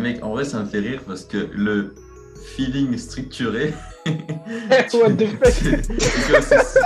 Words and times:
Mec, 0.00 0.24
en 0.24 0.30
vrai, 0.30 0.44
ça 0.44 0.60
me 0.60 0.66
fait 0.66 0.78
rire 0.78 1.02
parce 1.06 1.24
que 1.24 1.48
le 1.52 1.94
feeling 2.56 2.96
structuré, 2.96 3.74
What 4.06 5.10
the 5.18 5.26
fuck? 5.44 5.52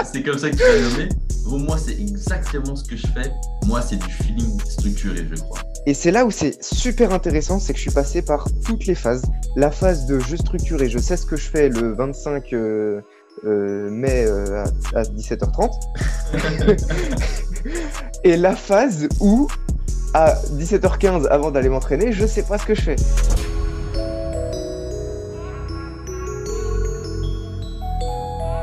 c'est 0.05 0.23
comme, 0.23 0.39
ça 0.39 0.51
que 0.51 0.57
tu 0.57 0.63
l'as 0.63 0.91
nommé. 0.91 1.09
Pour 1.45 1.59
moi, 1.59 1.79
c'est 1.79 1.93
exactement 1.93 2.75
ce 2.75 2.85
que 2.85 2.97
je 2.97 3.07
fais. 3.07 3.31
Moi, 3.67 3.81
c'est 3.83 3.97
du 3.97 4.11
feeling 4.11 4.61
structuré, 4.65 5.27
je 5.31 5.41
crois. 5.41 5.61
Et 5.87 5.95
c'est 5.95 6.11
là 6.11 6.25
où 6.25 6.31
c'est 6.31 6.63
super 6.63 7.13
intéressant, 7.13 7.61
c'est 7.61 7.73
que 7.73 7.79
je 7.79 7.83
suis 7.83 7.93
passé 7.93 8.23
par 8.23 8.49
toutes 8.65 8.87
les 8.87 8.95
phases. 8.95 9.23
La 9.55 9.71
phase 9.71 10.07
de 10.07 10.19
je 10.19 10.37
structure 10.37 10.83
et 10.83 10.89
je 10.89 10.99
sais 10.99 11.17
ce 11.17 11.27
que 11.27 11.37
je 11.37 11.49
fais 11.49 11.69
le 11.69 11.95
25 11.95 12.53
euh, 12.53 13.01
euh, 13.45 13.91
mai 13.91 14.25
euh, 14.27 14.65
à, 14.95 14.99
à 14.99 15.03
17h30. 15.03 15.71
et 18.25 18.37
la 18.37 18.57
phase 18.57 19.09
où 19.21 19.47
à 20.15 20.37
17h15 20.37 21.27
avant 21.27 21.51
d'aller 21.51 21.69
m'entraîner, 21.69 22.13
je 22.13 22.25
sais 22.25 22.45
pas 22.45 22.57
ce 22.57 22.67
que 22.67 22.75
je 22.75 22.81
fais. 22.81 22.97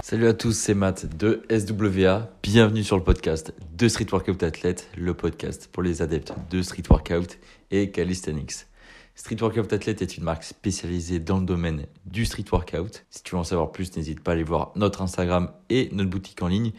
Salut 0.02 0.28
à 0.28 0.34
tous, 0.34 0.54
c'est 0.54 0.74
Matt 0.74 1.18
de 1.18 1.44
SWA. 1.50 2.30
Bienvenue 2.42 2.84
sur 2.84 2.98
le 2.98 3.04
podcast 3.04 3.54
de 3.78 3.88
Street 3.90 4.08
Workout 4.12 4.42
Athlète, 4.44 4.90
le 4.98 5.14
podcast 5.14 5.70
pour 5.72 5.84
les 5.84 6.02
adeptes 6.02 6.34
de 6.50 6.62
Street 6.62 6.84
Workout 6.90 7.38
et 7.70 7.92
Calisthenics. 7.92 8.68
Street 9.16 9.38
Workout 9.42 9.72
Athlète 9.74 10.02
est 10.02 10.18
une 10.18 10.24
marque 10.24 10.44
spécialisée 10.44 11.20
dans 11.20 11.40
le 11.40 11.46
domaine 11.46 11.86
du 12.06 12.26
street 12.26 12.46
workout. 12.50 13.06
Si 13.10 13.24
tu 13.24 13.36
veux 13.36 13.40
en 13.40 13.44
savoir 13.44 13.72
plus, 13.72 13.96
n'hésite 13.98 14.22
pas 14.22 14.32
à 14.32 14.34
aller 14.36 14.44
voir 14.44 14.72
notre 14.76 15.02
Instagram 15.02 15.52
et 15.70 15.90
notre 15.92 16.10
boutique 16.10 16.42
en 16.42 16.48
ligne 16.48 16.72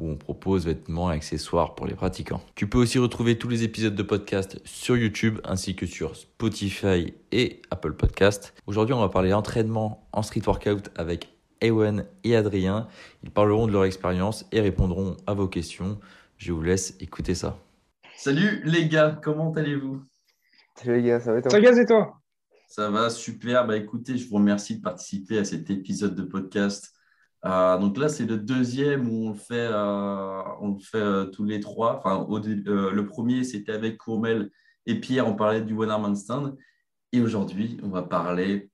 où 0.00 0.08
on 0.08 0.16
propose 0.16 0.64
vêtements 0.64 1.12
et 1.12 1.14
accessoires 1.14 1.74
pour 1.74 1.86
les 1.86 1.94
pratiquants. 1.94 2.40
Tu 2.54 2.66
peux 2.66 2.78
aussi 2.78 2.98
retrouver 2.98 3.36
tous 3.36 3.48
les 3.48 3.62
épisodes 3.62 3.94
de 3.94 4.02
podcast 4.02 4.58
sur 4.64 4.96
YouTube 4.96 5.38
ainsi 5.44 5.76
que 5.76 5.84
sur 5.84 6.16
Spotify 6.16 7.12
et 7.32 7.60
Apple 7.70 7.92
Podcast. 7.92 8.54
Aujourd'hui, 8.66 8.94
on 8.94 9.00
va 9.00 9.10
parler 9.10 9.34
entraînement 9.34 10.08
en 10.12 10.22
street 10.22 10.42
workout 10.46 10.90
avec 10.96 11.28
Ewan 11.60 12.06
et 12.24 12.34
Adrien. 12.34 12.88
Ils 13.22 13.30
parleront 13.30 13.66
de 13.66 13.72
leur 13.72 13.84
expérience 13.84 14.46
et 14.52 14.60
répondront 14.60 15.18
à 15.26 15.34
vos 15.34 15.48
questions. 15.48 16.00
Je 16.38 16.52
vous 16.52 16.62
laisse 16.62 16.96
écouter 17.00 17.34
ça. 17.34 17.58
Salut 18.16 18.62
les 18.64 18.88
gars, 18.88 19.20
comment 19.22 19.52
allez-vous? 19.52 20.02
Salut 20.76 20.96
les 20.96 21.08
gars, 21.08 21.20
ça 21.20 21.32
va 21.32 21.38
et 21.40 21.42
toi? 21.42 21.50
Ça 21.50 21.60
gaz 21.60 21.78
et 21.78 21.84
toi? 21.84 22.14
Ça 22.68 22.88
va, 22.88 23.10
super. 23.10 23.66
Bah, 23.66 23.76
écoutez, 23.76 24.16
je 24.16 24.26
vous 24.28 24.36
remercie 24.36 24.76
de 24.76 24.82
participer 24.82 25.38
à 25.38 25.44
cet 25.44 25.68
épisode 25.68 26.14
de 26.14 26.22
podcast. 26.22 26.94
Euh, 27.46 27.78
donc 27.78 27.96
là, 27.96 28.08
c'est 28.08 28.26
le 28.26 28.36
deuxième 28.36 29.08
où 29.08 29.28
on 29.28 29.30
le 29.30 29.38
fait, 29.38 29.68
euh, 29.70 30.42
on 30.60 30.74
le 30.74 30.78
fait 30.78 30.98
euh, 30.98 31.24
tous 31.26 31.44
les 31.44 31.60
trois. 31.60 31.98
Enfin, 31.98 32.16
au 32.16 32.38
le 32.38 33.06
premier, 33.06 33.44
c'était 33.44 33.72
avec 33.72 33.96
Courmel 33.98 34.50
et 34.86 35.00
Pierre, 35.00 35.26
on 35.26 35.34
parlait 35.34 35.62
du 35.62 35.74
One 35.74 35.90
Arm 35.90 36.04
Handstand. 36.04 36.56
Et 37.12 37.20
aujourd'hui, 37.20 37.78
on 37.82 37.88
va 37.88 38.02
parler 38.02 38.70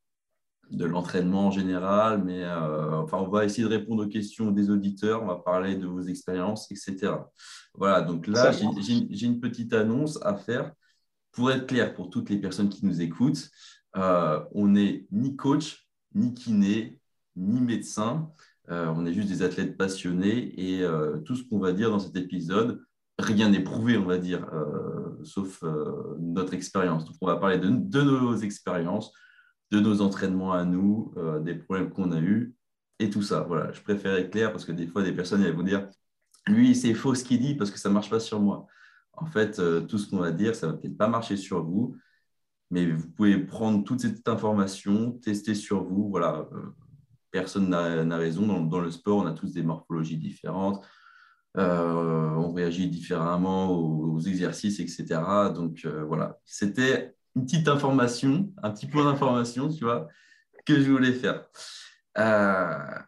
de 0.71 0.85
l'entraînement 0.85 1.47
en 1.47 1.51
général, 1.53 2.25
mais 2.25 2.45
enfin, 2.45 3.19
on 3.19 3.29
va 3.29 3.45
essayer 3.45 3.63
de 3.63 3.73
répondre 3.73 4.05
aux 4.05 4.09
questions 4.09 4.51
des 4.51 4.69
auditeurs, 4.69 5.23
on 5.23 5.27
va 5.27 5.37
parler 5.37 5.77
de 5.77 5.87
vos 5.87 6.03
expériences, 6.03 6.71
etc. 6.73 7.13
Voilà, 7.73 8.03
donc 8.03 8.27
là, 8.27 8.51
j'ai 8.51 9.27
une 9.27 9.41
petite 9.41 9.73
annonce 9.73 10.19
à 10.23 10.35
faire. 10.35 10.73
Pour 11.31 11.53
être 11.53 11.67
clair, 11.67 11.95
pour 11.95 12.11
toutes 12.11 12.31
les 12.31 12.39
personnes 12.39 12.69
qui 12.69 12.85
nous 12.85 13.01
écoutent, 13.01 13.49
on 13.95 14.67
n'est 14.67 15.07
ni 15.13 15.37
coach, 15.37 15.89
ni 16.15 16.35
kiné, 16.35 17.01
ni 17.37 17.61
médecin. 17.61 18.33
Euh, 18.71 18.93
on 18.97 19.07
est 19.07 19.13
juste 19.13 19.29
des 19.29 19.43
athlètes 19.43 19.77
passionnés 19.77 20.53
et 20.61 20.83
euh, 20.83 21.19
tout 21.19 21.37
ce 21.37 21.45
qu'on 21.45 21.59
va 21.59 21.73
dire 21.73 21.91
dans 21.91 22.01
cet 22.01 22.17
épisode, 22.17 22.85
rien 23.19 23.49
n'est 23.51 23.63
prouvé, 23.63 23.97
on 23.97 24.05
va 24.05 24.19
dire, 24.19 24.47
euh, 24.53 25.23
sauf 25.25 25.63
notre 26.19 26.55
expérience. 26.55 27.05
Donc, 27.05 27.17
on 27.21 27.27
va 27.27 27.37
parler 27.37 27.59
de, 27.59 27.69
nos 27.69 28.37
expériences, 28.37 29.13
de 29.71 29.81
nos 29.81 30.01
entraînements 30.01 30.53
à 30.53 30.65
nous, 30.65 31.15
des 31.43 31.55
problèmes 31.55 31.91
qu'on 31.91 32.13
a 32.13 32.21
eus 32.21 32.55
et 32.99 33.09
tout 33.11 33.23
ça. 33.23 33.41
Voilà, 33.43 33.73
je 33.73 33.81
préfère 33.81 34.15
être 34.17 34.31
clair 34.31 34.53
parce 34.53 34.65
que 34.65 34.73
des 34.73 34.87
fois, 34.87 35.03
des 35.03 35.13
personnes 35.13 35.43
elles 35.43 35.55
vont 35.55 35.63
dire 35.63 35.89
lui, 36.47 36.75
c'est 36.77 36.95
faux 36.95 37.15
ce 37.15 37.25
qu'il 37.25 37.41
dit 37.41 37.55
parce 37.55 37.71
que 37.71 37.79
ça 37.79 37.89
ne 37.89 37.95
marche 37.95 38.11
pas 38.11 38.21
sur 38.21 38.41
moi. 38.41 38.67
En 39.13 39.27
fait, 39.27 39.61
tout 39.87 39.99
ce 39.99 40.11
qu'on 40.11 40.19
va 40.19 40.31
dire, 40.31 40.55
ça 40.55 40.67
ne 40.67 40.73
va 40.73 40.79
peut-être 40.79 40.99
pas 40.99 41.09
marcher 41.09 41.37
sur 41.37 41.65
vous, 41.65 41.97
mais 42.71 42.93
vous 42.93 43.09
pouvez 43.09 43.39
prendre 43.39 43.83
toute 43.83 44.01
cette 44.01 44.29
information, 44.29 45.13
tester 45.13 45.55
sur 45.55 45.83
vous. 45.83 46.11
Voilà, 46.11 46.47
personne 47.31 47.69
n'a 47.69 48.17
raison. 48.17 48.65
Dans, 48.65 48.81
le 48.81 48.91
sport, 48.91 49.19
on 49.19 49.27
a 49.27 49.33
tous 49.33 49.53
des 49.53 49.63
morphologies 49.63 50.17
différentes. 50.19 50.85
Euh, 51.57 52.31
on 52.35 52.53
réagit 52.53 52.89
différemment 52.89 53.71
aux, 53.71 54.21
exercices, 54.21 54.81
etc. 54.81 55.21
Donc 55.55 55.83
euh, 55.85 56.05
voilà, 56.05 56.39
c'était 56.45 57.15
une 57.35 57.45
petite 57.45 57.69
information, 57.69 58.51
un 58.63 58.71
petit 58.71 58.87
point 58.87 59.05
d'information, 59.05 59.69
tu 59.69 59.85
vois, 59.85 60.09
que 60.67 60.81
je 60.81 60.91
voulais 60.91 61.13
faire. 61.13 61.47
Euh, 62.19 62.99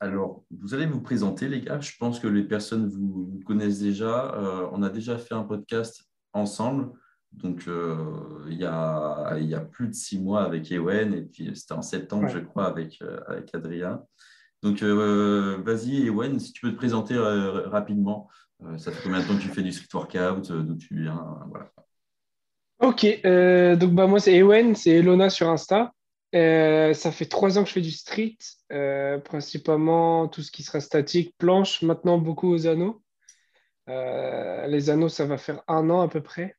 alors, 0.00 0.44
vous 0.50 0.74
allez 0.74 0.86
vous 0.86 1.00
présenter, 1.00 1.48
les 1.48 1.60
gars. 1.60 1.80
Je 1.80 1.92
pense 1.98 2.18
que 2.18 2.26
les 2.26 2.44
personnes 2.44 2.88
vous, 2.88 3.40
connaissent 3.46 3.80
déjà. 3.80 4.34
On 4.72 4.82
a 4.82 4.88
déjà 4.88 5.18
fait 5.18 5.34
un 5.34 5.44
podcast 5.44 6.04
ensemble. 6.32 6.92
Donc, 7.32 7.68
euh, 7.68 8.44
il, 8.48 8.58
y 8.58 8.64
a, 8.66 9.36
il 9.38 9.46
y 9.46 9.54
a 9.54 9.60
plus 9.60 9.88
de 9.88 9.94
six 9.94 10.18
mois 10.18 10.42
avec 10.42 10.70
Ewen, 10.72 11.14
et 11.14 11.22
puis 11.22 11.50
c'était 11.54 11.72
en 11.74 11.82
septembre, 11.82 12.24
Ouais. 12.24 12.28
je 12.28 12.38
crois, 12.38 12.66
avec, 12.66 13.00
euh, 13.02 13.20
avec 13.28 13.54
Adrien. 13.54 14.02
Donc, 14.62 14.82
euh, 14.82 15.58
vas-y, 15.64 16.06
Ewen, 16.06 16.38
si 16.38 16.52
tu 16.52 16.62
peux 16.62 16.72
te 16.72 16.76
présenter 16.76 17.16
rapidement. 17.18 18.28
Ça 18.76 18.92
fait 18.92 19.02
combien 19.02 19.20
de 19.20 19.26
temps 19.26 19.36
que 19.36 19.40
tu 19.42 19.48
fais 19.48 19.62
du 19.62 19.72
street 19.72 19.88
workout, 19.94 20.52
d'où 20.52 20.76
tu 20.76 21.02
viens, 21.02 21.24
voilà. 21.48 21.70
Ok, 22.80 23.06
euh, 23.24 23.76
donc 23.76 23.92
bah, 23.92 24.06
moi 24.06 24.20
c'est 24.20 24.34
Ewen, 24.36 24.74
c'est 24.74 24.90
Elona 24.90 25.30
sur 25.30 25.48
Insta. 25.48 25.92
Euh, 26.34 26.92
ça 26.94 27.10
fait 27.10 27.26
trois 27.26 27.58
ans 27.58 27.62
que 27.62 27.68
je 27.68 27.74
fais 27.74 27.80
du 27.80 27.90
street, 27.90 28.36
euh, 28.72 29.18
principalement 29.18 30.28
tout 30.28 30.42
ce 30.42 30.50
qui 30.50 30.62
sera 30.62 30.80
statique, 30.80 31.34
planche, 31.38 31.82
maintenant 31.82 32.18
beaucoup 32.18 32.50
aux 32.52 32.66
anneaux. 32.66 33.02
Les 33.86 34.88
anneaux, 34.88 35.08
ça 35.08 35.26
va 35.26 35.36
faire 35.36 35.62
un 35.66 35.90
an 35.90 36.02
à 36.02 36.08
peu 36.08 36.20
près. 36.22 36.54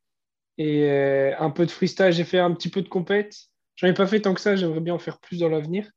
Et 0.58 0.90
euh, 0.90 1.34
un 1.38 1.50
peu 1.50 1.66
de 1.66 1.70
freestyle, 1.70 2.12
j'ai 2.12 2.24
fait 2.24 2.38
un 2.38 2.52
petit 2.52 2.68
peu 2.68 2.82
de 2.82 2.88
compète. 2.88 3.34
J'en 3.76 3.88
ai 3.88 3.94
pas 3.94 4.06
fait 4.06 4.20
tant 4.20 4.34
que 4.34 4.40
ça, 4.40 4.54
j'aimerais 4.56 4.80
bien 4.80 4.94
en 4.94 4.98
faire 4.98 5.18
plus 5.18 5.38
dans 5.40 5.48
l'avenir. 5.48 5.90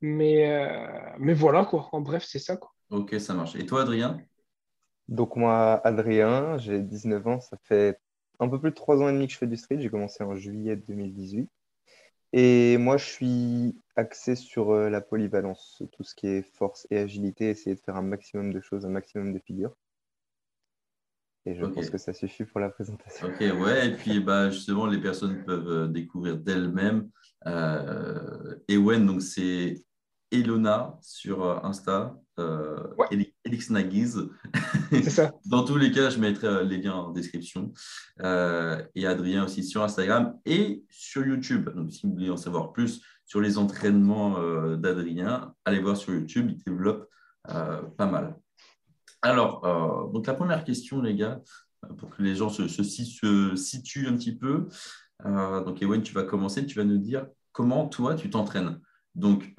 Mais, 0.00 0.50
euh, 0.50 1.14
mais 1.18 1.34
voilà 1.34 1.64
quoi, 1.64 1.88
en 1.92 2.00
bref, 2.00 2.24
c'est 2.26 2.38
ça 2.40 2.56
quoi. 2.56 2.72
Ok, 2.90 3.14
ça 3.20 3.34
marche. 3.34 3.54
Et 3.54 3.64
toi, 3.64 3.82
Adrien? 3.82 4.20
Donc 5.08 5.36
moi, 5.36 5.80
Adrien, 5.84 6.58
j'ai 6.58 6.80
19 6.80 7.26
ans, 7.26 7.40
ça 7.40 7.56
fait 7.64 7.98
un 8.40 8.48
peu 8.48 8.58
plus 8.60 8.70
de 8.70 8.74
3 8.74 9.00
ans 9.00 9.08
et 9.08 9.12
demi 9.12 9.26
que 9.26 9.32
je 9.32 9.38
fais 9.38 9.46
du 9.46 9.56
street, 9.56 9.80
j'ai 9.80 9.90
commencé 9.90 10.24
en 10.24 10.34
juillet 10.34 10.76
2018. 10.76 11.48
Et 12.32 12.78
moi, 12.78 12.96
je 12.96 13.04
suis 13.04 13.76
axé 13.94 14.36
sur 14.36 14.70
euh, 14.70 14.88
la 14.88 15.00
polyvalence, 15.00 15.82
tout 15.92 16.02
ce 16.02 16.14
qui 16.14 16.28
est 16.28 16.42
force 16.42 16.86
et 16.90 16.98
agilité, 16.98 17.50
essayer 17.50 17.76
de 17.76 17.80
faire 17.80 17.96
un 17.96 18.02
maximum 18.02 18.52
de 18.52 18.60
choses, 18.60 18.86
un 18.86 18.90
maximum 18.90 19.34
de 19.34 19.38
figures. 19.38 19.76
Et 21.44 21.54
je 21.56 21.64
Ok. 21.64 21.74
pense 21.74 21.90
que 21.90 21.98
ça 21.98 22.12
suffit 22.12 22.44
pour 22.44 22.60
la 22.60 22.68
présentation. 22.70 23.26
Ok, 23.26 23.40
ouais, 23.40 23.88
et 23.88 23.96
puis 23.96 24.20
bah, 24.20 24.50
justement, 24.50 24.86
les 24.86 25.00
personnes 25.00 25.42
peuvent 25.44 25.68
euh, 25.68 25.86
découvrir 25.88 26.36
d'elles-mêmes. 26.36 27.08
Euh, 27.46 28.54
Ewen, 28.68 29.04
donc 29.06 29.22
c'est 29.22 29.84
Elona 30.30 30.96
sur 31.02 31.44
euh, 31.44 31.58
Insta, 31.64 32.14
euh, 32.38 32.76
Ouais. 32.96 33.06
Eli- 33.10 33.34
Elix 33.44 33.70
Nagiz. 33.70 34.28
C'est 34.90 35.10
ça. 35.10 35.32
Dans 35.46 35.64
tous 35.64 35.76
les 35.76 35.90
cas, 35.90 36.10
je 36.10 36.18
mettrai 36.20 36.46
euh, 36.46 36.62
les 36.62 36.78
liens 36.78 36.94
en 36.94 37.10
description. 37.10 37.72
Euh, 38.22 38.80
et 38.94 39.06
Adrien 39.06 39.44
aussi 39.44 39.64
sur 39.64 39.82
Instagram 39.82 40.38
et 40.46 40.84
sur 40.88 41.26
YouTube. 41.26 41.68
Donc, 41.74 41.90
si 41.92 42.06
vous 42.06 42.12
voulez 42.12 42.30
en 42.30 42.36
savoir 42.36 42.72
plus 42.72 43.02
sur 43.26 43.40
les 43.40 43.58
entraînements 43.58 44.38
euh, 44.38 44.76
d'Adrien, 44.76 45.54
allez 45.64 45.80
voir 45.80 45.96
sur 45.96 46.14
YouTube, 46.14 46.50
il 46.50 46.58
développe 46.62 47.08
euh, 47.50 47.82
pas 47.96 48.06
mal. 48.06 48.36
Alors, 49.22 49.64
euh, 49.64 50.12
donc 50.12 50.26
la 50.26 50.34
première 50.34 50.64
question, 50.64 51.00
les 51.00 51.14
gars, 51.14 51.40
euh, 51.84 51.94
pour 51.94 52.10
que 52.10 52.22
les 52.22 52.34
gens 52.34 52.48
se, 52.48 52.66
se, 52.68 52.82
si- 52.82 53.06
se 53.06 53.54
situent 53.54 54.08
un 54.08 54.16
petit 54.16 54.36
peu. 54.36 54.68
Euh, 55.24 55.64
donc, 55.64 55.80
Ewen, 55.80 56.02
tu 56.02 56.12
vas 56.12 56.24
commencer, 56.24 56.66
tu 56.66 56.76
vas 56.76 56.84
nous 56.84 56.98
dire 56.98 57.26
comment 57.52 57.88
toi 57.88 58.14
tu 58.14 58.30
t'entraînes. 58.30 58.80
Donc, 59.14 59.54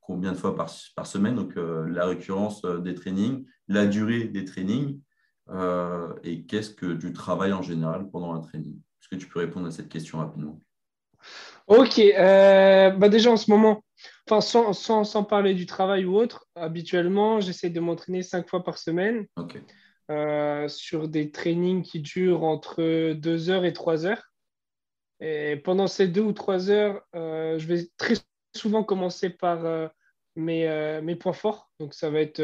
combien 0.00 0.32
de 0.32 0.36
fois 0.38 0.56
par, 0.56 0.70
semaine, 0.70 1.36
donc 1.36 1.52
la 1.56 2.06
récurrence 2.06 2.62
des 2.62 2.94
trainings, 2.94 3.44
la 3.68 3.84
durée 3.86 4.24
des 4.24 4.46
trainings, 4.46 4.98
et 6.22 6.46
qu'est-ce 6.46 6.70
que 6.70 6.94
tu 6.94 7.12
travailles 7.12 7.52
en 7.52 7.60
général 7.60 8.08
pendant 8.10 8.32
un 8.32 8.40
training? 8.40 8.76
Est-ce 8.78 9.08
que 9.10 9.16
tu 9.16 9.28
peux 9.28 9.40
répondre 9.40 9.66
à 9.66 9.70
cette 9.72 9.90
question 9.90 10.20
rapidement? 10.20 10.58
Ok, 11.68 11.98
euh, 11.98 12.90
bah 12.90 13.10
déjà 13.10 13.30
en 13.30 13.36
ce 13.36 13.50
moment, 13.50 13.84
enfin 14.26 14.40
sans, 14.40 14.72
sans, 14.72 15.04
sans 15.04 15.22
parler 15.22 15.52
du 15.52 15.66
travail 15.66 16.06
ou 16.06 16.16
autre, 16.16 16.46
habituellement 16.54 17.40
j'essaie 17.40 17.68
de 17.68 17.78
m'entraîner 17.78 18.22
cinq 18.22 18.48
fois 18.48 18.64
par 18.64 18.78
semaine 18.78 19.26
euh, 20.10 20.66
sur 20.68 21.08
des 21.08 21.30
trainings 21.30 21.82
qui 21.82 22.00
durent 22.00 22.44
entre 22.44 23.12
deux 23.12 23.50
heures 23.50 23.66
et 23.66 23.74
trois 23.74 24.06
heures. 24.06 24.32
Et 25.20 25.56
pendant 25.56 25.88
ces 25.88 26.08
deux 26.08 26.22
ou 26.22 26.32
trois 26.32 26.70
heures, 26.70 27.02
euh, 27.14 27.58
je 27.58 27.66
vais 27.66 27.88
très 27.98 28.14
souvent 28.56 28.82
commencer 28.82 29.30
par 29.30 29.90
mes, 30.36 31.00
mes 31.02 31.16
points 31.16 31.34
forts. 31.34 31.70
Donc 31.80 31.92
ça 31.92 32.08
va 32.08 32.20
être 32.20 32.42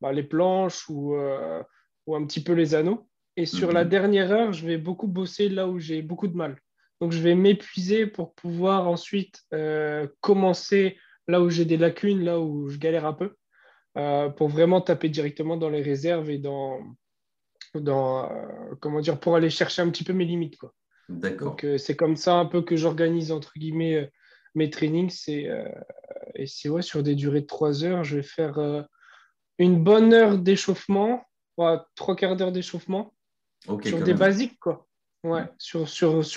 bah, 0.00 0.12
les 0.12 0.22
planches 0.22 0.88
ou, 0.88 1.16
ou 2.06 2.14
un 2.14 2.24
petit 2.26 2.42
peu 2.44 2.52
les 2.52 2.76
anneaux. 2.76 3.08
Et 3.36 3.46
sur 3.46 3.68
Mhm. 3.68 3.74
la 3.74 3.84
dernière 3.84 4.30
heure, 4.30 4.52
je 4.52 4.64
vais 4.64 4.78
beaucoup 4.78 5.08
bosser 5.08 5.48
là 5.48 5.66
où 5.66 5.80
j'ai 5.80 6.02
beaucoup 6.02 6.28
de 6.28 6.36
mal. 6.36 6.60
Donc, 7.04 7.12
je 7.12 7.20
vais 7.20 7.34
m'épuiser 7.34 8.06
pour 8.06 8.32
pouvoir 8.32 8.88
ensuite 8.88 9.42
euh, 9.52 10.08
commencer 10.22 10.96
là 11.28 11.42
où 11.42 11.50
j'ai 11.50 11.66
des 11.66 11.76
lacunes, 11.76 12.24
là 12.24 12.40
où 12.40 12.70
je 12.70 12.78
galère 12.78 13.04
un 13.04 13.12
peu, 13.12 13.34
euh, 13.98 14.30
pour 14.30 14.48
vraiment 14.48 14.80
taper 14.80 15.10
directement 15.10 15.58
dans 15.58 15.68
les 15.68 15.82
réserves 15.82 16.30
et 16.30 16.38
dans, 16.38 16.80
dans 17.74 18.32
comment 18.80 19.00
dire, 19.00 19.20
pour 19.20 19.36
aller 19.36 19.50
chercher 19.50 19.82
un 19.82 19.90
petit 19.90 20.02
peu 20.02 20.14
mes 20.14 20.24
limites. 20.24 20.56
Quoi. 20.56 20.72
D'accord. 21.10 21.48
Donc, 21.48 21.66
c'est 21.76 21.94
comme 21.94 22.16
ça 22.16 22.36
un 22.36 22.46
peu 22.46 22.62
que 22.62 22.74
j'organise, 22.74 23.32
entre 23.32 23.52
guillemets, 23.54 24.10
mes 24.54 24.70
trainings. 24.70 25.10
C'est, 25.10 25.46
et 26.36 26.46
c'est 26.46 26.70
ouais, 26.70 26.80
sur 26.80 27.02
des 27.02 27.14
durées 27.14 27.42
de 27.42 27.46
trois 27.46 27.84
heures, 27.84 28.02
je 28.02 28.16
vais 28.16 28.22
faire 28.22 28.86
une 29.58 29.84
bonne 29.84 30.14
heure 30.14 30.38
d'échauffement, 30.38 31.22
trois 31.96 32.16
quarts 32.16 32.36
d'heure 32.36 32.52
d'échauffement 32.52 33.12
sur 33.82 34.02
des 34.02 34.14
basiques, 34.14 34.58
quoi. 34.58 34.86
Ouais, 35.24 35.44
sur, 35.58 35.86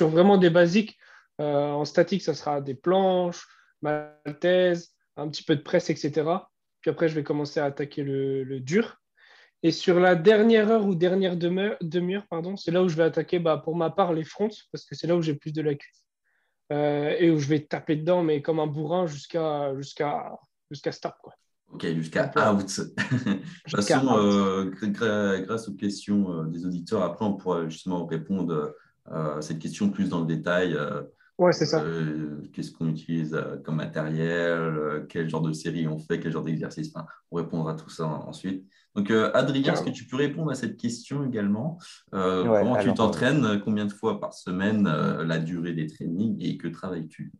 vraiment 0.09 0.37
des 0.37 0.49
basiques. 0.49 0.97
Euh, 1.39 1.71
en 1.71 1.85
statique, 1.85 2.23
ça 2.23 2.33
sera 2.33 2.61
des 2.61 2.73
planches, 2.73 3.45
maltaise, 3.81 4.95
un 5.17 5.27
petit 5.27 5.43
peu 5.43 5.55
de 5.55 5.61
presse, 5.61 5.89
etc. 5.89 6.49
Puis 6.81 6.89
après, 6.89 7.09
je 7.09 7.15
vais 7.15 7.23
commencer 7.23 7.59
à 7.59 7.65
attaquer 7.65 8.01
le, 8.03 8.59
dur. 8.61 8.97
Et 9.61 9.71
sur 9.71 9.99
la 9.99 10.15
dernière 10.15 10.71
heure 10.71 10.85
ou 10.85 10.95
dernière 10.95 11.35
demi-heure, 11.35 12.25
pardon, 12.29 12.55
c'est 12.55 12.71
là 12.71 12.81
où 12.81 12.87
je 12.87 12.95
vais 12.95 13.03
attaquer, 13.03 13.39
bah, 13.39 13.57
pour 13.57 13.75
ma 13.75 13.89
part, 13.89 14.13
les 14.13 14.23
fronts, 14.23 14.49
parce 14.71 14.85
que 14.85 14.95
c'est 14.95 15.07
là 15.07 15.15
où 15.15 15.21
j'ai 15.21 15.35
plus 15.35 15.51
de 15.51 15.61
la 15.61 15.75
cuisse. 15.75 16.05
Euh, 16.71 17.15
et 17.19 17.29
où 17.29 17.39
je 17.39 17.47
vais 17.47 17.59
taper 17.61 17.97
dedans, 17.97 18.23
mais 18.23 18.41
comme 18.41 18.59
un 18.59 18.67
bourrin 18.67 19.07
jusqu'à 19.07 19.73
jusqu'à 19.79 20.91
stop. 20.91 21.15
Ok, 21.73 21.85
jusqu'à 21.95 22.31
out. 22.37 22.57
de 22.57 23.33
toute 23.65 23.85
façon, 23.85 24.17
euh, 24.17 25.41
grâce 25.41 25.67
aux 25.67 25.73
questions 25.73 26.31
euh, 26.31 26.43
des 26.45 26.65
auditeurs, 26.65 27.03
après, 27.03 27.25
on 27.25 27.33
pourra 27.33 27.67
justement 27.67 28.05
répondre 28.05 28.73
euh, 29.11 29.37
à 29.37 29.41
cette 29.41 29.59
question 29.59 29.89
plus 29.89 30.09
dans 30.09 30.21
le 30.21 30.25
détail. 30.25 30.77
ouais, 31.37 31.51
c'est 31.51 31.65
ça. 31.65 31.83
Qu'est-ce 32.53 32.71
qu'on 32.71 32.87
utilise 32.87 33.37
comme 33.63 33.75
matériel, 33.75 35.05
quel 35.09 35.29
genre 35.29 35.41
de 35.41 35.51
série 35.51 35.87
on 35.87 35.99
fait, 35.99 36.19
quel 36.19 36.31
genre 36.31 36.43
d'exercice. 36.43 36.91
Enfin, 36.93 37.05
on 37.31 37.37
répondra 37.37 37.73
à 37.73 37.75
tout 37.75 37.89
ça 37.89 38.05
ensuite. 38.05 38.65
Donc, 38.95 39.11
Adrien, 39.11 39.73
est-ce 39.73 39.83
que 39.83 39.89
tu 39.89 40.05
peux 40.05 40.17
répondre 40.17 40.51
à 40.51 40.55
cette 40.55 40.77
question 40.77 41.25
également 41.25 41.77
Comment 42.11 42.77
tu 42.77 42.93
t'entraînes 42.93 43.61
Combien 43.63 43.85
de 43.85 43.93
fois 43.93 44.19
par 44.19 44.33
semaine 44.33 44.83
La 44.83 45.37
durée 45.37 45.73
des 45.73 45.87
trainings 45.87 46.37
et 46.39 46.57
que 46.57 46.69
travailles-tu? 46.69 47.33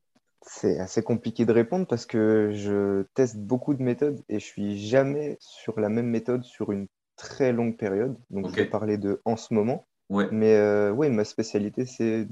C'est 0.47 0.79
assez 0.79 1.03
compliqué 1.03 1.45
de 1.45 1.51
répondre 1.51 1.85
parce 1.85 2.05
que 2.05 2.51
je 2.53 3.03
teste 3.13 3.37
beaucoup 3.37 3.73
de 3.73 3.83
méthodes 3.83 4.21
et 4.29 4.39
je 4.39 4.45
suis 4.45 4.77
jamais 4.77 5.37
sur 5.39 5.79
la 5.79 5.89
même 5.89 6.07
méthode 6.07 6.43
sur 6.43 6.71
une 6.71 6.87
très 7.17 7.51
longue 7.51 7.77
période. 7.77 8.17
Donc, 8.29 8.49
je 8.49 8.55
vais 8.55 8.65
parler 8.65 8.97
de 8.97 9.21
en 9.25 9.35
ce 9.35 9.53
moment. 9.53 9.87
Mais 10.31 10.55
euh, 10.55 10.91
oui, 10.91 11.09
ma 11.09 11.25
spécialité, 11.25 11.85
c'est 11.85 12.27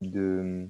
de, 0.00 0.68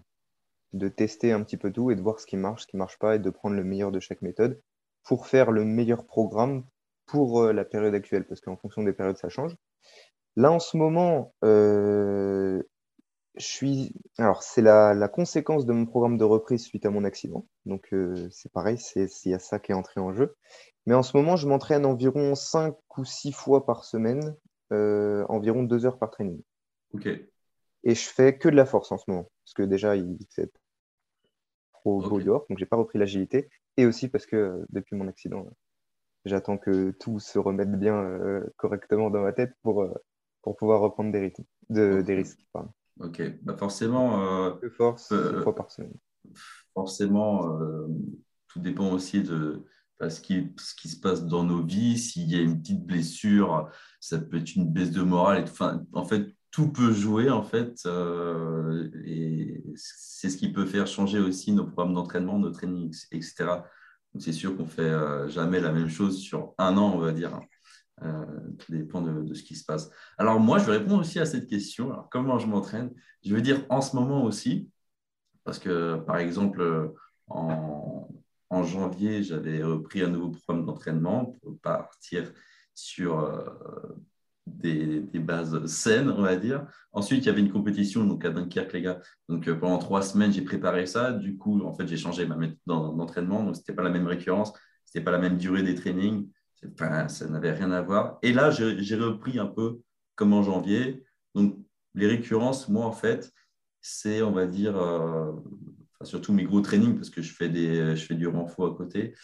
de 0.74 0.88
tester 0.88 1.32
un 1.32 1.42
petit 1.42 1.56
peu 1.56 1.72
tout 1.72 1.90
et 1.90 1.96
de 1.96 2.02
voir 2.02 2.20
ce 2.20 2.26
qui 2.26 2.36
marche, 2.36 2.62
ce 2.62 2.66
qui 2.66 2.76
ne 2.76 2.80
marche 2.80 2.98
pas 2.98 3.16
et 3.16 3.18
de 3.18 3.30
prendre 3.30 3.56
le 3.56 3.64
meilleur 3.64 3.92
de 3.92 4.00
chaque 4.00 4.22
méthode 4.22 4.60
pour 5.04 5.26
faire 5.26 5.50
le 5.50 5.64
meilleur 5.64 6.04
programme 6.04 6.64
pour 7.06 7.40
euh, 7.40 7.52
la 7.52 7.64
période 7.64 7.94
actuelle 7.94 8.26
parce 8.26 8.40
qu'en 8.40 8.56
fonction 8.56 8.82
des 8.82 8.92
périodes, 8.92 9.16
ça 9.16 9.30
change. 9.30 9.56
Là, 10.36 10.52
en 10.52 10.60
ce 10.60 10.76
moment, 10.76 11.34
euh, 11.44 12.62
je 13.36 13.44
suis. 13.44 13.94
Alors, 14.18 14.42
c'est 14.42 14.62
la, 14.62 15.08
conséquence 15.08 15.66
de 15.66 15.72
mon 15.72 15.86
programme 15.86 16.18
de 16.18 16.24
reprise 16.24 16.64
suite 16.64 16.86
à 16.86 16.90
mon 16.90 17.04
accident. 17.04 17.46
Donc, 17.66 17.88
euh, 17.92 18.28
c'est 18.30 18.52
pareil, 18.52 18.78
il 18.96 19.08
y 19.26 19.34
a 19.34 19.38
ça 19.38 19.58
qui 19.58 19.72
est 19.72 19.74
entré 19.74 20.00
en 20.00 20.12
jeu. 20.12 20.36
Mais 20.86 20.94
en 20.94 21.02
ce 21.02 21.16
moment, 21.16 21.36
je 21.36 21.46
m'entraîne 21.46 21.86
environ 21.86 22.34
5 22.34 22.74
ou 22.96 23.04
6 23.04 23.32
fois 23.32 23.66
par 23.66 23.84
semaine, 23.84 24.36
euh, 24.72 25.24
environ 25.28 25.62
2 25.62 25.86
heures 25.86 25.98
par 25.98 26.10
training. 26.10 26.40
Ok. 26.92 27.06
Et 27.06 27.94
je 27.94 28.08
fais 28.08 28.36
que 28.36 28.48
de 28.48 28.56
la 28.56 28.66
force 28.66 28.90
en 28.92 28.98
ce 28.98 29.04
moment. 29.08 29.30
Parce 29.44 29.54
que 29.54 29.62
déjà, 29.62 29.96
il 29.96 30.18
fait 30.30 30.50
trop 31.72 32.00
beau 32.00 32.20
dehors, 32.20 32.46
donc 32.48 32.58
j'ai 32.58 32.66
pas 32.66 32.76
repris 32.76 32.98
l'agilité. 32.98 33.48
Et 33.76 33.86
aussi 33.86 34.08
parce 34.08 34.26
que 34.26 34.36
euh, 34.36 34.66
depuis 34.70 34.96
mon 34.96 35.08
accident, 35.08 35.46
j'attends 36.24 36.58
que 36.58 36.90
tout 36.90 37.20
se 37.20 37.38
remette 37.38 37.72
bien 37.78 38.42
correctement 38.56 39.08
dans 39.08 39.22
ma 39.22 39.32
tête 39.32 39.54
pour, 39.62 39.88
pour 40.42 40.56
pouvoir 40.56 40.80
reprendre 40.80 41.12
des, 41.12 41.20
rythmes, 41.20 41.44
de, 41.70 42.02
des 42.02 42.14
risques. 42.14 42.44
Ok, 43.00 43.22
bah 43.42 43.56
forcément. 43.56 44.22
Euh, 44.22 44.70
force, 44.76 45.12
euh, 45.12 45.42
fois 45.42 45.54
par 45.54 45.70
semaine. 45.70 45.94
Forcément, 46.74 47.58
euh, 47.58 47.86
tout 48.48 48.60
dépend 48.60 48.92
aussi 48.92 49.22
de 49.22 49.64
ce, 50.06 50.20
qui, 50.20 50.52
ce 50.58 50.74
qui 50.74 50.88
se 50.88 51.00
passe 51.00 51.24
dans 51.24 51.42
nos 51.42 51.64
vies. 51.64 51.98
S'il 51.98 52.30
y 52.30 52.36
a 52.36 52.42
une 52.42 52.60
petite 52.60 52.84
blessure, 52.84 53.70
ça 54.00 54.18
peut 54.18 54.36
être 54.36 54.54
une 54.54 54.70
baisse 54.70 54.90
de 54.90 55.02
morale. 55.02 55.40
Et 55.40 55.42
enfin, 55.44 55.82
en 55.92 56.04
fait, 56.04 56.36
tout 56.50 56.70
peut 56.70 56.92
jouer, 56.92 57.30
en 57.30 57.42
fait. 57.42 57.86
Et 59.06 59.64
c'est 59.76 60.28
ce 60.28 60.36
qui 60.36 60.52
peut 60.52 60.66
faire 60.66 60.86
changer 60.86 61.20
aussi 61.20 61.52
nos 61.52 61.64
programmes 61.64 61.94
d'entraînement, 61.94 62.38
nos 62.38 62.50
trainings, 62.50 63.06
etc. 63.12 63.62
Donc, 64.12 64.22
c'est 64.22 64.32
sûr 64.32 64.56
qu'on 64.56 64.64
ne 64.64 64.68
fait 64.68 65.28
jamais 65.28 65.60
la 65.60 65.72
même 65.72 65.88
chose 65.88 66.18
sur 66.18 66.54
un 66.58 66.76
an, 66.76 66.92
on 66.94 66.98
va 66.98 67.12
dire. 67.12 67.40
Euh, 68.02 68.24
tout 68.58 68.72
dépend 68.72 69.02
de, 69.02 69.34
ce 69.34 69.42
qui 69.42 69.54
se 69.54 69.64
passe. 69.64 69.90
Alors 70.16 70.40
moi, 70.40 70.58
je 70.58 70.64
vais 70.64 70.78
répondre 70.78 71.00
aussi 71.00 71.18
à 71.18 71.26
cette 71.26 71.46
question. 71.46 71.92
Alors, 71.92 72.08
comment 72.10 72.38
je 72.38 72.46
m'entraîne? 72.46 72.90
Je 73.24 73.34
veux 73.34 73.42
dire 73.42 73.64
en 73.68 73.82
ce 73.82 73.94
moment 73.94 74.24
aussi, 74.24 74.70
parce 75.44 75.58
que 75.58 75.96
par 75.96 76.16
exemple, 76.16 76.94
en, 77.28 78.08
janvier, 78.64 79.22
j'avais 79.22 79.62
repris 79.62 80.02
un 80.02 80.08
nouveau 80.08 80.30
programme 80.30 80.66
d'entraînement 80.66 81.36
pour 81.42 81.58
partir 81.60 82.32
sur 82.74 83.20
euh, 83.20 83.44
des, 84.46 85.00
bases 85.18 85.66
saines, 85.66 86.10
on 86.10 86.22
va 86.22 86.36
dire. 86.36 86.66
Ensuite, 86.92 87.24
il 87.24 87.26
y 87.26 87.30
avait 87.30 87.40
une 87.40 87.52
compétition 87.52 88.04
donc 88.04 88.24
à 88.24 88.30
Dunkerque, 88.30 88.72
les 88.72 88.82
gars. 88.82 89.00
Donc 89.28 89.46
euh, 89.46 89.54
pendant 89.54 89.78
trois 89.78 90.02
semaines, 90.02 90.32
j'ai 90.32 90.42
préparé 90.42 90.86
ça. 90.86 91.12
Du 91.12 91.36
coup, 91.36 91.62
en 91.64 91.74
fait, 91.74 91.86
j'ai 91.86 91.96
changé 91.96 92.26
ma 92.26 92.36
méthode 92.36 92.58
d'entraînement. 92.66 93.44
Donc, 93.44 93.56
ce 93.56 93.60
n'était 93.60 93.74
pas 93.74 93.82
la 93.82 93.90
même 93.90 94.06
récurrence, 94.06 94.52
ce 94.86 94.98
n'était 94.98 95.04
pas 95.04 95.12
la 95.12 95.18
même 95.18 95.36
durée 95.36 95.62
des 95.62 95.74
trainings 95.74 96.26
ça 97.08 97.28
n'avait 97.28 97.52
rien 97.52 97.70
à 97.72 97.82
voir. 97.82 98.18
Et 98.22 98.32
là, 98.32 98.50
j'ai 98.50 98.96
repris 98.96 99.38
un 99.38 99.46
peu 99.46 99.80
comme 100.14 100.32
en 100.32 100.42
janvier. 100.42 101.04
Donc, 101.34 101.56
les 101.94 102.06
récurrences, 102.06 102.68
moi, 102.68 102.86
en 102.86 102.92
fait, 102.92 103.32
c'est, 103.80 104.22
on 104.22 104.32
va 104.32 104.46
dire, 104.46 104.76
euh, 104.76 105.32
surtout 106.02 106.32
mes 106.32 106.44
gros 106.44 106.60
trainings, 106.60 106.96
parce 106.96 107.10
que 107.10 107.22
je 107.22 107.32
fais, 107.32 107.48
des, 107.48 107.96
je 107.96 108.04
fais 108.04 108.14
du 108.14 108.26
renfort 108.26 108.72
à 108.72 108.76
côté. 108.76 109.14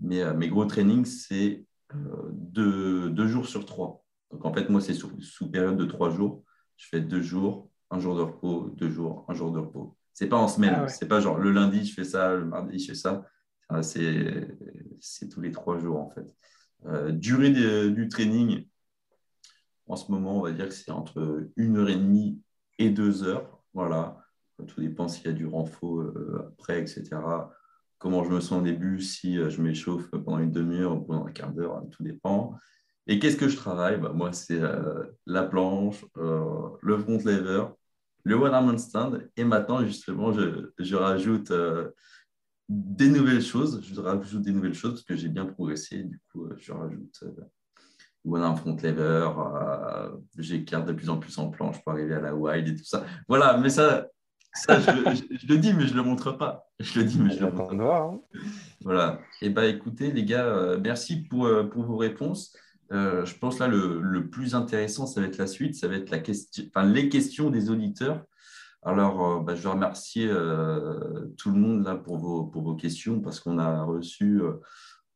Mais 0.00 0.22
euh, 0.22 0.34
mes 0.34 0.48
gros 0.48 0.64
trainings, 0.64 1.04
c'est 1.04 1.64
euh, 1.94 2.28
deux, 2.32 3.26
jours 3.26 3.46
sur 3.46 3.64
trois. 3.64 4.04
Donc, 4.30 4.44
en 4.44 4.52
fait, 4.52 4.68
moi, 4.68 4.80
c'est 4.80 4.94
sous, 4.94 5.50
période 5.50 5.76
de 5.76 5.84
trois 5.84 6.10
jours. 6.10 6.44
Je 6.76 6.86
fais 6.88 7.00
deux 7.00 7.22
jours, 7.22 7.70
un 7.90 8.00
jour 8.00 8.16
de 8.16 8.22
repos, 8.22 8.70
deux 8.76 8.90
jours, 8.90 9.24
un 9.28 9.34
jour 9.34 9.52
de 9.52 9.58
repos. 9.58 9.96
C'est 10.14 10.28
pas 10.28 10.36
en 10.36 10.48
semaine. 10.48 10.74
Ah 10.76 10.88
c'est 10.88 11.08
pas 11.08 11.20
genre 11.20 11.38
le 11.38 11.50
lundi, 11.50 11.86
je 11.86 11.94
fais 11.94 12.04
ça, 12.04 12.34
le 12.34 12.44
mardi, 12.44 12.78
je 12.78 12.88
fais 12.88 12.94
ça. 12.94 13.24
C'est 13.80 15.28
tous 15.30 15.40
les 15.40 15.52
trois 15.52 15.78
jours, 15.78 15.98
en 15.98 16.10
fait. 16.10 16.26
Euh, 16.86 17.12
durée 17.12 17.50
du 17.90 18.08
training, 18.08 18.66
en 19.86 19.96
ce 19.96 20.10
moment, 20.10 20.38
on 20.38 20.42
va 20.42 20.52
dire 20.52 20.68
que 20.68 20.74
c'est 20.74 20.90
entre 20.90 21.48
une 21.56 21.76
heure 21.76 21.88
et 21.88 21.96
demie 21.96 22.40
et 22.78 22.90
deux 22.90 23.22
heures. 23.24 23.62
Voilà. 23.74 24.18
Tout 24.66 24.80
dépend 24.80 25.08
s'il 25.08 25.26
y 25.26 25.28
a 25.28 25.32
du 25.32 25.46
renfort 25.46 26.00
euh, 26.00 26.52
après, 26.52 26.80
etc. 26.80 27.10
Comment 27.98 28.24
je 28.24 28.30
me 28.30 28.40
sens 28.40 28.60
au 28.60 28.62
début, 28.62 29.00
si 29.00 29.38
euh, 29.38 29.50
je 29.50 29.60
m'échauffe 29.60 30.10
pendant 30.10 30.38
une 30.38 30.52
demi-heure 30.52 30.96
ou 30.96 31.00
pendant 31.00 31.26
un 31.26 31.32
quart 31.32 31.52
d'heure, 31.52 31.82
tout 31.90 32.02
dépend. 32.02 32.54
Et 33.06 33.18
qu'est-ce 33.18 33.36
que 33.36 33.48
je 33.48 33.56
travaille? 33.56 34.00
Bah, 34.00 34.12
Moi, 34.14 34.32
c'est 34.32 34.60
la 35.26 35.42
planche, 35.42 36.04
le 36.14 36.98
front 36.98 37.18
lever, 37.24 37.64
le 38.22 38.36
one-arm 38.36 38.78
stand. 38.78 39.28
Et 39.36 39.42
maintenant, 39.42 39.84
justement, 39.84 40.32
je, 40.32 40.70
je 40.78 40.94
rajoute 40.94 41.52
des 42.68 43.08
nouvelles 43.08 43.42
choses. 43.42 43.82
Je 43.82 44.00
rajoute 44.00 44.42
des 44.42 44.52
nouvelles 44.52 44.74
choses 44.74 44.92
parce 44.92 45.04
que 45.04 45.16
j'ai 45.16 45.28
bien 45.28 45.46
progressé. 45.46 46.04
Du 46.04 46.20
coup, 46.30 46.46
euh, 46.46 46.56
je 46.58 46.72
rajoute 46.72 47.20
euh, 47.22 47.44
voilà, 48.24 48.46
un 48.46 48.56
front 48.56 48.76
lever. 48.76 48.92
Euh, 48.98 50.10
J'écarte 50.38 50.86
de 50.86 50.92
plus 50.92 51.10
en 51.10 51.18
plus 51.18 51.36
en 51.38 51.50
planche 51.50 51.82
pour 51.82 51.92
arriver 51.92 52.14
à 52.14 52.20
la 52.20 52.34
wide 52.34 52.68
et 52.68 52.76
tout 52.76 52.84
ça. 52.84 53.04
Voilà, 53.28 53.58
mais 53.58 53.68
ça, 53.68 54.06
ça 54.54 54.80
je, 54.80 54.90
le 55.48 55.58
dis, 55.58 55.74
mais 55.74 55.86
je 55.86 55.92
ne 55.92 55.98
le 55.98 56.02
montre 56.04 56.32
pas. 56.32 56.68
Je 56.80 57.00
le 57.00 57.04
dis, 57.04 57.18
mais 57.18 57.30
je 57.30 57.44
le 57.44 57.50
montre 57.50 57.76
pas. 57.76 57.98
Hein. 57.98 58.20
Voilà. 58.82 59.20
Et 59.40 59.46
eh 59.46 59.50
bah, 59.50 59.62
ben, 59.62 59.74
écoutez, 59.74 60.12
les 60.12 60.24
gars, 60.24 60.76
merci 60.82 61.22
pour, 61.22 61.48
pour 61.70 61.84
vos 61.84 61.96
réponses. 61.96 62.56
je 62.90 63.38
pense 63.38 63.58
là, 63.58 63.68
le, 63.68 64.00
le, 64.00 64.28
plus 64.28 64.54
intéressant, 64.54 65.06
ça 65.06 65.20
va 65.20 65.26
être 65.26 65.38
la 65.38 65.46
suite. 65.46 65.74
Ça 65.74 65.88
va 65.88 65.96
être 65.96 66.10
la 66.10 66.18
question, 66.18 66.64
enfin, 66.68 66.86
les 66.86 67.08
questions 67.08 67.50
des 67.50 67.70
auditeurs. 67.70 68.24
Alors, 68.84 69.24
euh, 69.24 69.40
bah, 69.40 69.54
je 69.54 69.62
veux 69.62 69.70
remercier 69.70 70.26
euh, 70.28 71.32
tout 71.38 71.50
le 71.50 71.58
monde 71.58 71.84
là 71.84 71.94
pour 71.94 72.18
vos, 72.18 72.44
pour 72.44 72.62
vos 72.62 72.74
questions 72.74 73.20
parce 73.20 73.38
qu'on 73.38 73.58
a 73.58 73.84
reçu 73.84 74.40
euh, 74.40 74.54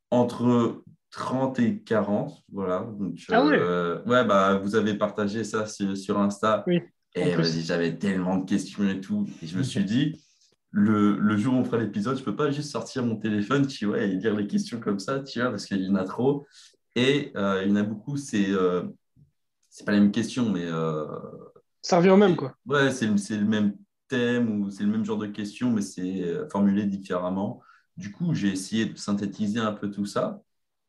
entre 0.09 0.83
30 1.11 1.59
et 1.59 1.79
40. 1.81 2.43
Voilà. 2.51 2.87
Donc, 2.97 3.19
ah 3.29 3.45
ouais. 3.45 3.59
ouais 4.05 4.25
bah, 4.25 4.57
vous 4.57 4.75
avez 4.75 4.93
partagé 4.93 5.43
ça 5.43 5.65
sur, 5.65 6.17
Insta. 6.17 6.63
Oui. 6.65 6.81
Et 7.15 7.35
j'avais 7.43 7.97
tellement 7.97 8.37
de 8.37 8.45
questions 8.45 8.87
et 8.87 9.01
tout. 9.01 9.27
Et 9.41 9.47
je 9.47 9.57
me 9.57 9.63
suis 9.63 9.83
dit, 9.83 10.23
le, 10.71 11.17
le 11.17 11.37
jour 11.37 11.55
où 11.55 11.57
on 11.57 11.63
fera 11.65 11.77
l'épisode, 11.77 12.15
je 12.15 12.21
ne 12.21 12.25
peux 12.25 12.35
pas 12.35 12.51
juste 12.51 12.71
sortir 12.71 13.03
mon 13.03 13.15
téléphone 13.17 13.65
tu 13.65 13.87
vois, 13.87 14.01
et 14.01 14.15
dire 14.15 14.35
les 14.35 14.47
questions 14.47 14.79
comme 14.79 14.99
ça, 14.99 15.19
tu 15.21 15.41
vois, 15.41 15.49
parce 15.49 15.65
qu'il 15.65 15.81
y 15.81 15.89
en 15.89 15.95
a 15.95 16.03
trop. 16.03 16.45
Et 16.95 17.31
il 17.35 17.69
y 17.69 17.71
en 17.71 17.75
a 17.75 17.83
beaucoup, 17.83 18.17
c'est 18.17 18.47
c'est 19.69 19.85
pas 19.85 19.93
la 19.93 19.99
même 19.99 20.11
question, 20.11 20.49
mais 20.49 20.65
ça 21.87 21.99
revient 21.99 22.09
au 22.09 22.17
même, 22.17 22.35
quoi. 22.35 22.53
Ouais, 22.65 22.91
c'est 22.91 23.07
le 23.07 23.45
même 23.45 23.73
thème 24.09 24.61
ou 24.61 24.69
c'est 24.69 24.83
le 24.83 24.91
même 24.91 25.05
genre 25.05 25.17
de 25.17 25.27
question, 25.27 25.71
mais 25.71 25.81
c'est 25.81 26.21
euh, 26.21 26.49
formulé 26.49 26.85
différemment. 26.85 27.61
Du 27.95 28.11
coup, 28.11 28.33
j'ai 28.33 28.49
essayé 28.49 28.87
de 28.87 28.97
synthétiser 28.97 29.59
un 29.59 29.71
peu 29.71 29.89
tout 29.89 30.05
ça 30.05 30.41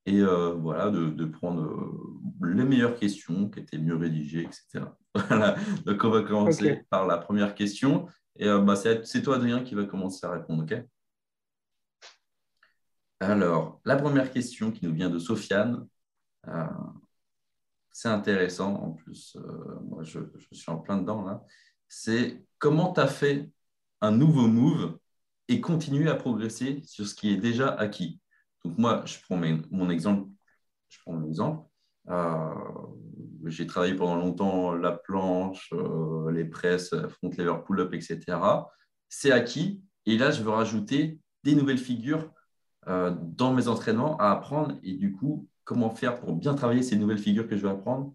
et 0.06 0.20
euh, 0.20 0.54
voilà, 0.54 0.90
de, 0.90 1.24
prendre 1.24 1.62
euh, 1.62 2.52
les 2.52 2.64
meilleures 2.64 2.96
questions 2.96 3.48
qui 3.48 3.60
étaient 3.60 3.78
mieux 3.78 3.94
rédigées, 3.94 4.42
etc. 4.42 4.86
Voilà. 5.28 5.54
Donc, 5.86 6.02
on 6.02 6.10
va 6.10 6.22
commencer 6.22 6.82
par 6.90 7.06
la 7.06 7.18
première 7.18 7.54
question. 7.54 8.08
Et 8.36 8.46
bah, 8.46 8.74
c'est 8.76 9.22
toi, 9.22 9.36
Adrien, 9.36 9.62
qui 9.62 9.74
va 9.74 9.84
commencer 9.84 10.26
à 10.26 10.30
répondre. 10.30 10.64
OK? 10.64 10.74
Alors, 13.20 13.80
la 13.84 13.96
première 13.96 14.30
question 14.32 14.72
qui 14.72 14.84
nous 14.84 14.92
vient 14.92 15.10
de 15.10 15.18
Sofiane. 15.18 15.86
C'est 17.98 18.08
intéressant. 18.08 18.74
En 18.74 18.90
plus, 18.92 19.36
moi, 19.82 20.04
je, 20.04 20.20
suis 20.52 20.70
en 20.70 20.78
plein 20.78 20.98
dedans 20.98 21.24
là. 21.24 21.42
C'est 21.88 22.44
comment 22.58 22.92
tu 22.92 23.00
as 23.00 23.08
fait 23.08 23.50
un 24.00 24.12
nouveau 24.12 24.46
move 24.46 24.96
et 25.48 25.60
continuer 25.60 26.08
à 26.08 26.14
progresser 26.14 26.80
sur 26.84 27.08
ce 27.08 27.14
qui 27.14 27.32
est 27.32 27.38
déjà 27.38 27.70
acquis. 27.70 28.20
Donc 28.64 28.78
moi, 28.78 29.02
je 29.04 29.16
prends 29.22 29.40
mon 29.70 29.90
exemple. 29.90 30.30
Je 30.88 30.98
prends 31.02 31.14
mon 31.14 31.26
exemple. 31.26 31.66
Euh, 32.08 32.54
j'ai 33.46 33.66
travaillé 33.66 33.94
pendant 33.94 34.16
longtemps 34.16 34.74
la 34.74 34.92
planche, 34.92 35.72
euh, 35.72 36.30
les 36.30 36.44
presses, 36.44 36.94
front 37.08 37.30
lever, 37.36 37.64
pull-up, 37.66 37.92
etc. 37.94 38.20
C'est 39.08 39.32
acquis. 39.32 39.82
Et 40.06 40.16
là, 40.16 40.30
je 40.30 40.44
veux 40.44 40.50
rajouter 40.50 41.18
des 41.42 41.56
nouvelles 41.56 41.78
figures 41.78 42.30
euh, 42.86 43.12
dans 43.20 43.52
mes 43.52 43.66
entraînements 43.66 44.16
à 44.18 44.30
apprendre. 44.30 44.76
Et 44.84 44.94
du 44.94 45.12
coup, 45.12 45.48
comment 45.68 45.90
faire 45.90 46.18
pour 46.18 46.32
bien 46.32 46.54
travailler 46.54 46.82
ces 46.82 46.96
nouvelles 46.96 47.18
figures 47.18 47.46
que 47.46 47.54
je 47.54 47.62
vais 47.62 47.68
apprendre 47.68 48.14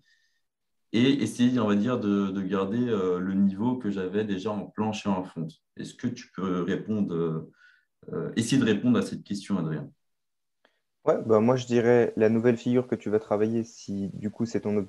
et 0.91 1.21
essayer, 1.21 1.59
on 1.59 1.67
va 1.67 1.75
dire, 1.75 1.99
de, 1.99 2.41
garder 2.41 2.89
euh, 2.89 3.19
le 3.19 3.35
niveau 3.35 3.77
que 3.77 3.91
j'avais 3.91 4.25
déjà 4.25 4.51
en 4.51 4.65
planche 4.65 5.05
et 5.05 5.09
en 5.09 5.23
fonte. 5.23 5.61
Est-ce 5.77 5.93
que 5.93 6.07
tu 6.07 6.31
peux 6.35 6.63
répondre, 6.63 7.13
euh, 8.11 8.33
essayer 8.35 8.59
de 8.59 8.65
répondre 8.65 8.97
à 8.97 9.03
cette 9.03 9.23
question, 9.23 9.59
Adrien? 9.59 9.87
Ouais, 11.05 11.21
bah 11.25 11.41
moi 11.41 11.55
je 11.57 11.67
dirais 11.67 12.13
la 12.15 12.29
nouvelle 12.29 12.57
figure 12.57 12.87
que 12.87 12.95
tu 12.95 13.09
vas 13.09 13.19
travailler, 13.19 13.63
si 13.63 14.09
du 14.13 14.31
coup 14.31 14.45
c'est 14.45 14.61
ton, 14.61 14.85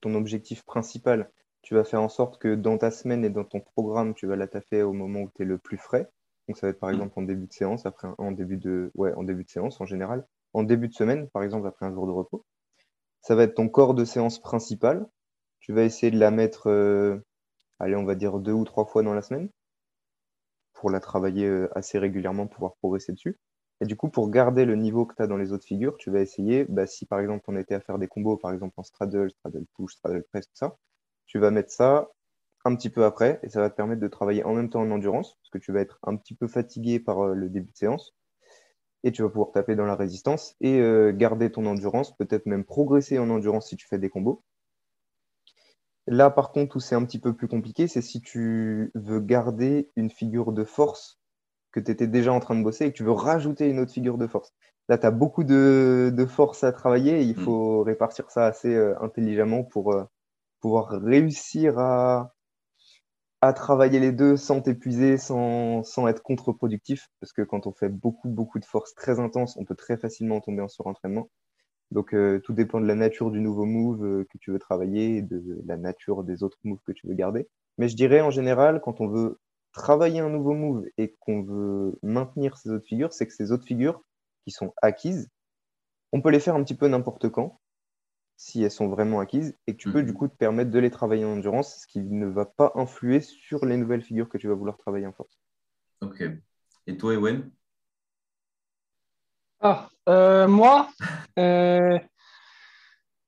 ton 0.00 0.14
objectif 0.14 0.62
principal, 0.64 1.30
tu 1.62 1.74
vas 1.74 1.84
faire 1.84 2.02
en 2.02 2.10
sorte 2.10 2.38
que 2.38 2.54
dans 2.54 2.78
ta 2.78 2.90
semaine 2.90 3.24
et 3.24 3.30
dans 3.30 3.44
ton 3.44 3.60
programme, 3.60 4.14
tu 4.14 4.26
vas 4.26 4.36
la 4.36 4.46
taffer 4.46 4.82
au 4.82 4.92
moment 4.92 5.22
où 5.22 5.30
tu 5.34 5.42
es 5.42 5.46
le 5.46 5.58
plus 5.58 5.78
frais. 5.78 6.10
Donc 6.46 6.58
ça 6.58 6.66
va 6.66 6.70
être 6.70 6.78
par 6.78 6.90
mm. 6.90 6.94
exemple 6.94 7.18
en 7.18 7.22
début 7.22 7.46
de 7.46 7.52
séance, 7.52 7.86
après 7.86 8.08
en 8.18 8.30
début 8.30 8.58
de 8.58 8.92
ouais, 8.94 9.14
en 9.14 9.24
début 9.24 9.44
de 9.44 9.50
séance 9.50 9.80
en 9.80 9.86
général, 9.86 10.26
en 10.54 10.62
début 10.62 10.88
de 10.88 10.94
semaine 10.94 11.28
par 11.30 11.42
exemple 11.42 11.66
après 11.66 11.86
un 11.86 11.92
jour 11.92 12.06
de 12.06 12.12
repos. 12.12 12.44
Ça 13.22 13.34
va 13.34 13.44
être 13.44 13.54
ton 13.54 13.68
corps 13.68 13.94
de 13.94 14.04
séance 14.04 14.40
principal 14.40 15.06
tu 15.64 15.72
vas 15.72 15.82
essayer 15.84 16.10
de 16.12 16.18
la 16.18 16.30
mettre, 16.30 16.68
euh, 16.68 17.16
allez, 17.78 17.96
on 17.96 18.04
va 18.04 18.14
dire 18.16 18.38
deux 18.38 18.52
ou 18.52 18.64
trois 18.64 18.84
fois 18.84 19.02
dans 19.02 19.14
la 19.14 19.22
semaine 19.22 19.48
pour 20.74 20.90
la 20.90 21.00
travailler 21.00 21.46
euh, 21.46 21.70
assez 21.74 21.98
régulièrement, 21.98 22.46
pouvoir 22.46 22.74
progresser 22.76 23.12
dessus. 23.12 23.38
Et 23.80 23.86
du 23.86 23.96
coup, 23.96 24.10
pour 24.10 24.28
garder 24.30 24.66
le 24.66 24.76
niveau 24.76 25.06
que 25.06 25.14
tu 25.14 25.22
as 25.22 25.26
dans 25.26 25.38
les 25.38 25.52
autres 25.52 25.64
figures, 25.64 25.96
tu 25.96 26.10
vas 26.10 26.20
essayer, 26.20 26.66
bah, 26.68 26.86
si 26.86 27.06
par 27.06 27.18
exemple 27.20 27.44
on 27.48 27.56
était 27.56 27.74
à 27.74 27.80
faire 27.80 27.98
des 27.98 28.08
combos, 28.08 28.36
par 28.36 28.52
exemple 28.52 28.74
en 28.76 28.82
straddle, 28.82 29.30
straddle 29.30 29.64
push, 29.74 29.94
straddle 29.94 30.22
press, 30.24 30.46
tout 30.46 30.56
ça, 30.56 30.76
tu 31.24 31.38
vas 31.38 31.50
mettre 31.50 31.72
ça 31.72 32.10
un 32.66 32.76
petit 32.76 32.90
peu 32.90 33.04
après 33.04 33.40
et 33.42 33.48
ça 33.48 33.60
va 33.60 33.70
te 33.70 33.76
permettre 33.76 34.02
de 34.02 34.08
travailler 34.08 34.44
en 34.44 34.54
même 34.54 34.68
temps 34.68 34.82
en 34.82 34.90
endurance 34.90 35.36
parce 35.36 35.50
que 35.50 35.58
tu 35.58 35.72
vas 35.72 35.80
être 35.80 35.98
un 36.02 36.16
petit 36.16 36.34
peu 36.34 36.46
fatigué 36.46 37.00
par 37.00 37.20
euh, 37.24 37.34
le 37.34 37.48
début 37.48 37.72
de 37.72 37.76
séance 37.76 38.14
et 39.04 39.12
tu 39.12 39.22
vas 39.22 39.28
pouvoir 39.28 39.52
taper 39.52 39.76
dans 39.76 39.86
la 39.86 39.94
résistance 39.94 40.56
et 40.60 40.80
garder 41.14 41.52
ton 41.52 41.66
endurance, 41.66 42.16
peut-être 42.16 42.46
même 42.46 42.64
progresser 42.64 43.18
en 43.18 43.30
endurance 43.30 43.68
si 43.68 43.76
tu 43.76 43.86
fais 43.86 43.98
des 43.98 44.08
combos 44.08 44.42
Là, 46.06 46.30
par 46.30 46.52
contre, 46.52 46.76
où 46.76 46.80
c'est 46.80 46.94
un 46.94 47.04
petit 47.04 47.18
peu 47.18 47.34
plus 47.34 47.48
compliqué, 47.48 47.88
c'est 47.88 48.02
si 48.02 48.20
tu 48.20 48.90
veux 48.94 49.20
garder 49.20 49.90
une 49.96 50.10
figure 50.10 50.52
de 50.52 50.64
force 50.64 51.18
que 51.72 51.80
tu 51.80 51.90
étais 51.90 52.06
déjà 52.06 52.32
en 52.32 52.40
train 52.40 52.54
de 52.54 52.62
bosser 52.62 52.86
et 52.86 52.92
que 52.92 52.96
tu 52.96 53.04
veux 53.04 53.12
rajouter 53.12 53.68
une 53.68 53.78
autre 53.80 53.92
figure 53.92 54.18
de 54.18 54.26
force. 54.26 54.52
Là, 54.88 54.98
tu 54.98 55.06
as 55.06 55.10
beaucoup 55.10 55.44
de, 55.44 56.26
force 56.28 56.62
à 56.62 56.72
travailler 56.72 57.20
et 57.20 57.24
il 57.24 57.38
mm. 57.38 57.42
faut 57.42 57.82
répartir 57.82 58.30
ça 58.30 58.44
assez 58.44 58.74
euh, 58.74 58.94
intelligemment 59.00 59.64
pour 59.64 59.92
euh, 59.92 60.04
pouvoir 60.60 60.90
réussir 60.90 61.78
à, 61.78 62.34
à 63.46 63.52
travailler 63.52 64.00
les 64.00 64.12
deux 64.12 64.38
sans 64.38 64.62
t'épuiser, 64.62 65.18
sans, 65.18 65.82
être 66.08 66.22
contre-productif. 66.22 67.10
Parce 67.20 67.32
que 67.32 67.42
quand 67.42 67.66
on 67.66 67.72
fait 67.72 67.90
beaucoup, 67.90 68.28
beaucoup 68.28 68.58
de 68.58 68.64
force 68.64 68.94
très 68.94 69.20
intense, 69.20 69.56
on 69.58 69.64
peut 69.64 69.74
très 69.74 69.98
facilement 69.98 70.40
tomber 70.40 70.62
en 70.62 70.68
surentraînement. 70.68 71.28
Donc, 71.90 72.14
euh, 72.14 72.40
tout 72.40 72.54
dépend 72.54 72.80
de 72.80 72.86
la 72.86 72.94
nature 72.94 73.30
du 73.30 73.40
nouveau 73.40 73.66
move 73.66 74.02
euh, 74.02 74.26
que 74.30 74.38
tu 74.38 74.50
veux 74.50 74.58
travailler 74.58 75.18
et 75.18 75.22
de 75.22 75.60
la 75.66 75.76
nature 75.76 76.24
des 76.24 76.42
autres 76.42 76.58
moves 76.64 76.80
que 76.86 76.92
tu 76.92 77.06
veux 77.06 77.14
garder. 77.14 77.46
Mais 77.76 77.88
je 77.88 77.96
dirais 77.96 78.22
en 78.22 78.30
général, 78.30 78.80
quand 78.80 79.02
on 79.02 79.08
veut 79.08 79.38
travailler 79.72 80.20
un 80.20 80.30
nouveau 80.30 80.54
move 80.54 80.86
et 80.96 81.14
qu'on 81.20 81.42
veut 81.42 81.98
maintenir 82.02 82.56
ces 82.56 82.70
autres 82.70 82.86
figures, 82.86 83.12
c'est 83.12 83.26
que 83.26 83.34
ces 83.34 83.52
autres 83.52 83.66
figures 83.66 84.00
qui 84.44 84.52
sont 84.52 84.72
acquises, 84.80 85.28
on 86.12 86.22
peut 86.22 86.30
les 86.30 86.40
faire 86.40 86.54
un 86.54 86.64
petit 86.64 86.76
peu 86.76 86.88
n'importe 86.88 87.28
quand, 87.28 87.60
si 88.36 88.62
elles 88.62 88.70
sont 88.70 88.88
vraiment 88.88 89.20
acquises, 89.20 89.56
et 89.66 89.72
que 89.72 89.78
tu 89.78 89.90
peux 89.90 90.02
du 90.02 90.12
mhm. 90.12 90.16
coup 90.16 90.28
te 90.28 90.36
permettre 90.36 90.70
de 90.70 90.78
les 90.78 90.90
travailler 90.90 91.24
en 91.24 91.32
endurance, 91.32 91.82
ce 91.82 91.86
qui 91.86 92.00
ne 92.00 92.26
va 92.26 92.44
pas 92.46 92.72
influer 92.74 93.20
sur 93.20 93.64
les 93.64 93.76
nouvelles 93.76 94.02
figures 94.02 94.28
que 94.28 94.38
tu 94.38 94.48
vas 94.48 94.54
vouloir 94.54 94.76
travailler 94.76 95.06
en 95.06 95.12
force. 95.12 95.38
Ok. 96.00 96.22
Et 96.86 96.96
toi, 96.96 97.14
Ewen? 97.14 97.50
Ah, 99.60 99.88
euh, 100.08 100.46
moi, 100.46 100.90
euh, 101.38 101.98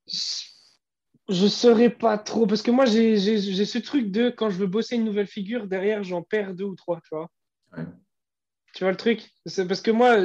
je 0.07 1.43
ne 1.43 1.49
saurais 1.49 1.89
pas 1.89 2.17
trop, 2.17 2.45
parce 2.45 2.61
que 2.61 2.71
moi, 2.71 2.85
j'ai 2.85 3.17
ce 3.17 3.77
truc 3.79 4.11
de 4.11 4.29
quand 4.29 4.49
je 4.49 4.57
veux 4.57 4.67
bosser 4.67 4.95
une 4.95 5.05
nouvelle 5.05 5.27
figure, 5.27 5.67
derrière, 5.67 6.03
j'en 6.03 6.21
perds 6.21 6.53
deux 6.53 6.65
ou 6.65 6.75
trois, 6.75 7.01
tu 7.01 7.15
vois. 7.15 7.29
Tu 8.77 8.83
vois 8.83 8.91
le 8.91 8.97
truc? 8.97 9.31
C'est 9.47 9.67
parce 9.67 9.81
que 9.81 9.89
moi, 9.89 10.19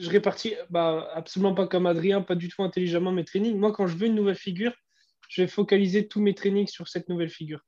je 0.00 0.08
répartis 0.08 0.54
bah, 0.70 1.10
absolument 1.12 1.52
pas 1.52 1.66
comme 1.66 1.84
Adrien, 1.84 2.22
pas 2.22 2.36
du 2.36 2.48
tout 2.48 2.62
intelligemment 2.62 3.12
mes 3.12 3.26
trainings. 3.26 3.58
Moi, 3.58 3.70
quand 3.70 3.86
je 3.86 3.98
veux 3.98 4.06
une 4.06 4.14
nouvelle 4.14 4.34
figure, 4.34 4.72
je 5.28 5.42
vais 5.42 5.46
focaliser 5.46 6.08
tous 6.08 6.22
mes 6.22 6.34
trainings 6.34 6.68
sur 6.68 6.88
cette 6.88 7.10
nouvelle 7.10 7.28
figure. 7.28 7.60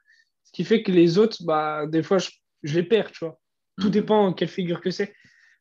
Ce 0.45 0.53
qui 0.53 0.65
fait 0.65 0.83
que 0.83 0.93
les 0.93 1.19
autres, 1.19 1.45
bah, 1.45 1.87
des 1.87 2.03
fois, 2.03 2.17
je, 2.17 2.31
les 2.75 2.83
perds, 2.83 3.13
tu 3.13 3.27
vois. 3.27 3.39
Tout 3.83 3.89
mhm. 3.89 3.93
dépend 3.93 4.33
quelle 4.33 4.49
figure 4.49 4.81
que 4.81 4.91
c'est. 4.91 5.13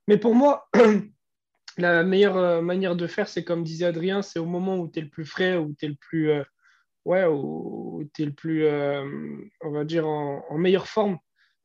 Mais 0.08 0.18
pour 0.18 0.34
moi, 0.34 0.70
la 1.78 2.04
meilleure 2.04 2.38
euh, 2.38 2.62
manière 2.62 2.96
de 2.96 3.06
faire, 3.06 3.28
c'est 3.28 3.44
comme 3.44 3.66
disait 3.66 3.84
Adrien, 3.84 4.22
c'est 4.22 4.40
au 4.40 4.46
moment 4.46 4.78
où 4.78 4.90
tu 4.90 5.00
es 5.00 5.02
le 5.02 5.10
plus 5.10 5.26
frais, 5.26 5.58
où 5.58 5.76
tu 5.78 5.88
es 5.88 5.90
le 5.90 5.98
plus, 6.00 6.32
euh, 6.32 6.44
ouais, 7.04 7.26
où 7.26 8.10
es 8.18 8.24
le 8.24 8.34
plus, 8.34 8.64
euh, 8.64 9.04
on 9.60 9.72
va 9.72 9.84
dire, 9.84 10.08
en, 10.08 10.58
meilleure 10.58 10.88
forme. 10.88 11.18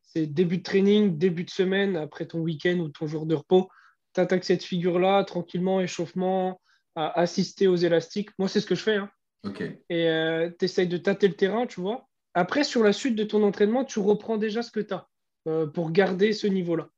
C'est 0.06 0.26
début 0.26 0.58
de 0.58 0.62
training, 0.62 1.18
début 1.18 1.44
de 1.44 1.50
semaine, 1.50 1.96
après 1.96 2.26
ton 2.26 2.40
week-end 2.40 2.78
ou 2.78 2.88
ton 2.88 3.06
jour 3.06 3.26
de 3.26 3.34
repos. 3.34 3.68
Tu 4.14 4.20
attaques 4.20 4.44
cette 4.44 4.62
figure-là, 4.62 5.24
tranquillement, 5.24 5.80
échauffement, 5.80 6.60
à 6.94 7.18
assister 7.18 7.66
aux 7.66 7.76
élastiques. 7.76 8.30
Moi, 8.38 8.48
c'est 8.48 8.60
ce 8.60 8.66
que 8.66 8.74
je 8.74 8.82
fais. 8.82 8.96
Hein. 8.96 9.10
Et 9.90 10.08
tu 10.58 10.64
essayes 10.64 10.86
de 10.86 10.96
tâter 10.96 11.26
le 11.26 11.34
terrain, 11.34 11.66
tu 11.66 11.80
vois. 11.80 12.06
Après, 12.34 12.64
sur 12.64 12.82
la 12.84 12.92
suite 12.92 13.16
de 13.16 13.24
ton 13.24 13.42
entraînement, 13.42 13.84
tu 13.84 13.98
reprends 13.98 14.36
déjà 14.36 14.62
ce 14.62 14.70
que 14.70 14.80
tu 14.80 14.94
as 14.94 15.08
pour 15.74 15.90
garder 15.90 16.32
ce 16.32 16.46
niveau-là. 16.46 16.88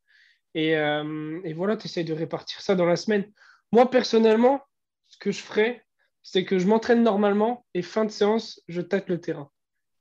Euh, 0.56 1.40
et, 1.44 1.52
voilà, 1.52 1.76
tu 1.76 1.86
essayes 1.86 2.04
de 2.04 2.14
répartir 2.14 2.60
ça 2.60 2.75
dans 2.75 2.86
la 2.86 2.96
semaine. 2.96 3.30
Moi, 3.72 3.90
personnellement, 3.90 4.62
ce 5.08 5.18
que 5.18 5.30
je 5.30 5.42
ferais, 5.42 5.84
c'est 6.22 6.44
que 6.44 6.58
je 6.58 6.66
m'entraîne 6.66 7.02
normalement 7.02 7.66
et 7.75 7.82
fin 7.82 8.04
de 8.04 8.10
séance, 8.10 8.60
je 8.68 8.80
tâte 8.80 9.08
le 9.08 9.20
terrain. 9.20 9.50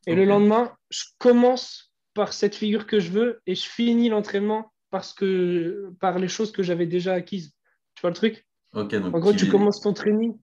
Et 0.08 0.16
le 0.16 0.26
lendemain, 0.26 0.76
je 0.90 1.04
commence 1.18 1.94
par 2.16 2.34
cette 2.34 2.56
figure 2.56 2.88
que 2.88 3.00
je 3.00 3.12
veux 3.12 3.42
et 3.46 3.54
je 3.54 3.70
finis 3.70 4.10
l'entraînement 4.10 4.74
parce 4.90 5.14
que, 5.14 5.92
par 6.00 6.18
les 6.18 6.30
choses 6.30 6.52
que 6.52 6.64
j'avais 6.64 6.88
déjà 6.88 7.14
acquises. 7.14 7.54
Tu 7.94 8.02
vois 8.02 8.10
le 8.10 8.16
truc? 8.16 8.48
En 8.74 8.86
gros, 9.20 9.34
tu, 9.34 9.48
commences 9.48 9.82
ton 9.82 9.94
training, 9.94 10.38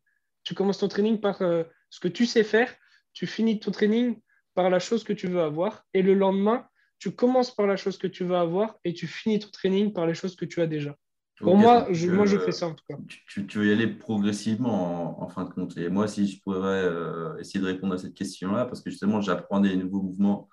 tu 0.44 0.54
commences 0.54 0.78
ton 0.78 0.88
training 0.88 1.20
par 1.20 1.42
euh, 1.42 1.64
ce 1.90 2.00
que 2.00 2.08
tu 2.08 2.26
sais 2.26 2.44
faire, 2.44 2.72
tu 3.12 3.26
finis 3.26 3.58
ton 3.58 3.70
training 3.70 4.20
par 4.54 4.70
la 4.70 4.78
chose 4.78 5.02
que 5.04 5.12
tu 5.12 5.26
veux 5.26 5.40
avoir 5.40 5.84
et 5.94 6.02
le 6.02 6.14
lendemain, 6.14 6.66
tu 6.98 7.10
commences 7.10 7.54
par 7.54 7.66
la 7.66 7.76
chose 7.76 7.98
que 7.98 8.06
tu 8.06 8.24
veux 8.24 8.36
avoir 8.36 8.78
et 8.84 8.92
tu 8.92 9.06
finis 9.06 9.38
ton 9.38 9.48
training 9.50 9.92
par 9.92 10.06
les 10.06 10.14
choses 10.14 10.36
que 10.36 10.44
tu 10.44 10.60
as 10.60 10.66
déjà. 10.66 10.96
Pour 11.40 11.56
moi, 11.56 11.88
je, 11.90 12.08
moi, 12.08 12.26
je 12.26 12.38
fais 12.38 12.52
ça 12.52 12.68
en 12.68 12.74
tout 12.74 12.84
cas. 12.88 12.96
Tu, 13.26 13.58
veux 13.58 13.66
y 13.66 13.72
aller 13.72 13.88
progressivement 13.88 15.20
en, 15.20 15.28
fin 15.28 15.44
de 15.44 15.50
compte. 15.50 15.76
Et 15.76 15.88
moi, 15.88 16.06
si 16.06 16.28
je 16.28 16.40
pourrais 16.40 16.84
euh, 16.84 17.36
essayer 17.38 17.60
de 17.60 17.66
répondre 17.66 17.94
à 17.94 17.98
cette 17.98 18.14
question-là, 18.14 18.66
parce 18.66 18.80
que 18.80 18.90
justement, 18.90 19.20
j'apprends 19.20 19.60
des 19.60 19.76
nouveaux 19.76 20.02
mouvements 20.02 20.48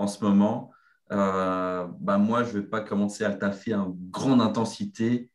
en 0.00 0.06
ce 0.06 0.24
moment, 0.24 0.70
euh, 1.12 1.86
bah, 2.00 2.18
moi, 2.18 2.44
je 2.44 2.56
ne 2.56 2.62
vais 2.62 2.66
pas 2.66 2.80
commencer 2.80 3.24
à 3.24 3.32
taffer 3.32 3.74
en 3.74 3.96
grande 4.10 4.40
intensité 4.40 5.30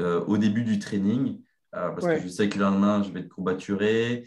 euh, 0.00 0.24
au 0.26 0.38
début 0.38 0.64
du 0.64 0.78
training, 0.78 1.40
parce 1.72 2.06
que 2.06 2.20
je 2.20 2.28
sais 2.28 2.48
que 2.48 2.58
le 2.58 2.64
lendemain, 2.64 3.02
je 3.02 3.10
vais 3.10 3.20
être 3.20 3.28
courbaturé, 3.30 4.24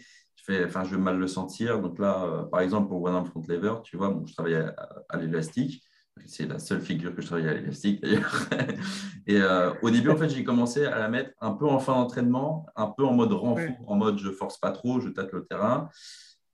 enfin, 0.64 0.84
je 0.84 0.94
vais 0.94 1.00
mal 1.00 1.18
le 1.18 1.26
sentir. 1.26 1.80
Donc 1.80 1.98
là, 1.98 2.24
euh, 2.24 2.42
par 2.44 2.60
exemple, 2.60 2.88
pour 2.88 3.02
One 3.02 3.14
Arm 3.14 3.26
Front 3.26 3.42
Lever, 3.48 3.74
tu 3.84 3.96
vois, 3.96 4.10
bon, 4.10 4.26
je 4.26 4.34
travaille 4.34 4.54
à, 4.54 5.16
l'élastique. 5.18 5.82
C'est 6.24 6.46
la 6.46 6.58
seule 6.58 6.80
figure 6.80 7.14
que 7.14 7.20
je 7.20 7.26
travaille 7.26 7.48
à 7.48 7.54
l'élastique 7.54 8.02
d'ailleurs. 8.02 8.48
et 9.26 9.36
euh, 9.36 9.72
au 9.82 9.90
début, 9.90 10.10
en 10.10 10.16
fait, 10.16 10.30
j'ai 10.30 10.44
commencé 10.44 10.86
à 10.86 10.98
la 10.98 11.08
mettre 11.08 11.30
un 11.40 11.52
peu 11.52 11.66
en 11.66 11.78
fin 11.78 11.92
d'entraînement, 11.94 12.66
un 12.74 12.86
peu 12.86 13.04
en 13.04 13.12
mode 13.12 13.32
renfort, 13.32 13.74
en 13.86 13.96
mode 13.96 14.18
je 14.18 14.30
force 14.30 14.58
pas 14.58 14.70
trop, 14.70 15.00
je 15.00 15.10
tâte 15.10 15.32
le 15.32 15.44
terrain. 15.44 15.90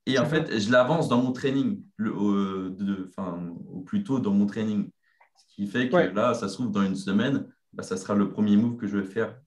Et 0.05 0.19
en 0.19 0.25
fait, 0.25 0.59
je 0.59 0.71
l'avance 0.71 1.07
dans 1.07 1.21
mon 1.21 1.31
training, 1.31 1.81
le, 1.95 2.69
de, 2.71 3.09
enfin, 3.09 3.55
ou 3.69 3.81
plutôt 3.81 4.19
dans 4.19 4.33
mon 4.33 4.45
training. 4.45 4.89
Ce 5.35 5.55
qui 5.55 5.67
fait 5.67 5.89
que 5.89 5.95
là, 5.95 6.33
ça 6.33 6.49
se 6.49 6.55
trouve, 6.55 6.71
dans 6.71 6.83
une 6.83 6.95
semaine, 6.95 7.47
bah, 7.71 7.83
ça 7.83 7.95
sera 7.95 8.13
le 8.13 8.29
premier 8.29 8.57
move 8.57 8.77
que 8.77 8.87
je 8.87 8.97
vais 8.97 9.05
faire 9.05 9.39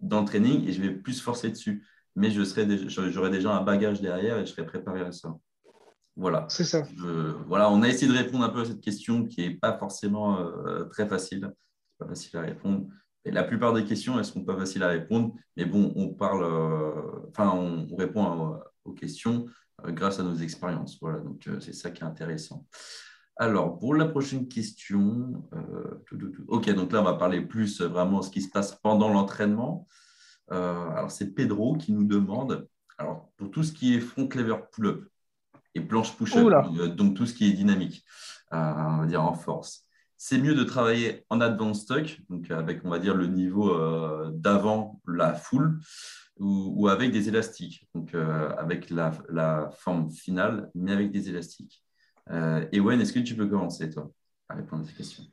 dans 0.00 0.20
le 0.20 0.26
training 0.26 0.66
et 0.66 0.72
je 0.72 0.82
vais 0.82 0.90
plus 0.90 1.20
forcer 1.20 1.50
dessus. 1.50 1.86
Mais 2.16 2.30
je 2.30 2.42
serai 2.42 2.66
j'aurai 2.88 3.30
déjà 3.30 3.56
un 3.56 3.62
bagage 3.62 4.00
derrière 4.00 4.38
et 4.38 4.46
je 4.46 4.50
serai 4.50 4.66
préparé 4.66 5.00
à 5.02 5.12
ça. 5.12 5.36
Voilà. 6.16 6.44
C'est 6.48 6.64
ça. 6.64 6.82
voilà, 7.46 7.70
on 7.70 7.82
a 7.82 7.88
essayé 7.88 8.10
de 8.10 8.16
répondre 8.16 8.44
un 8.44 8.48
peu 8.48 8.62
à 8.62 8.64
cette 8.64 8.80
question 8.80 9.26
qui 9.26 9.42
n'est 9.42 9.54
pas 9.54 9.78
forcément 9.78 10.40
euh, 10.40 10.84
très 10.86 11.06
facile. 11.06 11.52
pas 11.98 12.08
facile 12.08 12.36
à 12.36 12.42
répondre. 12.42 12.88
Et 13.24 13.30
la 13.30 13.44
plupart 13.44 13.72
des 13.72 13.84
questions, 13.84 14.14
elles 14.14 14.20
ne 14.20 14.24
sont 14.24 14.44
pas 14.44 14.56
faciles 14.56 14.82
à 14.82 14.88
répondre. 14.88 15.34
Mais 15.56 15.66
bon, 15.66 15.92
on 15.94 16.08
parle, 16.08 16.42
euh, 16.42 17.28
enfin, 17.28 17.50
on, 17.50 17.94
répond 17.94 18.58
aux 18.84 18.92
questions 18.92 19.46
grâce 19.88 20.20
à 20.20 20.22
nos 20.22 20.34
expériences. 20.34 20.98
Voilà, 21.00 21.18
donc 21.20 21.48
c'est 21.60 21.74
ça 21.74 21.90
qui 21.90 22.02
est 22.02 22.06
intéressant. 22.06 22.66
Alors, 23.36 23.78
pour 23.78 23.94
la 23.94 24.06
prochaine 24.06 24.48
question, 24.48 25.42
ok, 26.48 26.70
donc 26.74 26.92
là, 26.92 27.00
on 27.00 27.04
va 27.04 27.14
parler 27.14 27.40
plus 27.40 27.80
vraiment 27.80 28.20
de 28.20 28.24
ce 28.24 28.30
qui 28.30 28.42
se 28.42 28.50
passe 28.50 28.74
pendant 28.82 29.08
l'entraînement. 29.08 29.86
alors, 30.50 31.10
c'est 31.10 31.34
Pedro 31.34 31.76
qui 31.76 31.92
nous 31.92 32.04
demande, 32.04 32.68
alors, 32.98 33.30
pour 33.36 33.50
tout 33.50 33.62
ce 33.62 33.72
qui 33.72 33.94
est 33.94 34.00
front 34.00 34.28
lever 34.34 34.56
pull-up, 34.72 35.10
et 35.74 35.80
planche 35.80 36.16
push-up, 36.16 36.52
euh, 36.78 36.88
donc 36.88 37.16
tout 37.16 37.26
ce 37.26 37.34
qui 37.34 37.48
est 37.48 37.52
dynamique, 37.52 38.04
euh, 38.52 38.56
on 38.56 38.98
va 38.98 39.06
dire 39.06 39.22
en 39.22 39.34
force. 39.34 39.86
C'est 40.22 40.36
mieux 40.36 40.54
de 40.54 40.64
travailler 40.64 41.24
en 41.30 41.40
advanced 41.40 41.84
stock, 41.84 42.20
donc 42.28 42.50
avec, 42.50 42.84
on 42.84 42.90
va 42.90 42.98
dire, 42.98 43.14
le 43.14 43.26
niveau 43.26 43.70
euh, 43.70 44.30
d'avant 44.34 45.00
la 45.08 45.32
foule, 45.32 45.80
ou, 46.38 46.88
avec 46.88 47.10
des 47.10 47.30
élastiques, 47.30 47.88
donc 47.94 48.14
avec 48.14 48.90
la, 48.90 49.70
forme 49.78 50.10
finale, 50.10 50.70
mais 50.74 50.92
avec 50.92 51.10
des 51.10 51.30
élastiques. 51.30 51.82
Et 52.72 52.80
Wen, 52.80 53.00
est-ce 53.00 53.14
que 53.14 53.18
tu 53.18 53.34
peux 53.34 53.46
commencer, 53.46 53.90
toi, 53.90 54.10
à 54.48 54.54
répondre 54.54 54.84
à 54.84 54.86
ces 54.86 54.94
questions? 54.94 55.24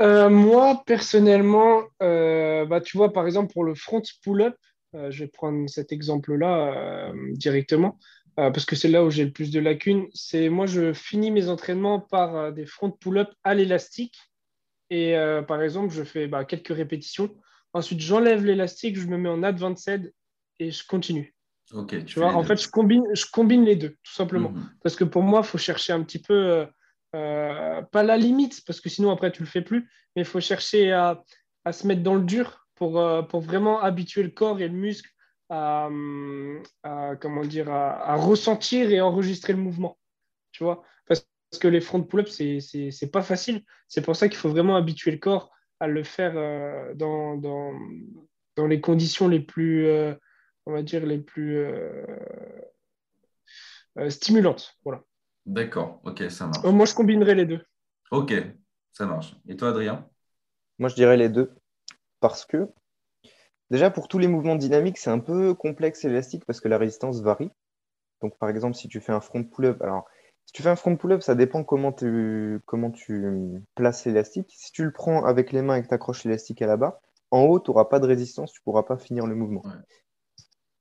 Moi, 0.00 0.82
personnellement, 0.86 1.82
bah, 2.00 2.80
tu 2.80 2.96
vois, 2.96 3.12
par 3.12 3.26
exemple, 3.26 3.52
pour 3.52 3.64
le 3.64 3.74
front 3.74 4.02
pull-up, 4.22 4.56
je 4.94 5.24
vais 5.24 5.28
prendre 5.28 5.68
cet 5.68 5.92
exemple-là 5.92 7.12
directement. 7.32 7.98
Euh, 8.38 8.50
parce 8.50 8.66
que 8.66 8.76
c'est 8.76 8.88
là 8.88 9.02
où 9.04 9.10
j'ai 9.10 9.24
le 9.24 9.30
plus 9.30 9.50
de 9.50 9.60
lacunes. 9.60 10.08
C'est 10.12 10.48
moi, 10.48 10.66
je 10.66 10.92
finis 10.92 11.30
mes 11.30 11.48
entraînements 11.48 12.00
par 12.00 12.36
euh, 12.36 12.50
des 12.50 12.66
front 12.66 12.90
pull-up 12.90 13.30
à 13.44 13.54
l'élastique. 13.54 14.18
Et 14.90 15.16
euh, 15.16 15.42
par 15.42 15.62
exemple, 15.62 15.92
je 15.92 16.04
fais 16.04 16.26
bah, 16.26 16.44
quelques 16.44 16.74
répétitions. 16.74 17.34
Ensuite, 17.72 18.00
j'enlève 18.00 18.44
l'élastique, 18.44 18.98
je 18.98 19.06
me 19.06 19.16
mets 19.16 19.28
en 19.28 19.42
advanced 19.42 20.12
et 20.58 20.70
je 20.70 20.86
continue. 20.86 21.34
Ok. 21.72 22.04
Tu 22.04 22.18
vois, 22.20 22.34
en 22.34 22.44
fait, 22.44 22.60
je 22.62 22.68
combine, 22.68 23.04
je 23.14 23.24
combine 23.30 23.64
les 23.64 23.76
deux, 23.76 23.96
tout 24.02 24.12
simplement. 24.12 24.50
Mhm. 24.50 24.70
Parce 24.82 24.96
que 24.96 25.04
pour 25.04 25.22
moi, 25.22 25.40
il 25.42 25.46
faut 25.46 25.58
chercher 25.58 25.92
un 25.92 26.02
petit 26.02 26.20
peu, 26.20 26.66
pas 27.12 28.02
la 28.02 28.16
limite, 28.16 28.62
parce 28.66 28.80
que 28.80 28.88
sinon, 28.88 29.10
après, 29.10 29.32
tu 29.32 29.42
ne 29.42 29.46
le 29.46 29.50
fais 29.50 29.62
plus, 29.62 29.90
mais 30.14 30.22
il 30.22 30.24
faut 30.24 30.40
chercher 30.40 30.92
à, 30.92 31.24
à, 31.64 31.72
se 31.72 31.86
mettre 31.86 32.02
dans 32.02 32.14
le 32.14 32.22
dur 32.22 32.68
pour, 32.76 33.02
pour 33.28 33.40
vraiment 33.40 33.80
habituer 33.80 34.22
le 34.22 34.30
corps 34.30 34.60
et 34.60 34.68
le 34.68 34.74
muscle 34.74 35.10
à, 35.48 35.88
comment 37.20 37.42
dire, 37.42 37.70
à, 37.70 38.16
ressentir 38.16 38.90
et 38.90 39.00
enregistrer 39.00 39.52
le 39.52 39.58
mouvement. 39.58 39.98
Tu 40.52 40.64
vois 40.64 40.82
Parce 41.06 41.26
que 41.60 41.68
les 41.68 41.80
front 41.80 42.02
pull-up, 42.02 42.28
c'est, 42.28 42.60
c'est, 42.60 43.10
pas 43.10 43.22
facile. 43.22 43.62
C'est 43.88 44.02
pour 44.02 44.16
ça 44.16 44.28
qu'il 44.28 44.38
faut 44.38 44.48
vraiment 44.48 44.76
habituer 44.76 45.10
le 45.10 45.18
corps 45.18 45.50
à 45.80 45.86
le 45.86 46.02
faire 46.02 46.32
euh, 46.36 46.94
dans, 46.94 47.36
dans, 47.36 47.72
dans, 48.56 48.66
les 48.66 48.80
conditions 48.80 49.28
les 49.28 49.40
plus, 49.40 49.86
euh, 49.86 50.14
on 50.64 50.72
va 50.72 50.82
dire, 50.82 51.04
les 51.04 51.18
plus 51.18 51.58
euh, 51.58 52.06
stimulantes. 54.08 54.76
Voilà. 54.84 55.02
D'accord, 55.44 56.00
ok, 56.04 56.30
ça 56.30 56.46
marche. 56.46 56.64
moi, 56.64 56.86
je 56.86 56.94
combinerai 56.94 57.34
les 57.34 57.46
deux. 57.46 57.64
Ok, 58.10 58.32
ça 58.92 59.06
marche. 59.06 59.36
Et 59.48 59.56
toi, 59.56 59.68
Adrien? 59.68 60.08
Moi, 60.78 60.88
je 60.88 60.94
dirais 60.94 61.16
les 61.16 61.28
deux. 61.28 61.52
Parce 62.20 62.44
que 62.44 62.68
Déjà, 63.70 63.90
pour 63.90 64.08
tous 64.08 64.18
les 64.18 64.28
mouvements 64.28 64.56
dynamiques, 64.56 64.98
c'est 64.98 65.10
un 65.10 65.18
peu 65.18 65.54
complexe 65.54 66.04
et 66.04 66.08
élastique 66.08 66.44
parce 66.44 66.60
que 66.60 66.68
la 66.68 66.78
résistance 66.78 67.20
varie. 67.20 67.50
Donc, 68.22 68.38
par 68.38 68.48
exemple, 68.48 68.76
si 68.76 68.88
tu 68.88 69.00
fais 69.00 69.12
un 69.12 69.20
front 69.20 69.42
pull-up, 69.42 69.82
alors, 69.82 70.04
si 70.46 70.52
tu 70.52 70.62
fais 70.62 70.68
un 70.68 70.76
front 70.76 70.96
pull-up, 70.96 71.22
ça 71.22 71.34
dépend 71.34 71.64
comment 71.64 71.92
tu, 71.92 72.60
comment 72.64 72.90
tu 72.90 73.62
places 73.74 74.04
l'élastique. 74.06 74.54
Si 74.56 74.70
tu 74.70 74.84
le 74.84 74.92
prends 74.92 75.24
avec 75.24 75.52
les 75.52 75.62
mains 75.62 75.76
et 75.76 75.82
que 75.82 75.88
tu 75.88 75.94
accroches 75.94 76.24
l'élastique 76.24 76.62
à 76.62 76.66
la 76.66 76.76
barre, 76.76 77.00
en 77.32 77.42
haut, 77.42 77.58
tu 77.58 77.70
n'auras 77.70 77.86
pas 77.86 77.98
de 77.98 78.06
résistance, 78.06 78.52
tu 78.52 78.60
ne 78.60 78.64
pourras 78.64 78.84
pas 78.84 78.96
finir 78.96 79.26
le 79.26 79.34
mouvement. 79.34 79.64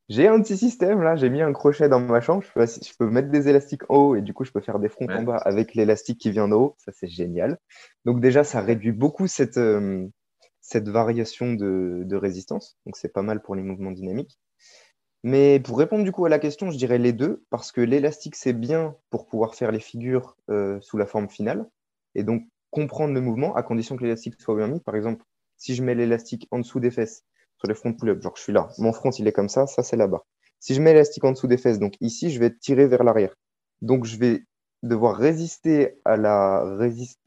J'ai 0.08 0.28
un 0.28 0.40
petit 0.40 0.56
système, 0.56 1.02
là, 1.02 1.16
j'ai 1.16 1.32
mis 1.32 1.42
un 1.42 1.52
crochet 1.52 1.90
dans 1.90 2.00
ma 2.00 2.22
chambre, 2.22 2.44
je 2.44 2.94
peux, 3.00 3.10
mettre 3.10 3.30
des 3.30 3.48
élastiques 3.48 3.90
en 3.90 3.96
haut 3.96 4.16
et 4.16 4.22
du 4.22 4.36
coup, 4.36 4.46
je 4.46 4.52
peux 4.52 4.62
faire 4.62 4.78
des 4.78 4.88
fronts 4.88 5.08
en 5.10 5.24
bas 5.24 5.38
avec 5.38 5.74
l'élastique 5.74 6.20
qui 6.20 6.30
vient 6.30 6.48
d'en 6.48 6.58
haut. 6.58 6.76
Ça, 6.78 6.92
c'est 6.92 7.08
génial. 7.08 7.58
Donc, 8.06 8.22
déjà, 8.22 8.44
ça 8.44 8.62
réduit 8.62 8.92
beaucoup 8.92 9.26
cette, 9.26 9.58
euh, 9.58 10.08
cette 10.66 10.90
variation 10.90 11.54
de, 11.54 12.16
résistance. 12.16 12.78
Donc, 12.86 12.98
c'est 12.98 13.14
pas 13.14 13.22
mal 13.22 13.42
pour 13.42 13.56
les 13.56 13.62
mouvements 13.62 13.92
dynamiques. 13.92 14.40
Mais 15.24 15.60
pour 15.60 15.78
répondre 15.78 16.04
du 16.04 16.12
coup 16.12 16.26
à 16.26 16.30
la 16.30 16.40
question, 16.40 16.72
je 16.72 16.78
dirais 16.78 16.98
les 16.98 17.14
deux, 17.14 17.44
parce 17.50 17.72
que 17.72 17.82
l'élastique, 17.82 18.36
c'est 18.36 18.54
bien 18.54 18.96
pour 19.10 19.28
pouvoir 19.28 19.56
faire 19.56 19.72
les 19.72 19.80
figures 19.80 20.38
euh, 20.50 20.80
sous 20.82 20.98
la 20.98 21.06
forme 21.06 21.30
finale, 21.30 21.68
et 22.16 22.24
donc 22.24 22.48
comprendre 22.72 23.14
le 23.14 23.22
mouvement, 23.22 23.56
à 23.56 23.64
condition 23.64 23.96
que 23.96 24.04
l'élastique 24.04 24.40
soit 24.40 24.56
bien 24.56 24.68
mis. 24.68 24.80
Par 24.80 24.96
exemple, 24.96 25.24
si 25.58 25.76
je 25.76 25.84
mets 25.84 25.96
l'élastique 25.96 26.48
en 26.52 26.60
dessous 26.60 26.80
des 26.80 26.92
fesses, 26.92 27.24
sur 27.58 27.68
les 27.68 27.76
fronts 27.76 27.94
pull-up, 27.94 28.22
genre 28.22 28.36
je 28.36 28.42
suis 28.42 28.54
là, 28.54 28.70
mon 28.78 28.92
front 28.92 29.12
il 29.12 29.28
est 29.28 29.32
comme 29.32 29.50
ça, 29.50 29.66
ça 29.68 29.84
c'est 29.84 29.98
barre. 29.98 30.26
Si 30.60 30.74
je 30.74 30.82
mets 30.82 30.94
l'élastique 30.94 31.24
en 31.24 31.32
dessous 31.32 31.48
des 31.48 31.58
fesses, 31.58 31.80
donc 31.80 31.94
ici, 32.02 32.32
je 32.32 32.40
vais 32.40 32.52
tirer 32.54 32.88
vers 32.88 33.04
l'arrière. 33.04 33.36
Donc 33.82 34.06
je 34.06 34.18
vais 34.18 34.46
devoir 34.84 35.16
résister 35.16 36.00
à 36.06 36.18
la 36.18 36.64
résistance 36.76 37.25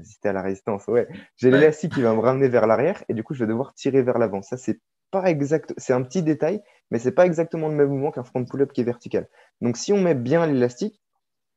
résister 0.00 0.28
à 0.28 0.32
la 0.32 0.42
résistance, 0.42 0.86
ouais. 0.88 1.08
J'ai 1.36 1.50
l'élastique 1.50 1.94
qui 1.94 2.02
va 2.02 2.14
me 2.14 2.20
ramener 2.20 2.48
vers 2.48 2.66
l'arrière 2.66 3.04
et 3.08 3.14
du 3.14 3.22
coup, 3.22 3.34
je 3.34 3.40
vais 3.40 3.48
devoir 3.48 3.74
tirer 3.74 4.02
vers 4.02 4.18
l'avant. 4.18 4.42
Ça, 4.42 4.56
c'est 4.56 4.80
pas 5.10 5.30
exact, 5.30 5.72
c'est 5.76 5.92
un 5.92 6.02
petit 6.02 6.22
détail, 6.22 6.62
mais 6.90 6.98
c'est 6.98 7.12
pas 7.12 7.26
exactement 7.26 7.68
le 7.68 7.74
même 7.74 7.88
mouvement 7.88 8.10
qu'un 8.10 8.24
front 8.24 8.44
pull-up 8.44 8.72
qui 8.72 8.80
est 8.80 8.84
vertical. 8.84 9.28
Donc, 9.60 9.76
si 9.76 9.92
on 9.92 10.00
met 10.00 10.14
bien 10.14 10.46
l'élastique, 10.46 11.00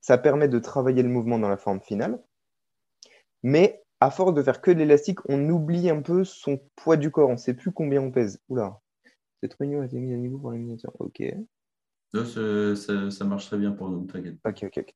ça 0.02 0.18
permet 0.18 0.48
de 0.48 0.60
travailler 0.60 1.02
le 1.02 1.10
mouvement 1.10 1.40
dans 1.40 1.50
la 1.50 1.58
forme 1.58 1.82
finale. 1.82 2.22
Mais 3.42 3.84
à 4.00 4.12
force 4.12 4.34
de 4.34 4.44
faire 4.44 4.62
que 4.62 4.72
de 4.72 4.78
l'élastique, 4.78 5.20
on 5.30 5.50
oublie 5.50 5.90
un 5.90 6.02
peu 6.02 6.24
son 6.26 6.60
poids 6.76 6.98
du 6.98 7.10
corps. 7.10 7.30
On 7.30 7.34
ne 7.34 7.38
sait 7.38 7.54
plus 7.54 7.72
combien 7.72 8.02
on 8.02 8.12
pèse. 8.12 8.42
Oula, 8.50 8.82
cette 9.42 9.54
réunion 9.54 9.82
a 9.82 9.86
été 9.86 9.98
mise 9.98 10.14
à 10.14 10.18
niveau 10.18 10.38
pour 10.38 10.52
la 10.52 10.58
miniature. 10.58 10.92
Ok. 11.00 11.24
Ça, 12.14 12.76
ça, 13.10 13.26
marche 13.26 13.48
très 13.48 13.58
bien 13.58 13.72
pour 13.72 13.90
nous, 13.90 14.06
t'inquiète. 14.06 14.36
Ok, 14.46 14.64
ok, 14.64 14.78
ok. 14.78 14.94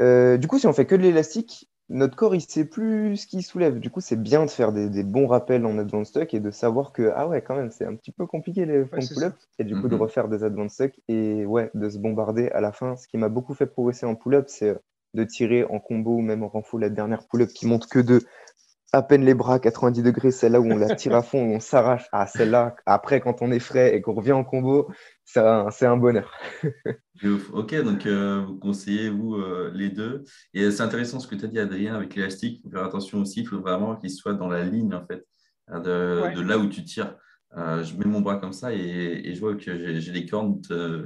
Euh, 0.00 0.38
du 0.38 0.46
coup, 0.46 0.58
si 0.58 0.66
on 0.66 0.72
fait 0.72 0.86
que 0.86 0.94
de 0.94 1.02
l'élastique, 1.02 1.70
notre 1.92 2.16
corps, 2.16 2.34
il 2.34 2.40
sait 2.40 2.64
plus 2.64 3.16
ce 3.16 3.26
qu'il 3.26 3.42
soulève. 3.42 3.78
Du 3.78 3.90
coup, 3.90 4.00
c'est 4.00 4.20
bien 4.20 4.44
de 4.44 4.50
faire 4.50 4.72
des, 4.72 5.02
bons 5.04 5.26
rappels 5.26 5.66
en 5.66 5.78
advanced 5.78 6.06
stock 6.06 6.32
et 6.34 6.40
de 6.40 6.50
savoir 6.50 6.92
que, 6.92 7.12
ah 7.14 7.28
ouais, 7.28 7.42
quand 7.42 7.54
même, 7.54 7.70
c'est 7.70 7.84
un 7.84 7.94
petit 7.94 8.12
peu 8.12 8.26
compliqué 8.26 8.64
les 8.64 8.84
front 8.86 9.00
pull-up. 9.14 9.34
Et 9.58 9.64
du 9.64 9.78
coup, 9.80 9.88
de 9.88 9.94
mhm. 9.94 10.02
refaire 10.02 10.28
des 10.28 10.42
advanced 10.42 10.70
stock 10.72 10.92
et 11.08 11.44
ouais, 11.44 11.70
de 11.74 11.88
se 11.90 11.98
bombarder 11.98 12.48
à 12.48 12.60
la 12.60 12.72
fin. 12.72 12.96
Ce 12.96 13.06
qui 13.06 13.18
m'a 13.18 13.28
beaucoup 13.28 13.54
fait 13.54 13.66
progresser 13.66 14.06
en 14.06 14.14
pull-up, 14.14 14.46
c'est 14.48 14.70
euh, 14.70 14.78
de 15.14 15.24
tirer 15.24 15.64
en 15.64 15.78
combo 15.78 16.16
ou 16.16 16.20
même 16.22 16.42
en 16.42 16.48
renfort 16.48 16.80
la 16.80 16.88
dernière 16.88 17.26
pull-up 17.26 17.50
qui 17.50 17.66
monte 17.66 17.86
que 17.86 17.98
de 17.98 18.22
à 18.94 19.02
peine 19.02 19.24
les 19.24 19.34
bras 19.34 19.54
à 19.54 19.58
90 19.58 20.02
degrés, 20.02 20.30
celle-là 20.30 20.60
où 20.60 20.70
on 20.70 20.76
la 20.76 20.94
tire 20.94 21.14
à 21.14 21.22
fond, 21.22 21.42
où 21.42 21.54
on 21.54 21.60
s'arrache. 21.60 22.08
Ah, 22.12 22.26
celle-là, 22.26 22.76
après, 22.84 23.20
quand 23.20 23.40
on 23.40 23.50
est 23.50 23.58
frais 23.58 23.94
et 23.94 24.02
qu'on 24.02 24.12
revient 24.12 24.32
en 24.32 24.44
combo, 24.44 24.88
c'est 25.24 25.86
un, 25.86 25.96
bonheur. 25.96 26.32
ok, 27.52 27.82
donc 27.82 28.06
euh, 28.06 28.44
vous 28.44 28.58
conseillez, 28.58 29.08
vous, 29.10 29.34
euh, 29.36 29.70
les 29.74 29.88
deux. 29.88 30.24
Et 30.54 30.70
c'est 30.70 30.82
intéressant 30.82 31.20
ce 31.20 31.26
que 31.26 31.34
tu 31.34 31.44
as 31.44 31.48
dit, 31.48 31.58
Adrien, 31.58 31.94
avec 31.94 32.14
l'élastique. 32.14 32.60
Il 32.60 32.62
faut 32.62 32.70
faire 32.70 32.84
attention 32.84 33.20
aussi, 33.20 33.40
il 33.40 33.46
faut 33.46 33.60
vraiment 33.60 33.96
qu'il 33.96 34.10
soit 34.10 34.34
dans 34.34 34.48
la 34.48 34.62
ligne, 34.62 34.94
en 34.94 35.06
fait, 35.06 35.26
hein, 35.68 35.80
de, 35.80 36.34
de 36.34 36.40
là 36.40 36.58
où 36.58 36.68
tu 36.68 36.84
tires. 36.84 37.16
Euh, 37.56 37.84
je 37.84 37.94
mets 37.96 38.06
mon 38.06 38.22
bras 38.22 38.36
comme 38.36 38.54
ça 38.54 38.72
et, 38.72 39.34
je 39.34 39.38
vois 39.38 39.54
que 39.54 40.00
j'ai 40.00 40.12
les 40.12 40.26
cornes. 40.26 40.60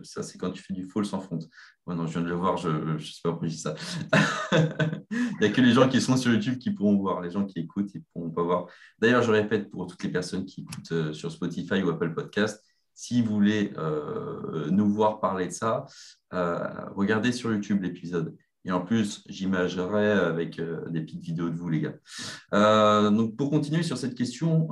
ça, 0.05 0.23
c'est 0.23 0.39
quand 0.39 0.51
tu 0.53 0.63
fais 0.63 0.75
du 0.75 0.87
fall 0.87 1.05
sans 1.05 1.21
front. 1.21 1.39
non, 1.87 2.07
je 2.07 2.13
viens 2.13 2.23
de 2.23 2.29
le 2.29 2.35
voir, 2.35 2.57
je 2.57 2.69
ne 2.69 2.99
sais 2.99 3.21
pas 3.23 3.31
pourquoi 3.31 3.49
je 3.49 3.55
dis 3.55 3.61
ça. 3.61 3.75
Il 5.11 5.39
n'y 5.41 5.47
a 5.47 5.51
que 5.51 5.61
les 5.61 5.73
gens 5.73 5.89
qui 5.89 6.01
sont 6.01 6.17
sur 6.17 6.33
YouTube 6.33 6.59
qui 6.59 6.71
pourront 6.71 6.97
voir. 6.97 7.21
Les 7.21 7.31
gens 7.31 7.45
qui 7.45 7.59
écoutent, 7.61 7.93
ils 7.95 7.99
ne 7.99 8.05
pourront 8.13 8.31
pas 8.31 8.43
voir. 8.43 8.67
D'ailleurs, 8.99 9.23
je 9.23 9.33
répète 9.33 9.71
pour 9.71 9.87
toutes 9.87 10.03
les 10.05 10.11
personnes 10.11 10.45
qui 10.45 10.63
écoutent 10.63 11.13
sur 11.13 11.33
Spotify 11.33 11.83
ou 11.83 11.91
Apple 11.91 12.15
Podcast, 12.15 12.63
si 12.97 13.23
vous 13.23 13.35
voulez 13.35 13.73
euh, 13.77 14.69
nous 14.71 14.89
voir 14.89 15.21
parler 15.21 15.47
de 15.47 15.53
ça, 15.53 15.87
regardez 16.33 17.31
sur 17.31 17.53
YouTube 17.53 17.83
l'épisode. 17.83 18.37
Et 18.65 18.73
en 18.73 18.81
plus, 18.81 19.23
j'imagerai 19.29 20.11
avec 20.11 20.61
des 20.61 21.01
petites 21.03 21.23
vidéos 21.23 21.51
de 21.51 21.57
vous, 21.57 21.69
les 21.69 21.83
gars. 21.83 23.11
donc, 23.11 23.37
pour 23.37 23.51
continuer 23.51 23.85
sur 23.85 23.97
cette 23.97 24.17
question, 24.17 24.69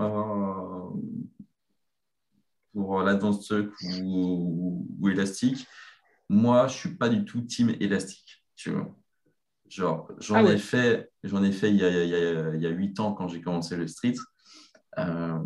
pour 2.72 3.02
l'advanced 3.02 3.70
ou, 4.02 4.87
ou, 4.98 5.08
élastique, 5.08 5.66
moi, 6.28 6.66
je 6.66 6.74
suis 6.74 6.94
pas 6.96 7.08
du 7.08 7.24
tout 7.24 7.40
team 7.42 7.74
élastique. 7.80 8.42
Tu 8.56 8.70
vois. 8.70 8.94
Genre, 9.68 10.10
j'en 10.18 10.46
ah 10.46 10.52
ai 10.52 10.58
fait, 10.58 11.10
j'en 11.22 11.42
ai 11.42 11.52
fait 11.52 11.70
il 11.70 11.76
y, 11.76 11.84
a, 11.84 12.04
il, 12.54 12.62
y 12.62 12.66
a, 12.66 12.70
8 12.70 13.00
ans 13.00 13.12
quand 13.12 13.28
j'ai 13.28 13.40
commencé 13.40 13.76
le 13.76 13.87
street. 13.87 14.14
Euh, 14.98 15.38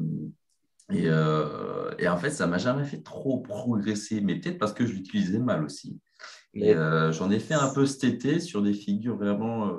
et, 0.90 1.04
euh, 1.06 1.90
et, 1.98 2.08
en 2.08 2.16
fait, 2.16 2.30
ça 2.30 2.46
m'a 2.46 2.58
jamais 2.58 2.84
fait 2.84 3.02
trop 3.02 3.40
progresser, 3.40 4.20
mais 4.20 4.36
peut-être 4.36 4.58
parce 4.58 4.72
que 4.72 4.86
je 4.86 4.92
l'utilisais 4.92 5.38
mal 5.38 5.64
aussi. 5.64 6.00
Et 6.54 6.74
euh, 6.74 7.12
j'en 7.12 7.30
ai 7.30 7.38
fait 7.38 7.54
un 7.54 7.72
peu 7.72 7.84
cet 7.86 8.04
été 8.04 8.40
sur 8.40 8.62
des 8.62 8.72
figures 8.72 9.16
vraiment 9.16 9.70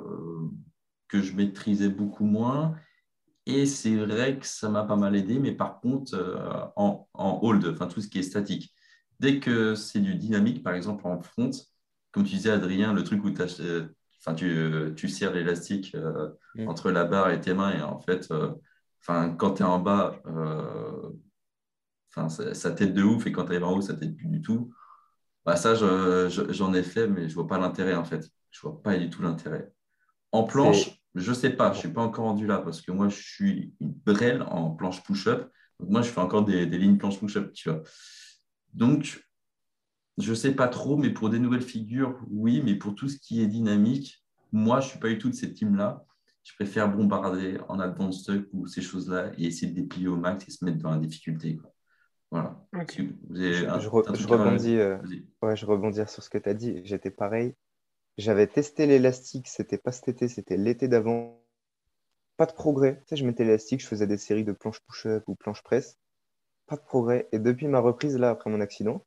que 1.08 1.20
je 1.20 1.34
maîtrisais 1.34 1.88
beaucoup 1.88 2.24
moins. 2.24 2.76
Et 3.46 3.66
c'est 3.66 3.96
vrai 3.96 4.38
que 4.38 4.46
ça 4.46 4.68
m'a 4.68 4.84
pas 4.84 4.96
mal 4.96 5.16
aidé, 5.16 5.38
mais 5.38 5.52
par 5.52 5.80
contre, 5.80 6.14
euh, 6.14 6.64
en, 6.76 7.08
en, 7.14 7.40
hold, 7.42 7.66
enfin 7.66 7.86
tout 7.86 8.00
ce 8.00 8.08
qui 8.08 8.18
est 8.18 8.22
statique. 8.22 8.72
Dès 9.18 9.40
que 9.40 9.74
c'est 9.74 10.00
du 10.00 10.14
dynamique, 10.14 10.62
par 10.62 10.74
exemple 10.74 11.06
en 11.06 11.20
front, 11.20 11.50
comme 12.12 12.24
tu 12.24 12.36
disais, 12.36 12.50
Adrien, 12.50 12.92
le 12.92 13.02
truc 13.02 13.24
où 13.24 13.30
tu, 13.30 14.94
tu 14.96 15.08
serres 15.08 15.32
l'élastique 15.32 15.94
euh, 15.94 16.30
mm. 16.54 16.68
entre 16.68 16.90
la 16.90 17.04
barre 17.04 17.30
et 17.30 17.40
tes 17.40 17.54
mains, 17.54 17.76
et 17.76 17.82
en 17.82 17.98
fait, 17.98 18.30
euh, 18.30 18.52
enfin, 19.00 19.30
quand 19.30 19.54
tu 19.54 19.62
es 19.62 19.66
en 19.66 19.78
bas, 19.78 20.20
enfin, 22.10 22.28
ça, 22.28 22.70
t'aide 22.72 22.94
de 22.94 23.02
ouf, 23.02 23.26
et 23.26 23.32
quand 23.32 23.46
tu 23.46 23.54
es 23.54 23.62
en 23.62 23.72
haut, 23.72 23.80
ça 23.80 23.94
t'aide 23.94 24.16
plus 24.16 24.28
du 24.28 24.42
tout. 24.42 24.72
Bah, 25.44 25.56
ça, 25.56 25.74
j'en 25.74 26.74
ai 26.74 26.82
fait, 26.82 27.06
mais 27.06 27.28
je 27.28 27.34
vois 27.34 27.46
pas 27.46 27.58
l'intérêt 27.58 27.94
en 27.94 28.04
fait. 28.04 28.30
Je 28.50 28.60
vois 28.60 28.82
pas 28.82 28.96
du 28.96 29.10
tout 29.10 29.22
l'intérêt. 29.22 29.72
En 30.32 30.44
planche, 30.44 31.00
je 31.14 31.32
sais 31.32 31.50
pas, 31.50 31.72
je 31.72 31.78
suis 31.78 31.92
pas 31.92 32.02
encore 32.02 32.26
rendu 32.26 32.46
là 32.46 32.58
parce 32.58 32.80
que 32.80 32.92
moi, 32.92 33.08
je 33.08 33.20
suis 33.20 33.74
une 33.80 33.92
brêle 33.92 34.42
en 34.42 34.70
planche 34.70 35.02
push-up. 35.02 35.50
Donc, 35.78 35.90
moi, 35.90 36.02
je 36.02 36.10
fais 36.10 36.20
encore 36.20 36.44
des, 36.44 36.66
lignes 36.66 36.98
planche 36.98 37.18
push-up, 37.18 37.52
tu 37.52 37.70
vois. 37.70 37.82
Donc, 38.74 39.26
je 40.18 40.34
sais 40.34 40.54
pas 40.54 40.68
trop, 40.68 40.96
mais 40.96 41.10
pour 41.10 41.30
des 41.30 41.38
nouvelles 41.38 41.62
figures, 41.62 42.20
oui, 42.28 42.60
mais 42.64 42.74
pour 42.74 42.94
tout 42.94 43.08
ce 43.08 43.18
qui 43.18 43.40
est 43.40 43.46
dynamique, 43.46 44.22
moi, 44.52 44.80
je 44.80 44.88
suis 44.88 44.98
pas 44.98 45.08
du 45.08 45.18
tout 45.18 45.30
de 45.30 45.34
cette 45.34 45.54
team-là. 45.54 46.04
Je 46.42 46.54
préfère 46.54 46.90
bombarder 46.90 47.58
en 47.68 47.78
advanced 47.80 48.22
stuck 48.22 48.46
ou 48.52 48.66
ces 48.66 48.80
choses-là 48.80 49.32
et 49.36 49.46
essayer 49.46 49.72
de 49.72 49.80
déplier 49.80 50.08
au 50.08 50.16
max 50.16 50.46
et 50.48 50.50
se 50.50 50.64
mettre 50.64 50.78
dans 50.78 50.90
la 50.90 50.98
difficulté. 50.98 51.60
Voilà. 52.30 52.64
je, 52.72 53.88
rebondis, 53.88 54.76
euh, 54.76 54.96
ouais, 55.42 55.56
je 55.56 55.66
rebondis 55.66 56.00
sur 56.06 56.22
ce 56.22 56.30
que 56.30 56.38
tu 56.38 56.48
as 56.48 56.54
dit. 56.54 56.80
J'étais 56.84 57.10
pareil. 57.10 57.54
J'avais 58.18 58.46
testé 58.46 58.86
l'élastique, 58.86 59.48
c'était 59.48 59.78
pas 59.78 59.92
cet 59.92 60.08
été, 60.08 60.28
c'était 60.28 60.56
l'été 60.56 60.88
d'avant. 60.88 61.42
Pas 62.36 62.46
de 62.46 62.52
progrès. 62.52 62.98
Tu 63.00 63.08
sais, 63.08 63.16
je 63.16 63.26
mettais 63.26 63.44
l'élastique, 63.44 63.80
je 63.80 63.86
faisais 63.86 64.06
des 64.06 64.16
séries 64.16 64.44
de 64.44 64.52
planches 64.52 64.80
push-up 64.80 65.24
ou 65.26 65.34
planches 65.34 65.62
presse. 65.62 65.98
Pas 66.66 66.76
de 66.76 66.82
progrès. 66.82 67.28
Et 67.32 67.38
depuis 67.38 67.66
ma 67.66 67.80
reprise, 67.80 68.16
là, 68.16 68.30
après 68.30 68.48
mon 68.48 68.60
accident, 68.60 69.04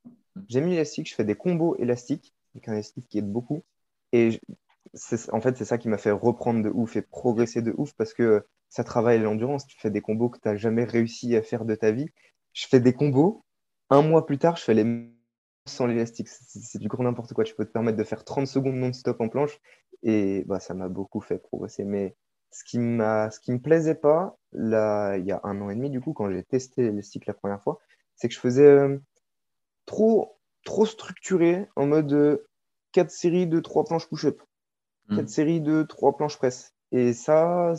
j'ai 0.49 0.61
mis 0.61 0.71
l'élastique, 0.71 1.09
je 1.09 1.15
fais 1.15 1.23
des 1.23 1.35
combos 1.35 1.75
élastiques, 1.77 2.33
avec 2.53 2.67
un 2.67 2.73
élastique 2.73 3.07
qui 3.07 3.19
aide 3.19 3.31
beaucoup. 3.31 3.63
Et 4.11 4.39
en 5.31 5.41
fait, 5.41 5.57
c'est 5.57 5.65
ça 5.65 5.77
qui 5.77 5.89
m'a 5.89 5.97
fait 5.97 6.11
reprendre 6.11 6.63
de 6.63 6.69
ouf 6.69 6.95
et 6.95 7.01
progresser 7.01 7.61
de 7.61 7.73
ouf 7.77 7.93
parce 7.93 8.13
que 8.13 8.45
ça 8.69 8.83
travaille 8.83 9.19
l'endurance. 9.19 9.65
Tu 9.65 9.79
fais 9.79 9.89
des 9.89 10.01
combos 10.01 10.29
que 10.29 10.39
tu 10.39 10.47
n'as 10.47 10.55
jamais 10.55 10.83
réussi 10.83 11.35
à 11.35 11.41
faire 11.41 11.65
de 11.65 11.75
ta 11.75 11.91
vie. 11.91 12.09
Je 12.53 12.67
fais 12.67 12.79
des 12.79 12.93
combos. 12.93 13.43
Un 13.89 14.01
mois 14.01 14.25
plus 14.25 14.37
tard, 14.37 14.57
je 14.57 14.63
fais 14.63 14.73
les 14.73 15.09
sans 15.65 15.87
l'élastique. 15.87 16.27
C'est 16.27 16.79
du 16.79 16.87
gros 16.87 17.03
n'importe 17.03 17.33
quoi. 17.33 17.43
Tu 17.43 17.55
peux 17.55 17.65
te 17.65 17.71
permettre 17.71 17.97
de 17.97 18.03
faire 18.03 18.23
30 18.23 18.47
secondes 18.47 18.75
non-stop 18.75 19.19
en 19.21 19.29
planche. 19.29 19.59
Et 20.03 20.43
bah, 20.45 20.59
ça 20.59 20.73
m'a 20.73 20.89
beaucoup 20.89 21.21
fait 21.21 21.37
progresser. 21.37 21.85
Mais 21.85 22.15
ce 22.51 22.63
qui, 22.63 22.77
qui 22.77 23.51
me 23.51 23.59
plaisait 23.59 23.95
pas, 23.95 24.37
là, 24.51 25.17
il 25.17 25.25
y 25.25 25.31
a 25.31 25.39
un 25.43 25.59
an 25.61 25.69
et 25.69 25.75
demi, 25.75 25.89
du 25.89 26.01
coup, 26.01 26.13
quand 26.13 26.29
j'ai 26.29 26.43
testé 26.43 26.83
l'élastique 26.83 27.25
la 27.25 27.33
première 27.33 27.61
fois, 27.63 27.79
c'est 28.15 28.27
que 28.27 28.33
je 28.33 28.39
faisais 28.39 28.65
euh, 28.65 28.97
trop, 29.85 30.37
trop 30.65 30.85
structuré 30.85 31.67
en 31.75 31.87
mode 31.87 32.43
4 32.91 33.07
euh, 33.07 33.09
séries 33.09 33.47
de 33.47 33.59
3 33.59 33.85
planches 33.85 34.07
push-up, 34.07 34.41
4 35.09 35.21
mmh. 35.21 35.27
séries 35.27 35.61
de 35.61 35.83
3 35.83 36.17
planches 36.17 36.37
presse. 36.37 36.73
Et 36.91 37.13
ça, 37.13 37.73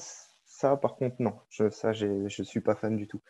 ça, 0.44 0.76
par 0.76 0.96
contre, 0.96 1.16
non. 1.18 1.34
Je, 1.50 1.68
ça, 1.70 1.92
je 1.92 2.06
ne 2.06 2.28
suis 2.28 2.60
pas 2.60 2.74
fan 2.74 2.96
du 2.96 3.06
tout. 3.06 3.20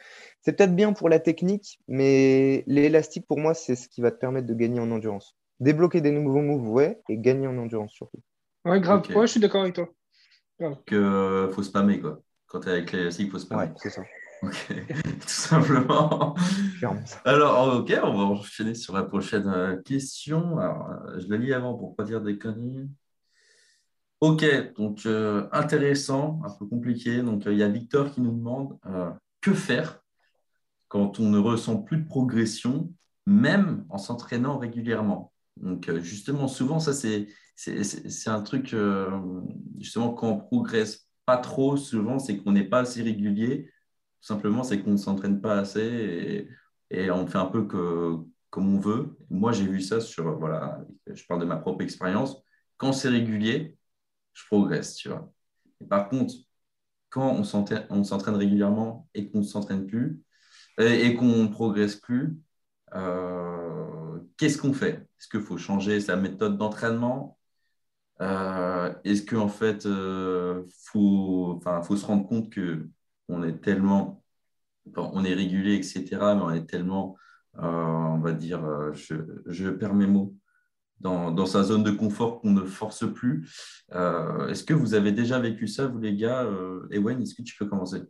C'est 0.40 0.57
peut-être 0.57 0.74
bien 0.74 0.92
pour 0.92 1.09
la 1.09 1.18
technique, 1.18 1.80
mais 1.88 2.64
l'élastique, 2.66 3.26
pour 3.26 3.38
moi, 3.38 3.54
c'est 3.54 3.76
ce 3.76 3.88
qui 3.88 4.00
va 4.00 4.11
te 4.11 4.18
permettre 4.18 4.46
de 4.46 4.54
gagner 4.54 4.80
en 4.80 4.90
endurance. 4.90 5.37
Débloquer 5.61 6.00
des 6.00 6.11
nouveaux 6.11 6.42
moves, 6.42 6.68
ouais, 6.68 7.00
et 7.09 7.18
gagner 7.18 7.46
en 7.46 7.57
endurance 7.57 7.92
surtout. 7.92 8.20
Ouais, 8.64 8.80
grave. 8.80 9.07
Ouais, 9.14 9.26
je 9.26 9.33
suis 9.33 9.40
d'accord 9.40 9.62
avec 9.62 9.74
toi. 9.74 9.88
Que 10.87 10.94
euh, 10.94 11.50
faut 11.50 11.62
spammer, 11.62 12.00
quoi. 12.00 12.20
Quand 12.46 12.61
tu 12.61 12.68
es 12.68 12.72
avec 12.72 12.92
l'élastique, 12.92 13.26
il 13.26 13.30
faut 13.30 13.38
spammer. 13.38 13.64
Ouais, 13.64 13.72
c'est 13.76 13.90
ça. 13.90 14.02
Ok, 14.42 14.68
tout 15.20 15.28
simplement. 15.28 16.35
Alors, 17.24 17.76
ok, 17.78 17.92
on 18.02 18.12
va 18.12 18.24
enchaîner 18.24 18.74
sur 18.74 18.94
la 18.94 19.02
prochaine 19.02 19.48
euh, 19.48 19.76
question. 19.83 20.59
Alors, 20.59 20.90
euh, 20.90 21.20
je 21.20 21.28
la 21.28 21.37
lis 21.37 21.52
avant 21.52 21.74
pour 21.74 21.90
ne 21.90 21.94
pas 21.94 22.04
dire 22.04 22.20
des 22.20 22.37
conneries. 22.37 22.88
Ok, 24.20 24.44
donc 24.77 25.05
euh, 25.07 25.48
intéressant, 25.53 26.40
un 26.44 26.50
peu 26.50 26.66
compliqué. 26.66 27.22
Donc 27.22 27.46
euh, 27.46 27.53
il 27.53 27.59
y 27.59 27.62
a 27.62 27.68
Victor 27.68 28.11
qui 28.11 28.20
nous 28.20 28.33
demande 28.33 28.79
euh, 28.87 29.11
que 29.40 29.53
faire 29.53 30.00
quand 30.88 31.20
on 31.20 31.29
ne 31.29 31.38
ressent 31.38 31.83
plus 31.83 31.98
de 31.98 32.07
progression, 32.07 32.92
même 33.27 33.85
en 33.90 33.98
s'entraînant 33.98 34.59
régulièrement? 34.59 35.33
Donc 35.57 35.90
justement, 36.00 36.48
souvent 36.48 36.81
ça 36.81 36.92
c'est 36.94 37.29
un 38.27 38.42
truc 38.42 38.74
justement 39.79 40.11
quand 40.14 40.29
on 40.29 40.38
progresse 40.38 41.09
pas 41.27 41.37
trop, 41.37 41.77
souvent 41.77 42.18
c'est 42.18 42.38
qu'on 42.38 42.53
n'est 42.53 42.64
pas 42.68 42.81
assez 42.81 43.03
régulier. 43.03 43.70
Tout 44.20 44.29
simplement, 44.29 44.64
c'est 44.64 44.81
qu'on 44.83 44.92
ne 44.92 44.96
s'entraîne 44.96 45.40
pas 45.40 45.59
assez 45.59 46.48
et, 46.90 47.05
et, 47.05 47.11
on 47.11 47.27
fait 47.27 47.38
un 47.38 47.46
peu 47.46 47.66
que, 47.66 48.16
comme 48.50 48.74
on 48.74 48.79
veut. 48.81 49.18
Moi, 49.31 49.53
j'ai 49.53 49.66
vu 49.66 49.81
ça 49.83 50.00
sur 50.00 50.38
voilà, 50.38 50.81
je 51.07 51.24
parle 51.27 51.40
de 51.40 51.46
ma 51.46 51.57
propre 51.57 51.83
expérience. 51.83 52.42
Quand 52.79 52.92
c'est 52.92 53.11
régulier, 53.11 53.77
je 54.34 54.44
progresse, 54.46 54.96
tu 54.96 55.08
vois. 55.08 55.32
Et 55.80 55.86
par 55.86 56.08
contre, 56.08 56.34
quand 57.08 57.30
on 57.30 57.44
s'entraîne 58.04 58.34
régulièrement 58.34 59.08
et 59.14 59.30
qu'on 59.30 59.38
ne 59.38 59.44
s'entraîne 59.44 59.86
plus 59.86 60.20
et, 60.78 61.14
qu'on 61.14 61.44
ne 61.44 61.48
progresse 61.48 61.96
plus, 61.96 62.36
euh, 62.94 64.18
qu'est-ce 64.36 64.58
qu'on 64.58 64.72
fait? 64.72 65.08
Est-ce 65.18 65.28
qu'il 65.28 65.42
faut 65.42 65.56
changer 65.56 66.00
sa 66.00 66.16
méthode 66.16 66.58
d'entraînement? 66.58 67.38
Euh, 68.20 68.92
Est-ce 69.04 69.24
qu'en 69.24 69.48
fait, 69.48 69.86
euh, 69.86 70.64
faut, 70.84 71.60
faut 71.84 71.96
se 71.96 72.06
rendre 72.06 72.26
compte 72.26 72.52
qu'on 72.52 73.42
est 73.44 73.60
tellement, 73.60 74.24
on 74.96 75.24
est 75.24 75.34
régulier, 75.34 75.74
etc., 75.76 76.04
mais 76.34 76.42
on 76.42 76.50
est 76.50 76.66
tellement, 76.68 77.16
on 77.54 78.18
va 78.18 78.32
dire, 78.32 78.62
je 78.92 79.70
perds 79.70 79.94
mes 79.94 80.06
mots, 80.06 80.34
dans, 81.00 81.46
sa 81.46 81.62
zone 81.62 81.83
de 81.83 81.90
confort 81.90 82.40
qu'on 82.40 82.52
ne 82.52 82.64
force 82.64 83.11
plus. 83.12 83.85
Euh, 83.92 84.48
est-ce 84.48 84.64
que 84.64 84.74
vous 84.74 84.94
avez 84.94 85.12
déjà 85.12 85.38
vécu 85.38 85.68
ça, 85.68 85.87
vous 85.87 85.98
les 85.98 86.16
gars 86.16 86.42
euh, 86.44 86.87
Ewen, 86.90 87.20
est-ce 87.22 87.35
que 87.35 87.42
tu 87.42 87.57
peux 87.57 87.66
commencer? 87.66 88.02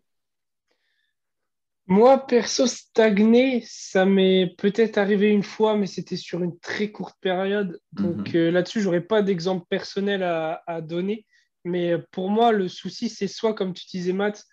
Moi, 1.86 2.26
perso, 2.26 2.66
stagner, 2.66 3.62
ça 3.66 4.06
m'est 4.06 4.54
peut-être 4.56 4.96
arrivé 4.96 5.28
une 5.28 5.42
fois, 5.42 5.76
mais 5.76 5.86
c'était 5.86 6.16
sur 6.16 6.42
une 6.42 6.58
très 6.60 6.90
courte 6.90 7.16
période. 7.20 7.78
Donc 7.92 8.32
mhm. 8.32 8.36
euh, 8.36 8.50
là-dessus, 8.50 8.80
je 8.80 8.86
n'aurais 8.86 9.02
pas 9.02 9.22
d'exemple 9.22 9.66
personnel 9.68 10.22
à, 10.22 10.80
donner. 10.80 11.26
Mais 11.66 11.98
pour 12.10 12.30
moi, 12.30 12.52
le 12.52 12.68
souci, 12.68 13.08
c'est 13.08 13.28
soit, 13.28 13.54
comme 13.54 13.74
tu 13.74 13.86
disais, 13.86 14.12
Matt, 14.12 14.44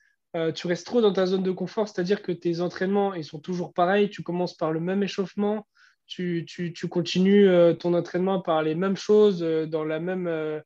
tu 0.56 0.68
restes 0.68 0.86
trop 0.86 1.02
dans 1.02 1.12
ta 1.12 1.26
zone 1.26 1.44
de 1.44 1.52
confort, 1.52 1.90
c'est-à-dire 1.90 2.22
que 2.22 2.32
tes 2.32 2.62
entraînements, 2.62 3.14
ils 3.14 3.26
sont 3.26 3.40
toujours 3.40 3.74
pareils. 3.74 4.10
Tu 4.10 4.24
commences 4.24 4.56
par 4.56 4.72
le 4.72 4.80
même 4.80 5.04
échauffement, 5.04 5.68
tu, 6.12 6.88
continues 6.90 7.48
euh, 7.48 7.74
ton 7.74 7.94
entraînement 7.94 8.42
par 8.42 8.62
les 8.64 8.76
mêmes 8.76 8.98
choses, 8.98 9.44
euh, 9.44 9.66
dans, 9.66 9.84
la 9.84 10.00
même, 10.00 10.28
euh, 10.28 10.60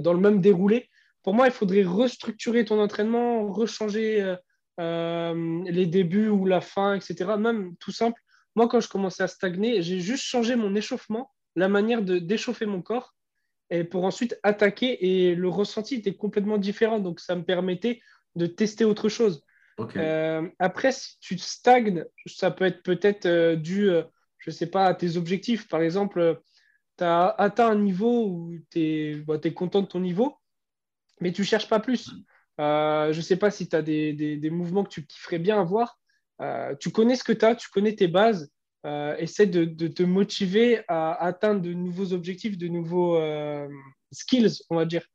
dans 0.00 0.12
le 0.12 0.20
même 0.20 0.40
déroulé. 0.40 0.88
Pour 1.22 1.34
moi, 1.34 1.46
il 1.46 1.52
faudrait 1.52 1.82
restructurer 1.82 2.64
ton 2.64 2.80
entraînement, 2.80 3.46
rechanger 3.52 4.36
les 4.78 5.86
débuts 5.86 6.28
ou 6.28 6.46
la 6.46 6.62
fin, 6.62 6.94
etc. 6.94 7.32
Même 7.38 7.76
tout 7.76 7.92
simple. 7.92 8.18
Moi, 8.56 8.68
quand 8.68 8.80
je 8.80 8.88
commençais 8.88 9.22
à 9.22 9.28
stagner, 9.28 9.82
j'ai 9.82 10.00
juste 10.00 10.24
changé 10.24 10.56
mon 10.56 10.74
échauffement, 10.74 11.30
la 11.56 11.68
manière 11.68 12.00
de 12.00 12.18
d'échauffer 12.18 12.64
mon 12.64 12.80
corps, 12.80 13.14
et 13.68 13.84
pour 13.84 14.04
ensuite 14.04 14.40
attaquer. 14.42 15.04
Et 15.04 15.34
le 15.34 15.48
ressenti 15.50 15.96
était 15.96 16.14
complètement 16.14 16.56
différent. 16.56 17.00
Donc, 17.00 17.20
ça 17.20 17.36
me 17.36 17.44
permettait 17.44 18.00
de 18.34 18.46
tester 18.46 18.86
autre 18.86 19.10
chose. 19.10 19.44
après, 20.58 20.92
si 20.92 21.18
tu 21.20 21.36
stagnes, 21.36 22.06
ça 22.24 22.50
peut 22.50 22.64
être 22.64 22.82
peut-être 22.82 23.56
dû 23.56 23.90
je 24.40 24.50
sais 24.50 24.66
pas, 24.66 24.92
tes 24.94 25.16
objectifs. 25.16 25.68
Par 25.68 25.82
exemple, 25.82 26.40
tu 26.98 27.04
as 27.04 27.28
atteint 27.28 27.70
un 27.70 27.78
niveau 27.78 28.26
où 28.26 28.58
tu 28.70 28.80
es, 28.80 29.14
bah, 29.16 29.38
content 29.54 29.82
de 29.82 29.86
ton 29.86 30.00
niveau, 30.00 30.36
mais 31.20 31.32
tu 31.32 31.44
cherches 31.44 31.68
pas 31.68 31.80
plus. 31.80 32.10
Euh, 32.60 33.12
je 33.12 33.18
ne 33.18 33.22
sais 33.22 33.36
pas 33.36 33.50
si 33.50 33.68
tu 33.68 33.76
as 33.76 33.82
des, 33.82 34.50
mouvements 34.50 34.84
que 34.84 34.90
tu 34.90 35.06
kifferais 35.06 35.38
bien 35.38 35.60
avoir. 35.60 35.98
Euh, 36.40 36.74
tu 36.80 36.90
connais 36.90 37.16
ce 37.16 37.24
que 37.24 37.32
tu 37.32 37.44
as, 37.44 37.54
tu 37.54 37.68
connais 37.68 37.94
tes 37.94 38.08
bases. 38.08 38.50
Euh, 38.86 39.14
essaie 39.18 39.46
de, 39.46 39.88
te 39.88 40.02
motiver 40.02 40.82
à 40.88 41.12
atteindre 41.22 41.60
de 41.60 41.74
nouveaux 41.74 42.14
objectifs, 42.14 42.56
de 42.56 42.68
nouveaux 42.68 43.20
skills, 44.10 44.62
on 44.70 44.76
va 44.76 44.86
dire. 44.86 45.06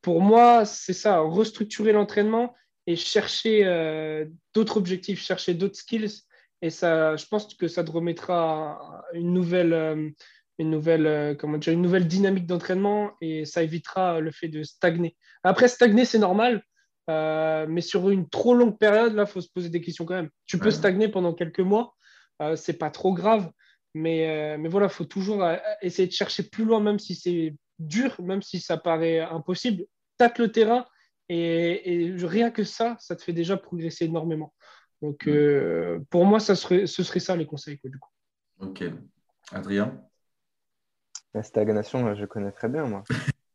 pour 0.00 0.20
moi, 0.20 0.64
c'est 0.64 0.92
ça, 0.92 1.18
restructurer 1.20 1.92
l'entraînement 1.92 2.54
et 2.86 2.96
chercher 2.96 4.28
d'autres 4.52 4.76
objectifs, 4.76 5.20
chercher 5.20 5.54
d'autres 5.54 5.76
skills 5.76 6.24
et 6.64 6.70
ça, 6.70 7.14
je 7.16 7.26
pense 7.26 7.54
que 7.54 7.68
ça 7.68 7.84
te 7.84 7.90
remettra 7.90 9.04
une 9.12 9.34
nouvelle, 9.34 9.74
euh, 9.74 10.10
une 10.58 10.70
nouvelle, 10.70 11.06
euh, 11.06 11.34
comment 11.34 11.58
dire, 11.58 11.74
une 11.74 11.82
nouvelle 11.82 12.08
dynamique 12.08 12.46
d'entraînement 12.46 13.12
et 13.20 13.44
ça 13.44 13.62
évitera 13.62 14.20
le 14.20 14.30
fait 14.30 14.48
de 14.48 14.62
stagner. 14.62 15.14
Après, 15.42 15.68
stagner, 15.68 16.06
c'est 16.06 16.18
normal, 16.18 16.62
euh, 17.10 17.66
mais 17.68 17.82
sur 17.82 18.08
une 18.08 18.30
trop 18.30 18.54
longue 18.54 18.78
période, 18.78 19.14
là, 19.14 19.24
il 19.24 19.30
faut 19.30 19.42
se 19.42 19.50
poser 19.52 19.68
des 19.68 19.82
questions 19.82 20.06
quand 20.06 20.14
même. 20.14 20.30
Tu 20.46 20.58
peux 20.58 20.70
stagner 20.70 21.08
pendant 21.08 21.34
quelques 21.34 21.60
mois, 21.60 21.94
euh, 22.40 22.56
c'est 22.56 22.78
pas 22.78 22.90
trop 22.90 23.12
grave, 23.12 23.50
mais, 23.92 24.56
mais 24.58 24.68
voilà, 24.70 24.86
il 24.86 24.92
faut 24.92 25.04
toujours 25.04 25.46
essayer 25.82 26.08
de 26.08 26.12
chercher 26.12 26.44
plus 26.44 26.64
loin, 26.64 26.80
même 26.80 26.98
si 26.98 27.14
c'est 27.14 27.54
dur, 27.78 28.16
même 28.22 28.42
si 28.42 28.58
ça 28.58 28.76
paraît 28.76 29.20
impossible. 29.20 29.84
tâtes 30.16 30.38
le 30.38 30.50
terrain 30.50 30.86
et, 31.28 32.12
rien 32.22 32.50
que 32.50 32.64
ça, 32.64 32.96
ça 32.98 33.14
te 33.14 33.22
fait 33.22 33.32
déjà 33.32 33.56
progresser 33.56 34.06
énormément. 34.06 34.52
Donc, 35.02 35.26
euh, 35.26 36.00
pour 36.10 36.24
moi, 36.24 36.40
ça 36.40 36.54
serait, 36.54 36.86
ce 36.86 37.02
serait 37.02 37.20
ça 37.20 37.36
les 37.36 37.46
conseils. 37.46 37.78
du 37.84 37.98
coup. 37.98 38.10
Ok. 38.60 38.84
Adrien? 39.52 40.00
La 41.34 41.42
stagnation, 41.42 42.14
je 42.14 42.24
connais 42.24 42.52
très 42.52 42.68
bien, 42.68 42.86
moi. 42.86 43.04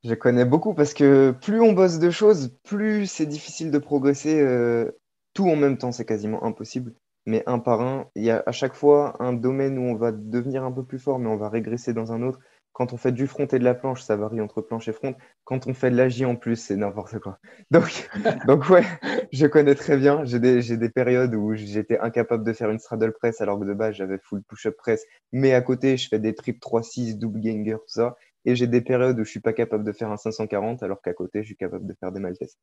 je 0.05 0.15
connais 0.15 0.45
beaucoup 0.45 0.75
parce 0.75 0.95
que 0.95 1.33
plus 1.33 1.61
on 1.61 1.73
bosse 1.73 1.99
de 1.99 2.11
choses, 2.11 2.57
plus 2.63 3.07
c'est 3.07 3.27
difficile 3.27 3.71
de 3.71 3.79
progresser. 3.79 4.41
Euh, 4.41 4.91
tout 5.35 5.49
en 5.49 5.57
même 5.57 5.79
temps, 5.79 5.93
c'est 5.93 6.05
quasiment 6.05 6.45
impossible. 6.45 6.95
Mais 7.27 7.43
un 7.47 7.59
par 7.59 7.81
un, 7.81 8.11
il 8.17 8.25
y 8.25 8.31
a 8.31 8.43
à 8.47 8.53
chaque 8.53 8.75
fois 8.75 9.23
un 9.23 9.33
domaine 9.33 9.79
où 9.79 9.83
on 9.83 9.95
va 9.95 10.13
devenir 10.13 10.65
un 10.65 10.73
peu 10.73 10.85
plus 10.85 10.99
fort, 10.99 11.19
mais 11.19 11.29
on 11.29 11.37
va 11.37 11.49
régresser 11.49 11.93
dans 11.93 12.13
un 12.13 12.23
autre. 12.23 12.41
Quand 12.73 12.93
on 12.95 12.97
fait 12.97 13.13
du 13.13 13.27
front 13.27 13.47
et 13.47 13.59
de 13.59 13.65
la 13.65 13.75
planche, 13.75 14.03
ça 14.03 14.17
varie 14.17 14.41
entre 14.41 14.63
planche 14.63 14.89
et 14.89 14.93
front. 14.93 15.15
Quand 15.45 15.67
on 15.67 15.75
fait 15.75 15.91
de 15.91 15.97
l'agi 15.97 16.25
en 16.25 16.37
plus, 16.37 16.57
c'est 16.57 16.77
n'importe 16.77 17.19
quoi. 17.19 17.39
Donc, 17.71 18.09
donc 18.47 18.69
ouais, 18.71 18.85
je 19.33 19.47
connais 19.47 19.75
très 19.75 19.97
bien. 19.97 20.25
J'ai 20.25 20.39
des, 20.39 20.77
des, 20.77 20.89
périodes 20.89 21.35
où 21.35 21.55
j'étais 21.55 21.99
incapable 21.99 22.45
de 22.45 22.53
faire 22.53 22.71
une 22.71 22.79
straddle 22.79 23.13
press 23.13 23.41
alors 23.41 23.61
que 23.61 23.65
de 23.65 23.75
base, 23.75 23.97
j'avais 23.97 24.19
full 24.19 24.43
push-up 24.43 24.77
press. 24.77 25.05
Mais 25.33 25.53
à 25.53 25.61
côté, 25.61 25.97
je 25.97 26.09
fais 26.09 26.19
des 26.19 26.35
trips 26.35 26.63
3-6, 26.63 27.19
double 27.19 27.41
ganger, 27.41 27.75
tout 27.75 27.89
ça. 27.89 28.17
Et 28.45 28.57
j'ai 28.57 28.67
des 28.67 28.81
périodes 28.81 29.19
où 29.21 29.25
je 29.25 29.31
suis 29.31 29.41
pas 29.41 29.53
capable 29.53 29.85
de 29.85 29.93
faire 29.93 30.11
un 30.11 30.17
540 30.17 30.83
alors 30.83 31.01
qu'à 31.03 31.13
côté, 31.13 31.43
je 31.43 31.47
suis 31.47 31.57
capable 31.57 31.87
de 31.87 31.95
faire 32.01 32.11
des 32.11 32.21
maltesses. 32.21 32.57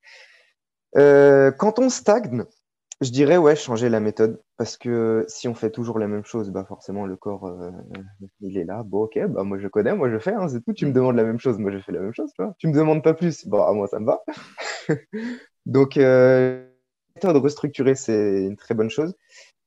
Euh, 0.97 1.51
quand 1.51 1.79
on 1.79 1.89
stagne, 1.89 2.45
je 3.01 3.12
dirais, 3.12 3.38
ouais, 3.38 3.55
changer 3.55 3.89
la 3.89 3.99
méthode. 3.99 4.41
Parce 4.57 4.77
que 4.77 5.25
si 5.27 5.47
on 5.47 5.55
fait 5.55 5.71
toujours 5.71 5.99
la 5.99 6.07
même 6.07 6.25
chose, 6.25 6.49
bah 6.51 6.65
forcément, 6.65 7.05
le 7.05 7.15
corps, 7.15 7.45
euh, 7.47 7.71
il 8.41 8.57
est 8.57 8.65
là. 8.65 8.83
Bon, 8.83 9.03
ok, 9.03 9.19
bah 9.29 9.43
moi 9.43 9.57
je 9.59 9.67
connais, 9.67 9.95
moi 9.95 10.09
je 10.09 10.19
fais, 10.19 10.33
hein, 10.33 10.47
c'est 10.49 10.62
tout. 10.62 10.73
Tu 10.73 10.85
me 10.85 10.91
demandes 10.91 11.15
la 11.15 11.23
même 11.23 11.39
chose, 11.39 11.57
moi 11.59 11.71
je 11.71 11.79
fais 11.79 11.91
la 11.91 12.01
même 12.01 12.13
chose. 12.13 12.31
Tu, 12.35 12.43
vois 12.43 12.53
tu 12.57 12.67
me 12.67 12.73
demandes 12.73 13.03
pas 13.03 13.13
plus, 13.13 13.45
à 13.45 13.73
moi 13.73 13.88
ça 13.88 13.99
me 13.99 14.05
va. 14.05 14.21
Donc, 15.65 15.97
euh, 15.97 16.65
méthode 17.15 17.38
restructurée, 17.38 17.95
c'est 17.95 18.43
une 18.45 18.57
très 18.57 18.73
bonne 18.75 18.89
chose. 18.89 19.15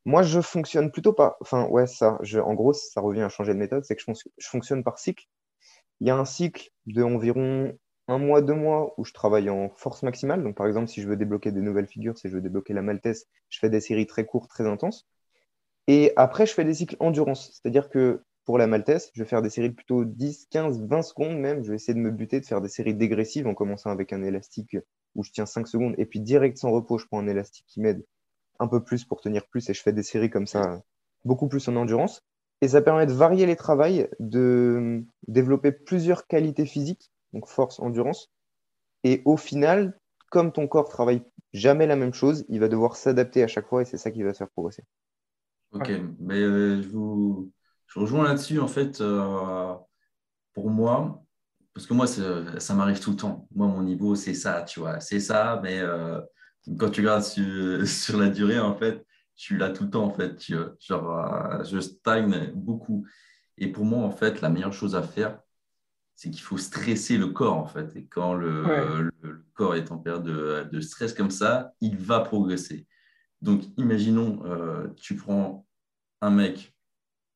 Moi, 0.05 0.23
je 0.23 0.40
fonctionne 0.40 0.90
plutôt 0.90 1.12
pas. 1.12 1.37
Enfin, 1.40 1.66
ouais, 1.68 1.87
ça. 1.87 2.18
Je, 2.23 2.40
en 2.40 2.55
gros, 2.55 2.73
ça 2.73 3.01
revient 3.01 3.23
à 3.23 3.29
changer 3.29 3.55
de 3.55 3.59
méthode. 3.59 3.85
C'est 3.85 3.97
que 3.97 4.03
je, 4.07 4.12
je 4.38 4.49
fonctionne 4.49 4.83
par 4.85 4.99
cycle. 4.99 5.27
Il 6.01 6.09
y 6.09 6.11
a 6.11 6.16
un 6.16 6.25
cycle 6.25 6.71
de 6.87 7.03
environ 7.03 7.73
un 8.12 8.18
mois, 8.18 8.42
deux 8.42 8.55
mois 8.55 8.94
où 8.98 9.05
je 9.05 9.12
travaille 9.12 9.51
en 9.51 9.70
force 9.70 10.03
maximale. 10.03 10.42
Donc, 10.42 10.55
par 10.55 10.66
exemple, 10.66 10.88
si 10.88 11.01
je 11.01 11.09
veux 11.09 11.16
débloquer 11.16 11.51
des 11.53 11.61
nouvelles 11.61 11.87
figures, 11.87 12.18
si 12.18 12.29
je 12.29 12.35
veux 12.35 12.40
débloquer 12.40 12.75
la 12.75 12.83
maltesse, 12.83 13.27
je 13.48 13.59
fais 13.59 13.70
des 13.70 13.81
séries 13.81 14.07
très 14.07 14.27
courtes, 14.27 14.51
très 14.51 14.66
intenses. 14.66 15.09
Et 15.88 16.12
après, 16.16 16.46
je 16.46 16.53
fais 16.53 16.64
des 16.64 16.75
cycles 16.75 16.96
endurance. 17.01 17.51
C'est-à-dire 17.53 17.88
que 17.88 18.22
pour 18.44 18.59
la 18.59 18.66
maltesse, 18.66 19.11
je 19.14 19.22
vais 19.22 19.29
faire 19.29 19.42
des 19.42 19.51
séries 19.51 19.70
plutôt 19.70 20.05
10, 20.05 20.48
15, 20.51 20.83
20 20.83 21.03
secondes 21.03 21.38
même. 21.38 21.64
Je 21.64 21.70
vais 21.70 21.77
essayer 21.77 21.94
de 21.94 22.01
me 22.01 22.11
buter, 22.11 22.40
de 22.40 22.46
faire 22.46 22.61
des 22.61 22.68
séries 22.68 22.94
dégressives 22.94 23.46
en 23.46 23.55
commençant 23.55 23.90
avec 23.90 24.12
un 24.12 24.22
élastique 24.22 24.77
où 25.14 25.22
je 25.22 25.31
tiens 25.31 25.46
5 25.46 25.66
secondes. 25.66 25.94
Et 25.98 26.07
puis, 26.07 26.20
direct 26.20 26.59
sans 26.59 26.70
repos, 26.70 26.98
je 26.98 27.07
prends 27.07 27.20
un 27.20 27.29
élastique 27.29 27.66
qui 27.66 27.81
m'aide 27.81 28.05
un 28.59 28.68
peu 28.68 28.83
plus 28.85 29.05
pour 29.05 29.20
tenir 29.20 29.46
plus. 29.46 29.70
Et 29.70 29.75
je 29.75 29.83
fais 29.83 29.92
des 29.92 30.03
séries 30.03 30.31
comme 30.31 30.46
ça, 30.46 30.83
beaucoup 31.25 31.48
plus 31.48 31.66
en 31.68 31.77
endurance. 31.77 32.22
Et 32.61 32.68
ça 32.68 32.83
permet 32.83 33.07
de 33.07 33.12
varier 33.12 33.46
les 33.46 33.57
travails, 33.57 34.09
de 34.20 35.03
développer 35.27 35.72
plusieurs 35.72 36.27
qualités 36.27 36.66
physiques 36.66 37.12
donc 37.33 37.49
force, 37.49 37.81
endurance. 37.81 38.31
Et 39.05 39.23
au 39.25 39.37
final, 39.37 39.99
comme 40.31 40.53
ton 40.53 40.66
corps 40.68 40.88
travaille 40.88 41.23
jamais 41.53 41.87
la 41.87 41.97
même 41.97 42.14
chose, 42.14 42.45
il 42.49 42.61
va 42.61 42.68
devoir 42.68 42.97
s'adapter 42.97 43.42
à 43.42 43.49
chaque 43.49 43.66
fois 43.66 43.83
et 43.83 43.85
c'est 43.85 43.99
ça 43.99 44.11
qui 44.11 44.23
va 44.23 44.33
te 44.33 44.38
faire 44.38 44.51
progresser. 44.51 44.85
Ok, 45.73 45.90
mais 46.18 46.40
euh, 46.40 46.83
je 46.83 46.88
vous 46.88 47.51
je 47.87 48.01
rejoins 48.01 48.25
là-dessus 48.25 48.59
en 48.59 48.68
fait. 48.68 49.01
Euh, 49.01 49.75
pour 50.55 50.71
moi, 50.71 51.23
parce 51.75 51.87
que 51.87 51.95
moi, 51.95 52.07
ça 52.07 52.75
m'arrive 52.75 53.01
tout 53.01 53.11
le 53.11 53.16
temps. 53.16 53.49
Moi, 53.55 53.66
mon 53.66 53.83
niveau, 53.83 54.14
c'est 54.14 54.35
ça, 54.35 54.62
tu 54.62 54.81
vois, 54.81 55.01
c'est 55.01 55.21
ça, 55.21 55.61
mais 55.62 55.81
euh, 55.81 56.21
quand 56.79 56.90
tu 56.90 57.01
regardes 57.01 57.23
sur, 57.87 58.18
la 58.18 58.29
durée, 58.29 58.59
en 58.59 58.75
fait, 58.75 59.07
je 59.37 59.42
suis 59.45 59.57
là 59.57 59.71
tout 59.71 59.85
le 59.85 59.90
temps, 59.90 60.05
en 60.05 60.12
fait. 60.12 60.38
Genre, 60.79 61.64
je 61.64 61.81
stagne 61.81 62.53
beaucoup. 62.55 63.07
Et 63.57 63.68
pour 63.68 63.85
moi, 63.87 64.05
en 64.05 64.11
fait, 64.11 64.42
la 64.42 64.51
meilleure 64.51 64.75
chose 64.75 64.95
à 64.95 65.03
faire, 65.03 65.40
c'est 66.14 66.31
qu'il 66.31 66.42
faut 66.42 66.59
stresser 66.59 67.18
le 67.18 67.29
corps, 67.29 67.57
en 67.57 67.66
fait. 67.66 67.94
Et 67.96 68.07
quand 68.07 68.35
le, 68.35 69.11
corps 69.55 69.75
est 69.75 69.90
en 69.90 69.98
période 69.98 70.25
de, 70.25 70.81
stress 70.81 71.14
comme 71.14 71.31
ça, 71.31 71.72
il 71.81 71.96
va 71.96 72.20
progresser. 72.20 72.87
Donc, 73.40 73.62
imaginons, 73.77 74.44
euh, 74.46 74.88
tu 74.96 75.16
prends 75.16 75.66
un 76.20 76.31
mec 76.31 76.75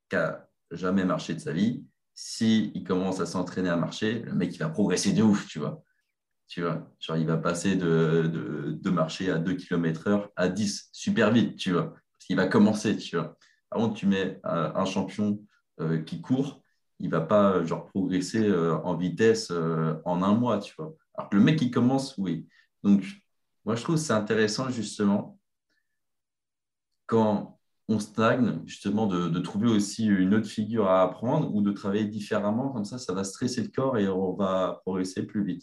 qui 0.09 0.17
a 0.17 0.49
jamais 0.71 1.05
marché 1.05 1.35
de 1.35 1.41
sa 1.41 1.53
vie. 1.53 1.85
S'il 2.15 2.71
il 2.77 2.85
commence 2.85 3.21
à 3.21 3.27
s'entraîner 3.27 3.69
à 3.69 3.77
marcher, 3.77 4.21
le 4.21 4.33
mec, 4.33 4.55
il 4.55 4.59
va 4.59 4.69
progresser 4.69 5.13
de 5.13 5.23
ouf, 5.23 5.47
tu 5.49 5.59
vois. 5.59 5.83
Tu 6.49 6.63
vois, 6.63 6.89
genre, 7.01 7.17
il 7.17 7.27
va 7.27 7.37
passer 7.37 7.75
de, 7.75 8.31
de, 8.81 8.91
marcher 8.91 9.33
à 9.33 9.39
2 9.39 9.55
km 9.55 10.07
heure 10.07 10.31
à 10.37 10.49
10, 10.49 10.91
super 10.93 11.33
vite, 11.33 11.57
tu 11.57 11.73
vois. 11.73 11.91
Parce 11.91 12.27
qu'il 12.27 12.37
va 12.37 12.47
commencer, 12.47 12.97
tu 12.97 13.17
vois. 13.17 13.37
Par 13.69 13.81
contre, 13.81 13.95
tu 13.95 14.07
mets 14.07 14.41
un, 14.45 14.85
champion 14.85 15.41
euh, 15.81 15.99
qui 15.99 16.21
court, 16.21 16.63
il 17.01 17.11
va 17.11 17.21
pas 17.21 17.65
genre 17.65 17.87
progresser 17.87 18.49
euh, 18.49 18.77
en 18.79 18.97
vitesse 18.97 19.51
euh, 19.51 19.95
en 20.05 20.23
un 20.23 20.35
mois, 20.35 20.59
tu 20.59 20.75
vois. 20.77 20.95
Alors 21.15 21.31
que 21.31 21.37
le 21.37 21.43
mec 21.43 21.59
qui 21.59 21.71
commence, 21.71 22.17
oui. 22.19 22.49
Donc, 22.83 23.05
moi, 23.65 23.75
je 23.77 23.83
trouve 23.83 23.97
c'est 23.97 24.13
intéressant 24.13 24.71
justement 24.71 25.39
quand 27.07 27.59
on 27.89 27.99
stagne, 28.01 28.61
justement, 28.67 29.07
de, 29.07 29.39
trouver 29.39 29.69
aussi 29.69 30.07
une 30.07 30.35
autre 30.35 30.49
figure 30.49 30.89
à 30.89 31.03
apprendre 31.03 31.55
ou 31.55 31.63
de 31.63 31.71
travailler 31.71 32.05
différemment. 32.07 32.71
Comme 32.71 32.85
ça, 32.85 32.99
ça 32.99 33.13
va 33.13 33.23
stresser 33.23 33.63
le 33.63 33.69
corps 33.69 33.97
et 33.99 34.09
on 34.09 34.35
va 34.35 34.81
progresser 34.85 35.23
plus 35.25 35.45
vite. 35.45 35.63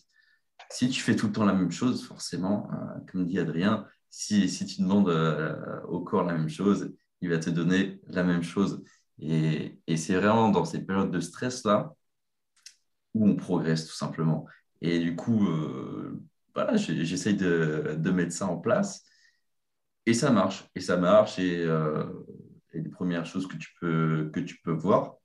Si 0.69 0.89
tu 0.89 1.02
fais 1.02 1.15
tout 1.15 1.28
le 1.28 1.34
temps 1.34 1.46
la 1.46 1.54
même 1.54 1.72
chose, 1.72 2.06
forcément, 2.06 2.69
euh, 2.72 3.00
comme 3.12 3.26
dit 3.26 3.39
Adrien, 3.39 3.86
si, 4.10 4.48
si 4.48 4.65
tu 4.65 4.82
demandes 4.82 5.10
au 5.88 6.02
corps 6.02 6.24
la 6.24 6.34
même 6.34 6.50
chose, 6.50 6.93
il 7.22 7.30
va 7.30 7.39
te 7.39 7.50
donner 7.50 8.00
la 8.08 8.24
même 8.24 8.43
chose. 8.43 8.84
Et, 9.19 9.80
c'est 9.97 10.15
vraiment 10.15 10.49
dans 10.49 10.65
ces 10.65 10.84
périodes 10.86 11.12
de 11.12 11.19
stress-là 11.19 11.93
où 13.13 13.28
on 13.28 13.36
progresse 13.36 13.88
tout 13.88 13.95
simplement. 13.95 14.45
Et 14.82 14.99
du 14.99 15.15
coup, 15.15 15.47
euh, 15.47 16.21
voilà, 16.56 16.76
j'essaye 16.78 17.36
de, 17.36 18.12
mettre 18.12 18.34
ça 18.34 18.47
en 18.47 18.58
place. 18.58 19.06
Et 20.06 20.13
ça 20.13 20.32
marche. 20.32 20.65
Et 20.76 20.82
ça 20.82 20.97
marche. 20.97 21.39
Et, 21.39 21.63
euh, 21.65 22.06
les 22.73 22.89
premières 22.89 23.26
choses 23.26 23.47
que 23.47 23.58
tu 23.58 23.69
peux, 23.80 24.32
que 24.34 24.39
tu 24.39 24.58
peux 24.63 24.71
voir, 24.71 25.17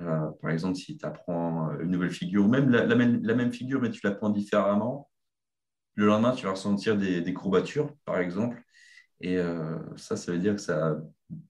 euh, 0.00 0.30
par 0.40 0.50
exemple, 0.50 0.76
si 0.76 0.96
tu 0.96 1.04
apprends 1.04 1.76
une 1.80 1.90
nouvelle 1.90 2.12
figure, 2.12 2.44
ou 2.44 2.48
même 2.48 2.70
la, 2.70 2.94
même 2.94 3.52
figure, 3.52 3.80
mais 3.80 3.90
tu 3.90 4.00
l'apprends 4.04 4.30
différemment, 4.30 5.10
le 5.96 6.06
lendemain, 6.06 6.32
tu 6.32 6.46
vas 6.46 6.52
ressentir 6.52 6.96
des, 6.96 7.20
des 7.22 7.34
courbatures, 7.34 7.94
par 8.04 8.18
exemple. 8.18 8.62
Et 9.20 9.36
euh, 9.36 9.78
ça, 9.96 10.16
ça 10.16 10.32
veut 10.32 10.38
dire 10.38 10.54
que 10.54 10.60
ça 10.60 10.88
a 10.88 10.96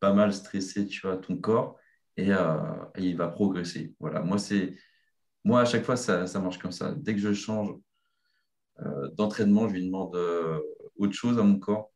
pas 0.00 0.12
mal 0.12 0.32
stressé 0.32 0.86
tu 0.86 1.00
vois, 1.02 1.16
ton 1.16 1.36
corps 1.36 1.78
et, 2.16 2.32
euh, 2.32 2.56
il 2.98 3.16
va 3.16 3.28
progresser. 3.28 3.94
Voilà, 4.00 4.20
moi, 4.20 4.38
c'est, 4.38 4.76
moi 5.44 5.60
à 5.60 5.64
chaque 5.64 5.84
fois, 5.84 5.96
ça, 5.96 6.26
ça, 6.26 6.40
marche 6.40 6.58
comme 6.58 6.72
ça. 6.72 6.92
Dès 6.96 7.14
que 7.14 7.20
je 7.20 7.32
change 7.32 7.74
euh, 8.80 9.08
d'entraînement, 9.12 9.68
je 9.68 9.74
lui 9.74 9.86
demande 9.86 10.16
autre 10.96 11.12
chose 11.12 11.38
à 11.38 11.42
mon 11.42 11.58
corps, 11.58 11.92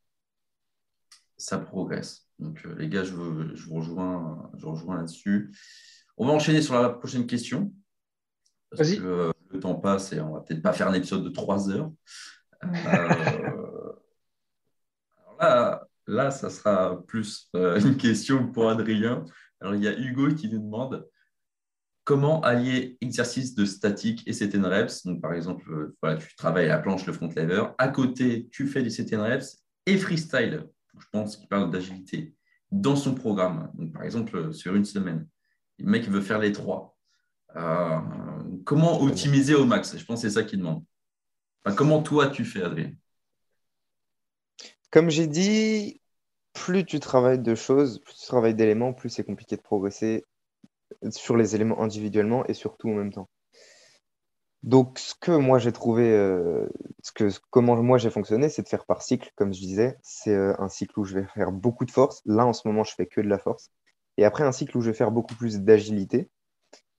ça 1.37 1.59
progresse. 1.59 2.29
Donc, 2.39 2.65
les 2.77 2.89
gars, 2.89 3.05
je, 3.05 3.13
je 3.55 3.67
vous 3.67 3.75
rejoins, 3.75 4.51
je 4.57 4.67
rejoins 4.67 4.97
là-dessus. 4.97 5.53
On 6.17 6.27
va 6.27 6.33
enchaîner 6.33 6.63
sur 6.63 6.75
la 6.81 6.89
prochaine 6.89 7.27
question. 7.27 7.73
Parce 8.71 8.95
que 8.95 9.33
le 9.51 9.61
temps 9.61 9.75
passe 9.75 10.13
et 10.13 10.21
on 10.21 10.33
va 10.33 10.41
peut-être 10.41 10.63
pas 10.63 10.73
faire 10.73 10.89
un 10.89 10.95
épisode 10.95 11.25
de 11.25 11.29
trois 11.31 11.71
heures. 11.71 11.93
là, 15.40 15.87
là, 16.07 16.31
ça 16.31 16.51
sera 16.51 17.03
plus 17.07 17.49
euh, 17.57 17.81
une 17.81 17.97
question 17.97 18.51
pour 18.51 18.68
Adrien. 18.68 19.25
Alors, 19.61 19.75
il 19.75 19.83
y 19.83 19.88
a 19.88 19.99
Hugo 19.99 20.35
qui 20.35 20.49
nous 20.49 20.59
demande 20.59 21.07
comment 22.05 22.42
allier 22.42 22.99
exercice 23.01 23.55
de 23.55 23.64
statique 23.64 24.23
et 24.27 24.33
CTN 24.33 24.66
reps? 24.66 25.05
Donc, 25.05 25.20
par 25.20 25.33
exemple, 25.33 25.70
euh, 25.73 25.97
voilà, 26.03 26.18
tu 26.18 26.35
travailles 26.37 26.66
à 26.66 26.77
la 26.77 26.79
planche, 26.79 27.07
le 27.07 27.12
front 27.12 27.29
lever. 27.29 27.64
À 27.79 27.88
côté, 27.88 28.49
tu 28.53 28.66
fais 28.66 28.83
des 28.83 28.90
CTN 28.90 29.20
reps 29.20 29.64
et 29.87 29.97
freestyle. 29.97 30.66
Je 30.99 31.07
pense 31.11 31.37
qu'il 31.37 31.49
parle 31.49 31.70
d'agilité 31.70 32.35
dans 32.70 32.97
son 32.97 33.14
programme. 33.14 33.70
Donc, 33.75 33.92
par 33.92 34.03
exemple, 34.03 34.53
sur 34.53 34.75
une 34.75 34.85
semaine, 34.85 35.27
le 35.79 35.87
mec 35.87 36.09
veut 36.09 36.20
faire 36.20 36.38
les 36.38 36.53
trois. 36.53 36.97
Euh, 37.57 38.01
comment 38.64 39.01
optimiser 39.03 39.55
au 39.55 39.64
max? 39.64 39.97
Je 39.97 40.05
pense 40.05 40.23
que 40.23 40.29
c'est 40.29 40.35
ça 40.35 40.42
qu'il 40.42 40.59
demande. 40.59 40.85
comment 41.77 42.03
toi, 42.03 42.29
tu 42.29 42.44
fais, 42.44 42.62
Adrien? 42.62 42.92
Comme 44.94 45.11
j'ai 45.11 45.26
dit, 45.26 46.00
plus 46.52 46.85
tu 46.85 47.00
travailles 47.00 47.40
de 47.40 47.57
choses, 47.57 47.98
plus 47.98 48.14
tu 48.14 48.26
travailles 48.26 48.54
d'éléments, 48.54 48.92
plus 48.92 49.11
c'est 49.11 49.24
compliqué 49.24 49.57
de 49.57 49.61
progresser 49.61 50.24
sur 51.11 51.37
les 51.37 51.57
éléments 51.57 51.83
individuellement 51.83 52.46
et 52.46 52.54
surtout 52.54 52.90
en 52.90 52.94
même 52.94 53.12
temps. 53.12 53.28
Donc, 54.62 55.00
ce 55.00 55.16
que 55.20 55.33
moi 55.33 55.59
j'ai 55.59 55.72
trouvé, 55.72 56.12
euh, 56.12 56.68
ce 57.02 57.11
que, 57.11 57.28
comment 57.50 57.74
moi 57.83 57.98
j'ai 57.98 58.09
fonctionné, 58.09 58.48
c'est 58.48 58.62
de 58.62 58.68
faire 58.68 58.87
par 58.87 59.02
cycle, 59.02 59.33
comme 59.35 59.52
je 59.52 59.59
disais. 59.59 59.98
C'est 60.04 60.33
euh, 60.33 60.54
un 60.61 60.68
cycle 60.68 61.00
où 61.00 61.04
je 61.04 61.18
vais 61.18 61.26
faire 61.35 61.50
beaucoup 61.50 61.87
de 61.87 61.90
force. 61.90 62.22
Là, 62.24 62.46
en 62.46 62.52
ce 62.52 62.68
moment, 62.68 62.85
je 62.85 62.94
fais 62.94 63.07
que 63.07 63.20
de 63.20 63.28
la 63.28 63.38
force. 63.38 63.72
Et 64.16 64.24
après, 64.24 64.44
un 64.44 64.52
cycle 64.52 64.78
où 64.78 64.80
je 64.80 64.90
vais 64.90 64.96
faire 64.96 65.11
beaucoup 65.11 65.35
plus 65.35 65.59
d'agilité. 65.59 66.30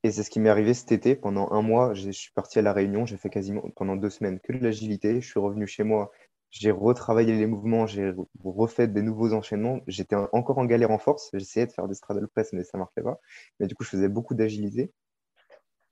Et 0.03 0.11
c'est 0.11 0.23
ce 0.23 0.29
qui 0.29 0.41
m'est 0.41 0.49
arrivé 0.49 0.73
cet 0.73 0.91
été. 0.91 1.15
Pendant 1.15 1.49
un 1.51 1.61
mois, 1.61 1.93
je 1.93 2.11
suis 2.11 2.33
parti 2.33 2.59
à 2.59 2.61
La 2.61 2.73
Réunion. 2.73 3.05
J'ai 3.05 3.17
fait 3.17 3.29
quasiment 3.29 3.63
pendant 3.77 3.95
deux 3.95 4.09
semaines 4.09 4.41
que 4.41 4.51
de 4.51 4.59
l'agilité. 4.59 5.21
Je 5.21 5.27
suis 5.27 5.39
revenu 5.39 5.65
chez 5.65 5.83
moi. 5.83 6.11
J'ai 6.57 6.71
retravaillé 6.71 7.35
les 7.35 7.47
mouvements. 7.47 7.85
J'ai 7.85 8.13
refait 8.41 8.87
des 8.87 9.01
nouveaux 9.01 9.33
enchaînements. 9.33 9.81
J'étais 9.87 10.15
encore 10.15 10.57
en 10.57 10.63
galère 10.63 10.89
en 10.89 10.97
force. 10.97 11.29
J'essayais 11.33 11.67
de 11.67 11.73
faire 11.73 11.89
des 11.89 11.95
straddle 11.95 12.29
press, 12.29 12.53
mais 12.53 12.63
ça 12.63 12.77
ne 12.77 12.79
marchait 12.79 13.01
pas. 13.01 13.19
Mais 13.59 13.67
du 13.67 13.75
coup, 13.75 13.83
je 13.83 13.89
faisais 13.89 14.07
beaucoup 14.07 14.35
d'agilité. 14.35 14.93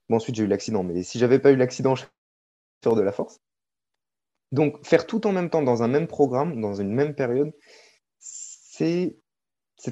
Bon, 0.08 0.16
ensuite, 0.16 0.36
j'ai 0.36 0.44
eu 0.44 0.46
l'accident. 0.46 0.82
Mais 0.82 1.02
si 1.02 1.18
j'avais 1.18 1.38
pas 1.38 1.52
eu 1.52 1.56
l'accident, 1.56 1.94
je 1.94 2.04
serais 2.82 2.96
de 2.96 3.00
la 3.02 3.12
force. 3.12 3.40
Donc, 4.52 4.82
faire 4.86 5.06
tout 5.06 5.26
en 5.26 5.32
même 5.32 5.50
temps 5.50 5.62
dans 5.62 5.82
un 5.82 5.88
même 5.88 6.06
programme, 6.06 6.58
dans 6.62 6.72
une 6.72 6.94
même 6.94 7.14
période, 7.14 7.52
c'est 8.18 9.18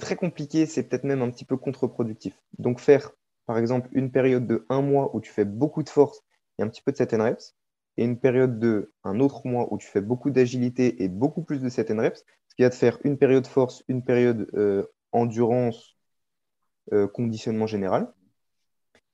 très 0.01 0.17
compliqué, 0.17 0.65
c'est 0.65 0.85
peut-être 0.85 1.05
même 1.05 1.21
un 1.21 1.31
petit 1.31 1.45
peu 1.45 1.59
contre-productif. 1.59 2.41
Donc, 2.59 2.81
faire, 2.81 3.11
par 3.45 3.59
exemple, 3.59 3.91
une 3.93 4.11
période 4.11 4.47
de 4.47 4.65
un 4.71 4.81
mois 4.81 5.15
où 5.15 5.21
tu 5.21 5.31
fais 5.31 5.45
beaucoup 5.45 5.83
de 5.83 5.91
force 5.91 6.23
et 6.59 6.63
un 6.63 6.69
petit 6.69 6.81
peu 6.81 6.93
de 6.93 6.97
set 6.97 7.13
reps, 7.13 7.55
et 7.97 8.05
une 8.05 8.19
période 8.19 8.59
de 8.59 8.93
un 9.05 9.21
autre 9.21 9.47
mois 9.47 9.73
où 9.73 9.79
tu 9.79 9.87
fais 9.87 10.01
beaucoup 10.01 10.31
d'agilité 10.31 11.03
et 11.03 11.09
beaucoup 11.09 11.43
plus 11.43 11.61
de 11.61 11.69
set 11.69 11.91
and 11.91 11.99
reps, 11.99 12.25
ce 12.49 12.55
qui 12.55 12.63
va 12.63 12.71
te 12.71 12.75
faire 12.75 12.99
une 13.05 13.19
période 13.19 13.47
force, 13.47 13.85
une 13.89 14.03
période 14.03 14.49
euh, 14.55 14.85
endurance, 15.13 15.97
euh, 16.93 17.07
conditionnement 17.07 17.67
général, 17.67 18.13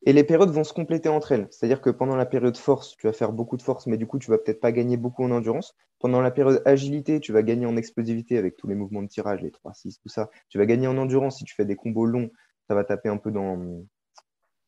et 0.07 0.13
les 0.13 0.25
périodes 0.25 0.51
vont 0.51 0.65
se 0.65 0.73
compléter 0.73 1.09
entre 1.09 1.33
elles. 1.33 1.49
C'est-à-dire 1.51 1.81
que 1.81 1.91
pendant 1.91 2.17
la 2.17 2.27
période 2.27 2.57
force, 2.57 2.97
tu 2.97 3.07
vas 3.07 3.13
faire 3.13 3.33
beaucoup 3.33 3.57
de 3.57 3.63
force, 3.63 3.87
mais 3.87 3.97
du 3.97 4.07
coup, 4.07 4.19
tu 4.19 4.31
vas 4.31 4.39
peut-être 4.39 4.61
pas 4.61 4.73
gagner 4.73 4.97
beaucoup 4.97 5.25
en 5.25 5.31
endurance. 5.31 5.75
Pendant 5.99 6.21
la 6.21 6.31
période 6.31 6.63
agilité, 6.65 7.19
tu 7.19 7.33
vas 7.33 7.43
gagner 7.43 7.67
en 7.67 7.77
explosivité 7.77 8.39
avec 8.39 8.57
tous 8.57 8.69
les 8.69 8.77
mouvements 8.77 9.03
de 9.03 9.09
tirage, 9.09 9.43
les 9.43 9.51
3-6, 9.51 9.99
tout 10.01 10.09
ça. 10.09 10.31
Tu 10.49 10.59
vas 10.59 10.67
gagner 10.67 10.87
en 10.87 10.97
endurance 10.97 11.39
si 11.39 11.45
tu 11.45 11.55
fais 11.55 11.65
des 11.65 11.75
combos 11.75 12.07
longs, 12.07 12.31
ça 12.69 12.75
va 12.77 12.85
taper 12.85 13.09
un 13.09 13.17
peu 13.17 13.33
dans, 13.33 13.83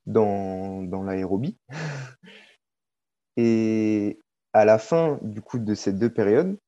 dans, 0.07 0.83
dans 0.83 1.03
l'aérobie. 1.05 1.59
Et 3.37 4.21
à 4.53 4.65
la 4.65 4.79
fin 4.79 5.19
du 5.23 5.41
coup 5.41 5.59
de 5.59 5.75
ces 5.75 5.93
deux 5.93 6.13
périodes, 6.13 6.59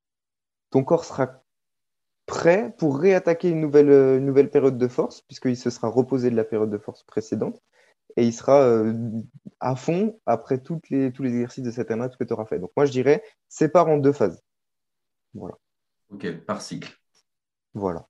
ton 0.71 0.85
corps 0.85 1.05
sera 1.05 1.43
prêt 2.27 2.75
pour 2.79 2.99
réattaquer 2.99 3.51
une 3.51 3.61
nouvelle, 3.61 3.91
une 3.91 4.27
nouvelle 4.27 4.51
période 4.51 4.79
de 4.79 4.89
force, 4.89 5.23
puisqu'il 5.23 5.57
se 5.57 5.71
sera 5.71 5.89
reposé 5.89 6.31
de 6.31 6.37
la 6.37 6.45
période 6.45 6.71
de 6.71 6.79
force 6.79 7.03
précédente 7.03 7.61
et 8.17 8.27
il 8.27 8.33
sera 8.33 8.63
euh, 8.63 8.95
à 9.61 9.77
fond 9.77 10.19
après 10.27 10.59
toutes 10.59 10.89
les, 10.91 11.13
tous 11.13 11.23
les 11.23 11.31
exercices 11.31 11.65
de 11.65 11.71
cette 11.71 11.91
année 11.91 12.07
que 12.19 12.25
tu 12.25 12.33
auras 12.33 12.45
fait. 12.45 12.59
Donc 12.59 12.71
moi, 12.77 12.87
je 12.87 12.93
dirais, 12.93 13.23
sépare 13.49 13.89
en 13.89 13.99
deux 13.99 14.13
phases. 14.13 14.43
Voilà. 15.35 15.55
Ok, 16.11 16.31
par 16.45 16.61
cycle. 16.61 16.93
Voilà. 17.75 18.07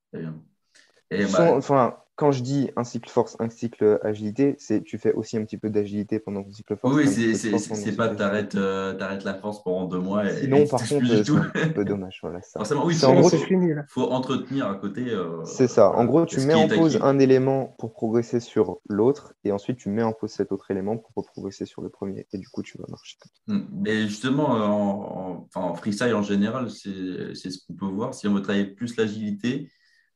Et 1.10 1.24
bah, 1.26 1.54
enfin, 1.54 1.98
quand 2.22 2.30
je 2.30 2.44
dis 2.44 2.70
un 2.76 2.84
cycle 2.84 3.10
force, 3.10 3.36
un 3.40 3.48
cycle 3.48 3.98
agilité, 4.04 4.54
c'est 4.56 4.84
tu 4.84 4.96
fais 4.96 5.12
aussi 5.12 5.36
un 5.36 5.44
petit 5.44 5.58
peu 5.58 5.70
d'agilité 5.70 6.20
pendant 6.20 6.44
ton 6.44 6.52
cycle 6.52 6.76
force. 6.76 6.94
Oui, 6.94 7.08
c'est 7.08 7.96
pas 7.96 8.10
t'arrêtes 8.10 8.54
euh, 8.54 8.96
arrêtes 9.00 9.24
la 9.24 9.34
force 9.34 9.60
pendant 9.64 9.86
deux 9.88 9.98
mois. 9.98 10.24
Et, 10.30 10.42
Sinon, 10.42 10.64
par 10.68 10.78
contre, 10.86 11.04
c'est 11.04 11.60
un 11.64 11.68
peu 11.70 11.84
dommage. 11.84 12.20
Voilà, 12.22 12.40
ça. 12.40 12.60
Forcément, 12.60 12.86
oui, 12.86 12.96
en 13.04 13.14
gros, 13.14 13.28
il 13.28 13.84
faut 13.88 14.08
entretenir 14.12 14.68
à 14.68 14.76
côté. 14.76 15.10
Euh, 15.10 15.44
c'est 15.44 15.66
ça. 15.66 15.90
En 15.90 16.04
gros, 16.04 16.24
tu 16.24 16.38
mets 16.42 16.54
en 16.54 16.68
pause 16.68 17.00
un 17.02 17.18
élément 17.18 17.74
pour 17.80 17.92
progresser 17.92 18.38
sur 18.38 18.78
l'autre, 18.88 19.34
et 19.42 19.50
ensuite 19.50 19.78
tu 19.78 19.88
mets 19.88 20.04
en 20.04 20.12
pause 20.12 20.30
cet 20.30 20.52
autre 20.52 20.70
élément 20.70 20.98
pour 20.98 21.26
progresser 21.26 21.66
sur 21.66 21.82
le 21.82 21.88
premier, 21.88 22.28
et 22.32 22.38
du 22.38 22.46
coup, 22.46 22.62
tu 22.62 22.78
vas 22.78 22.84
marcher. 22.88 23.18
Hmm. 23.48 23.62
Mais 23.72 24.02
justement, 24.02 24.54
euh, 24.54 24.60
en, 24.60 25.48
en 25.56 25.74
freestyle 25.74 26.14
en 26.14 26.22
général, 26.22 26.70
c'est 26.70 27.34
ce 27.34 27.58
qu'on 27.66 27.74
peut 27.74 27.92
voir. 27.92 28.14
Si 28.14 28.28
on 28.28 28.34
veut 28.34 28.42
travailler 28.42 28.66
plus 28.66 28.96
l'agilité, 28.96 29.68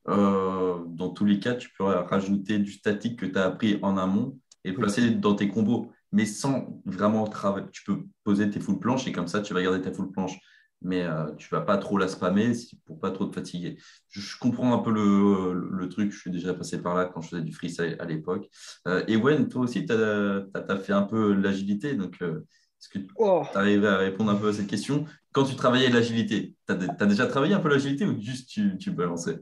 euh, 0.09 0.79
dans 0.87 1.11
tous 1.11 1.25
les 1.25 1.41
cas, 1.41 1.55
tu 1.55 1.71
peux 1.77 1.85
rajouter 1.85 2.59
du 2.59 2.73
statique 2.73 3.19
que 3.19 3.27
tu 3.27 3.39
as 3.39 3.47
appris 3.47 3.79
en 3.83 3.97
amont 3.97 4.39
et 4.65 4.73
placer 4.73 5.11
dans 5.11 5.35
tes 5.35 5.49
combos, 5.49 5.91
mais 6.13 6.27
sans 6.27 6.81
vraiment 6.85 7.27
travailler. 7.27 7.67
Tu 7.73 7.85
peux 7.85 8.05
poser 8.25 8.51
tes 8.51 8.61
full 8.61 8.79
planches 8.79 9.07
et 9.07 9.13
comme 9.13 9.29
ça, 9.29 9.41
tu 9.41 9.55
vas 9.55 9.63
garder 9.63 9.81
ta 9.83 9.93
full 9.93 10.11
planche. 10.11 10.39
Mais 10.83 11.03
euh, 11.05 11.33
tu 11.39 11.49
ne 11.53 11.59
vas 11.59 11.65
pas 11.65 11.79
trop 11.79 11.97
la 11.97 12.07
spammer 12.07 12.53
pour 12.85 13.01
pas 13.01 13.11
trop 13.11 13.25
te 13.25 13.35
fatiguer. 13.35 13.79
Je, 14.11 14.39
comprends 14.39 14.75
un 14.75 14.79
peu 14.79 14.93
le, 14.93 15.89
truc. 15.89 16.13
Je 16.13 16.19
suis 16.19 16.31
déjà 16.31 16.53
passé 16.53 16.83
par 16.83 16.95
là 16.95 17.07
quand 17.07 17.23
je 17.23 17.31
faisais 17.31 17.43
du 17.43 17.53
freestyle 17.53 17.97
à 17.99 18.05
l'époque. 18.05 18.47
Euh, 18.87 19.03
et 19.09 19.17
Wen, 19.17 19.49
toi 19.49 19.63
aussi, 19.63 19.87
tu 19.87 19.93
as, 19.93 20.77
fait 20.79 20.93
un 20.93 21.03
peu 21.03 21.33
l'agilité. 21.33 21.95
Donc, 21.95 22.21
est-ce 22.21 22.89
que 22.91 22.99
tu 22.99 23.09
oh. 23.17 23.43
arrives 23.55 23.87
à 23.87 23.97
répondre 23.97 24.31
un 24.31 24.37
peu 24.37 24.49
à 24.49 24.53
cette 24.53 24.67
question? 24.67 25.07
Quand 25.33 25.45
tu 25.45 25.57
travaillais 25.57 25.89
l'agilité, 25.89 26.55
tu 26.69 26.75
as, 26.75 27.07
déjà 27.07 27.27
travaillé 27.27 27.55
un 27.55 27.61
peu 27.61 27.71
l'agilité 27.71 28.05
ou 28.05 28.21
juste 28.21 28.51
tu, 28.51 28.77
tu 28.77 28.91
balançais? 28.91 29.41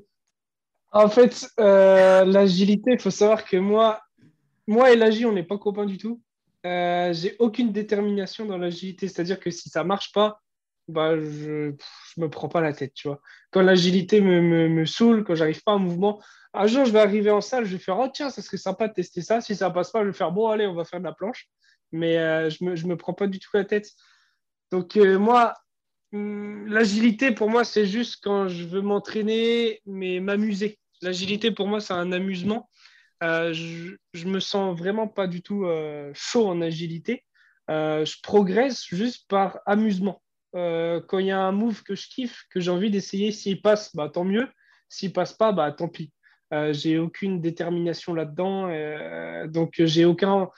En 0.94 1.08
fait, 1.08 1.48
euh, 1.58 2.24
l'agilité, 2.24 2.92
il 2.92 3.00
faut 3.00 3.10
savoir 3.10 3.44
que 3.44 3.56
moi, 3.56 4.00
moi 4.68 4.92
et 4.92 4.96
l'agi, 4.96 5.26
on 5.26 5.32
n'est 5.32 5.42
pas 5.42 5.58
copains 5.58 5.86
du 5.86 5.98
tout. 5.98 6.22
Euh, 6.64 7.12
j'ai 7.12 7.34
aucune 7.40 7.72
détermination 7.72 8.46
dans 8.46 8.58
l'agilité. 8.58 9.08
C'est-à-dire 9.08 9.40
que 9.40 9.50
si 9.50 9.68
ça 9.68 9.82
marche 9.82 10.12
pas, 10.12 10.40
bah, 10.86 11.18
je 11.18 11.72
ne 12.16 12.22
me 12.24 12.30
prends 12.30 12.48
pas 12.48 12.60
la 12.60 12.72
tête, 12.72 12.94
tu 12.94 13.08
vois. 13.08 13.20
Quand 13.50 13.60
l'agilité 13.62 14.20
me, 14.20 14.40
me, 14.40 14.68
me, 14.68 14.86
saoule, 14.86 15.24
quand 15.24 15.34
j'arrive 15.34 15.62
pas 15.64 15.72
en 15.72 15.80
mouvement, 15.80 16.22
un 16.52 16.68
jour, 16.68 16.84
je 16.84 16.92
vais 16.92 17.00
arriver 17.00 17.30
en 17.30 17.40
salle, 17.40 17.64
je 17.64 17.72
vais 17.72 17.82
faire, 17.82 17.98
oh 17.98 18.08
tiens, 18.12 18.30
ça 18.30 18.40
serait 18.40 18.56
sympa 18.56 18.86
de 18.86 18.92
tester 18.92 19.20
ça. 19.20 19.40
Si 19.40 19.56
ça 19.56 19.70
passe 19.70 19.90
pas, 19.90 20.02
je 20.02 20.06
vais 20.06 20.12
faire, 20.12 20.30
bon, 20.30 20.48
allez, 20.48 20.68
on 20.68 20.74
va 20.74 20.84
faire 20.84 21.00
de 21.00 21.04
la 21.04 21.12
planche. 21.12 21.48
Mais 21.90 22.18
euh, 22.18 22.50
je 22.50 22.62
ne 22.62 22.70
me, 22.70 22.76
je 22.76 22.86
me 22.86 22.96
prends 22.96 23.14
pas 23.14 23.26
du 23.26 23.40
tout 23.40 23.50
la 23.54 23.64
tête. 23.64 23.90
Donc, 24.70 24.94
moi, 24.94 25.54
hum, 26.12 26.68
l'agilité, 26.68 27.32
pour 27.32 27.50
moi, 27.50 27.64
c'est 27.64 27.86
juste 27.86 28.20
quand 28.22 28.46
je 28.46 28.64
veux 28.64 28.80
m'entraîner, 28.80 29.80
mais 29.86 30.20
m'amuser. 30.20 30.78
L'agilité, 31.02 31.50
pour 31.50 31.68
moi, 31.68 31.80
c'est 31.80 31.92
un 31.92 32.12
amusement. 32.12 32.68
Euh, 33.22 33.52
je, 33.52 33.96
je 34.12 34.26
me 34.26 34.40
sens 34.40 34.78
vraiment 34.78 35.08
pas 35.08 35.26
du 35.26 35.40
tout 35.40 35.64
euh, 35.64 36.10
chaud 36.14 36.46
en 36.46 36.60
agilité. 36.60 37.24
Euh, 37.70 38.04
je 38.04 38.16
progresse 38.22 38.84
juste 38.86 39.26
par 39.28 39.60
amusement. 39.66 40.20
quand 40.52 41.18
il 41.18 41.26
y 41.26 41.30
a 41.30 41.40
un 41.40 41.52
move 41.52 41.82
que 41.82 41.94
je 41.94 42.08
kiffe, 42.08 42.44
que 42.50 42.60
j'ai 42.60 42.70
envie 42.70 42.90
d'essayer, 42.90 43.32
s'il 43.32 43.60
passe, 43.62 43.94
bah, 43.96 44.08
tant 44.08 44.24
mieux. 44.24 44.48
S'il 44.88 45.12
passe 45.12 45.32
pas, 45.32 45.52
bah, 45.52 45.72
tant 45.72 45.88
pis. 45.88 46.12
j'ai 46.70 46.98
aucune 46.98 47.40
détermination 47.40 48.14
là-dedans. 48.14 48.68
donc, 49.48 49.74
j'ai 49.78 50.04
aucun, 50.04 50.48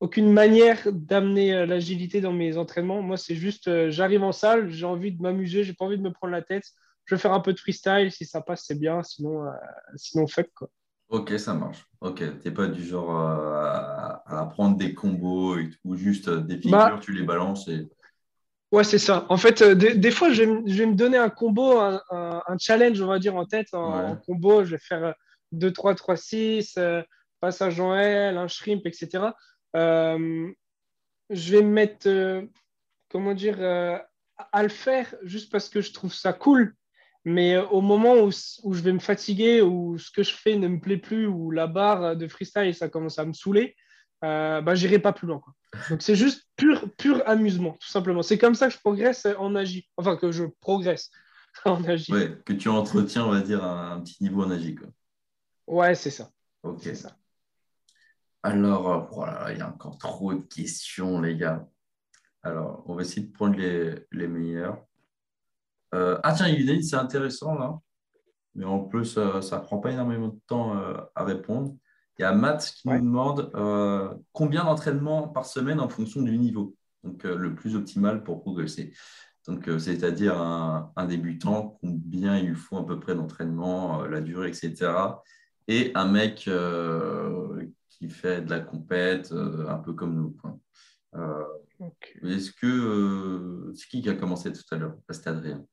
aucune 0.00 0.30
manière 0.32 0.80
d'amener 0.92 1.64
l'agilité 1.66 2.20
dans 2.20 2.32
mes 2.32 2.56
entraînements. 2.58 3.02
Moi, 3.02 3.16
c'est 3.16 3.36
juste, 3.36 3.88
j'arrive 3.90 4.24
en 4.24 4.32
salle, 4.32 4.70
j'ai 4.70 4.86
envie 4.86 5.12
de 5.12 5.22
m'amuser, 5.22 5.64
j'ai 5.64 5.74
pas 5.74 5.86
envie 5.86 5.98
de 5.98 6.02
me 6.02 6.12
prendre 6.12 6.32
la 6.32 6.42
tête 6.42 6.64
je 7.10 7.16
vais 7.16 7.20
faire 7.20 7.32
un 7.32 7.40
peu 7.40 7.52
de 7.52 7.58
freestyle. 7.58 8.12
Si 8.12 8.24
ça 8.24 8.40
passe, 8.40 8.64
c'est 8.64 8.78
bien. 8.78 9.02
Sinon, 9.02 9.44
euh, 9.44 9.50
sinon 9.96 10.28
fuck. 10.28 10.48
Quoi. 10.54 10.70
Ok, 11.08 11.36
ça 11.40 11.54
marche. 11.54 11.84
Ok, 12.00 12.18
tu 12.18 12.48
n'es 12.48 12.54
pas 12.54 12.68
du 12.68 12.84
genre 12.84 13.10
euh, 13.10 13.64
à, 13.64 14.22
apprendre 14.40 14.76
des 14.76 14.94
combos 14.94 15.56
ou 15.84 15.96
juste 15.96 16.28
euh, 16.28 16.40
des 16.40 16.58
figures, 16.58 16.78
bah, 16.78 16.98
tu 17.02 17.12
les 17.12 17.24
balances 17.24 17.66
et. 17.66 17.88
Ouais, 18.70 18.84
c'est 18.84 19.00
ça. 19.00 19.26
En 19.28 19.36
fait, 19.36 19.64
des, 19.64 20.10
fois, 20.12 20.30
je 20.30 20.44
vais, 20.44 20.86
me 20.86 20.94
donner 20.94 21.16
un 21.16 21.30
combo, 21.30 21.76
un, 21.80 22.56
challenge, 22.60 23.00
on 23.00 23.08
va 23.08 23.18
dire, 23.18 23.34
en 23.34 23.44
tête. 23.44 23.66
En, 23.72 24.14
combo, 24.24 24.62
je 24.62 24.76
vais 24.76 24.78
faire 24.78 25.12
2, 25.50 25.72
3, 25.72 25.96
3, 25.96 26.16
6, 26.16 26.78
passage 27.40 27.80
en 27.80 27.96
L, 27.96 28.38
un 28.38 28.46
shrimp, 28.46 28.86
etc. 28.86 29.24
je 29.74 30.52
vais 31.30 31.62
me 31.62 31.70
mettre, 31.72 32.08
comment 33.08 33.34
dire, 33.34 33.58
à 33.58 34.62
le 34.62 34.68
faire 34.68 35.12
juste 35.24 35.50
parce 35.50 35.68
que 35.68 35.80
je 35.80 35.92
trouve 35.92 36.14
ça 36.14 36.32
cool. 36.32 36.76
Mais 37.24 37.54
euh, 37.54 37.66
au 37.66 37.80
moment 37.80 38.14
où, 38.14 38.30
je 38.30 38.80
vais 38.80 38.92
me 38.92 38.98
fatiguer, 38.98 39.60
ou 39.62 39.98
ce 39.98 40.10
que 40.10 40.22
je 40.22 40.32
fais 40.32 40.56
ne 40.56 40.68
me 40.68 40.80
plaît 40.80 40.96
plus, 40.96 41.26
ou 41.26 41.50
la 41.50 41.66
barre 41.66 42.16
de 42.16 42.28
freestyle, 42.28 42.74
ça 42.74 42.88
commence 42.88 43.18
à 43.18 43.24
me 43.24 43.32
saouler, 43.32 43.76
euh, 44.24 44.60
bah, 44.60 44.74
j'irai 44.74 44.98
pas 44.98 45.12
plus 45.12 45.26
loin. 45.26 45.42
Donc 45.88 46.02
c'est 46.02 46.16
juste 46.16 46.48
pur, 46.56 46.90
pur 46.96 47.22
amusement, 47.26 47.76
tout 47.80 47.88
simplement. 47.88 48.22
C'est 48.22 48.38
comme 48.38 48.54
ça 48.54 48.68
que 48.68 48.74
je 48.74 48.80
progresse 48.80 49.26
en 49.38 49.54
agi. 49.54 49.88
Enfin, 49.96 50.16
que 50.16 50.32
je 50.32 50.44
progresse 50.60 51.10
en 51.64 51.82
agi. 51.84 52.12
Ouais, 52.12 52.38
que 52.44 52.52
tu 52.52 52.68
entretiens, 52.68 53.24
on 53.24 53.30
va 53.30 53.40
dire, 53.40 53.64
un, 53.64 54.00
petit 54.00 54.22
niveau 54.22 54.42
en 54.44 54.50
agi. 54.50 54.74
Quoi. 54.74 54.88
Ouais, 55.66 55.94
c'est 55.94 56.10
ça. 56.10 56.30
Ok. 56.62 56.84
Ça. 56.94 57.16
Alors, 58.42 58.90
euh, 58.90 58.98
voilà, 59.12 59.52
il 59.52 59.58
y 59.58 59.60
a 59.60 59.68
encore 59.68 59.98
trop 59.98 60.34
de 60.34 60.42
questions, 60.42 61.20
les 61.20 61.36
gars. 61.36 61.66
Alors, 62.42 62.82
on 62.86 62.94
va 62.94 63.02
essayer 63.02 63.26
de 63.26 63.32
prendre 63.32 63.56
les, 63.56 64.06
les 64.12 64.26
meilleures. 64.26 64.82
Euh, 65.94 66.18
ah 66.22 66.32
tiens, 66.32 66.48
il 66.48 66.84
c'est 66.84 66.96
intéressant 66.96 67.54
là, 67.58 67.78
mais 68.54 68.64
en 68.64 68.80
plus, 68.80 69.16
euh, 69.18 69.40
ça 69.40 69.58
ne 69.58 69.64
prend 69.64 69.78
pas 69.78 69.90
énormément 69.92 70.28
de 70.28 70.40
temps 70.46 70.76
euh, 70.76 70.94
à 71.14 71.24
répondre. 71.24 71.74
Il 72.18 72.22
y 72.22 72.24
a 72.24 72.32
Matt 72.32 72.72
qui 72.76 72.88
nous 72.88 73.00
demande 73.00 73.50
combien 74.32 74.64
d'entraînements 74.64 75.28
par 75.28 75.46
semaine 75.46 75.80
en 75.80 75.88
fonction 75.88 76.20
du 76.20 76.36
niveau, 76.36 76.76
donc 77.02 77.24
le 77.24 77.54
plus 77.54 77.76
optimal 77.76 78.22
pour 78.22 78.42
progresser. 78.42 78.92
Donc, 79.46 79.70
c'est-à-dire 79.78 80.38
un, 80.38 81.06
débutant, 81.06 81.78
combien 81.80 82.36
il 82.36 82.48
lui 82.48 82.56
faut 82.56 82.76
à 82.76 82.84
peu 82.84 83.00
près 83.00 83.14
d'entraînement, 83.14 84.02
la 84.02 84.20
durée, 84.20 84.48
etc. 84.48 84.92
Et 85.66 85.92
un 85.94 86.04
mec 86.04 86.50
qui 87.88 88.10
fait 88.10 88.42
de 88.42 88.50
la 88.50 88.60
compète, 88.60 89.32
un 89.32 89.78
peu 89.78 89.94
comme 89.94 90.14
nous. 90.14 90.36
Est-ce 92.22 92.52
que 92.52 93.72
c'est 93.74 93.88
qui 93.88 94.02
qui 94.02 94.10
a 94.10 94.14
commencé 94.14 94.52
tout 94.52 94.74
à 94.74 94.76
l'heure? 94.76 94.98
C'était 95.08 95.30
Adrien. 95.30 95.64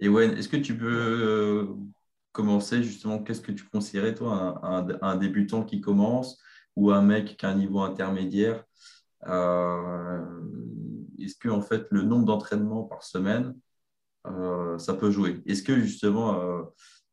Et 0.00 0.08
ouais, 0.08 0.26
est-ce 0.38 0.48
que 0.48 0.56
tu 0.56 0.76
peux 0.76 0.86
euh, 0.86 1.66
commencer 2.32 2.82
justement 2.82 3.22
Qu'est-ce 3.22 3.40
que 3.40 3.52
tu 3.52 3.64
considérais, 3.64 4.14
toi, 4.14 4.60
un, 4.62 4.86
un, 5.02 5.16
débutant 5.16 5.64
qui 5.64 5.80
commence 5.80 6.38
ou 6.76 6.90
un 6.90 7.02
mec 7.02 7.36
qui 7.36 7.46
a 7.46 7.50
un 7.50 7.54
niveau 7.54 7.80
intermédiaire, 7.80 8.64
est-ce 9.22 9.30
que 11.36 11.48
en 11.48 11.62
fait 11.62 11.86
le 11.90 12.02
nombre 12.02 12.26
d'entraînements 12.26 12.84
par 12.84 13.04
semaine, 13.04 13.54
ça 14.78 14.94
peut 14.94 15.10
jouer? 15.10 15.42
Est-ce 15.46 15.62
que 15.62 15.78
justement 15.78 16.66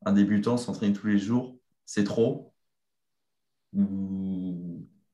un 0.05 0.13
débutant 0.13 0.57
s'entraîner 0.57 0.93
tous 0.93 1.07
les 1.07 1.19
jours, 1.19 1.57
c'est 1.85 2.03
trop? 2.03 2.53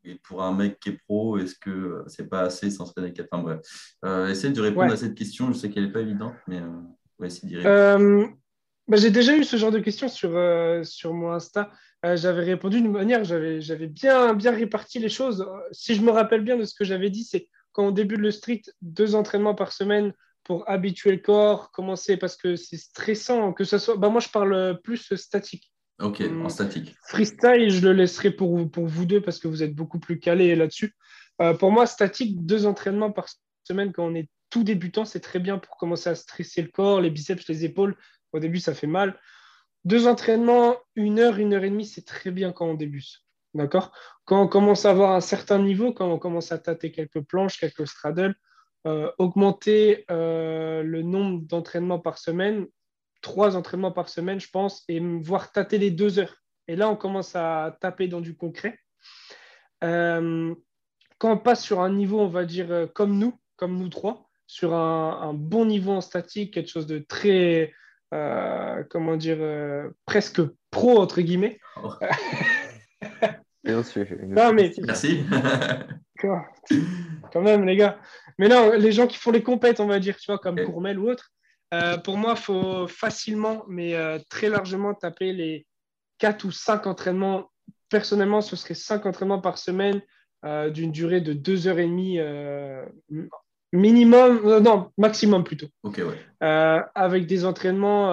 Et 0.07 0.15
pour 0.23 0.41
un 0.41 0.53
mec 0.53 0.79
qui 0.79 0.89
est 0.89 0.97
pro, 1.05 1.37
est-ce 1.37 1.55
que 1.55 2.03
c'est 2.07 2.29
pas 2.29 2.41
assez 2.41 2.71
s'entraîner 2.71 3.11
quatre 3.11 3.27
Enfin 3.31 3.43
bref, 3.43 3.95
euh, 4.05 4.29
essaye 4.29 4.53
de 4.53 4.61
répondre 4.61 4.91
à 4.91 4.97
cette 4.97 5.15
question. 5.15 5.51
Je 5.51 5.57
sais 5.57 5.69
qu'elle 5.69 5.85
n'est 5.85 5.91
pas 5.91 6.01
évidente, 6.01 6.35
mais 6.47 6.61
euh, 6.61 6.69
répondre. 7.19 8.29
Bah, 8.87 8.95
j'ai 8.95 9.11
déjà 9.11 9.35
eu 9.35 9.43
ce 9.43 9.57
genre 9.57 9.71
de 9.71 9.79
questions 9.79 10.07
sur, 10.07 10.31
euh, 10.35 10.83
sur 10.83 11.13
mon 11.13 11.31
Insta. 11.31 11.71
Euh, 12.05 12.15
j'avais 12.15 12.43
répondu 12.43 12.81
d'une 12.81 12.91
manière, 12.91 13.23
j'avais 13.25 13.87
bien, 13.87 14.33
bien 14.33 14.51
réparti 14.51 14.99
les 14.99 15.09
choses. 15.09 15.45
Si 15.71 15.93
je 15.95 16.01
me 16.01 16.11
rappelle 16.11 16.41
bien 16.41 16.57
de 16.57 16.63
ce 16.63 16.73
que 16.73 16.85
j'avais 16.85 17.09
dit, 17.09 17.25
c'est 17.25 17.49
quand 17.73 17.87
on 17.87 17.91
débute 17.91 18.19
le 18.19 18.31
street, 18.31 18.61
deux 18.81 19.15
entraînements 19.15 19.55
par 19.55 19.73
semaine 19.73 20.13
pour 20.43 20.69
habituer 20.69 21.11
le 21.11 21.17
corps, 21.17 21.71
commencer 21.71 22.15
parce 22.15 22.37
que 22.37 22.55
c'est 22.55 22.77
stressant 22.77 23.51
que 23.51 23.65
ce 23.65 23.77
soit. 23.77 23.97
Bah, 23.97 24.07
moi, 24.07 24.21
je 24.21 24.29
parle 24.29 24.79
plus 24.81 25.13
statique. 25.15 25.73
Ok, 25.99 26.21
en 26.21 26.43
hum, 26.43 26.49
statique. 26.49 26.95
Freestyle, 27.09 27.69
je 27.69 27.85
le 27.85 27.91
laisserai 27.91 28.31
pour, 28.31 28.71
pour 28.71 28.85
vous 28.85 29.05
deux 29.05 29.21
parce 29.21 29.39
que 29.39 29.49
vous 29.49 29.63
êtes 29.63 29.75
beaucoup 29.75 29.99
plus 29.99 30.19
calés 30.19 30.55
là-dessus. 30.55 30.95
Euh, 31.41 31.53
pour 31.53 31.71
moi, 31.71 31.87
statique, 31.87 32.45
deux 32.45 32.65
entraînements 32.65 33.11
par 33.11 33.27
semaine 33.65 33.91
quand 33.91 34.05
on 34.05 34.15
est 34.15 34.29
tout 34.49 34.63
débutant, 34.63 35.05
c'est 35.05 35.19
très 35.19 35.39
bien 35.39 35.57
pour 35.57 35.77
commencer 35.77 36.09
à 36.09 36.15
stresser 36.15 36.61
le 36.61 36.69
corps, 36.69 37.01
les 37.01 37.09
biceps, 37.09 37.47
les 37.47 37.65
épaules. 37.65 37.95
Au 38.33 38.39
début, 38.39 38.59
ça 38.59 38.73
fait 38.73 38.87
mal. 38.87 39.19
Deux 39.85 40.07
entraînements, 40.07 40.75
une 40.95 41.19
heure, 41.19 41.37
une 41.37 41.53
heure 41.53 41.63
et 41.63 41.69
demie, 41.69 41.85
c'est 41.85 42.05
très 42.05 42.31
bien 42.31 42.51
quand 42.51 42.67
on 42.67 42.73
débute. 42.73 43.23
D'accord? 43.53 43.91
Quand 44.25 44.41
on 44.41 44.47
commence 44.47 44.85
à 44.85 44.91
avoir 44.91 45.11
un 45.11 45.21
certain 45.21 45.59
niveau, 45.59 45.93
quand 45.93 46.11
on 46.11 46.19
commence 46.19 46.51
à 46.51 46.57
tâter 46.57 46.91
quelques 46.91 47.21
planches, 47.21 47.57
quelques 47.59 47.87
straddles, 47.87 48.35
euh, 48.85 49.11
augmenter 49.17 50.05
euh, 50.11 50.83
le 50.83 51.01
nombre 51.01 51.41
d'entraînements 51.45 51.99
par 51.99 52.17
semaine, 52.17 52.67
trois 53.21 53.55
entraînements 53.55 53.91
par 53.91 54.09
semaine, 54.09 54.39
je 54.39 54.49
pense, 54.49 54.83
et 54.87 54.99
voir 54.99 55.51
tâter 55.51 55.77
les 55.77 55.91
deux 55.91 56.19
heures. 56.19 56.35
Et 56.67 56.75
là, 56.75 56.89
on 56.89 56.95
commence 56.95 57.35
à 57.35 57.77
taper 57.81 58.07
dans 58.07 58.21
du 58.21 58.35
concret. 58.35 58.79
Euh, 59.83 60.53
quand 61.17 61.31
on 61.31 61.37
passe 61.37 61.63
sur 61.63 61.81
un 61.81 61.91
niveau, 61.91 62.19
on 62.19 62.27
va 62.27 62.45
dire, 62.45 62.89
comme 62.93 63.17
nous, 63.17 63.39
comme 63.55 63.77
nous 63.77 63.89
trois, 63.89 64.26
sur 64.47 64.73
un, 64.73 65.33
bon 65.33 65.65
niveau 65.65 65.91
en 65.91 66.01
statique, 66.01 66.53
quelque 66.53 66.69
chose 66.69 66.87
de 66.87 66.99
très, 66.99 67.73
euh, 68.13 68.83
comment 68.89 69.17
dire, 69.17 69.37
presque 70.05 70.41
pro, 70.71 70.99
entre 70.99 71.21
guillemets. 71.21 71.59
Oh. 73.69 73.81
non, 74.23 74.53
mais... 74.53 74.71
Merci. 74.85 75.25
quand 76.17 77.41
même, 77.41 77.65
les 77.65 77.75
gars. 77.75 77.99
Mais 78.37 78.47
non, 78.47 78.71
les 78.71 78.91
gens 78.91 79.07
qui 79.07 79.17
font 79.17 79.31
les 79.31 79.43
compètes, 79.43 79.79
on 79.79 79.87
va 79.87 79.99
dire, 79.99 80.15
tu 80.17 80.31
vois, 80.31 80.39
comme 80.39 80.63
Courmel 80.63 80.97
ou 80.97 81.09
autre, 81.09 81.31
euh, 81.73 81.97
pour 81.97 82.17
moi, 82.17 82.35
il 82.37 82.41
faut 82.41 82.87
facilement, 82.87 83.65
mais 83.67 83.95
euh, 83.95 84.19
très 84.29 84.49
largement, 84.49 84.93
taper 84.93 85.33
les 85.33 85.65
4 86.19 86.45
ou 86.45 86.51
5 86.51 86.87
entraînements. 86.87 87.51
Personnellement, 87.89 88.41
ce 88.41 88.55
serait 88.55 88.73
5 88.73 89.05
entraînements 89.05 89.41
par 89.41 89.57
semaine 89.57 90.01
euh, 90.45 90.69
d'une 90.69 90.91
durée 90.91 91.21
de 91.21 91.33
2 91.33 91.67
heures 91.67 91.79
et 91.79 91.87
demie 91.87 92.19
minimum, 93.73 94.59
non, 94.59 94.91
maximum 94.97 95.43
plutôt. 95.43 95.67
Ok, 95.83 95.99
ouais. 95.99 96.83
avec 96.95 97.25
des 97.27 97.45
entraînements, 97.45 98.11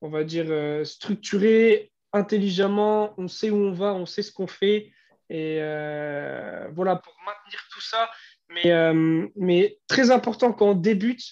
on 0.00 0.08
va 0.08 0.24
dire, 0.24 0.86
structurés, 0.86 1.92
intelligemment, 2.12 3.14
on 3.18 3.28
sait 3.28 3.50
où 3.50 3.56
on 3.56 3.72
va, 3.72 3.94
on 3.94 4.06
sait 4.06 4.22
ce 4.22 4.32
qu'on 4.32 4.46
fait. 4.46 4.92
Et 5.30 5.58
voilà, 6.74 6.96
pour 6.96 7.14
maintenir 7.26 7.60
tout 7.72 7.80
ça. 7.80 8.08
Mais, 8.54 8.72
mais 9.36 9.78
très 9.88 10.10
important 10.10 10.52
quand 10.52 10.70
on 10.70 10.74
débute, 10.74 11.22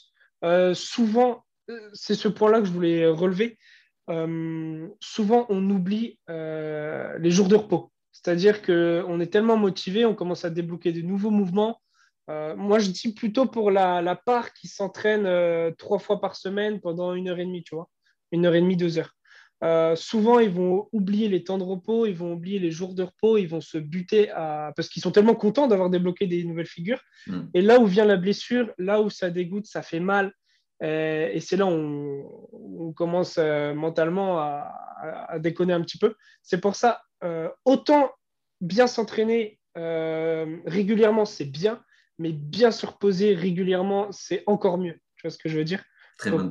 euh, 0.45 0.74
souvent, 0.74 1.45
euh, 1.68 1.91
c'est 1.93 2.14
ce 2.14 2.28
point-là 2.28 2.61
que 2.61 2.66
je 2.66 2.72
voulais 2.72 3.07
relever. 3.07 3.59
Euh, 4.09 4.88
souvent, 5.01 5.47
on 5.49 5.68
oublie 5.70 6.18
les 6.28 7.30
jours 7.30 7.49
de 7.49 7.57
repos. 7.57 7.93
C'est-à-dire 8.12 8.62
qu'on 8.62 9.20
est 9.20 9.32
tellement 9.32 9.57
motivé, 9.57 10.05
on 10.05 10.14
commence 10.14 10.45
à 10.45 10.51
débloquer 10.51 10.93
de 10.93 11.01
nouveaux 11.01 11.30
mouvements. 11.30 11.80
Moi, 12.57 12.78
je 12.78 12.91
dis 12.91 13.12
plutôt 13.12 13.47
pour 13.47 13.70
la, 13.70 14.20
part 14.24 14.53
qui 14.53 14.68
s'entraîne 14.68 15.74
trois 15.76 15.99
fois 15.99 16.20
par 16.20 16.37
semaine 16.37 16.81
pendant 16.81 17.14
une 17.14 17.28
heure 17.28 17.39
et 17.39 17.45
demie, 17.45 17.62
tu 17.62 17.74
vois, 17.74 17.89
une 18.33 18.47
heure 18.47 18.55
et 18.55 18.61
demie, 18.61 18.76
deux 18.76 18.99
heures. 18.99 19.97
souvent, 19.97 20.39
ils 20.39 20.51
vont 20.51 20.89
oublier 20.93 21.28
les 21.28 21.45
temps 21.45 21.59
de 21.59 21.64
repos, 21.64 22.07
ils 22.07 22.16
vont 22.16 22.33
oublier 22.33 22.59
les 22.59 22.70
jours 22.70 22.95
de 22.95 23.03
repos, 23.03 23.39
ils 23.39 23.49
vont 23.49 23.61
se 23.61 23.78
buter 23.78 24.31
à... 24.31 24.72
parce 24.76 24.89
qu'ils 24.89 25.03
sont 25.03 25.12
tellement 25.12 25.35
contents 25.35 25.68
d'avoir 25.68 25.91
débloqué 25.91 26.26
des 26.26 26.45
nouvelles 26.45 26.66
figures. 26.66 27.01
Hmm. 27.26 27.43
Et 27.55 27.62
là 27.62 27.78
où 27.81 27.87
vient 27.87 28.05
la 28.05 28.16
blessure, 28.16 28.72
là 28.78 29.01
où 29.01 29.11
ça 29.11 29.31
dégoûte, 29.31 29.66
ça 29.66 29.83
fait 29.83 30.01
mal, 30.01 30.33
euh, 30.83 31.28
et 31.33 31.41
c'est 31.41 31.57
là 31.57 31.66
où 31.66 32.49
on, 32.53 32.93
commence 32.93 33.37
euh, 33.39 33.74
mentalement 33.74 34.39
à, 34.39 35.39
déconner 35.39 35.72
un 35.72 35.81
petit 35.81 35.99
peu. 35.99 36.14
C'est 36.43 36.61
pour 36.61 36.74
ça, 36.74 37.01
euh, 37.24 37.49
autant 37.64 38.11
bien 38.61 38.87
s'entraîner 38.87 39.59
régulièrement, 39.74 41.24
c'est 41.24 41.47
bien, 41.47 41.83
mais 42.20 42.32
bien 42.32 42.70
se 42.70 42.84
reposer 42.84 43.34
régulièrement, 43.34 44.12
c'est 44.12 44.44
encore 44.46 44.76
mieux. 44.76 45.00
Tu 45.16 45.22
vois 45.22 45.30
ce 45.30 45.38
que 45.38 45.48
je 45.48 45.56
veux 45.56 45.64
dire? 45.64 45.82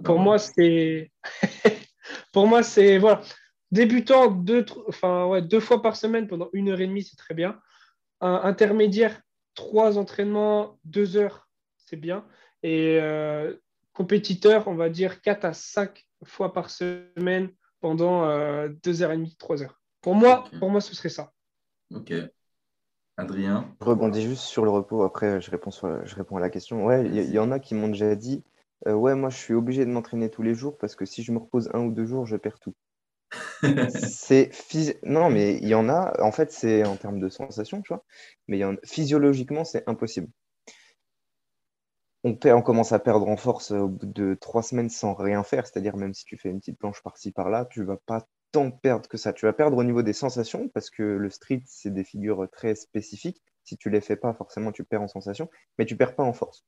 Pour 0.04 0.20
moi, 0.20 0.40
c'est. 0.40 1.12
pour 2.34 2.48
moi, 2.48 2.64
c'est. 2.64 2.98
Voilà. 2.98 3.22
Débutant 3.72 4.32
deux, 4.32 4.66
enfin, 4.88 5.28
ouais, 5.28 5.44
deux 5.44 5.60
fois 5.60 5.84
par 5.84 5.96
semaine 5.96 6.28
pendant 6.28 6.50
une 6.54 6.70
heure 6.70 6.82
et 6.82 6.88
demie, 6.88 7.04
c'est 7.04 7.18
très 7.18 7.36
bien. 7.36 7.60
Un 8.20 8.42
intermédiaire, 8.44 9.22
trois 9.54 10.00
entraînements, 10.00 10.80
deux 10.86 11.18
heures, 11.18 11.48
c'est 11.78 11.98
bien. 11.98 12.26
Et 12.64 13.00
compétiteur, 13.94 14.68
on 14.68 14.74
va 14.74 14.90
dire 14.90 15.22
4 15.22 15.46
à 15.46 15.54
5 15.54 16.04
fois 16.24 16.52
par 16.52 16.72
semaine 16.72 17.52
pendant 17.80 18.28
2h30, 18.68 19.38
3 19.38 19.62
heures. 19.62 19.80
Pour 20.02 20.16
moi, 20.16 20.46
pour 20.58 20.72
moi, 20.72 20.82
ce 20.82 20.96
serait 20.96 21.10
ça. 21.10 21.32
Ok. 21.94 22.12
Adrien 23.20 23.76
Je 23.82 23.86
rebondis 23.86 24.22
juste 24.22 24.44
sur 24.44 24.64
le 24.64 24.72
repos, 24.72 25.04
après 25.04 25.42
je 25.42 25.52
réponds, 25.52 25.72
je 25.72 26.16
réponds 26.16 26.38
à 26.38 26.40
la 26.40 26.50
question. 26.50 26.86
Ouais, 26.86 27.06
il 27.06 27.30
y, 27.30 27.40
en 27.40 27.52
a 27.52 27.60
qui 27.60 27.76
m'ont 27.76 27.90
déjà 27.90 28.16
dit 28.16 28.44
euh, 28.88 28.94
Ouais, 28.94 29.14
moi 29.16 29.30
je 29.30 29.38
suis 29.38 29.54
obligé 29.54 29.86
de 29.86 29.92
m'entraîner 29.92 30.30
tous 30.30 30.42
les 30.42 30.56
jours 30.56 30.78
parce 30.78 30.96
que 30.96 31.06
si 31.06 31.24
je 31.24 31.32
me 31.32 31.40
repose 31.40 31.70
un 31.74 31.82
ou 31.82 31.92
deux 31.92 32.06
jours, 32.06 32.26
je 32.26 32.38
perds 32.38 32.60
tout. 32.60 32.76
c'est 33.90 34.52
Non, 35.04 35.30
mais 35.30 35.58
il 35.58 35.68
y 35.68 35.76
en 35.76 35.90
a, 35.90 36.20
en 36.22 36.32
fait, 36.32 36.52
c'est 36.52 36.86
en 36.86 36.96
termes 36.96 37.20
de 37.20 37.30
sensation, 37.30 37.82
tu 37.82 37.90
vois, 37.90 38.04
mais 38.48 38.62
physiologiquement, 38.84 39.66
c'est 39.66 39.88
impossible 39.88 40.30
on, 42.24 42.38
on, 42.44 42.62
commence 42.62 42.92
à 42.92 43.00
perdre 43.00 43.28
en 43.28 43.38
force 43.38 43.72
au 43.72 43.88
bout 43.88 44.06
de 44.06 44.38
trois 44.40 44.64
semaines 44.64 44.90
sans 44.90 45.14
rien 45.14 45.44
faire, 45.44 45.66
c'est-à-dire 45.66 45.96
même 45.96 46.14
si 46.14 46.26
tu 46.26 46.38
fais 46.38 46.50
une 46.50 46.60
petite 46.60 46.78
planche 46.78 47.02
par-ci 47.02 47.32
par-là, 47.32 47.66
tu 47.66 47.84
vas 47.84 47.98
pas 47.98 48.28
tant 48.52 48.72
perdre 48.72 49.08
que 49.08 49.18
ça. 49.18 49.34
Tu 49.34 49.46
vas 49.46 49.54
perdre 49.54 49.78
au 49.78 49.84
niveau 49.84 50.02
des 50.02 50.14
sensations 50.14 50.70
parce 50.70 50.90
que 50.90 51.04
le 51.04 51.30
street, 51.30 51.62
c'est 51.66 51.94
des 51.94 52.04
figures 52.04 52.48
très 52.52 52.76
spécifiques. 52.76 53.42
Si 53.64 53.78
tu 53.78 53.90
les 53.90 54.02
fais 54.02 54.16
pas, 54.16 54.34
forcément, 54.34 54.72
tu 54.72 54.84
perds 54.84 55.02
en 55.04 55.08
sensation, 55.08 55.50
mais 55.78 55.86
tu 55.86 55.96
perds 55.96 56.16
pas 56.16 56.24
en 56.24 56.34
force. 56.34 56.66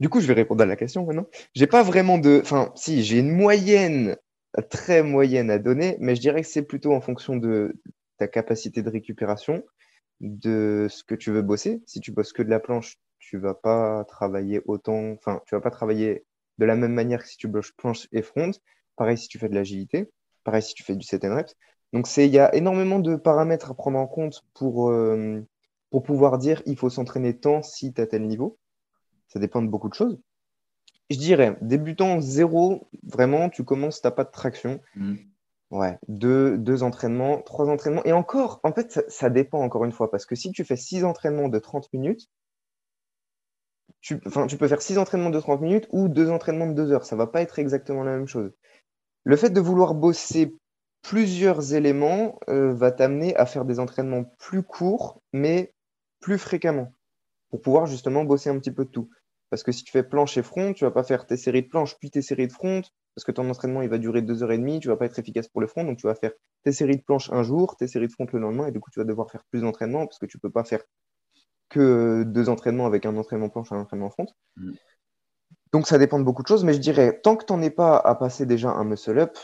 Du 0.00 0.08
coup, 0.08 0.20
je 0.20 0.26
vais 0.26 0.34
répondre 0.34 0.62
à 0.62 0.66
la 0.66 0.76
question 0.76 1.04
maintenant. 1.04 1.26
J'ai 1.54 1.66
pas 1.66 1.82
vraiment 1.82 2.18
de. 2.18 2.40
Enfin, 2.42 2.72
si, 2.76 3.02
j'ai 3.02 3.18
une 3.18 3.32
moyenne, 3.32 4.16
très 4.70 5.02
moyenne 5.02 5.50
à 5.50 5.58
donner, 5.58 5.96
mais 6.00 6.14
je 6.14 6.20
dirais 6.20 6.42
que 6.42 6.48
c'est 6.48 6.62
plutôt 6.62 6.92
en 6.92 7.00
fonction 7.00 7.36
de 7.36 7.80
ta 8.18 8.28
capacité 8.28 8.82
de 8.82 8.90
récupération, 8.90 9.64
de 10.20 10.86
ce 10.90 11.04
que 11.04 11.14
tu 11.14 11.30
veux 11.32 11.42
bosser. 11.42 11.82
Si 11.86 12.00
tu 12.00 12.12
bosses 12.12 12.32
que 12.32 12.42
de 12.42 12.50
la 12.50 12.60
planche, 12.60 12.98
tu 13.18 13.38
vas 13.38 13.54
pas 13.54 14.04
travailler 14.04 14.62
autant, 14.66 15.12
enfin, 15.12 15.42
tu 15.46 15.54
vas 15.54 15.60
pas 15.60 15.70
travailler 15.70 16.24
de 16.58 16.64
la 16.66 16.76
même 16.76 16.92
manière 16.92 17.22
que 17.22 17.28
si 17.28 17.36
tu 17.36 17.48
bloques 17.48 17.72
planche 17.76 18.08
et 18.12 18.22
front. 18.22 18.52
Pareil 18.96 19.18
si 19.18 19.28
tu 19.28 19.38
fais 19.38 19.48
de 19.48 19.54
l'agilité. 19.54 20.10
Pareil 20.48 20.62
si 20.62 20.72
tu 20.72 20.82
fais 20.82 20.96
du 20.96 21.04
set 21.04 21.26
and 21.26 21.34
reps. 21.34 21.54
Donc, 21.92 22.06
c'est, 22.06 22.26
il 22.26 22.32
y 22.32 22.38
a 22.38 22.54
énormément 22.54 23.00
de 23.00 23.16
paramètres 23.16 23.70
à 23.70 23.74
prendre 23.74 23.98
en 23.98 24.06
compte 24.06 24.46
pour, 24.54 24.88
euh, 24.88 25.46
pour 25.90 26.02
pouvoir 26.02 26.38
dire 26.38 26.62
il 26.64 26.74
faut 26.74 26.88
s'entraîner 26.88 27.36
tant 27.36 27.62
si 27.62 27.92
tu 27.92 28.00
as 28.00 28.06
tel 28.06 28.26
niveau. 28.26 28.58
Ça 29.28 29.40
dépend 29.40 29.60
de 29.60 29.68
beaucoup 29.68 29.90
de 29.90 29.94
choses. 29.94 30.18
Je 31.10 31.18
dirais, 31.18 31.58
débutant 31.60 32.18
zéro, 32.22 32.88
vraiment, 33.02 33.50
tu 33.50 33.62
commences, 33.62 34.00
tu 34.00 34.06
n'as 34.06 34.10
pas 34.10 34.24
de 34.24 34.30
traction. 34.30 34.80
Mm. 34.96 35.16
Ouais, 35.70 35.98
deux, 36.08 36.56
deux, 36.56 36.82
entraînements, 36.82 37.42
trois 37.42 37.68
entraînements. 37.68 38.04
Et 38.06 38.12
encore, 38.12 38.60
en 38.62 38.72
fait, 38.72 38.90
ça, 38.90 39.02
ça, 39.08 39.28
dépend 39.28 39.60
encore 39.60 39.84
une 39.84 39.92
fois, 39.92 40.10
parce 40.10 40.24
que 40.24 40.34
si 40.34 40.50
tu 40.50 40.64
fais 40.64 40.76
six 40.76 41.04
entraînements 41.04 41.50
de 41.50 41.58
30 41.58 41.92
minutes, 41.92 42.30
tu, 44.00 44.18
tu 44.48 44.56
peux 44.56 44.68
faire 44.68 44.80
six 44.80 44.96
entraînements 44.96 45.28
de 45.28 45.40
30 45.40 45.60
minutes 45.60 45.88
ou 45.90 46.08
deux 46.08 46.30
entraînements 46.30 46.68
de 46.68 46.72
2 46.72 46.92
heures. 46.92 47.04
Ça 47.04 47.16
ne 47.16 47.18
va 47.18 47.26
pas 47.26 47.42
être 47.42 47.58
exactement 47.58 48.02
la 48.02 48.16
même 48.16 48.26
chose. 48.26 48.50
Le 49.28 49.36
fait 49.36 49.50
de 49.50 49.60
vouloir 49.60 49.94
bosser 49.94 50.56
plusieurs 51.02 51.74
éléments 51.74 52.40
euh, 52.48 52.72
va 52.72 52.90
t'amener 52.90 53.36
à 53.36 53.44
faire 53.44 53.66
des 53.66 53.78
entraînements 53.78 54.24
plus 54.38 54.62
courts, 54.62 55.20
mais 55.34 55.74
plus 56.18 56.38
fréquemment, 56.38 56.94
pour 57.50 57.60
pouvoir 57.60 57.84
justement 57.84 58.24
bosser 58.24 58.48
un 58.48 58.58
petit 58.58 58.70
peu 58.70 58.86
de 58.86 58.90
tout. 58.90 59.10
Parce 59.50 59.62
que 59.62 59.70
si 59.70 59.84
tu 59.84 59.92
fais 59.92 60.02
planche 60.02 60.38
et 60.38 60.42
front, 60.42 60.72
tu 60.72 60.84
vas 60.84 60.90
pas 60.90 61.02
faire 61.02 61.26
tes 61.26 61.36
séries 61.36 61.60
de 61.60 61.68
planche 61.68 61.98
puis 61.98 62.10
tes 62.10 62.22
séries 62.22 62.46
de 62.46 62.52
front, 62.54 62.80
parce 63.14 63.26
que 63.26 63.32
ton 63.32 63.50
entraînement 63.50 63.82
il 63.82 63.90
va 63.90 63.98
durer 63.98 64.22
deux 64.22 64.42
heures 64.42 64.52
et 64.52 64.56
demie, 64.56 64.80
tu 64.80 64.88
vas 64.88 64.96
pas 64.96 65.04
être 65.04 65.18
efficace 65.18 65.46
pour 65.48 65.60
le 65.60 65.66
front, 65.66 65.84
donc 65.84 65.98
tu 65.98 66.06
vas 66.06 66.14
faire 66.14 66.32
tes 66.62 66.72
séries 66.72 66.96
de 66.96 67.02
planches 67.02 67.30
un 67.30 67.42
jour, 67.42 67.76
tes 67.76 67.86
séries 67.86 68.06
de 68.06 68.12
front 68.12 68.26
le 68.32 68.38
lendemain, 68.38 68.68
et 68.68 68.72
du 68.72 68.80
coup 68.80 68.90
tu 68.90 68.98
vas 68.98 69.04
devoir 69.04 69.30
faire 69.30 69.44
plus 69.50 69.60
d'entraînement 69.60 70.06
parce 70.06 70.18
que 70.18 70.24
tu 70.24 70.38
peux 70.38 70.50
pas 70.50 70.64
faire 70.64 70.80
que 71.68 72.22
deux 72.22 72.48
entraînements 72.48 72.86
avec 72.86 73.04
un 73.04 73.14
entraînement 73.14 73.50
planche 73.50 73.72
et 73.72 73.74
un 73.74 73.80
entraînement 73.80 74.08
front. 74.08 74.26
Mm. 74.56 74.72
Donc 75.72 75.86
ça 75.86 75.98
dépend 75.98 76.18
de 76.18 76.24
beaucoup 76.24 76.42
de 76.42 76.48
choses, 76.48 76.64
mais 76.64 76.72
je 76.72 76.78
dirais, 76.78 77.20
tant 77.22 77.36
que 77.36 77.44
tu 77.44 77.52
n'en 77.52 77.62
es 77.62 77.70
pas 77.70 77.96
à 77.96 78.14
passer 78.14 78.46
déjà 78.46 78.70
un 78.70 78.84
muscle-up, 78.84 79.36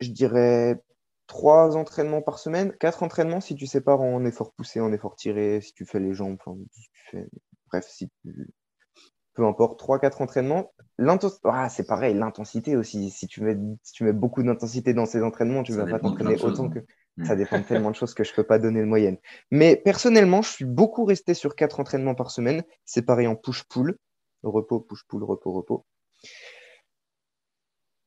je 0.00 0.10
dirais 0.10 0.80
trois 1.26 1.76
entraînements 1.76 2.22
par 2.22 2.38
semaine, 2.38 2.72
quatre 2.80 3.02
entraînements 3.02 3.40
si 3.40 3.54
tu 3.54 3.66
sépares 3.66 4.00
en 4.00 4.24
effort 4.24 4.52
poussé, 4.52 4.80
en 4.80 4.92
effort 4.92 5.14
tiré, 5.14 5.60
si 5.60 5.72
tu 5.72 5.84
fais 5.84 6.00
les 6.00 6.12
jambes, 6.12 6.36
enfin, 6.44 6.58
si 6.72 6.88
tu 6.92 7.00
fais... 7.10 7.28
bref, 7.68 7.86
si 7.88 8.08
tu... 8.22 8.48
peu 9.34 9.46
importe, 9.46 9.78
trois, 9.78 9.98
quatre 9.98 10.22
entraînements. 10.22 10.72
Ah, 11.44 11.68
c'est 11.68 11.86
pareil, 11.86 12.14
l'intensité 12.14 12.76
aussi. 12.76 13.10
Si 13.10 13.26
tu, 13.26 13.42
mets, 13.42 13.56
si 13.82 13.92
tu 13.92 14.04
mets 14.04 14.12
beaucoup 14.12 14.42
d'intensité 14.42 14.92
dans 14.92 15.06
ces 15.06 15.22
entraînements, 15.22 15.62
tu 15.62 15.72
ne 15.72 15.76
vas 15.76 15.86
pas 15.86 16.00
t'entraîner 16.00 16.34
autant 16.34 16.64
choses, 16.64 16.74
que... 16.74 16.80
Mm. 17.16 17.24
Ça 17.24 17.36
dépend 17.36 17.58
de 17.58 17.64
tellement 17.68 17.90
de 17.90 17.96
choses 17.96 18.14
que 18.14 18.24
je 18.24 18.32
ne 18.32 18.36
peux 18.36 18.44
pas 18.44 18.58
donner 18.58 18.80
de 18.80 18.86
moyenne. 18.86 19.18
Mais 19.50 19.76
personnellement, 19.76 20.42
je 20.42 20.50
suis 20.50 20.64
beaucoup 20.64 21.04
resté 21.04 21.34
sur 21.34 21.54
quatre 21.54 21.78
entraînements 21.78 22.16
par 22.16 22.30
semaine, 22.30 22.64
séparés 22.84 23.26
en 23.26 23.36
push-pull, 23.36 23.96
repos, 24.42 24.80
push-pull, 24.80 25.24
repos, 25.24 25.52
repos. 25.52 25.86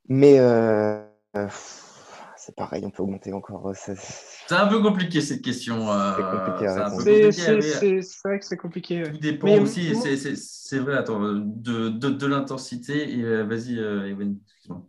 Mais 0.09 0.39
euh, 0.39 1.01
euh, 1.35 1.47
c'est 2.35 2.55
pareil, 2.55 2.83
on 2.85 2.91
peut 2.91 3.03
augmenter 3.03 3.31
encore. 3.33 3.69
euh, 3.69 3.73
C'est 3.75 4.55
un 4.55 4.67
peu 4.67 4.81
compliqué 4.81 5.21
cette 5.21 5.41
question. 5.41 5.89
euh, 5.91 6.13
C'est 7.73 8.27
vrai 8.27 8.39
que 8.39 8.45
c'est 8.45 8.57
compliqué. 8.57 9.03
Tout 9.03 9.17
dépend 9.17 9.47
Mais 9.47 9.59
aussi, 9.59 9.95
c'est- 9.95 10.79
vrai, 10.79 10.97
attends, 10.97 11.21
de, 11.21 11.89
de, 11.89 12.09
de 12.09 12.25
l'intensité. 12.25 13.17
Et 13.17 13.23
euh, 13.23 13.43
vas-y, 13.43 13.79
euh, 13.79 14.09
Ewen, 14.09 14.39
excuse-moi. 14.45 14.83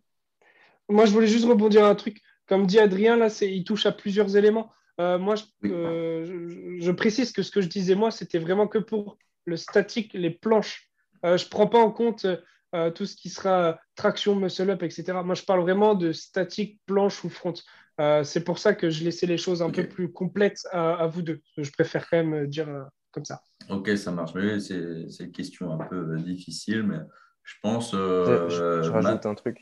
Moi, 0.88 1.06
je 1.06 1.12
voulais 1.12 1.26
juste 1.26 1.46
rebondir 1.46 1.84
à 1.84 1.88
un 1.88 1.94
truc. 1.94 2.20
Comme 2.46 2.66
dit 2.66 2.78
Adrien, 2.78 3.16
là, 3.16 3.28
il 3.42 3.64
touche 3.64 3.86
à 3.86 3.92
plusieurs 3.92 4.36
éléments. 4.36 4.70
Euh, 5.00 5.18
moi, 5.18 5.34
je, 5.34 5.44
Oui. 5.62 5.70
euh, 5.72 6.24
je- 6.24 6.84
je 6.84 6.90
précise 6.90 7.32
que 7.32 7.42
ce 7.42 7.50
que 7.50 7.60
je 7.60 7.68
disais, 7.68 7.94
moi, 7.94 8.10
c'était 8.10 8.38
vraiment 8.38 8.68
que 8.68 8.78
pour 8.78 9.18
le 9.44 9.56
statique, 9.56 10.12
les 10.14 10.30
planches. 10.30 10.90
Euh, 11.24 11.36
je 11.36 11.44
ne 11.44 11.50
prends 11.50 11.66
pas 11.66 11.78
en 11.78 11.90
compte 11.90 12.26
euh, 12.74 12.90
tout 12.90 13.06
ce 13.06 13.16
qui 13.16 13.30
sera 13.30 13.78
traction, 13.94 14.34
muscle-up, 14.34 14.82
etc. 14.82 15.22
Moi, 15.24 15.34
je 15.34 15.42
parle 15.44 15.60
vraiment 15.60 15.94
de 15.94 16.12
statique, 16.12 16.80
planche 16.86 17.24
ou 17.24 17.28
front. 17.30 17.54
Euh, 18.00 18.24
c'est 18.24 18.42
pour 18.42 18.58
ça 18.58 18.74
que 18.74 18.90
je 18.90 19.04
laissais 19.04 19.26
les 19.26 19.38
choses 19.38 19.62
un 19.62 19.70
peu 19.70 19.88
plus 19.88 20.12
complètes 20.12 20.60
à, 20.72 20.94
à 20.94 21.06
vous 21.06 21.22
deux. 21.22 21.40
Je 21.56 21.70
préfère 21.70 22.08
quand 22.10 22.22
même 22.24 22.46
dire 22.48 22.68
euh, 22.68 22.82
comme 23.12 23.24
ça. 23.24 23.40
Ok, 23.70 23.96
ça 23.96 24.10
marche. 24.10 24.32
C'est 24.58 25.08
c'est 25.08 25.24
une 25.24 25.32
question 25.32 25.72
un 25.72 25.86
peu 25.86 25.96
euh, 25.96 26.18
difficile, 26.18 26.82
mais 26.82 26.98
je 27.44 27.54
pense. 27.62 27.92
Je, 27.92 27.96
Euh, 27.98 28.48
je- 28.48 28.82
je 28.82 28.90
Matt, 28.90 29.04
rajoute 29.04 29.26
un 29.26 29.34
truc. 29.34 29.58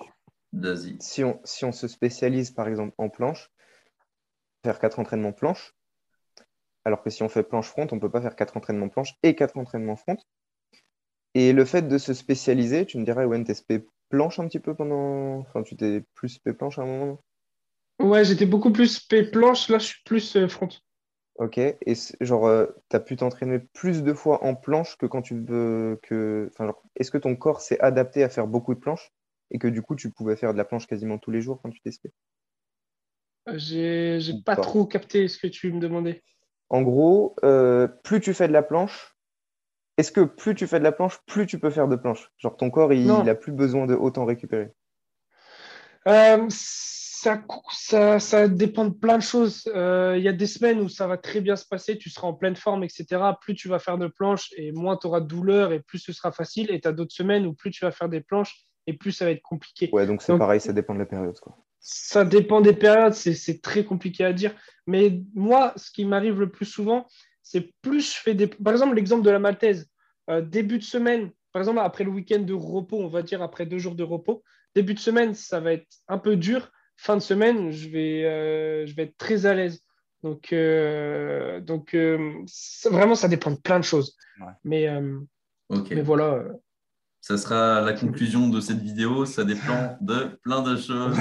vas-y. 0.53 0.97
Si 1.01 1.23
on, 1.23 1.41
si 1.45 1.65
on 1.67 1.73
se 1.73 1.87
spécialise 1.87 2.51
par 2.51 2.67
exemple 2.69 2.95
en 2.97 3.11
planche, 3.11 3.51
faire 4.65 4.79
quatre 4.79 4.99
entraînements 4.99 5.33
planche, 5.33 5.75
alors 6.85 7.03
que 7.03 7.11
si 7.11 7.23
on 7.23 7.29
fait 7.29 7.43
planche 7.43 7.69
front, 7.69 7.87
on 7.93 7.97
ne 7.97 8.01
peut 8.01 8.11
pas 8.11 8.23
faire 8.23 8.35
quatre 8.37 8.57
entraînements 8.57 8.89
planche 8.89 9.15
et 9.23 9.35
quatre 9.35 9.57
entraînements 9.59 9.97
front. 9.97 10.17
Et 11.35 11.53
le 11.53 11.65
fait 11.67 11.83
de 11.89 11.99
se 11.99 12.15
spécialiser, 12.15 12.87
tu 12.87 12.99
me 12.99 13.05
dirais, 13.05 13.27
ouais, 13.27 13.43
t'es 13.45 13.55
spé 13.55 13.87
planche 14.09 14.39
un 14.39 14.49
petit 14.49 14.61
peu 14.61 14.75
pendant. 14.75 15.41
Enfin, 15.41 15.63
tu 15.63 15.77
t'es 15.77 16.03
plus 16.15 16.31
spé 16.31 16.53
planche 16.55 16.79
à 16.79 16.83
un 16.83 16.87
moment 16.87 17.21
Ouais, 18.01 18.23
j'étais 18.27 18.45
beaucoup 18.45 18.71
plus 18.71 19.01
P 19.01 19.23
planche, 19.31 19.71
là, 19.71 19.79
je 19.79 19.87
suis 19.87 20.03
plus 20.05 20.37
euh, 20.37 20.47
front. 20.47 20.69
Ok. 21.37 21.59
Et 21.59 21.77
genre, 22.21 22.47
euh, 22.47 22.67
t'as 22.89 23.01
pu 23.01 23.17
t'entraîner 23.17 23.59
plus 23.59 24.03
de 24.03 24.13
fois 24.13 24.45
en 24.45 24.55
planche 24.55 24.97
que 24.97 25.07
quand 25.07 25.23
tu 25.23 25.41
veux 25.41 25.99
que. 26.03 26.49
Enfin, 26.53 26.67
genre, 26.67 26.83
est-ce 26.97 27.11
que 27.11 27.19
ton 27.19 27.37
corps 27.37 27.61
s'est 27.61 27.81
adapté 27.81 28.23
à 28.23 28.29
faire 28.29 28.47
beaucoup 28.47 28.75
de 28.75 28.81
planches 28.81 29.11
et 29.51 29.59
que 29.59 29.69
du 29.69 29.83
coup, 29.83 29.97
tu 29.97 30.11
pouvais 30.11 30.37
faire 30.37 30.53
de 30.53 30.59
la 30.59 30.65
planche 30.65 30.87
quasiment 30.87 31.19
tous 31.19 31.31
les 31.31 31.41
jours 31.43 31.61
quand 31.63 31.71
tu 31.71 31.81
t'es 31.81 31.91
spé? 31.93 32.13
Euh, 33.49 33.59
J'ai 33.59 34.35
pas 34.45 34.57
pas. 34.57 34.63
trop 34.63 34.87
capté 34.87 35.29
ce 35.29 35.39
que 35.39 35.47
tu 35.47 35.73
me 35.73 35.81
demandais. 35.81 36.23
En 36.71 36.83
gros, 36.83 37.37
euh, 37.45 37.87
plus 37.87 38.21
tu 38.21 38.35
fais 38.35 38.49
de 38.49 38.53
la 38.53 38.63
planche, 38.63 39.12
est-ce 40.03 40.11
que 40.13 40.21
plus 40.21 40.55
tu 40.57 40.67
fais 40.67 40.79
de 40.81 40.85
la 40.85 40.91
planche, 40.93 41.19
plus 41.27 41.47
tu 41.47 41.59
peux 41.61 41.71
faire 41.71 41.87
de 41.87 41.95
planche 41.97 42.31
Genre 42.39 42.57
ton 42.57 42.71
corps, 42.71 42.93
il, 42.93 43.07
il 43.23 43.31
a 43.31 43.35
plus 43.37 43.53
besoin 43.53 43.87
de 43.87 43.95
autant 43.95 44.25
récupérer. 44.25 44.71
Euh, 46.09 46.47
ça, 46.49 47.37
cou- 47.39 47.63
ça, 47.73 48.19
ça 48.19 48.49
dépend 48.49 48.85
de 48.87 48.93
plein 48.95 49.17
de 49.19 49.23
choses. 49.23 49.71
Euh, 49.77 50.17
Il 50.19 50.25
y 50.25 50.29
a 50.29 50.33
des 50.33 50.49
semaines 50.49 50.81
où 50.81 50.89
ça 50.89 51.07
va 51.07 51.17
très 51.17 51.41
bien 51.41 51.55
se 51.55 51.65
passer, 51.67 51.97
tu 51.97 52.11
seras 52.11 52.27
en 52.27 52.35
pleine 52.35 52.57
forme, 52.57 52.83
etc. 52.83 53.07
Plus 53.41 53.55
tu 53.55 53.69
vas 53.69 53.79
faire 53.79 53.97
de 53.99 54.09
planches 54.09 54.51
et 54.57 54.73
moins 54.73 54.97
tu 54.97 55.07
auras 55.07 55.21
de 55.21 55.27
douleur 55.27 55.73
et 55.73 55.79
plus 55.81 55.99
ce 56.01 56.13
sera 56.13 56.33
facile. 56.33 56.71
Et 56.73 56.81
tu 56.81 56.89
as 56.89 56.93
d'autres 56.93 57.15
semaines 57.15 57.47
où 57.47 57.55
plus 57.55 57.71
tu 57.71 57.85
vas 57.85 57.93
faire 57.93 58.09
des 58.09 58.21
planches 58.21 58.67
et 58.89 58.95
plus 58.95 59.13
ça 59.13 59.25
va 59.25 59.31
être 59.31 59.43
compliqué. 59.43 59.89
Ouais, 59.93 60.07
donc 60.07 60.23
c'est 60.23 60.37
pareil, 60.37 60.61
ça 60.61 60.73
dépend 60.73 60.95
de 60.95 60.99
la 60.99 61.07
période. 61.07 61.39
Quoi. 61.39 61.57
Ça 61.79 62.25
dépend 62.25 62.61
des 62.61 62.73
périodes, 62.75 63.15
c'est 63.15 63.35
c'est 63.35 63.61
très 63.61 63.85
compliqué 63.85 64.25
à 64.25 64.33
dire. 64.33 64.53
Mais 64.89 65.21
moi, 65.35 65.73
ce 65.77 65.93
qui 65.93 66.05
m'arrive 66.05 66.41
le 66.41 66.51
plus 66.51 66.67
souvent, 66.67 67.07
c'est 67.45 67.73
plus 67.83 68.13
je 68.15 68.21
fais 68.21 68.35
des. 68.35 68.49
Par 68.49 68.73
exemple, 68.73 68.97
l'exemple 68.97 69.23
de 69.25 69.31
la 69.31 69.39
maltaise. 69.39 69.89
Euh, 70.33 70.41
début 70.43 70.79
de 70.79 70.85
semaine, 70.85 71.31
par 71.53 71.61
exemple, 71.61 71.81
après 71.81 72.05
le 72.05 72.11
week-end 72.11 72.41
de 72.41 72.55
repos, 72.55 72.99
on 72.99 73.09
va 73.09 73.23
dire 73.23 73.43
après 73.43 73.67
deux 73.67 73.79
jours 73.79 73.95
de 73.95 74.03
repos, 74.03 74.43
début 74.75 74.95
de 74.95 74.99
semaine, 74.99 75.35
ça 75.35 75.61
va 75.61 75.73
être 75.75 75.87
un 76.09 76.19
peu 76.19 76.37
dur. 76.37 76.71
Fin 76.97 77.17
de 77.17 77.23
semaine, 77.23 77.71
je 77.71 77.89
vais, 77.89 78.25
euh, 78.25 78.87
je 78.87 78.95
vais 78.95 79.05
être 79.05 79.17
très 79.19 79.47
à 79.47 79.55
l'aise. 79.55 79.81
Donc, 80.23 80.53
euh, 80.53 81.61
donc 81.61 81.95
euh, 81.95 82.33
ça- 82.47 82.91
vraiment, 82.91 83.15
ça 83.15 83.29
dépend 83.29 83.51
de 83.51 83.57
plein 83.57 83.79
de 83.81 83.85
choses. 83.85 84.17
Ouais. 84.41 84.53
Mais, 84.65 84.89
euh, 84.89 85.19
mais 85.91 86.03
voilà. 86.03 86.45
Ça 87.21 87.37
sera 87.39 87.81
la 87.81 87.93
conclusion 87.93 88.49
de 88.49 88.61
cette 88.61 88.81
vidéo. 88.81 89.25
Ça 89.27 89.45
dépend 89.45 89.97
de 90.01 90.39
plein 90.43 90.63
de 90.63 90.77
choses. 90.77 91.17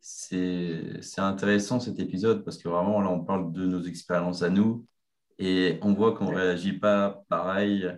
C'est 0.00 1.20
intéressant 1.20 1.80
cet 1.80 1.98
épisode 1.98 2.44
parce 2.44 2.58
que 2.58 2.68
vraiment, 2.68 3.00
là, 3.00 3.10
on 3.10 3.20
parle 3.20 3.52
de 3.52 3.64
nos 3.64 3.82
expériences 3.82 4.42
à 4.42 4.50
nous 4.50 4.84
et 5.38 5.78
on 5.82 5.92
voit 5.92 6.14
qu'on 6.14 6.30
ne 6.30 6.36
réagit 6.36 6.74
pas 6.74 7.24
pareil 7.28 7.90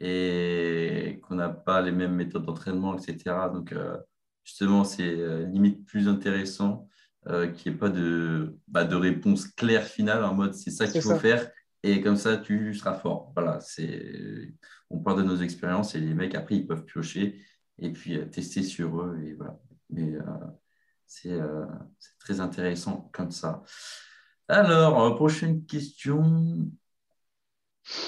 et 0.00 1.20
qu'on 1.22 1.36
n'a 1.36 1.48
pas 1.48 1.80
les 1.80 1.92
mêmes 1.92 2.14
méthodes 2.14 2.44
d'entraînement, 2.44 2.96
etc. 2.96 3.48
Donc, 3.52 3.72
euh, 3.72 3.96
justement, 4.44 4.84
c'est 4.84 5.08
euh, 5.08 5.46
limite 5.46 5.86
plus 5.86 6.08
intéressant 6.08 6.88
euh, 7.28 7.48
qu'il 7.48 7.72
n'y 7.72 7.76
ait 7.76 7.78
pas 7.78 7.88
de, 7.88 8.56
bah, 8.68 8.84
de 8.84 8.94
réponse 8.94 9.46
claire 9.48 9.84
finale 9.84 10.24
en 10.24 10.34
mode 10.34 10.54
c'est 10.54 10.70
ça 10.70 10.86
qu'il 10.86 11.02
faut 11.02 11.10
ça. 11.10 11.18
faire 11.18 11.50
et 11.82 12.00
comme 12.00 12.16
ça, 12.16 12.36
tu 12.36 12.74
seras 12.74 12.94
fort. 12.94 13.32
Voilà, 13.34 13.60
c'est 13.60 14.52
on 14.90 14.98
parle 15.00 15.18
de 15.18 15.28
nos 15.28 15.36
expériences 15.38 15.94
et 15.94 16.00
les 16.00 16.14
mecs, 16.14 16.34
après, 16.34 16.56
ils 16.56 16.66
peuvent 16.66 16.84
piocher 16.84 17.40
et 17.78 17.92
puis 17.92 18.18
tester 18.30 18.62
sur 18.62 19.00
eux. 19.00 19.18
Et 19.24 19.34
voilà. 19.34 19.58
Mais 19.90 20.14
c'est 21.06 21.38
c'est 21.98 22.18
très 22.18 22.40
intéressant 22.40 23.10
comme 23.12 23.30
ça. 23.30 23.62
Alors, 24.48 25.02
euh, 25.02 25.14
prochaine 25.14 25.64
question. 25.64 26.70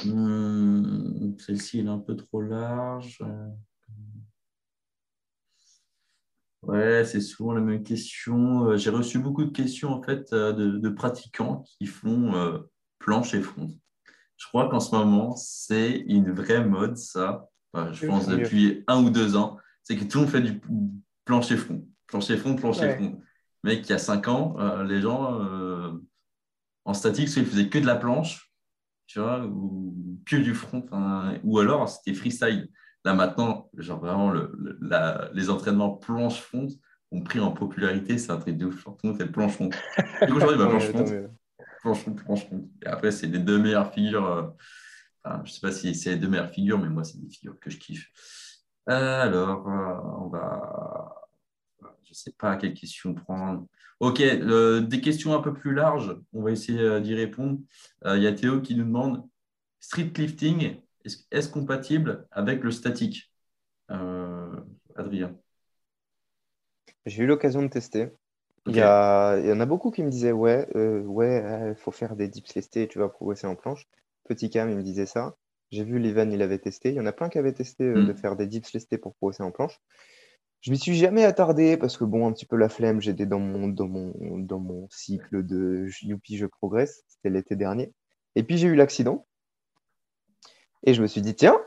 Hmm, 0.04 1.36
Celle-ci, 1.38 1.80
elle 1.80 1.86
est 1.86 1.90
un 1.90 1.98
peu 1.98 2.16
trop 2.16 2.40
large. 2.40 3.22
Ouais, 6.62 7.04
c'est 7.04 7.20
souvent 7.20 7.52
la 7.52 7.60
même 7.60 7.82
question. 7.82 8.70
Euh, 8.70 8.76
J'ai 8.76 8.90
reçu 8.90 9.18
beaucoup 9.18 9.44
de 9.44 9.52
questions 9.52 9.90
en 9.90 10.02
fait 10.02 10.32
euh, 10.32 10.52
de, 10.52 10.78
de 10.78 10.88
pratiquants 10.88 11.62
qui 11.62 11.86
font 11.86 12.34
euh, 12.34 12.58
planche 12.98 13.32
et 13.34 13.40
front. 13.40 13.70
Je 14.36 14.46
crois 14.46 14.68
qu'en 14.68 14.80
ce 14.80 14.94
moment, 14.94 15.34
c'est 15.36 15.92
une 16.06 16.30
vraie 16.32 16.64
mode, 16.64 16.96
ça. 16.96 17.48
Enfin, 17.72 17.92
je 17.92 18.06
pense 18.06 18.28
mieux. 18.28 18.38
depuis 18.38 18.84
un 18.86 19.02
ou 19.02 19.10
deux 19.10 19.36
ans. 19.36 19.58
C'est 19.82 19.96
que 19.96 20.04
tout 20.04 20.18
le 20.18 20.24
monde 20.24 20.32
fait 20.32 20.40
du 20.42 20.60
planche 21.24 21.50
et 21.50 21.56
front. 21.56 21.86
Planche 22.06 22.30
et 22.30 22.36
front, 22.36 22.56
planche 22.56 22.80
et 22.82 22.94
front. 22.96 23.20
Mec, 23.64 23.86
il 23.86 23.90
y 23.90 23.92
a 23.92 23.98
cinq 23.98 24.28
ans, 24.28 24.56
euh, 24.58 24.84
les 24.84 25.00
gens 25.00 25.40
euh, 25.40 25.92
en 26.88 26.94
statique, 26.94 27.28
soit 27.28 27.42
ils 27.42 27.48
faisaient 27.48 27.68
que 27.68 27.78
de 27.78 27.86
la 27.86 27.96
planche, 27.96 28.50
tu 29.06 29.20
vois, 29.20 29.44
ou 29.46 30.20
que 30.26 30.36
du 30.36 30.54
front, 30.54 30.84
ou 31.44 31.58
alors 31.58 31.88
c'était 31.88 32.14
freestyle. 32.14 32.68
Là 33.04 33.14
maintenant, 33.14 33.70
genre 33.76 34.00
vraiment, 34.00 34.30
le, 34.30 34.52
le- 34.58 34.78
la- 34.82 35.30
les 35.34 35.50
entraînements 35.50 35.90
planche-front 35.96 36.68
ont 37.12 37.22
pris 37.22 37.40
en 37.40 37.52
popularité, 37.52 38.18
c'est 38.18 38.32
un 38.32 38.38
truc 38.38 38.56
de 38.58 38.66
ouf. 38.66 38.84
Tout 38.84 38.96
le 39.04 39.08
monde 39.10 39.18
fait 39.18 39.26
planche-front. 39.26 39.70
Et 40.26 40.32
aujourd'hui, 40.32 40.58
bah, 40.58 40.66
planche-front, 40.90 41.04
planche-front, 41.82 42.14
planche-front. 42.14 42.70
Et 42.82 42.86
après, 42.86 43.10
c'est 43.12 43.28
les 43.28 43.38
deux 43.38 43.58
meilleures 43.58 43.92
figures. 43.92 44.26
euh, 44.26 44.42
enfin, 45.24 45.42
je 45.44 45.50
ne 45.50 45.54
sais 45.54 45.60
pas 45.60 45.72
si 45.72 45.94
c'est 45.94 46.10
les 46.10 46.16
deux 46.16 46.28
meilleures 46.28 46.50
figures, 46.50 46.78
mais 46.78 46.88
moi, 46.88 47.04
c'est 47.04 47.18
des 47.20 47.28
figures 47.30 47.58
que 47.60 47.70
je 47.70 47.78
kiffe. 47.78 48.10
Alors, 48.86 49.68
euh, 49.68 50.24
on 50.24 50.28
va. 50.28 51.14
Je 52.02 52.10
ne 52.10 52.14
sais 52.14 52.32
pas 52.38 52.52
à 52.52 52.56
quelle 52.56 52.74
question 52.74 53.14
prendre. 53.14 53.66
Ok, 54.00 54.20
euh, 54.20 54.80
des 54.80 55.00
questions 55.00 55.34
un 55.34 55.40
peu 55.42 55.52
plus 55.52 55.74
larges, 55.74 56.16
on 56.32 56.42
va 56.42 56.52
essayer 56.52 56.78
euh, 56.80 57.00
d'y 57.00 57.14
répondre. 57.14 57.58
Euh, 58.04 58.16
Il 58.16 58.22
y 58.22 58.26
a 58.28 58.32
Théo 58.32 58.60
qui 58.60 58.76
nous 58.76 58.84
demande 58.84 59.28
street 59.80 60.12
lifting, 60.16 60.80
est-ce 61.32 61.48
compatible 61.50 62.26
avec 62.30 62.62
le 62.62 62.70
statique? 62.70 63.32
Euh, 63.90 64.50
Adrien. 64.96 65.36
J'ai 67.06 67.22
eu 67.24 67.26
l'occasion 67.26 67.62
de 67.62 67.68
tester. 67.68 68.08
Il 68.66 68.74
y, 68.76 68.80
a- 68.80 69.38
il 69.40 69.46
y 69.46 69.52
en 69.52 69.60
a 69.60 69.66
beaucoup 69.66 69.90
qui 69.90 70.02
me 70.02 70.10
disaient 70.10 70.32
ouais, 70.32 70.68
ouais, 70.76 71.70
il 71.70 71.76
faut 71.76 71.90
faire 71.92 72.16
des 72.16 72.28
dips 72.28 72.54
lestés, 72.54 72.88
tu 72.88 72.98
vas 72.98 73.08
progresser 73.08 73.46
en 73.46 73.56
planche. 73.56 73.88
Petit 74.28 74.50
Cam, 74.50 74.70
il 74.70 74.76
me 74.76 74.82
disait 74.82 75.06
ça. 75.06 75.36
J'ai 75.70 75.84
vu 75.84 75.98
l'Ivan, 75.98 76.30
il 76.30 76.42
avait 76.42 76.58
testé. 76.58 76.90
Il 76.90 76.96
y 76.96 77.00
en 77.00 77.06
a 77.06 77.12
plein 77.12 77.28
qui 77.28 77.38
avaient 77.38 77.52
testé 77.54 77.84
euh, 77.84 78.04
de 78.04 78.12
faire 78.14 78.36
des 78.36 78.46
dips 78.46 78.72
lestés 78.72 78.98
pour 78.98 79.14
progresser 79.16 79.42
en 79.42 79.50
planche. 79.52 79.80
Je 80.60 80.70
m'y 80.70 80.78
suis 80.78 80.96
jamais 80.96 81.24
attardé 81.24 81.76
parce 81.76 81.96
que, 81.96 82.04
bon, 82.04 82.26
un 82.26 82.32
petit 82.32 82.46
peu 82.46 82.56
la 82.56 82.68
flemme, 82.68 83.00
j'étais 83.00 83.26
dans 83.26 83.38
mon, 83.38 83.68
dans 83.68 83.86
mon, 83.86 84.38
dans 84.38 84.58
mon 84.58 84.88
cycle 84.90 85.44
de 85.44 85.86
youpi, 86.02 86.36
je 86.36 86.46
progresse. 86.46 87.04
C'était 87.08 87.30
l'été 87.30 87.56
dernier. 87.56 87.92
Et 88.34 88.42
puis, 88.42 88.58
j'ai 88.58 88.68
eu 88.68 88.74
l'accident. 88.74 89.26
Et 90.84 90.94
je 90.94 91.02
me 91.02 91.06
suis 91.06 91.22
dit, 91.22 91.34
tiens, 91.34 91.58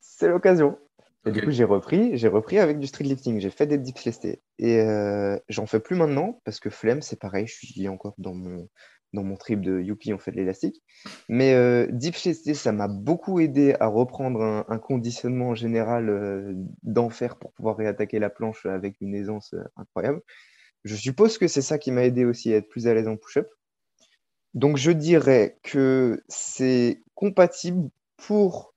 c'est 0.00 0.28
l'occasion. 0.28 0.78
Et 1.26 1.32
du 1.32 1.42
coup, 1.42 1.50
j'ai 1.50 1.64
repris, 1.64 2.16
j'ai 2.16 2.28
repris 2.28 2.58
avec 2.58 2.78
du 2.78 2.86
street 2.86 3.04
lifting. 3.04 3.40
J'ai 3.40 3.50
fait 3.50 3.66
des 3.66 3.78
dips 3.78 4.04
lestés. 4.04 4.40
Et 4.58 4.80
euh, 4.80 5.38
j'en 5.48 5.66
fais 5.66 5.80
plus 5.80 5.96
maintenant 5.96 6.40
parce 6.44 6.58
que 6.58 6.70
flemme, 6.70 7.02
c'est 7.02 7.20
pareil. 7.20 7.46
Je 7.46 7.54
suis 7.54 7.88
encore 7.88 8.14
dans 8.18 8.34
mon, 8.34 8.68
dans 9.12 9.22
mon 9.22 9.36
trip 9.36 9.60
de 9.60 9.80
youpi, 9.80 10.12
on 10.12 10.18
fait 10.18 10.30
de 10.30 10.36
l'élastique. 10.36 10.82
Mais 11.28 11.54
euh, 11.54 11.86
dips 11.90 12.24
lestés, 12.24 12.54
ça 12.54 12.72
m'a 12.72 12.88
beaucoup 12.88 13.40
aidé 13.40 13.74
à 13.80 13.86
reprendre 13.86 14.42
un, 14.42 14.64
un 14.68 14.78
conditionnement 14.78 15.54
général 15.54 16.08
euh, 16.10 16.52
d'enfer 16.82 17.36
pour 17.36 17.52
pouvoir 17.52 17.76
réattaquer 17.76 18.18
la 18.18 18.30
planche 18.30 18.66
avec 18.66 19.00
une 19.00 19.14
aisance 19.14 19.54
euh, 19.54 19.64
incroyable. 19.76 20.20
Je 20.84 20.94
suppose 20.94 21.38
que 21.38 21.48
c'est 21.48 21.62
ça 21.62 21.78
qui 21.78 21.90
m'a 21.90 22.04
aidé 22.04 22.24
aussi 22.24 22.52
à 22.52 22.56
être 22.56 22.68
plus 22.68 22.86
à 22.86 22.94
l'aise 22.94 23.08
en 23.08 23.16
push-up. 23.16 23.48
Donc, 24.54 24.76
je 24.76 24.90
dirais 24.90 25.58
que 25.62 26.22
c'est 26.28 27.02
compatible 27.14 27.90
pour 28.16 28.74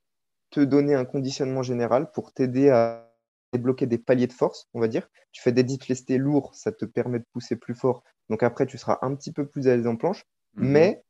te 0.50 0.60
donner 0.60 0.96
un 0.96 1.06
conditionnement 1.06 1.64
général, 1.64 2.12
pour 2.12 2.34
t'aider 2.34 2.70
à 2.70 3.11
débloquer 3.54 3.86
des 3.88 3.98
paliers 3.98 4.28
de 4.28 4.34
force, 4.34 4.70
on 4.74 4.80
va 4.80 4.88
dire. 4.88 5.10
Tu 5.32 5.42
fais 5.42 5.52
des 5.52 5.64
dips 5.64 5.88
lestés 5.88 6.18
lourds, 6.18 6.54
ça 6.56 6.72
te 6.72 6.86
permet 6.86 7.20
de 7.20 7.26
pousser 7.34 7.56
plus 7.56 7.76
fort. 7.76 8.04
Donc 8.30 8.44
après, 8.44 8.66
tu 8.66 8.78
seras 8.78 9.00
un 9.02 9.16
petit 9.16 9.32
peu 9.32 9.46
plus 9.48 9.68
à 9.68 9.76
l'aise 9.76 9.88
en 9.88 9.96
planche, 9.96 10.26
Mhm. 10.56 10.70
mais 10.70 11.04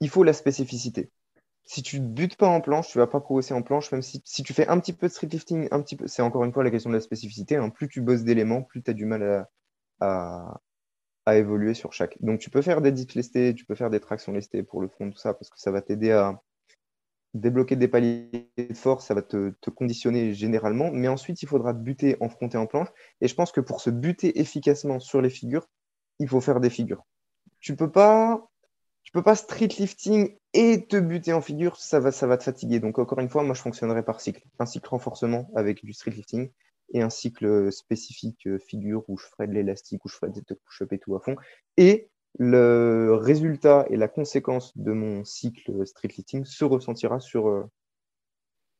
il 0.00 0.08
faut 0.08 0.24
la 0.24 0.32
spécificité. 0.32 1.10
Si 1.64 1.82
tu 1.82 2.00
ne 2.00 2.08
butes 2.08 2.36
pas 2.36 2.48
en 2.48 2.60
planche, 2.60 2.88
tu 2.88 2.98
vas 2.98 3.06
pas 3.06 3.20
progresser 3.20 3.54
en 3.54 3.62
planche, 3.62 3.92
même 3.92 4.02
si, 4.02 4.20
si 4.24 4.42
tu 4.42 4.52
fais 4.52 4.68
un 4.68 4.80
petit 4.80 4.92
peu 4.92 5.06
de 5.08 5.12
street 5.12 5.28
lifting, 5.28 5.68
un 5.70 5.80
petit 5.82 5.96
peu, 5.96 6.08
c'est 6.08 6.22
encore 6.22 6.44
une 6.44 6.52
fois 6.52 6.64
la 6.64 6.70
question 6.70 6.90
de 6.90 6.96
la 6.96 7.00
spécificité. 7.00 7.56
hein. 7.56 7.70
Plus 7.70 7.88
tu 7.88 8.00
bosses 8.00 8.24
d'éléments, 8.24 8.62
plus 8.62 8.82
tu 8.82 8.90
as 8.90 8.94
du 8.94 9.06
mal 9.06 9.22
à, 9.22 9.50
à, 10.00 10.60
à 11.26 11.36
évoluer 11.36 11.74
sur 11.74 11.92
chaque. 11.92 12.16
Donc 12.20 12.40
tu 12.40 12.50
peux 12.50 12.62
faire 12.62 12.80
des 12.82 12.92
dips 12.92 13.14
lestés, 13.14 13.54
tu 13.54 13.64
peux 13.64 13.74
faire 13.76 13.90
des 13.90 14.00
tractions 14.00 14.32
lestées 14.32 14.62
pour 14.64 14.80
le 14.82 14.88
front, 14.88 15.10
tout 15.10 15.18
ça, 15.18 15.34
parce 15.34 15.50
que 15.50 15.58
ça 15.60 15.70
va 15.70 15.82
t'aider 15.82 16.12
à 16.12 16.40
débloquer 17.34 17.76
des 17.76 17.88
paliers 17.88 18.50
de 18.56 18.74
force, 18.74 19.06
ça 19.06 19.14
va 19.14 19.22
te, 19.22 19.50
te 19.60 19.70
conditionner 19.70 20.34
généralement, 20.34 20.90
mais 20.92 21.08
ensuite 21.08 21.42
il 21.42 21.48
faudra 21.48 21.72
te 21.72 21.78
buter 21.78 22.16
en 22.20 22.28
front 22.28 22.48
et 22.48 22.56
en 22.56 22.66
planche. 22.66 22.88
Et 23.20 23.28
je 23.28 23.34
pense 23.34 23.52
que 23.52 23.60
pour 23.60 23.80
se 23.80 23.90
buter 23.90 24.40
efficacement 24.40 25.00
sur 25.00 25.22
les 25.22 25.30
figures, 25.30 25.66
il 26.18 26.28
faut 26.28 26.40
faire 26.40 26.60
des 26.60 26.70
figures. 26.70 27.04
Tu 27.60 27.76
peux 27.76 27.90
pas, 27.90 28.48
tu 29.02 29.12
peux 29.12 29.22
pas 29.22 29.34
street 29.34 29.68
lifting 29.78 30.36
et 30.52 30.86
te 30.86 30.96
buter 30.96 31.32
en 31.32 31.40
figure, 31.40 31.76
ça 31.76 32.00
va, 32.00 32.12
ça 32.12 32.26
va 32.26 32.36
te 32.36 32.44
fatiguer. 32.44 32.80
Donc 32.80 32.98
encore 32.98 33.18
une 33.20 33.28
fois, 33.28 33.42
moi 33.42 33.54
je 33.54 33.62
fonctionnerai 33.62 34.04
par 34.04 34.20
cycle. 34.20 34.42
Un 34.58 34.66
cycle 34.66 34.88
renforcement 34.88 35.50
avec 35.54 35.84
du 35.84 35.92
street 35.92 36.12
lifting 36.12 36.50
et 36.94 37.02
un 37.02 37.10
cycle 37.10 37.72
spécifique 37.72 38.46
euh, 38.46 38.58
figure 38.58 39.04
où 39.08 39.16
je 39.16 39.26
ferai 39.26 39.46
de 39.46 39.52
l'élastique, 39.52 40.04
où 40.04 40.08
je 40.08 40.16
ferai 40.16 40.30
des 40.30 40.42
push-up 40.42 40.92
et 40.92 40.98
tout 40.98 41.16
à 41.16 41.20
fond. 41.20 41.36
Et 41.78 42.10
le 42.38 43.14
résultat 43.14 43.86
et 43.90 43.96
la 43.96 44.08
conséquence 44.08 44.76
de 44.76 44.92
mon 44.92 45.24
cycle 45.24 45.86
street 45.86 46.08
lifting 46.16 46.44
se 46.44 46.64
ressentira 46.64 47.20
sur, 47.20 47.48
euh, 47.48 47.64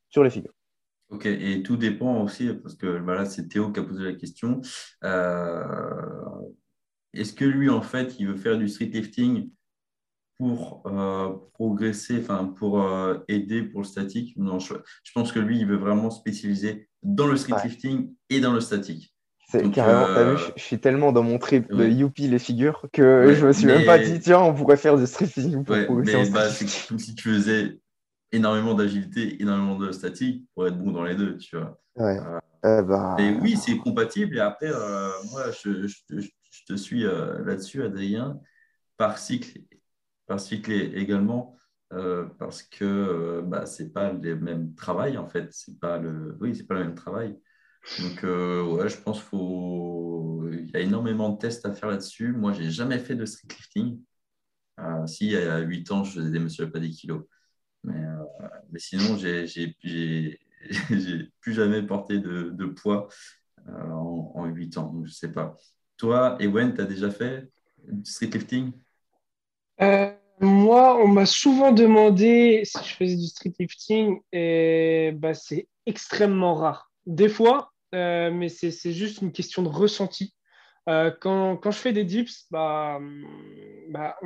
sur 0.09 0.25
les 0.25 0.31
figures. 0.31 0.55
Ok, 1.11 1.27
et 1.27 1.63
tout 1.63 1.77
dépend 1.77 2.23
aussi, 2.23 2.55
parce 2.55 2.75
que 2.75 2.99
bah 2.99 3.15
là, 3.15 3.27
c'est 3.27 3.47
Théo 3.49 3.71
qui 3.71 3.81
a 3.81 3.83
posé 3.83 4.03
la 4.03 4.15
question. 4.15 4.63
Euh, 5.05 5.63
Est-ce 7.13 7.35
que 7.35 7.45
lui, 7.45 7.69
en 7.69 7.83
fait, 7.83 8.19
il 8.19 8.29
veut 8.29 8.37
faire 8.37 8.57
du 8.57 8.67
street 8.69 8.87
lifting 8.87 9.51
pour 10.39 10.87
euh, 10.87 11.37
progresser, 11.53 12.19
enfin, 12.21 12.47
pour 12.47 12.81
euh, 12.81 13.19
aider 13.29 13.63
pour 13.63 13.83
le 13.83 13.87
statique? 13.87 14.35
Non, 14.39 14.59
je, 14.59 14.73
je 15.05 15.13
pense 15.13 15.31
que 15.33 15.39
lui, 15.39 15.59
il 15.61 15.67
veut 15.67 15.77
vraiment 15.77 16.11
spécialiser 16.11 16.89
dans 17.03 17.27
le 17.27 17.37
street 17.37 17.57
Ouais. 17.57 17.65
lifting 17.65 18.15
et 18.31 18.41
dans 18.41 18.55
le 18.55 18.61
statique. 18.61 19.12
Donc, 19.61 19.75
carrément, 19.75 20.07
t'as 20.15 20.23
euh, 20.23 20.37
vu, 20.37 20.43
je, 20.57 20.63
suis 20.63 20.79
tellement 20.81 21.13
dans 21.13 21.23
mon 21.23 21.39
trip 21.39 21.69
de 21.75 21.85
ouais. 21.85 21.93
youpi 21.93 22.29
les 22.29 22.39
figures 22.39 22.87
que 22.93 23.27
Ouais, 23.27 23.35
je 23.35 23.47
me 23.47 23.53
suis 23.53 23.67
mais- 23.67 23.75
même 23.75 23.85
pas 23.87 23.99
dit, 23.99 24.21
tiens, 24.21 24.41
on 24.41 24.55
pourrait 24.55 24.77
faire 24.77 24.97
du 24.97 25.05
pour 25.65 25.69
Ouais, 25.69 25.89
mais 26.05 26.31
bah, 26.31 26.49
c'est 26.49 26.89
comme 26.89 26.99
si 26.99 27.15
tu 27.15 27.29
faisais 27.31 27.79
énormément 28.33 28.75
d'agilité, 28.75 29.41
énormément 29.43 29.77
de 29.77 29.93
statique 29.93 30.45
pour 30.55 30.67
être 30.67 30.79
bon 30.79 30.91
dans 30.93 31.05
les 31.05 31.15
deux, 31.15 31.37
tu 31.37 31.57
vois. 31.57 31.79
Ouais. 31.97 32.19
Euh, 32.19 32.41
Eh 32.65 32.83
bah, 32.83 33.17
Et 33.19 33.31
oui, 33.41 33.57
c'est 33.57 33.77
compatible. 33.77 34.37
Et 34.37 34.41
après, 34.41 34.71
euh, 34.73 35.11
moi, 35.31 35.51
je, 35.51 35.87
je 35.87 35.97
te- 36.09 36.21
je 36.21 36.65
te 36.67 36.75
suis 36.77 37.03
là-dessus, 37.03 37.83
Adrien, 37.83 38.41
par 38.97 39.19
cycle, 39.19 39.61
par 40.27 40.41
cycle 40.41 40.73
également, 40.73 41.57
parce 42.39 42.63
que 42.63 43.43
bah, 43.47 43.67
c'est 43.67 43.93
pas 43.93 44.13
le 44.13 44.37
même 44.37 44.75
travail 44.75 45.19
en 45.19 45.27
fait. 45.29 45.49
C'est 45.53 45.79
pas 45.81 45.99
le, 45.99 46.37
oui, 46.41 46.55
c'est 46.57 46.67
pas 46.67 46.75
le 46.75 46.85
même 46.85 46.95
travail. 46.95 47.39
Donc, 48.01 48.25
euh, 48.25 48.63
ouais, 48.65 48.89
je 48.89 48.97
pense 48.97 49.19
qu'il 49.19 49.29
faut, 49.29 50.49
y 50.51 50.77
a 50.77 50.81
énormément 50.81 51.31
de 51.31 51.39
tests 51.39 51.67
à 51.67 51.73
faire 51.73 51.89
là-dessus. 51.89 52.33
Moi, 52.33 52.53
j'ai 52.53 52.71
jamais 52.71 52.99
fait 52.99 53.15
de 53.15 53.25
street 53.25 53.49
lifting. 53.49 54.01
Euh, 54.81 55.07
si, 55.07 55.27
il 55.27 55.33
y 55.33 55.37
a 55.37 55.59
8 55.59 55.91
ans, 55.91 56.05
je 56.05 56.13
faisais 56.21 56.31
des 56.31 56.39
monsieur 56.39 56.71
pas 56.71 56.79
des 56.79 56.91
kilos. 56.91 57.25
Mais, 57.85 58.03
euh, 58.03 58.49
mais 58.71 58.79
sinon, 58.79 59.17
j'ai 59.19 60.39
plus 61.41 61.53
jamais 61.53 61.83
porté 61.83 62.19
de, 62.19 62.51
de 62.51 62.67
poids 62.67 63.09
euh, 63.69 63.91
en, 63.91 64.33
en 64.37 64.47
8 64.47 64.79
ans. 64.79 64.93
Donc, 64.93 65.07
je 65.07 65.13
sais 65.13 65.33
pas. 65.33 65.57
Toi, 65.97 66.37
Ewen, 66.41 66.75
tu 66.75 66.81
as 66.81 66.85
déjà 66.87 67.11
fait 67.11 67.51
du 67.87 68.11
street 68.11 68.29
lifting? 68.29 68.73
Moi, 70.41 71.01
on 71.01 71.07
m'a 71.07 71.27
souvent 71.27 71.71
demandé 71.71 72.63
si 72.65 72.79
je 72.85 72.95
faisais 72.95 73.17
du 73.17 73.27
street 73.27 73.53
lifting 73.61 74.21
et 74.33 75.13
bah, 75.15 75.35
c'est 75.35 75.69
extrêmement 75.87 76.55
rare. 76.55 76.91
Des 77.07 77.29
fois, 77.29 77.72
euh, 77.95 78.31
mais 78.31 78.49
c'est 78.49 78.93
juste 78.93 79.23
une 79.23 79.33
question 79.33 79.63
de 79.63 79.69
ressenti. 79.69 80.35
Euh, 80.89 81.13
quand, 81.21 81.57
quand 81.59 81.71
je 81.71 81.79
fais 81.79 81.93
des 81.93 82.05
dips, 82.05 82.47
bah, 82.51 83.01
bah, 83.91 84.17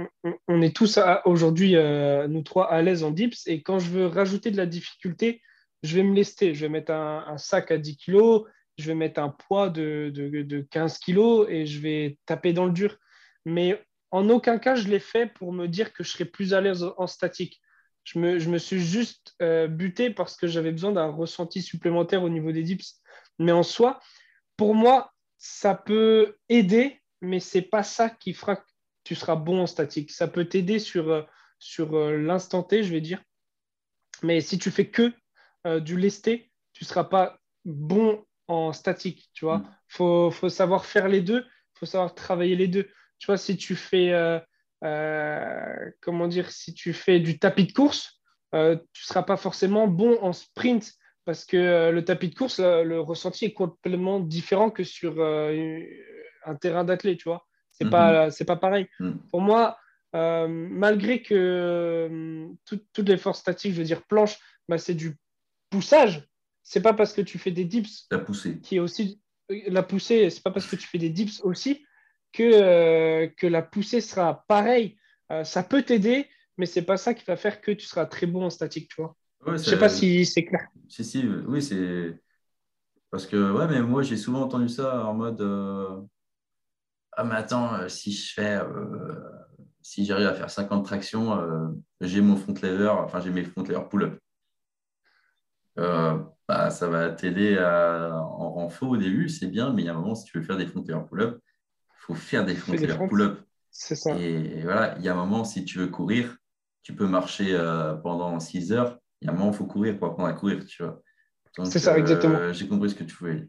on, 0.49 0.63
est 0.63 0.75
tous 0.75 0.99
à- 0.99 1.27
aujourd'hui, 1.27 1.77
euh, 1.77 2.29
nous 2.29 2.43
trois, 2.43 2.71
à 2.71 2.81
l'aise 2.83 3.05
en 3.05 3.11
dips. 3.11 3.47
Et 3.47 3.63
quand 3.63 3.79
je 3.79 3.91
veux 3.91 4.07
rajouter 4.07 4.51
de 4.51 4.57
la 4.57 4.67
difficulté, 4.67 5.43
je 5.83 5.97
vais 5.97 6.03
me 6.03 6.15
lester. 6.15 6.55
Je 6.55 6.63
vais 6.63 6.69
mettre 6.71 6.93
un, 6.93 7.37
sac 7.39 7.71
à 7.71 7.79
10 7.79 7.97
kilos, 7.97 8.45
je 8.79 8.87
vais 8.87 8.95
mettre 8.95 9.21
un 9.21 9.29
poids 9.29 9.69
de, 9.69 10.11
de, 10.15 10.43
de 10.43 10.61
15 10.71 10.99
kilos 10.99 11.47
et 11.51 11.67
je 11.67 11.81
vais 11.81 12.19
taper 12.27 12.53
dans 12.53 12.65
le 12.67 12.73
dur. 12.73 12.97
Mais 13.45 13.83
en 14.11 14.29
aucun 14.31 14.59
cas, 14.59 14.75
je 14.77 14.89
l'ai 14.89 14.99
fait 15.01 15.27
pour 15.27 15.53
me 15.53 15.67
dire 15.69 15.93
que 15.93 16.03
je 16.05 16.11
serais 16.11 16.25
plus 16.25 16.55
à 16.55 16.61
l'aise 16.61 16.87
en 16.97 17.07
statique. 17.07 17.61
Je 18.05 18.19
me, 18.19 18.39
je 18.39 18.49
me 18.49 18.59
suis 18.59 18.81
juste 18.81 19.35
euh, 19.43 19.67
buté 19.67 20.11
parce 20.11 20.37
que 20.37 20.47
j'avais 20.47 20.71
besoin 20.71 20.93
d'un 20.93 21.09
ressenti 21.09 21.61
supplémentaire 21.61 22.23
au 22.23 22.29
niveau 22.29 22.53
des 22.53 22.63
dips. 22.63 23.01
Mais 23.39 23.53
en 23.53 23.63
soi, 23.63 24.01
pour 24.57 24.75
moi, 24.75 25.13
ça 25.39 25.75
peut 25.75 26.37
aider, 26.49 27.01
mais 27.21 27.41
c'est 27.41 27.63
pas 27.63 27.83
ça 27.83 28.11
qui 28.11 28.33
fera 28.33 28.57
que 28.57 28.67
tu 29.05 29.15
seras 29.15 29.37
bon 29.37 29.63
en 29.63 29.67
statique. 29.67 30.11
Ça 30.11 30.29
peut 30.29 30.47
t'aider 30.47 30.79
sur, 30.79 31.11
euh, 31.11 31.23
sur 31.59 31.97
euh, 31.97 32.17
l'instant 32.17 32.63
T, 32.63 32.83
je 32.83 32.93
vais 32.93 33.01
dire. 33.01 33.23
Mais 34.23 34.41
si 34.41 34.59
tu 34.59 34.71
fais 34.71 34.89
que 34.89 35.13
euh, 35.67 35.81
du 35.81 35.97
lesté, 35.97 36.51
tu 36.73 36.85
seras 36.85 37.05
pas 37.05 37.39
bon 37.65 38.25
en 38.49 38.73
statique, 38.73 39.31
tu 39.33 39.45
vois. 39.45 39.59
Mm. 39.59 39.77
Faut, 39.89 40.31
faut 40.31 40.49
savoir 40.49 40.87
faire 40.87 41.09
les 41.09 41.21
deux, 41.21 41.45
faut 41.75 41.87
savoir 41.87 42.15
travailler 42.15 42.57
les 42.57 42.69
deux. 42.69 42.89
Tu 43.19 43.27
vois, 43.27 43.37
si 43.37 43.57
tu 43.57 43.75
fais, 43.75 44.13
euh, 44.13 44.39
euh, 44.85 45.91
comment 46.01 46.29
dire, 46.29 46.51
si 46.51 46.75
tu 46.75 46.93
fais 46.93 47.21
du 47.21 47.39
tapis 47.39 47.67
de 47.67 47.73
course, 47.73 48.21
tu 48.93 49.05
seras 49.05 49.23
pas 49.23 49.37
forcément 49.37 49.87
bon 49.87 50.19
en 50.23 50.33
sprint 50.33 50.95
parce 51.27 51.45
que 51.45 51.57
euh, 51.57 51.91
le 51.91 52.05
tapis 52.05 52.31
de 52.31 52.35
course, 52.35 52.61
le, 52.61 52.85
le 52.85 53.01
ressenti 53.01 53.45
est 53.45 53.53
complètement 53.53 54.21
différent 54.21 54.71
que 54.71 54.85
sur 54.85 55.17
euh, 55.19 55.83
un 56.47 56.55
terrain 56.55 56.85
d'athlète, 56.85 57.19
tu 57.19 57.29
vois. 57.29 57.45
C'est 57.73 57.85
Mhm. 57.85 57.91
pas, 57.91 58.57
pareil. 58.57 58.87
Mm. 59.01 59.11
Pour 59.31 59.41
moi, 59.43 59.77
euh, 60.15 60.47
malgré 60.49 61.21
que 61.23 61.35
euh, 61.35 62.47
tout- 62.65 62.81
toutes 62.93 63.09
les 63.09 63.19
forces 63.19 63.41
statiques, 63.41 63.73
je 63.73 63.79
veux 63.79 63.85
dire 63.85 64.05
planche, 64.05 64.39
bah, 64.69 64.79
c'est 64.79 64.95
du 64.95 65.17
poussage. 65.69 66.27
C'est 66.63 66.81
pas 66.81 66.95
parce 66.95 67.13
que 67.13 67.21
tu 67.21 67.39
fais 67.39 67.51
des 67.51 67.65
dips 67.65 68.09
qui 68.63 68.77
est 68.77 68.81
aussi 68.81 69.21
la 69.49 69.83
poussée, 69.83 70.31
c'est 70.31 70.43
pas 70.43 70.51
parce 70.53 70.67
que 70.67 70.77
tu 70.77 70.87
fais 70.89 70.99
des 70.99 71.11
dips 71.11 71.41
aussi 71.45 71.85
que, 72.33 72.43
euh, 72.43 73.29
que 73.37 73.47
la 73.47 73.63
poussée 73.63 74.01
sera 74.01 74.45
pareille. 74.49 74.97
Ça 75.43 75.65
peut 75.65 75.83
t'aider, 75.83 76.29
mais 76.57 76.67
c'est 76.67 76.83
pas 76.83 76.97
ça 76.97 77.13
qui 77.15 77.25
va 77.25 77.37
faire 77.37 77.61
que 77.61 77.73
tu 77.73 77.85
seras 77.87 78.07
très 78.07 78.27
bon 78.27 78.45
en 78.45 78.51
statique, 78.51 78.89
tu 78.89 79.03
vois. 79.03 79.17
Ouais, 79.47 79.59
Je 79.59 79.65
sais 79.65 79.79
pas 79.79 79.89
si 79.89 80.25
c'est 80.27 80.45
clair. 80.45 80.69
Si, 80.89 81.05
si, 81.05 81.27
oui, 81.47 81.63
c'est. 81.63 82.21
Parce 83.11 83.27
que, 83.27 83.53
ouais, 83.53 83.69
mais 83.69 83.83
moi, 83.83 84.03
j'ai 84.03 84.17
souvent 84.17 84.43
entendu 84.43 84.69
ça 84.69 85.07
en 85.07 85.15
mode 85.15 85.41
euh, 85.43 86.03
Ah, 87.13 87.25
mais 87.25 87.35
attends, 87.37 87.75
euh, 87.75 87.89
si 87.89 88.13
je 88.13 88.33
fais. 88.35 88.57
euh, 88.59 89.31
si 89.83 90.05
j'arrive 90.05 90.27
à 90.27 90.35
faire 90.35 90.51
50 90.51 90.85
tractions, 90.85 91.39
euh, 91.41 91.69
j'ai 92.01 92.21
mon 92.21 92.37
front 92.37 92.55
lever, 92.63 92.89
enfin, 92.89 93.21
j'ai 93.21 93.31
mes 93.31 93.45
front 93.45 93.63
lever 93.63 93.81
pull-up. 93.89 94.19
Bah, 96.49 96.71
ça 96.71 96.89
va 96.89 97.11
t'aider 97.11 97.59
à- 97.59 98.15
en 98.23 98.51
renfort 98.53 98.91
au 98.91 98.97
début, 98.97 99.29
c'est 99.29 99.49
bien, 99.49 99.73
mais 99.73 99.83
il 99.83 99.87
y 99.87 99.89
a 99.89 99.93
un 99.95 100.01
moment, 100.01 100.15
si 100.15 100.25
tu 100.31 100.39
veux 100.39 100.45
faire 100.45 100.57
des 100.57 100.67
front 100.67 100.81
lever 100.87 101.01
pull-up, 101.09 101.41
il 101.45 101.95
faut 102.01 102.15
faire 102.15 102.45
des 102.45 102.55
front 102.57 102.75
lever 102.75 102.99
pull-up. 103.09 103.41
C'est 103.71 103.95
ça. 103.95 104.17
Et 104.19 104.63
voilà, 104.63 104.97
il 104.99 105.05
y 105.05 105.09
a 105.09 105.13
un 105.13 105.17
moment, 105.17 105.45
si 105.45 105.65
tu 105.65 105.79
veux 105.79 105.89
courir, 105.89 106.37
tu 106.83 106.95
peux 106.95 107.07
marcher 107.09 107.57
pendant 108.03 108.41
6 108.41 108.73
heures. 108.73 108.99
Y 109.27 109.29
a 109.29 109.33
un 109.33 109.35
moment, 109.35 109.51
il 109.51 109.57
faut 109.57 109.67
courir 109.67 109.99
pour 109.99 110.09
apprendre 110.09 110.29
à 110.29 110.33
courir, 110.33 110.65
tu 110.65 110.85
vois. 110.85 111.03
C'est 111.65 111.81
ça, 111.81 111.99
exactement. 111.99 112.37
Euh, 112.37 112.53
j'ai 112.53 112.69
compris 112.69 112.91
ce 112.91 112.95
que 112.95 113.05
tu 113.05 113.17
voulais. 113.17 113.49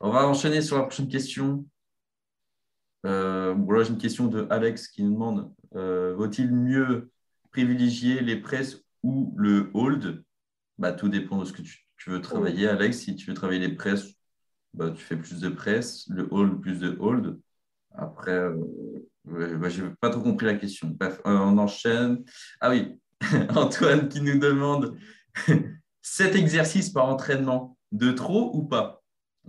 On 0.00 0.10
va 0.10 0.26
enchaîner 0.26 0.62
sur 0.62 0.76
la 0.78 0.84
prochaine 0.84 1.08
question. 1.08 1.66
Euh, 3.04 3.54
j'ai 3.82 3.90
une 3.90 3.98
question 3.98 4.28
de 4.28 4.46
Alex 4.48 4.88
qui 4.88 5.02
nous 5.02 5.12
demande 5.12 5.52
euh, 5.74 6.14
vaut-il 6.14 6.50
mieux 6.54 7.10
privilégier 7.50 8.22
les 8.22 8.36
presses 8.36 8.80
ou 9.02 9.34
le 9.36 9.70
hold? 9.74 10.24
Bah, 10.78 10.92
Tout 10.92 11.10
dépend 11.10 11.38
de 11.38 11.44
ce 11.44 11.52
que 11.52 11.60
tu, 11.60 11.86
veux 12.06 12.22
travailler, 12.22 12.66
Alex. 12.66 12.98
Si 12.98 13.14
tu 13.14 13.26
veux 13.26 13.34
travailler 13.34 13.60
les 13.60 13.74
presses, 13.74 14.06
bah, 14.72 14.90
tu 14.90 15.02
fais 15.02 15.16
plus 15.16 15.38
de 15.40 15.50
presse. 15.50 16.06
Le 16.08 16.26
hold, 16.30 16.60
plus 16.60 16.78
de 16.78 16.96
hold. 16.98 17.38
Après, 17.94 18.32
euh, 18.32 18.56
bah, 19.24 19.68
je 19.68 19.84
n'ai 19.84 19.90
pas 20.00 20.08
trop 20.08 20.22
compris 20.22 20.46
la 20.46 20.54
question. 20.54 20.88
Bref, 20.98 21.20
on 21.26 21.58
enchaîne. 21.58 22.24
Ah 22.60 22.70
oui, 22.70 22.98
Antoine 23.54 24.08
qui 24.08 24.20
nous 24.20 24.38
demande 24.38 24.96
7 26.02 26.34
exercices 26.36 26.90
par 26.90 27.06
entraînement, 27.08 27.76
de 27.92 28.12
trop 28.12 28.50
ou 28.54 28.64
pas? 28.64 29.02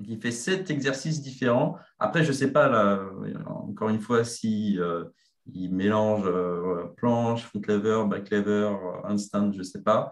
Il 0.03 0.19
fait 0.19 0.31
sept 0.31 0.69
exercices 0.69 1.21
différents. 1.21 1.77
Après, 1.99 2.23
je 2.23 2.29
ne 2.29 2.33
sais 2.33 2.51
pas, 2.51 2.67
là, 2.67 3.01
encore 3.47 3.89
une 3.89 4.01
fois, 4.01 4.25
si 4.25 4.77
euh, 4.79 5.05
il 5.53 5.73
mélange 5.73 6.25
euh, 6.25 6.87
planche, 6.97 7.43
foot 7.43 7.65
lever, 7.67 8.03
back 8.07 8.29
lever, 8.29 8.75
instant, 9.05 9.51
je 9.53 9.59
ne 9.59 9.63
sais 9.63 9.81
pas. 9.81 10.11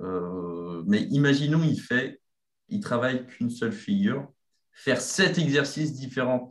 Euh, 0.00 0.82
mais 0.86 1.02
imaginons, 1.02 1.62
il 1.62 1.80
fait, 1.80 2.20
il 2.68 2.80
travaille 2.80 3.26
qu'une 3.26 3.50
seule 3.50 3.72
figure, 3.72 4.28
faire 4.72 5.00
sept 5.00 5.38
exercices 5.38 5.92
différents, 5.94 6.48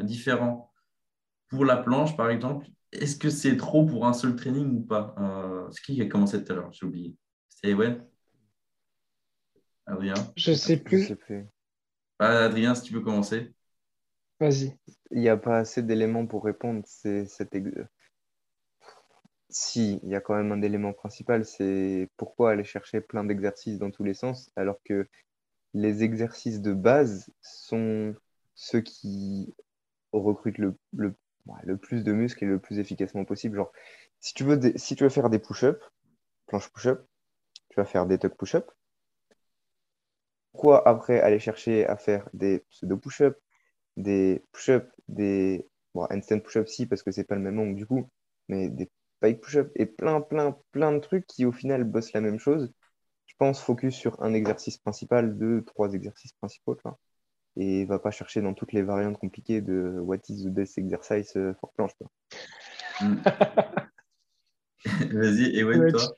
différents 0.00 0.72
pour 1.48 1.64
la 1.64 1.76
planche, 1.76 2.16
par 2.16 2.30
exemple. 2.30 2.66
Est-ce 2.92 3.16
que 3.16 3.30
c'est 3.30 3.56
trop 3.56 3.86
pour 3.86 4.06
un 4.06 4.12
seul 4.12 4.36
training 4.36 4.76
ou 4.76 4.82
pas? 4.82 5.14
C'est 5.72 5.82
qui 5.82 5.94
qui 5.94 6.02
a 6.02 6.06
commencé 6.06 6.42
tout 6.44 6.52
à 6.52 6.56
l'heure? 6.56 6.72
J'ai 6.72 6.86
oublié. 6.86 7.16
C'était 7.48 7.70
Ewen? 7.70 8.04
Adrien? 9.86 10.14
Je 10.36 10.52
sais 10.52 10.76
plus. 10.76 11.06
sais 11.06 11.16
plus. 11.16 11.46
Ah, 12.18 12.44
Adrien, 12.44 12.74
si 12.74 12.82
tu 12.82 12.94
veux 12.94 13.00
commencer. 13.00 13.52
Vas-y. 14.40 14.76
Il 15.10 15.20
n'y 15.20 15.28
a 15.28 15.36
pas 15.36 15.58
assez 15.58 15.82
d'éléments 15.82 16.26
pour 16.26 16.44
répondre. 16.44 16.82
C'est 16.86 17.26
cet 17.26 17.56
Si, 19.50 20.00
il 20.02 20.08
y 20.08 20.14
a 20.14 20.20
quand 20.20 20.34
même 20.34 20.52
un 20.52 20.62
élément 20.62 20.92
principal, 20.92 21.44
c'est 21.44 22.10
pourquoi 22.16 22.52
aller 22.52 22.64
chercher 22.64 23.00
plein 23.00 23.24
d'exercices 23.24 23.78
dans 23.78 23.90
tous 23.90 24.04
les 24.04 24.14
sens, 24.14 24.50
alors 24.56 24.78
que 24.84 25.08
les 25.74 26.02
exercices 26.02 26.60
de 26.60 26.74
base 26.74 27.30
sont 27.40 28.14
ceux 28.54 28.80
qui 28.80 29.54
recrutent 30.12 30.58
le, 30.58 30.74
le, 30.92 31.14
le 31.64 31.76
plus 31.76 32.04
de 32.04 32.12
muscles 32.12 32.44
et 32.44 32.46
le 32.46 32.58
plus 32.58 32.78
efficacement 32.78 33.24
possible. 33.24 33.64
Si 34.20 34.34
tu 34.34 34.44
veux, 34.44 35.08
faire 35.08 35.30
des 35.30 35.38
push-ups, 35.38 35.80
planche 36.46 36.70
push-up, 36.72 37.06
tu 37.68 37.76
vas 37.76 37.84
faire 37.84 38.06
des 38.06 38.18
tuck 38.18 38.36
push-up, 38.36 38.70
pourquoi 40.52 40.86
après 40.86 41.20
aller 41.20 41.38
chercher 41.38 41.86
à 41.86 41.96
faire 41.96 42.28
des 42.34 42.60
pseudo 42.70 42.96
push-up, 42.96 43.38
des 43.96 44.44
push-up, 44.52 44.90
des 45.08 45.66
bon, 45.94 46.06
handstand 46.10 46.40
push-up 46.40 46.68
si 46.68 46.86
parce 46.86 47.02
que 47.02 47.10
c'est 47.10 47.24
pas 47.24 47.34
le 47.34 47.40
même 47.40 47.58
angle 47.58 47.74
du 47.74 47.86
coup, 47.86 48.08
mais 48.48 48.68
des 48.68 48.90
pike 49.20 49.40
push-up 49.40 49.72
et 49.76 49.86
plein 49.86 50.20
plein 50.20 50.56
plein 50.72 50.92
de 50.92 50.98
trucs 50.98 51.26
qui 51.26 51.44
au 51.46 51.52
final 51.52 51.84
bossent 51.84 52.12
la 52.12 52.20
même 52.20 52.38
chose. 52.38 52.72
Je 53.26 53.34
pense 53.38 53.60
focus 53.62 53.94
sur 53.94 54.22
un 54.22 54.34
exercice 54.34 54.78
principal, 54.78 55.38
deux, 55.38 55.64
trois 55.64 55.94
exercices 55.94 56.32
principaux, 56.34 56.76
et 57.56 57.84
va 57.84 57.98
pas 57.98 58.10
chercher 58.10 58.40
dans 58.40 58.54
toutes 58.54 58.72
les 58.72 58.82
variantes 58.82 59.18
compliquées 59.18 59.60
de 59.60 59.98
what 60.00 60.18
is 60.28 60.44
the 60.44 60.48
best 60.48 60.78
exercise 60.78 61.32
for 61.60 61.72
planche. 61.72 61.92
Hmm. 63.00 63.16
Vas-y, 65.12 65.56
et 65.56 65.64
ouais, 65.64 65.92
toi 65.92 66.16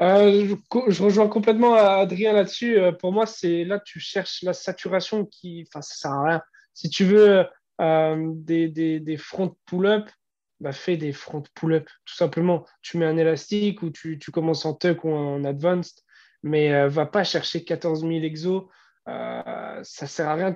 euh, 0.00 0.56
je, 0.88 1.02
rejoins 1.02 1.28
complètement 1.28 1.74
Adrien 1.74 2.32
là-dessus. 2.32 2.78
Euh, 2.78 2.92
pour 2.92 3.12
moi, 3.12 3.26
c'est 3.26 3.64
là 3.64 3.78
que 3.78 3.84
tu 3.84 4.00
cherches 4.00 4.42
la 4.42 4.52
saturation 4.52 5.24
qui. 5.26 5.64
Enfin, 5.68 5.82
ça 5.82 5.94
sert 5.94 6.12
à 6.12 6.24
rien. 6.24 6.42
Si 6.72 6.90
tu 6.90 7.04
veux 7.04 7.46
euh, 7.80 8.30
des, 8.34 8.68
des, 8.68 9.00
des, 9.00 9.16
front 9.16 9.56
pull-up, 9.66 10.10
bah, 10.60 10.72
fais 10.72 10.96
des 10.96 11.12
front 11.12 11.42
pull-up, 11.54 11.88
tout 12.04 12.14
simplement. 12.14 12.66
Tu 12.82 12.98
mets 12.98 13.06
un 13.06 13.16
élastique 13.16 13.82
ou 13.82 13.90
tu, 13.90 14.18
tu 14.18 14.30
commences 14.30 14.64
en 14.64 14.74
tuck 14.74 15.04
ou 15.04 15.10
en 15.10 15.44
advanced, 15.44 16.02
mais 16.42 16.88
va 16.88 17.06
pas 17.06 17.24
chercher 17.24 17.64
14 17.64 18.00
000 18.00 18.12
exos. 18.24 18.64
Ça 19.06 20.06
sert 20.06 20.28
à 20.28 20.34
rien. 20.34 20.54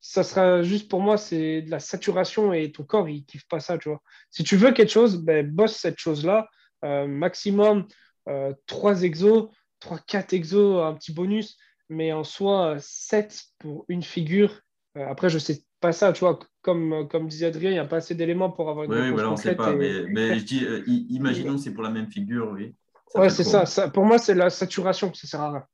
ça 0.00 0.22
sera 0.22 0.62
juste 0.62 0.90
pour 0.90 1.00
moi, 1.00 1.16
c'est 1.16 1.62
de 1.62 1.70
la 1.70 1.80
saturation 1.80 2.52
et 2.52 2.72
ton 2.72 2.84
corps, 2.84 3.08
il 3.08 3.24
kiffe 3.24 3.46
pas 3.48 3.60
ça, 3.60 3.78
tu 3.78 3.88
vois. 3.88 4.00
Si 4.30 4.44
tu 4.44 4.56
veux 4.56 4.72
quelque 4.72 4.92
chose, 4.92 5.22
ben, 5.22 5.46
bosse 5.46 5.76
cette 5.76 5.98
chose-là. 5.98 6.48
maximum 6.82 7.86
euh, 8.28 8.52
trois 8.66 9.02
exos, 9.02 9.48
3, 9.80 9.98
4 10.06 10.32
exos, 10.34 10.82
un 10.82 10.94
petit 10.94 11.12
bonus, 11.12 11.56
mais 11.88 12.12
en 12.12 12.24
soi, 12.24 12.76
7 12.78 13.44
pour 13.58 13.84
une 13.88 14.02
figure. 14.02 14.60
Euh, 14.96 15.06
après, 15.08 15.30
je 15.30 15.38
sais 15.38 15.62
pas 15.80 15.92
ça, 15.92 16.12
tu 16.12 16.20
vois, 16.20 16.38
comme, 16.62 17.08
comme 17.08 17.26
disait 17.26 17.46
Adrien, 17.46 17.70
il 17.70 17.74
n'y 17.74 17.78
a 17.78 17.86
pas 17.86 17.96
assez 17.96 18.14
d'éléments 18.14 18.50
pour 18.50 18.68
avoir 18.68 18.84
une 18.84 18.92
Oui, 18.92 19.10
voilà, 19.10 19.30
on 19.30 19.32
ne 19.32 19.36
sait 19.36 19.54
pas, 19.54 19.72
mais, 19.72 20.38
je 20.38 20.44
dis, 20.44 20.64
euh, 20.64 20.82
imaginons 20.86 21.56
que 21.56 21.62
c'est 21.62 21.72
pour 21.72 21.82
la 21.82 21.90
même 21.90 22.10
figure, 22.10 22.50
oui. 22.52 22.74
ouais, 23.14 23.30
c'est 23.30 23.44
ça, 23.44 23.66
ça, 23.66 23.88
Pour 23.88 24.04
moi, 24.04 24.18
c'est 24.18 24.34
la 24.34 24.50
saturation, 24.50 25.12
ça 25.14 25.26
sert 25.26 25.40
à 25.40 25.50
rien. 25.50 25.66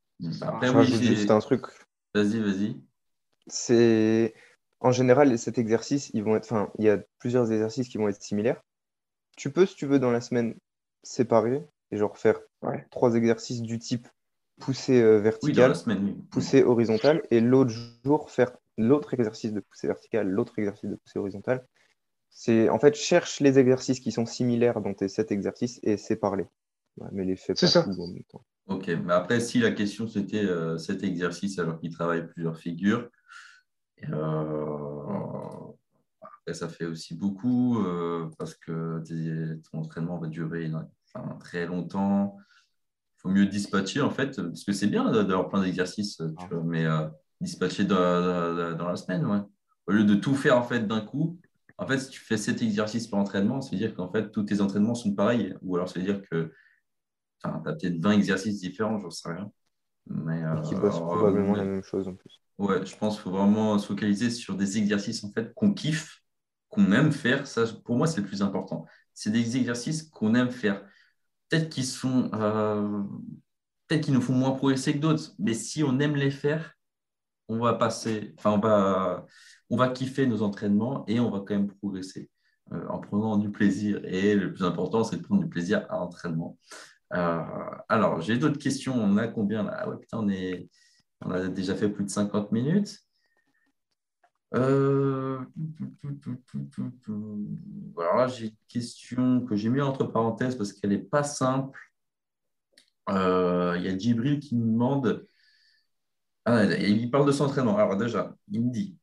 Après, 0.42 0.70
oui, 0.70 0.86
juste 0.86 1.30
un 1.30 1.40
truc. 1.40 1.62
Vas-y, 2.16 2.40
vas-y. 2.40 2.80
C'est 3.46 4.34
en 4.80 4.90
général 4.90 5.38
cet 5.38 5.58
exercice, 5.58 6.10
ils 6.14 6.24
vont 6.24 6.36
être, 6.36 6.44
enfin, 6.44 6.70
il 6.78 6.84
y 6.84 6.88
a 6.88 6.98
plusieurs 7.18 7.52
exercices 7.52 7.88
qui 7.88 7.98
vont 7.98 8.08
être 8.08 8.22
similaires. 8.22 8.62
Tu 9.36 9.50
peux, 9.50 9.66
si 9.66 9.74
tu 9.74 9.86
veux, 9.86 9.98
dans 9.98 10.10
la 10.10 10.22
semaine, 10.22 10.54
séparer 11.02 11.62
et 11.90 11.96
genre 11.98 12.16
faire 12.16 12.40
trois 12.90 13.14
exercices 13.14 13.60
du 13.60 13.78
type 13.78 14.08
poussée 14.58 15.02
euh, 15.02 15.18
verticale, 15.18 15.74
poussée 16.30 16.64
horizontale, 16.64 17.22
et 17.30 17.40
l'autre 17.40 17.72
jour 18.04 18.30
faire 18.30 18.56
l'autre 18.78 19.12
exercice 19.12 19.52
de 19.52 19.60
poussée 19.60 19.86
verticale, 19.86 20.28
l'autre 20.28 20.58
exercice 20.58 20.88
de 20.88 20.96
poussée 20.96 21.18
horizontale. 21.18 21.66
C'est 22.30 22.68
en 22.70 22.78
fait 22.78 22.94
cherche 22.94 23.40
les 23.40 23.58
exercices 23.58 24.00
qui 24.00 24.12
sont 24.12 24.26
similaires 24.26 24.80
dans 24.80 24.94
tes 24.94 25.08
sept 25.08 25.32
exercices 25.32 25.80
et 25.82 25.96
sépare-les. 25.96 26.46
mais 27.12 27.24
les 27.24 27.36
fais 27.36 27.54
pas 27.54 27.66
ça. 27.66 27.86
en 27.86 28.08
même 28.08 28.24
temps. 28.24 28.44
Ok, 28.66 28.88
mais 28.88 29.12
après, 29.12 29.40
si 29.40 29.60
la 29.60 29.70
question 29.70 30.08
c'était 30.08 30.44
euh, 30.44 30.76
cet 30.76 31.04
exercice 31.04 31.58
alors 31.58 31.78
qu'il 31.78 31.92
travaille 31.92 32.26
plusieurs 32.26 32.58
figures, 32.58 33.08
euh, 34.10 35.36
après, 36.20 36.54
ça 36.54 36.68
fait 36.68 36.84
aussi 36.84 37.14
beaucoup 37.14 37.82
parce 38.38 38.54
que 38.54 39.02
ton 39.70 39.78
entraînement 39.78 40.18
va 40.18 40.28
durer 40.28 40.70
très 41.40 41.66
longtemps. 41.66 42.36
Il 43.16 43.20
faut 43.20 43.28
mieux 43.28 43.46
dispatcher, 43.46 44.00
en 44.00 44.10
fait, 44.10 44.36
parce 44.36 44.64
que 44.64 44.72
c'est 44.72 44.86
bien 44.86 45.10
d'avoir 45.10 45.48
plein 45.48 45.62
d'exercices, 45.62 46.20
mais 46.64 46.84
euh, 46.84 47.08
dispatcher 47.40 47.84
dans, 47.84 47.96
la 47.96 48.96
semaine, 48.96 49.26
ouais. 49.26 49.40
Au 49.86 49.92
lieu 49.92 50.04
de 50.04 50.16
tout 50.16 50.34
faire 50.34 50.58
en 50.58 50.64
fait 50.64 50.86
d'un 50.86 51.00
coup, 51.00 51.38
en 51.78 51.86
fait, 51.86 51.98
si 51.98 52.10
tu 52.10 52.20
fais 52.20 52.36
cet 52.36 52.60
exercice 52.60 53.06
par 53.06 53.20
entraînement, 53.20 53.60
ça 53.60 53.70
veut 53.70 53.76
dire 53.76 53.94
qu'en 53.94 54.10
fait, 54.10 54.32
tous 54.32 54.42
tes 54.42 54.60
entraînements 54.60 54.96
sont 54.96 55.14
pareils. 55.14 55.54
Ou 55.62 55.76
alors, 55.76 55.88
ça 55.88 56.00
veut 56.00 56.04
dire 56.04 56.22
que 56.28 56.52
tu 57.42 57.48
as 57.48 57.58
peut-être 57.58 58.00
20 58.00 58.12
exercices 58.12 58.60
différents, 58.60 58.98
j'en 58.98 59.10
sais 59.10 59.28
rien. 59.28 59.50
Mais, 60.08 60.42
qui 60.64 60.74
bossent 60.76 61.00
probablement 61.00 61.54
la 61.54 61.64
même 61.64 61.82
chose 61.82 62.06
en 62.06 62.14
plus. 62.14 62.40
Ouais, 62.58 62.86
je 62.86 62.96
pense 62.96 63.14
qu'il 63.14 63.24
faut 63.24 63.32
vraiment 63.32 63.76
se 63.78 63.86
focaliser 63.86 64.30
sur 64.30 64.54
des 64.54 64.78
exercices 64.78 65.24
en 65.24 65.32
fait 65.32 65.52
qu'on 65.54 65.74
kiffe, 65.74 66.22
qu'on 66.68 66.92
aime 66.92 67.12
faire. 67.12 67.46
Ça, 67.46 67.64
pour 67.84 67.96
moi, 67.96 68.06
c'est 68.06 68.20
le 68.20 68.26
plus 68.26 68.40
important. 68.40 68.86
C'est 69.14 69.30
des 69.30 69.56
exercices 69.56 70.04
qu'on 70.04 70.34
aime 70.34 70.50
faire 70.50 70.82
peut-être 71.48 71.68
qu'ils 71.68 71.84
sont 71.84 72.30
euh, 72.34 73.02
peut-être 73.86 74.04
qu'ils 74.04 74.14
nous 74.14 74.20
font 74.20 74.34
moins 74.34 74.52
progresser 74.52 74.94
que 74.94 74.98
d'autres, 74.98 75.32
mais 75.38 75.54
si 75.54 75.82
on 75.84 75.98
aime 76.00 76.16
les 76.16 76.30
faire, 76.30 76.74
on 77.48 77.58
va 77.58 77.74
passer, 77.74 78.34
enfin 78.38 78.52
on 78.52 78.58
va, 78.58 79.26
on 79.70 79.76
va 79.76 79.88
kiffer 79.88 80.26
nos 80.26 80.42
entraînements 80.42 81.04
et 81.06 81.20
on 81.20 81.30
va 81.30 81.38
quand 81.40 81.54
même 81.54 81.68
progresser 81.68 82.30
euh, 82.72 82.86
en 82.88 82.98
prenant 82.98 83.36
du 83.36 83.50
plaisir. 83.50 84.00
Et 84.04 84.34
le 84.34 84.52
plus 84.52 84.64
important, 84.64 85.04
c'est 85.04 85.18
de 85.18 85.22
prendre 85.22 85.42
du 85.42 85.48
plaisir 85.48 85.86
à 85.90 85.98
l'entraînement. 85.98 86.58
Euh, 87.14 87.42
alors, 87.88 88.20
j'ai 88.20 88.38
d'autres 88.38 88.58
questions. 88.58 88.94
On 88.94 89.16
a 89.16 89.28
combien 89.28 89.62
là? 89.62 89.76
Ah 89.78 89.88
ouais, 89.88 89.96
putain, 89.98 90.18
on, 90.18 90.28
est, 90.28 90.68
on 91.20 91.30
a 91.30 91.48
déjà 91.48 91.74
fait 91.74 91.88
plus 91.88 92.04
de 92.04 92.10
50 92.10 92.52
minutes. 92.52 93.06
Euh... 94.54 95.40
Alors 97.98 98.16
là, 98.16 98.26
j'ai 98.28 98.46
une 98.46 98.56
question 98.68 99.44
que 99.44 99.56
j'ai 99.56 99.68
mis 99.68 99.80
entre 99.80 100.04
parenthèses 100.04 100.56
parce 100.56 100.72
qu'elle 100.72 100.90
n'est 100.90 100.98
pas 100.98 101.24
simple. 101.24 101.80
Euh, 103.08 103.74
il 103.78 103.84
y 103.84 103.88
a 103.88 103.96
Djibril 103.96 104.40
qui 104.40 104.56
me 104.56 104.64
demande. 104.64 105.26
Ah, 106.44 106.64
il 106.64 107.10
parle 107.10 107.26
de 107.26 107.32
son 107.32 107.44
entraînement. 107.44 107.76
Alors 107.76 107.96
déjà, 107.96 108.34
il 108.50 108.64
me 108.64 108.70
dit 108.70 108.96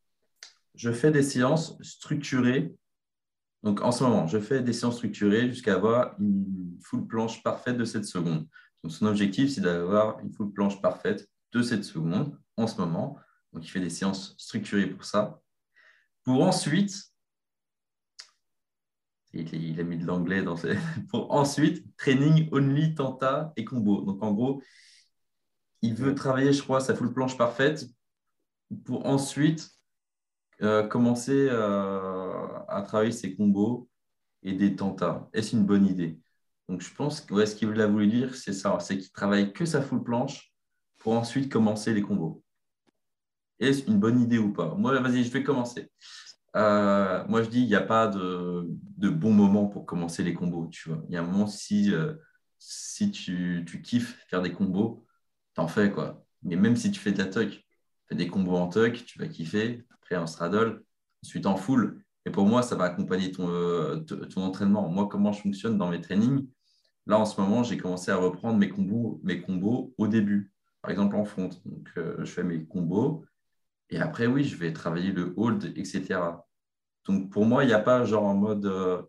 Je 0.76 0.92
fais 0.92 1.12
des 1.12 1.24
séances 1.24 1.78
structurées. 1.82 2.74
Donc 3.64 3.82
en 3.82 3.92
ce 3.92 4.04
moment, 4.04 4.28
je 4.28 4.40
fais 4.40 4.62
des 4.62 4.74
séances 4.74 4.96
structurées 4.96 5.48
jusqu'à 5.48 5.76
avoir 5.76 6.16
une 6.20 6.78
full 6.82 7.08
planche 7.08 7.42
parfaite 7.44 7.78
de 7.78 7.86
7 7.86 8.06
secondes. 8.06 8.48
Donc 8.84 8.92
son 8.92 9.06
objectif, 9.06 9.52
c'est 9.52 9.62
d'avoir 9.62 10.20
une 10.20 10.32
full 10.34 10.52
planche 10.52 10.82
parfaite 10.82 11.30
de 11.54 11.62
7 11.62 11.84
secondes 11.84 12.38
en 12.58 12.68
ce 12.68 12.80
moment. 12.80 13.18
Donc, 13.54 13.66
il 13.66 13.70
fait 13.70 13.80
des 13.80 13.90
séances 13.90 14.36
structurées 14.38 14.88
pour 14.88 15.06
ça. 15.06 15.40
Pour 16.24 16.42
ensuite 16.42 17.14
il, 19.34 19.80
a 19.80 19.84
mis 19.84 19.98
de 19.98 20.06
l'anglais 20.06 20.44
dans 20.44 20.56
ses... 20.56 20.78
pour 21.10 21.32
ensuite 21.34 21.84
training 21.98 22.50
only 22.52 22.94
tenta 22.94 23.52
et 23.56 23.66
combo. 23.66 24.02
Donc 24.02 24.22
en 24.24 24.32
gros, 24.32 24.62
il 25.82 25.96
veut 25.96 26.16
travailler, 26.16 26.54
je 26.54 26.62
crois, 26.62 26.80
sa 26.80 26.96
full 26.96 27.14
planche 27.14 27.38
parfaite 27.38 27.88
pour 28.86 29.06
ensuite 29.06 29.72
euh, 30.62 30.88
commencer 30.88 31.48
euh, 31.50 32.60
à 32.68 32.82
travailler 32.84 33.12
ses 33.12 33.36
combos 33.36 33.90
et 34.44 34.54
des 34.54 34.76
tentas. 34.76 35.28
Est-ce 35.34 35.56
une 35.56 35.66
bonne 35.66 35.86
idée? 35.86 36.20
Donc 36.70 36.82
je 36.82 36.94
pense 36.94 37.22
que 37.22 37.46
ce 37.46 37.56
qu'il 37.56 37.80
a 37.82 37.88
voulu 37.88 38.08
dire, 38.08 38.36
c'est 38.36 38.54
ça, 38.54 38.78
c'est 38.80 38.98
qu'il 38.98 39.12
travaille 39.12 39.52
que 39.54 39.66
sa 39.66 39.82
full 39.82 40.04
planche 40.04 40.54
pour 41.00 41.14
ensuite 41.14 41.52
commencer 41.52 41.94
les 41.94 42.02
combos. 42.02 42.44
Est-ce 43.60 43.90
une 43.90 44.00
bonne 44.00 44.22
idée 44.22 44.38
ou 44.38 44.54
pas? 44.54 44.76
Moi, 44.76 45.00
vas-y, 45.00 45.24
je 45.24 45.32
vais 45.32 45.44
commencer. 45.44 45.90
Euh, 46.56 47.24
moi, 47.28 47.44
je 47.44 47.50
dis, 47.50 47.62
il 47.62 47.68
n'y 47.68 47.76
a 47.76 47.82
pas 47.82 48.08
de, 48.08 48.68
bon 49.10 49.32
moment 49.32 49.68
pour 49.68 49.86
commencer 49.86 50.24
les 50.24 50.34
combos. 50.34 50.68
Tu 50.68 50.90
vois. 50.90 51.04
Il 51.08 51.14
y 51.14 51.18
a 51.18 51.22
un 51.22 51.26
moment, 51.26 51.48
si, 51.48 51.94
si 52.60 53.12
tu, 53.12 53.66
kiffes 53.84 54.26
faire 54.28 54.42
des 54.42 54.52
combos, 54.52 55.06
t'en 55.54 55.68
fais. 55.68 55.92
quoi. 55.92 56.24
Mais 56.44 56.56
même 56.56 56.76
si 56.76 56.92
tu 56.92 57.00
fais 57.00 57.12
de 57.12 57.20
la 57.20 57.26
tuck, 57.26 57.66
fais 58.08 58.16
des 58.16 58.28
combos 58.28 58.56
en 58.56 58.70
tuck, 58.70 59.06
tu 59.06 59.20
vas 59.20 59.28
kiffer. 59.28 59.86
Après, 60.04 60.18
en 60.18 60.28
straddle, 60.28 60.84
ensuite 61.24 61.46
en 61.46 61.56
full. 61.56 62.04
Et 62.26 62.32
pour 62.32 62.46
moi, 62.46 62.62
ça 62.62 62.76
va 62.76 62.86
accompagner 62.86 63.32
ton, 63.32 63.50
euh, 63.50 63.98
ton 63.98 64.44
entraînement. 64.44 64.90
Moi, 64.90 65.08
comment 65.10 65.32
je 65.32 65.42
fonctionne 65.42 65.78
dans 65.78 65.90
mes 65.90 66.02
trainings 66.02 66.48
Là, 67.06 67.20
en 67.20 67.26
ce 67.26 67.40
moment, 67.42 67.64
j'ai 67.64 67.78
commencé 67.78 68.12
à 68.12 68.16
reprendre 68.16 68.58
mes 68.58 68.70
combos, 68.70 69.20
mes 69.24 69.42
combos 69.42 69.94
au 69.98 70.08
début. 70.08 70.54
Par 70.82 70.92
exemple, 70.92 71.16
en 71.16 71.26
front. 71.26 71.50
Donc, 71.66 71.90
je 71.96 72.26
fais 72.26 72.44
mes 72.44 72.66
combos. 72.66 73.26
Et 73.90 74.00
après, 74.00 74.28
oui, 74.28 74.44
je 74.44 74.56
vais 74.56 74.74
travailler 74.74 75.12
le 75.12 75.34
hold, 75.38 75.74
etc. 75.78 76.20
Donc, 77.06 77.30
pour 77.32 77.46
moi, 77.46 77.64
il 77.64 77.68
n'y 77.68 77.74
a 77.74 77.80
pas 77.80 78.06
genre 78.06 78.24
en 78.24 78.34
mode, 78.36 78.66
euh, 78.66 79.02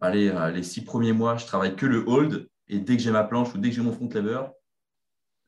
allez, 0.00 0.28
euh, 0.28 0.50
les 0.50 0.62
six 0.62 0.84
premiers 0.84 1.12
mois, 1.12 1.36
je 1.36 1.46
travaille 1.46 1.76
que 1.76 1.86
le 1.86 2.04
hold. 2.06 2.48
Et 2.68 2.78
dès 2.78 2.96
que 2.96 3.02
j'ai 3.02 3.10
ma 3.10 3.24
planche 3.24 3.54
ou 3.54 3.58
dès 3.58 3.70
que 3.70 3.76
j'ai 3.76 3.82
mon 3.82 3.92
front 3.92 4.08
lever, 4.08 4.42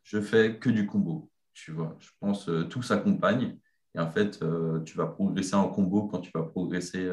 je 0.03 0.21
fais 0.21 0.59
que 0.59 0.71
du 0.71 0.87
combo. 0.87 1.31
Tu 1.53 1.73
vois, 1.73 1.97
je 2.01 2.11
pense 2.21 2.49
euh, 2.49 2.65
tout 2.65 2.83
s'accompagne. 2.83 3.59
Et 3.97 3.99
en 3.99 4.11
fait, 4.11 4.39
tu 4.85 4.97
vas 4.97 5.07
progresser 5.07 5.55
en 5.55 5.69
combo 5.69 6.07
quand 6.07 6.21
tu 6.21 6.31
vas 6.35 6.43
progresser 6.43 7.11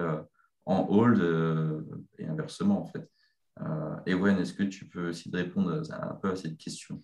en 0.65 0.85
hold 0.89 1.85
et 2.19 2.25
inversement, 2.25 2.81
en 2.81 2.85
fait. 2.85 3.09
Ewen, 4.05 4.37
est-ce 4.39 4.53
que 4.53 4.63
tu 4.63 4.85
peux 4.85 5.09
essayer 5.09 5.31
de 5.31 5.37
répondre 5.37 5.81
un 5.89 6.15
peu 6.15 6.31
à 6.31 6.35
cette 6.35 6.57
question? 6.57 7.01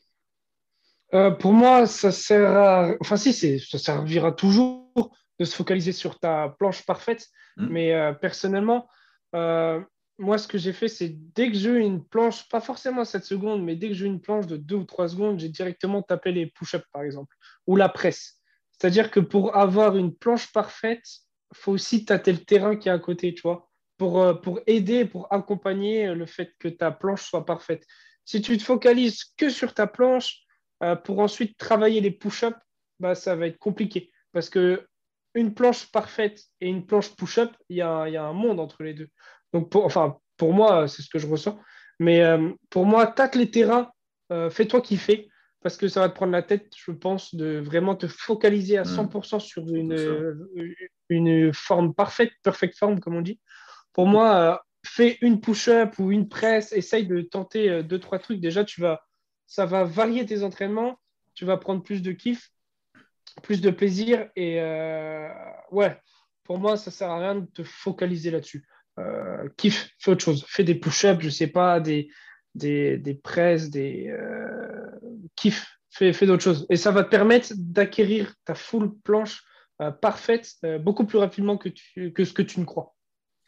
Euh, 1.14 1.32
pour 1.32 1.54
moi, 1.54 1.86
ça 1.88 2.12
sert 2.12 2.56
à... 2.56 2.92
Enfin, 3.00 3.18
si, 3.18 3.60
ça 3.60 3.78
servira 3.78 4.32
toujours 4.32 5.12
de 5.40 5.46
se 5.46 5.56
focaliser 5.56 5.92
sur 5.92 6.20
ta 6.20 6.50
planche 6.60 6.86
parfaite. 6.86 7.28
Mm. 7.58 7.68
Mais 7.70 7.94
euh, 7.94 8.14
personnellement, 8.14 8.88
euh, 9.36 9.82
moi, 10.18 10.38
ce 10.38 10.48
que 10.48 10.58
j'ai 10.58 10.74
fait, 10.74 10.88
c'est 10.88 11.16
dès 11.34 11.50
que 11.50 11.58
j'ai 11.58 11.70
eu 11.70 11.80
une 11.80 12.04
planche, 12.04 12.48
pas 12.50 12.62
forcément 12.62 13.06
7 13.06 13.24
secondes, 13.24 13.64
mais 13.64 13.76
dès 13.76 13.88
que 13.88 13.94
j'ai 13.94 14.06
eu 14.06 14.10
une 14.10 14.22
planche 14.22 14.48
de 14.48 14.58
2 14.58 14.76
ou 14.76 14.84
3 14.84 15.10
secondes, 15.10 15.40
j'ai 15.40 15.50
directement 15.50 16.02
tapé 16.02 16.32
les 16.32 16.48
push-ups, 16.48 16.86
par 16.92 17.04
exemple, 17.04 17.36
ou 17.66 17.76
la 17.76 17.90
presse. 17.90 18.39
C'est-à-dire 18.80 19.12
que 19.12 19.20
pour 19.20 19.56
avoir 19.56 19.98
une 19.98 20.16
planche 20.16 20.52
parfaite, 20.52 21.06
faut 21.54 21.74
aussi 21.74 22.06
tâter 22.06 22.32
le 22.32 22.40
terrain 22.40 22.76
qui 22.76 22.90
est 22.90 22.92
à 22.92 23.00
côté, 23.00 23.34
tu 23.34 23.42
vois, 23.42 23.70
pour, 23.98 24.40
pour 24.42 24.62
aider, 24.68 25.06
pour 25.06 25.32
accompagner 25.34 26.14
le 26.14 26.26
fait 26.26 26.54
que 26.60 26.68
ta 26.68 26.92
planche 26.92 27.24
soit 27.24 27.46
parfaite. 27.46 27.86
Si 28.26 28.42
tu 28.42 28.58
te 28.58 28.64
focalises 28.64 29.24
que 29.38 29.50
sur 29.50 29.74
ta 29.74 29.88
planche, 29.88 30.44
euh, 30.84 30.96
pour 30.96 31.20
ensuite 31.20 31.58
travailler 31.58 32.00
les 32.00 32.12
push-ups, 32.12 32.58
bah, 33.00 33.16
ça 33.16 33.36
va 33.36 33.48
être 33.48 33.58
compliqué. 33.58 34.12
Parce 34.32 34.50
que 34.50 34.88
une 35.34 35.54
planche 35.54 35.92
parfaite 35.92 36.44
et 36.62 36.70
une 36.70 36.86
planche 36.86 37.16
push-up, 37.16 37.52
il 37.70 37.78
y, 37.78 37.82
a, 37.82 38.04
un 38.04 38.34
monde 38.34 38.60
entre 38.60 38.84
les 38.84 38.94
deux. 38.94 39.10
Donc, 39.54 39.70
pour, 39.70 39.86
enfin, 39.86 40.18
pour 40.38 40.54
moi, 40.54 40.88
c'est 40.88 41.02
ce 41.02 41.10
que 41.10 41.20
je 41.20 41.28
ressens. 41.28 41.60
Mais 42.00 42.22
euh, 42.22 42.52
pour 42.70 42.86
moi, 42.86 43.08
tâte 43.08 43.36
les 43.36 43.52
terrains, 43.52 43.92
euh, 44.32 44.50
fais-toi 44.50 44.82
kiffer, 44.82 45.30
parce 45.62 45.78
que 45.78 45.88
ça 45.88 46.00
va 46.00 46.10
te 46.10 46.16
prendre 46.16 46.32
la 46.32 46.44
tête, 46.44 46.72
je 46.76 46.92
pense, 46.92 47.36
de 47.36 47.60
vraiment 47.60 47.96
te 47.96 48.08
focaliser 48.08 48.78
à 48.78 48.84
100% 48.84 49.36
mmh. 49.36 49.40
sur 49.40 49.68
une, 49.76 50.36
une 51.10 51.54
forme 51.54 51.94
parfaite, 51.94 52.32
perfect 52.44 52.78
form, 52.78 53.00
comme 53.00 53.16
on 53.16 53.22
dit. 53.22 53.40
Pour 53.94 54.08
moi, 54.08 54.64
fais 54.86 55.18
une 55.22 55.42
push-up 55.42 56.00
ou 56.00 56.12
une 56.12 56.30
presse, 56.30 56.72
essaye 56.72 57.06
de 57.06 57.22
tenter 57.22 57.84
deux, 57.84 58.00
trois 58.00 58.20
trucs. 58.20 58.40
Déjà, 58.40 58.64
tu 58.64 58.80
vas 58.80 59.02
ça 59.50 59.66
va 59.66 59.84
varier 59.84 60.26
tes 60.28 60.44
entraînements, 60.44 61.00
tu 61.34 61.44
vas 61.44 61.58
prendre 61.58 61.82
plus 61.82 62.04
de 62.04 62.12
kiff, 62.12 62.52
plus 63.42 63.62
de 63.62 63.72
plaisir. 63.72 64.30
Et 64.36 64.62
euh, 64.62 65.28
ouais, 65.72 66.00
pour 66.44 66.60
moi, 66.60 66.78
ça 66.78 66.92
sert 66.92 67.10
à 67.10 67.18
rien 67.18 67.36
de 67.36 67.48
te 67.48 67.64
focaliser 67.64 68.30
là-dessus. 68.30 68.68
Euh, 69.00 69.50
kiff, 69.58 69.90
fais 69.98 70.12
autre 70.12 70.24
chose. 70.24 70.46
Fais 70.48 70.64
des 70.64 70.76
push-ups, 70.76 71.24
je 71.24 71.30
sais 71.30 71.48
pas, 71.48 71.80
des, 71.80 72.12
des, 72.54 72.98
des 72.98 73.16
presses, 73.16 73.72
des 73.72 74.08
euh, 74.10 74.69
kiff, 75.40 75.66
fais, 75.90 76.14
fais 76.14 76.26
d'autres 76.26 76.44
choses. 76.44 76.66
Et 76.70 76.76
ça 76.76 76.92
va 76.92 77.04
te 77.04 77.10
permettre 77.10 77.54
d'acquérir 77.56 78.34
ta 78.46 78.56
full 78.56 78.94
planche 79.04 79.44
euh, 79.82 79.92
parfaite 79.92 80.50
beaucoup 80.82 81.06
plus 81.06 81.18
rapidement 81.18 81.58
que, 81.58 81.70
tu, 81.70 82.12
que 82.14 82.26
ce 82.26 82.34
que 82.34 82.42
tu 82.42 82.60
ne 82.60 82.66
crois. 82.66 82.96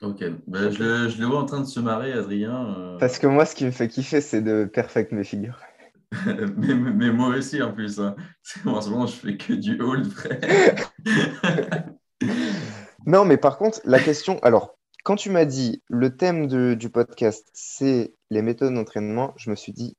Ok, 0.02 0.24
ben, 0.48 0.72
je, 0.72 0.84
le, 0.84 1.10
je, 1.10 1.20
le, 1.20 1.28
vois 1.28 1.40
en 1.40 1.46
train 1.46 1.60
de 1.60 1.66
se 1.66 1.80
marrer, 1.80 2.12
Adrien. 2.14 2.98
Parce 3.00 3.20
que 3.20 3.28
moi, 3.28 3.46
ce 3.46 3.54
qui 3.54 3.66
me 3.66 3.72
fait 3.72 3.88
kiffer, 3.88 4.20
c'est 4.20 4.42
de 4.42 4.66
perfect 4.66 5.12
mes 5.12 5.24
figures. 5.24 5.60
mais, 6.58 7.12
moi 7.12 7.30
aussi 7.36 7.62
en 7.62 7.72
plus. 7.72 8.00
Hein. 8.00 8.16
En 8.66 8.82
ce 8.82 8.90
moment, 8.90 9.06
je 9.06 9.16
fais 9.16 9.38
que 9.38 9.54
du 9.54 9.80
hold, 9.80 10.12
frère. 10.12 10.92
non, 13.06 13.26
mais 13.26 13.38
par 13.38 13.58
contre, 13.58 13.80
la 13.86 14.00
question. 14.00 14.40
Alors, 14.40 14.76
quand 15.04 15.16
tu 15.16 15.30
m'as 15.30 15.46
dit 15.46 15.82
le 15.88 16.16
thème 16.16 16.48
du 16.76 16.90
podcast, 16.90 17.48
c'est 17.54 18.14
les 18.30 18.42
méthodes 18.42 18.74
d'entraînement, 18.74 19.34
je 19.38 19.50
me 19.50 19.56
suis 19.56 19.72
dit 19.72 19.96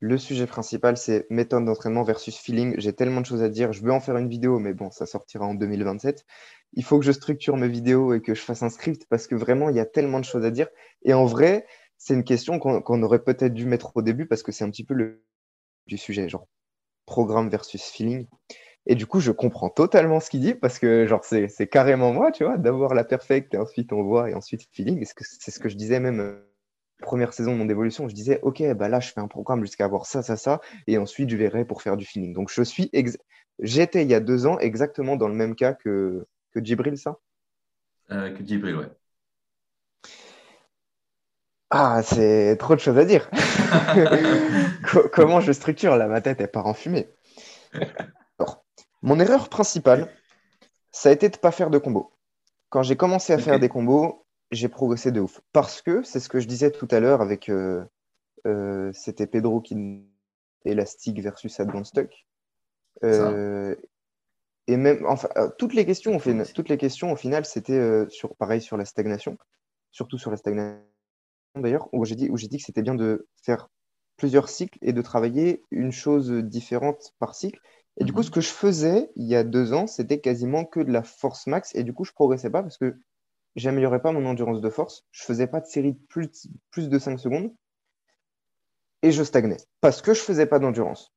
le 0.00 0.16
sujet 0.16 0.46
principal, 0.46 0.96
c'est 0.96 1.26
méthode 1.30 1.66
d'entraînement 1.66 2.02
versus 2.02 2.36
feeling. 2.36 2.74
J'ai 2.78 2.94
tellement 2.94 3.20
de 3.20 3.26
choses 3.26 3.42
à 3.42 3.50
dire. 3.50 3.72
Je 3.72 3.82
veux 3.82 3.92
en 3.92 4.00
faire 4.00 4.16
une 4.16 4.28
vidéo, 4.28 4.58
mais 4.58 4.72
bon, 4.72 4.90
ça 4.90 5.04
sortira 5.04 5.44
en 5.44 5.54
2027. 5.54 6.24
Il 6.72 6.84
faut 6.84 6.98
que 6.98 7.04
je 7.04 7.12
structure 7.12 7.58
mes 7.58 7.68
vidéos 7.68 8.14
et 8.14 8.22
que 8.22 8.34
je 8.34 8.40
fasse 8.40 8.62
un 8.62 8.70
script 8.70 9.06
parce 9.10 9.26
que 9.26 9.34
vraiment, 9.34 9.68
il 9.68 9.76
y 9.76 9.80
a 9.80 9.84
tellement 9.84 10.18
de 10.18 10.24
choses 10.24 10.44
à 10.46 10.50
dire. 10.50 10.68
Et 11.04 11.12
en 11.12 11.26
vrai, 11.26 11.66
c'est 11.98 12.14
une 12.14 12.24
question 12.24 12.58
qu'on 12.58 13.02
aurait 13.02 13.22
peut-être 13.22 13.52
dû 13.52 13.66
mettre 13.66 13.94
au 13.94 14.02
début 14.02 14.26
parce 14.26 14.42
que 14.42 14.52
c'est 14.52 14.64
un 14.64 14.70
petit 14.70 14.84
peu 14.84 14.94
le 14.94 15.22
du 15.86 15.98
sujet, 15.98 16.28
genre 16.28 16.48
programme 17.04 17.50
versus 17.50 17.82
feeling. 17.82 18.26
Et 18.86 18.94
du 18.94 19.06
coup, 19.06 19.20
je 19.20 19.32
comprends 19.32 19.68
totalement 19.68 20.20
ce 20.20 20.30
qu'il 20.30 20.40
dit 20.40 20.54
parce 20.54 20.78
que, 20.78 21.06
genre, 21.06 21.24
c'est 21.24 21.68
carrément 21.68 22.12
moi, 22.12 22.32
tu 22.32 22.44
vois, 22.44 22.56
d'avoir 22.56 22.94
la 22.94 23.04
perfecte 23.04 23.52
et 23.54 23.58
ensuite 23.58 23.92
on 23.92 24.02
voit 24.02 24.30
et 24.30 24.34
ensuite 24.34 24.62
feeling. 24.72 25.04
C'est 25.04 25.50
ce 25.50 25.60
que 25.60 25.68
je 25.68 25.76
disais 25.76 26.00
même 26.00 26.20
euh, 26.20 26.49
première 27.00 27.32
saison 27.32 27.52
de 27.52 27.58
mon 27.58 27.68
évolution. 27.68 28.08
Je 28.08 28.14
disais, 28.14 28.40
OK, 28.42 28.62
bah 28.74 28.88
là, 28.88 29.00
je 29.00 29.10
fais 29.12 29.20
un 29.20 29.28
programme 29.28 29.62
jusqu'à 29.62 29.84
avoir 29.84 30.06
ça, 30.06 30.22
ça, 30.22 30.36
ça, 30.36 30.60
et 30.86 30.98
ensuite 30.98 31.30
je 31.30 31.36
verrai 31.36 31.64
pour 31.64 31.82
faire 31.82 31.96
du 31.96 32.04
feeling. 32.04 32.32
Donc, 32.32 32.50
je 32.50 32.62
suis, 32.62 32.90
j'étais 33.60 34.02
il 34.02 34.10
y 34.10 34.14
a 34.14 34.20
deux 34.20 34.46
ans 34.46 34.58
exactement 34.58 35.16
dans 35.16 35.28
le 35.28 35.34
même 35.34 35.54
cas 35.54 35.74
que, 35.74 36.26
que 36.52 36.64
Djibril, 36.64 36.98
ça? 36.98 37.18
Euh, 38.10 38.36
Que 38.36 38.44
Djibril, 38.44 38.76
ouais. 38.76 38.90
Ah, 41.70 42.02
c'est 42.02 42.56
trop 42.58 42.74
de 42.74 42.80
choses 42.80 42.98
à 42.98 43.04
dire. 43.04 43.30
Comment 45.12 45.40
je 45.40 45.52
structure 45.52 45.96
là? 45.96 46.08
Ma 46.08 46.20
tête, 46.20 46.40
est 46.40 46.48
part 46.48 46.66
en 46.66 46.74
fumée. 46.74 47.08
mon 49.02 49.20
erreur 49.20 49.48
principale, 49.48 50.12
ça 50.90 51.10
a 51.10 51.12
été 51.12 51.28
de 51.28 51.36
ne 51.36 51.40
pas 51.40 51.52
faire 51.52 51.70
de 51.70 51.78
combos. 51.78 52.12
Quand 52.70 52.82
j'ai 52.82 52.96
commencé 52.96 53.32
à 53.32 53.38
faire 53.38 53.60
des 53.60 53.68
combos, 53.68 54.26
j'ai 54.50 54.68
progressé 54.68 55.12
de 55.12 55.20
ouf. 55.20 55.40
Parce 55.52 55.82
que, 55.82 56.02
c'est 56.02 56.20
ce 56.20 56.28
que 56.28 56.40
je 56.40 56.48
disais 56.48 56.70
tout 56.70 56.88
à 56.90 57.00
l'heure 57.00 57.20
avec. 57.20 57.48
Euh, 57.48 57.84
euh, 58.46 58.90
c'était 58.92 59.26
Pedro 59.26 59.60
qui. 59.60 60.04
Elastic 60.66 61.20
versus 61.20 61.58
Advanced. 61.58 62.10
Euh, 63.02 63.74
et 64.66 64.76
même. 64.76 65.06
Enfin, 65.06 65.28
toutes 65.58 65.74
les 65.74 65.86
questions, 65.86 66.18
toutes 66.54 66.68
les 66.68 66.76
questions 66.76 67.12
au 67.12 67.16
final, 67.16 67.44
c'était 67.44 68.06
sur, 68.08 68.34
pareil 68.36 68.60
sur 68.60 68.76
la 68.76 68.84
stagnation. 68.84 69.38
Surtout 69.90 70.18
sur 70.18 70.30
la 70.30 70.36
stagnation 70.36 70.82
d'ailleurs, 71.56 71.88
où 71.92 72.04
j'ai 72.04 72.14
dit, 72.14 72.28
où 72.30 72.36
j'ai 72.36 72.46
dit 72.46 72.58
que 72.58 72.64
c'était 72.64 72.82
bien 72.82 72.94
de 72.94 73.26
faire 73.42 73.68
plusieurs 74.16 74.48
cycles 74.48 74.78
et 74.82 74.92
de 74.92 75.02
travailler 75.02 75.64
une 75.70 75.92
chose 75.92 76.30
différente 76.30 77.14
par 77.18 77.34
cycle. 77.34 77.60
Et 77.96 78.04
du 78.04 78.12
coup, 78.12 78.20
mhm. 78.20 78.24
ce 78.24 78.30
que 78.30 78.40
je 78.40 78.50
faisais 78.50 79.10
il 79.16 79.26
y 79.26 79.34
a 79.34 79.44
deux 79.44 79.72
ans, 79.72 79.86
c'était 79.86 80.20
quasiment 80.20 80.64
que 80.64 80.80
de 80.80 80.92
la 80.92 81.02
force 81.02 81.46
max. 81.46 81.74
Et 81.74 81.82
du 81.82 81.92
coup, 81.94 82.04
je 82.04 82.12
progressais 82.12 82.50
pas 82.50 82.62
parce 82.62 82.76
que 82.76 82.96
j'améliorais 83.56 84.02
pas 84.02 84.12
mon 84.12 84.26
endurance 84.26 84.60
de 84.60 84.70
force. 84.70 85.06
Je 85.10 85.24
faisais 85.24 85.46
pas 85.46 85.60
de 85.60 85.66
série 85.66 85.92
de 85.92 85.98
plus, 86.08 86.48
plus 86.70 86.88
de 86.88 86.98
5 86.98 87.18
secondes. 87.18 87.54
Et 89.02 89.12
je 89.12 89.22
stagnais 89.22 89.56
parce 89.80 90.02
que 90.02 90.12
je 90.14 90.20
faisais 90.20 90.46
pas 90.46 90.58
d'endurance. 90.58 91.12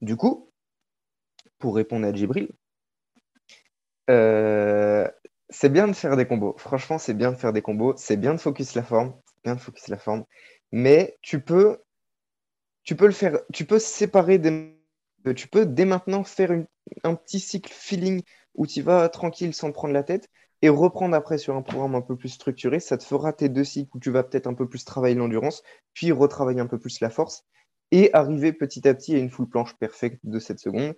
Du 0.00 0.16
coup, 0.16 0.50
pour 1.58 1.76
répondre 1.76 2.06
à 2.06 2.12
Djibril, 2.12 2.50
euh, 4.08 5.08
c'est 5.50 5.68
bien 5.68 5.88
de 5.88 5.92
faire 5.92 6.16
des 6.16 6.26
combos. 6.26 6.56
Franchement, 6.58 6.98
c'est 6.98 7.14
bien 7.14 7.32
de 7.32 7.36
faire 7.36 7.52
des 7.52 7.62
combos. 7.62 7.94
C'est 7.96 8.16
bien 8.16 8.32
de 8.34 8.40
focus 8.40 8.74
la 8.74 8.82
forme 8.82 9.14
bien 9.46 9.54
de 9.54 9.60
focus 9.60 9.88
la 9.88 9.96
forme. 9.96 10.24
Mais 10.72 11.16
tu 11.22 11.40
peux, 11.40 11.78
tu 12.82 12.96
peux 12.96 13.06
le 13.06 13.12
faire, 13.12 13.38
tu 13.52 13.64
peux 13.64 13.78
séparer 13.78 14.38
des, 14.38 14.76
tu 15.36 15.48
peux 15.48 15.64
dès 15.66 15.84
maintenant 15.84 16.24
faire 16.24 16.50
un 17.04 17.14
petit 17.14 17.40
cycle 17.40 17.72
feeling 17.72 18.22
où 18.54 18.66
tu 18.66 18.82
vas 18.82 19.08
tranquille 19.08 19.54
sans 19.54 19.72
prendre 19.72 19.94
la 19.94 20.02
tête. 20.02 20.28
Et 20.62 20.68
reprendre 20.68 21.14
après 21.14 21.38
sur 21.38 21.54
un 21.54 21.62
programme 21.62 21.94
un 21.94 22.00
peu 22.00 22.16
plus 22.16 22.30
structuré, 22.30 22.80
ça 22.80 22.96
te 22.96 23.04
fera 23.04 23.32
tes 23.32 23.48
deux 23.48 23.64
cycles 23.64 23.90
où 23.94 24.00
tu 24.00 24.10
vas 24.10 24.22
peut-être 24.22 24.46
un 24.46 24.54
peu 24.54 24.68
plus 24.68 24.84
travailler 24.84 25.14
l'endurance, 25.14 25.62
puis 25.94 26.12
retravailler 26.12 26.60
un 26.60 26.66
peu 26.66 26.78
plus 26.78 27.00
la 27.00 27.10
force, 27.10 27.44
et 27.90 28.10
arriver 28.12 28.52
petit 28.52 28.86
à 28.88 28.94
petit 28.94 29.14
à 29.14 29.18
une 29.18 29.30
full 29.30 29.48
planche 29.48 29.76
perfecte 29.76 30.20
de 30.24 30.38
7 30.38 30.58
secondes. 30.58 30.94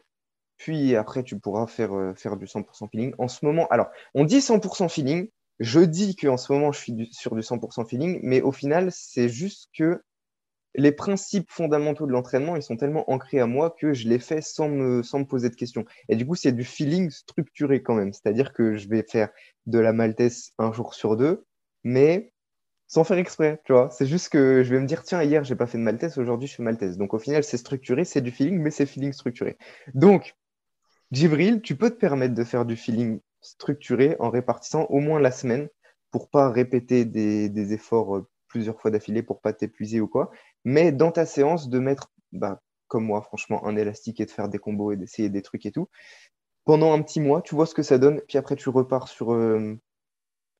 Puis 0.56 0.96
après, 0.96 1.22
tu 1.22 1.38
pourras 1.38 1.66
faire, 1.66 1.92
euh, 1.94 2.14
faire 2.14 2.36
du 2.36 2.46
100% 2.46 2.88
feeling. 2.90 3.14
En 3.18 3.28
ce 3.28 3.44
moment, 3.44 3.66
alors, 3.68 3.88
on 4.14 4.24
dit 4.24 4.40
100% 4.40 4.88
feeling. 4.88 5.28
Je 5.61 5.80
dis 5.80 6.16
qu'en 6.16 6.36
ce 6.36 6.52
moment, 6.52 6.72
je 6.72 6.80
suis 6.80 7.09
sur 7.12 7.34
du 7.34 7.42
100% 7.42 7.84
feeling, 7.84 8.20
mais 8.22 8.42
au 8.42 8.52
final, 8.52 8.90
c'est 8.92 9.28
juste 9.28 9.70
que 9.76 10.02
les 10.75 10.93
principes 10.93 11.51
fondamentaux 11.51 12.07
de 12.07 12.12
l'entraînement, 12.12 12.57
ils 12.57 12.62
sont 12.62 12.77
tellement 12.77 13.11
ancrés 13.11 13.41
à 13.41 13.47
moi 13.47 13.75
que 13.79 13.95
je 13.95 14.09
les 14.09 14.19
fais 14.19 14.43
sans 14.43 14.69
me, 14.69 15.03
sans 15.03 15.21
me 15.21 15.25
poser 15.25 15.49
de 15.51 15.55
questions. 15.55 15.85
Et 16.09 16.16
du 16.16 16.27
coup, 16.27 16.35
c'est 16.35 16.53
du 16.53 16.64
feeling 16.64 17.11
structuré 17.11 17.83
quand 17.83 17.95
même. 17.95 18.12
C'est-à-dire 18.12 18.53
que 18.53 18.77
je 18.77 18.89
vais 18.89 19.03
faire 19.03 19.31
de 19.66 19.79
la 19.79 19.93
maltesse 19.93 20.53
un 20.59 20.73
jour 20.73 20.95
sur 20.95 21.16
deux, 21.16 21.47
mais 21.85 22.33
sans 22.87 23.05
faire 23.05 23.19
exprès, 23.19 23.61
tu 23.64 23.73
vois. 23.73 23.91
C'est 23.91 24.07
juste 24.07 24.31
que 24.31 24.62
je 24.62 24.75
vais 24.75 24.81
me 24.81 24.87
dire, 24.87 25.03
tiens, 25.03 25.23
hier, 25.23 25.45
j'ai 25.45 25.57
pas 25.57 25.66
fait 25.66 25.79
de 25.79 25.83
maltesse, 25.83 26.16
aujourd'hui, 26.19 26.49
je 26.49 26.55
fais 26.55 26.62
maltesse. 26.62 26.97
Donc, 26.97 27.12
au 27.14 27.19
final, 27.19 27.45
c'est 27.45 27.59
structuré, 27.59 28.05
c'est 28.05 28.23
du 28.23 28.31
feeling, 28.31 28.59
mais 28.59 28.71
c'est 28.71 28.87
feeling 28.87 29.12
structuré. 29.12 29.59
Donc, 29.95 30.37
Djibril, 31.12 31.62
tu 31.62 31.77
peux 31.77 31.91
te 31.91 31.97
permettre 31.97 32.35
de 32.35 32.45
faire 32.45 32.64
du 32.64 32.77
feeling 32.77 33.21
structuré 33.41 34.16
en 34.19 34.31
répartissant 34.31 34.85
au 34.91 35.01
moins 35.01 35.21
la 35.21 35.31
semaine 35.31 35.69
pour 36.11 36.29
pas 36.31 36.51
répéter 36.51 37.05
des, 37.05 37.49
des 37.49 37.73
efforts 37.73 38.16
euh, 38.16 38.29
plusieurs 38.49 38.81
fois 38.81 38.91
d'affilée 38.91 39.23
pour 39.23 39.41
pas 39.41 39.53
t'épuiser 39.53 40.01
ou 40.01 40.09
quoi. 40.09 40.31
Mais 40.64 40.92
dans 40.92 41.12
ta 41.12 41.26
séance, 41.26 41.68
de 41.68 41.78
mettre, 41.78 42.11
bah, 42.32 42.61
comme 42.88 43.04
moi, 43.04 43.22
franchement, 43.22 43.66
un 43.66 43.76
élastique 43.76 44.20
et 44.20 44.26
de 44.26 44.30
faire 44.30 44.48
des 44.48 44.59
combos 44.59 44.92
et 44.92 44.96
d'essayer 44.96 45.28
des 45.28 45.42
trucs 45.42 45.66
et 45.66 45.72
tout. 45.72 45.88
Pendant 46.64 46.92
un 46.92 47.02
petit 47.02 47.20
mois, 47.20 47.42
tu 47.42 47.54
vois 47.54 47.66
ce 47.66 47.74
que 47.74 47.82
ça 47.82 47.98
donne, 47.98 48.20
puis 48.28 48.38
après 48.38 48.56
tu 48.56 48.68
repars 48.68 49.09
sur, 49.09 49.32
euh, 49.32 49.78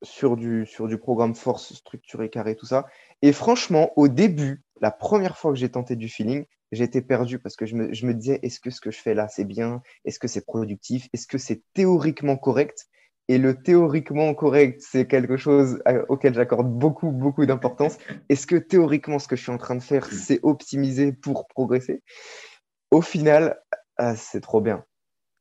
sur 0.03 0.36
du 0.36 0.99
programme 0.99 1.34
force 1.34 1.74
structuré, 1.74 2.30
carré, 2.30 2.57
tout 2.57 2.66
ça. 2.66 2.86
Et 3.22 3.32
franchement, 3.32 3.92
au 3.96 4.09
début, 4.09 4.62
la 4.80 4.90
première 4.90 5.36
fois 5.36 5.53
que 5.53 5.59
j'ai 5.59 5.70
tenté 5.70 5.96
du 5.96 6.09
feeling, 6.09 6.44
j'étais 6.72 7.03
perdu 7.03 7.38
parce 7.38 7.57
que 7.57 7.66
je 7.66 7.74
me, 7.74 7.92
je 7.92 8.07
me 8.07 8.14
disais, 8.14 8.38
est-ce 8.42 8.61
que 8.61 8.70
ce 8.70 8.80
que 8.80 8.90
je 8.90 8.99
fais 9.01 9.14
là, 9.14 9.28
c'est 9.28 9.44
bien? 9.44 9.82
Est-ce 10.05 10.18
que 10.18 10.28
c'est 10.28 10.44
productif? 10.44 11.09
Est-ce 11.12 11.26
que 11.26 11.38
c'est 11.38 11.62
théoriquement 11.74 12.36
correct? 12.36 12.86
Et 13.29 13.39
le 13.39 13.62
théoriquement 13.62 14.35
correct, 14.35 14.81
c'est 14.81 15.07
quelque 15.07 15.37
chose 15.37 15.83
auquel 16.09 16.35
j'accorde 16.35 16.68
beaucoup, 16.68 17.11
beaucoup 17.11 17.45
d'importance. 17.45 17.99
Est-ce 18.29 18.47
que 18.47 18.57
théoriquement, 18.57 19.18
ce 19.18 19.29
que 19.29 19.37
je 19.37 19.43
suis 19.43 19.53
en 19.53 19.59
train 19.59 19.76
de 19.76 19.83
faire, 19.83 20.07
c'est 20.07 20.41
optimiser 20.43 21.12
pour 21.12 21.47
progresser? 21.47 22.03
Au 22.91 23.03
final, 23.03 23.61
ah, 23.99 24.16
c'est 24.16 24.41
trop 24.41 24.62
bien. 24.62 24.85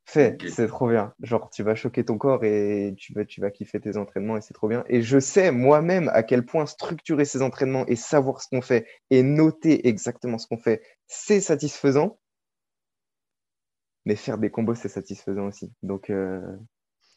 Fait, 0.05 0.38
c'est 0.49 0.67
trop 0.67 0.89
bien. 0.89 1.13
Genre, 1.21 1.49
tu 1.49 1.63
vas 1.63 1.75
choquer 1.75 2.05
ton 2.05 2.17
corps 2.17 2.43
et 2.45 2.93
tu 2.97 3.13
vas, 3.13 3.25
tu 3.25 3.41
vas 3.41 3.51
kiffer 3.51 3.79
tes 3.79 3.97
entraînements 3.97 4.38
et 4.38 4.41
c'est 4.41 4.53
trop 4.53 4.69
bien. 4.69 4.85
Et 4.88 5.01
je 5.01 5.19
sais 5.19 5.51
moi-même 5.51 6.09
à 6.13 6.23
quel 6.23 6.45
point 6.45 6.65
structurer 6.65 7.25
ces 7.25 7.41
entraînements 7.41 7.85
et 7.88 7.97
savoir 7.97 8.41
ce 8.41 8.47
qu'on 8.47 8.61
fait 8.61 8.88
et 9.09 9.21
noter 9.21 9.88
exactement 9.88 10.38
ce 10.38 10.47
qu'on 10.47 10.57
fait, 10.57 10.81
c'est 11.07 11.41
satisfaisant. 11.41 12.19
Mais 14.05 14.15
faire 14.15 14.38
des 14.38 14.49
combos, 14.49 14.75
c'est 14.75 14.88
satisfaisant 14.88 15.47
aussi. 15.47 15.73
Donc, 15.83 16.09
euh, 16.09 16.41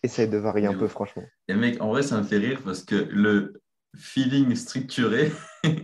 essaye 0.03 0.29
de 0.29 0.39
varier 0.39 0.67
un 0.67 0.75
peu, 0.75 0.89
franchement. 0.89 1.23
Et 1.49 1.55
mec, 1.55 1.81
en 1.81 1.89
vrai, 1.89 2.03
ça 2.03 2.19
me 2.19 2.23
fait 2.23 2.39
rire 2.39 2.61
parce 2.65 2.83
que 2.83 2.95
le 2.95 3.61
feeling 3.97 4.55
structuré, 4.55 5.33
c'est 5.65 5.77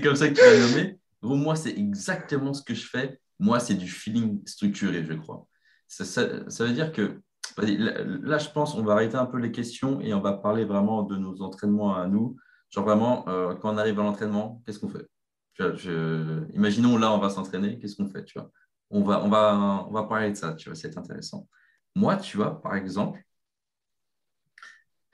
comme, 0.00 0.16
ça 0.16 0.28
que 0.28 0.34
tu 0.34 0.40
l'as 0.40 0.68
nommé. 0.68 0.98
Moi, 1.22 1.56
c'est 1.56 1.76
exactement 1.76 2.52
ce 2.52 2.62
que 2.62 2.74
je 2.74 2.86
fais. 2.86 3.18
Moi, 3.38 3.58
c'est 3.60 3.74
du 3.74 3.88
feeling 3.88 4.46
structuré, 4.46 5.04
je 5.04 5.14
crois. 5.14 5.46
Ça, 5.88 6.04
ça, 6.04 6.64
veut 6.64 6.72
dire 6.72 6.92
que 6.92 7.20
là, 7.58 8.38
je 8.38 8.48
pense, 8.50 8.74
on 8.74 8.82
va 8.82 8.92
arrêter 8.94 9.16
un 9.16 9.26
peu 9.26 9.38
les 9.38 9.52
questions 9.52 10.00
et 10.00 10.12
on 10.14 10.20
va 10.20 10.32
parler 10.34 10.64
vraiment 10.64 11.02
de 11.02 11.16
nos 11.16 11.42
entraînements 11.42 11.96
à 11.96 12.06
nous. 12.06 12.36
Genre 12.70 12.84
vraiment, 12.84 13.28
euh, 13.28 13.54
quand 13.54 13.72
on 13.74 13.78
arrive 13.78 14.00
à 14.00 14.02
l'entraînement, 14.02 14.62
qu'est-ce 14.66 14.78
qu'on 14.78 14.88
fait? 14.88 15.06
Imaginons 16.54 16.96
là, 16.96 17.12
on 17.12 17.18
va 17.18 17.30
s'entraîner, 17.30 17.78
qu'est-ce 17.78 17.96
qu'on 17.96 18.08
fait 18.08 18.24
tu 18.24 18.38
vois? 18.38 18.50
On 18.94 19.02
va, 19.02 19.24
on, 19.24 19.28
va, 19.28 19.86
on 19.88 19.92
va 19.92 20.04
parler 20.04 20.30
de 20.30 20.36
ça, 20.36 20.54
tu 20.54 20.68
vois, 20.68 20.76
c'est 20.76 20.96
intéressant. 20.96 21.48
Moi, 21.96 22.16
tu 22.16 22.36
vois, 22.36 22.62
par 22.62 22.76
exemple, 22.76 23.20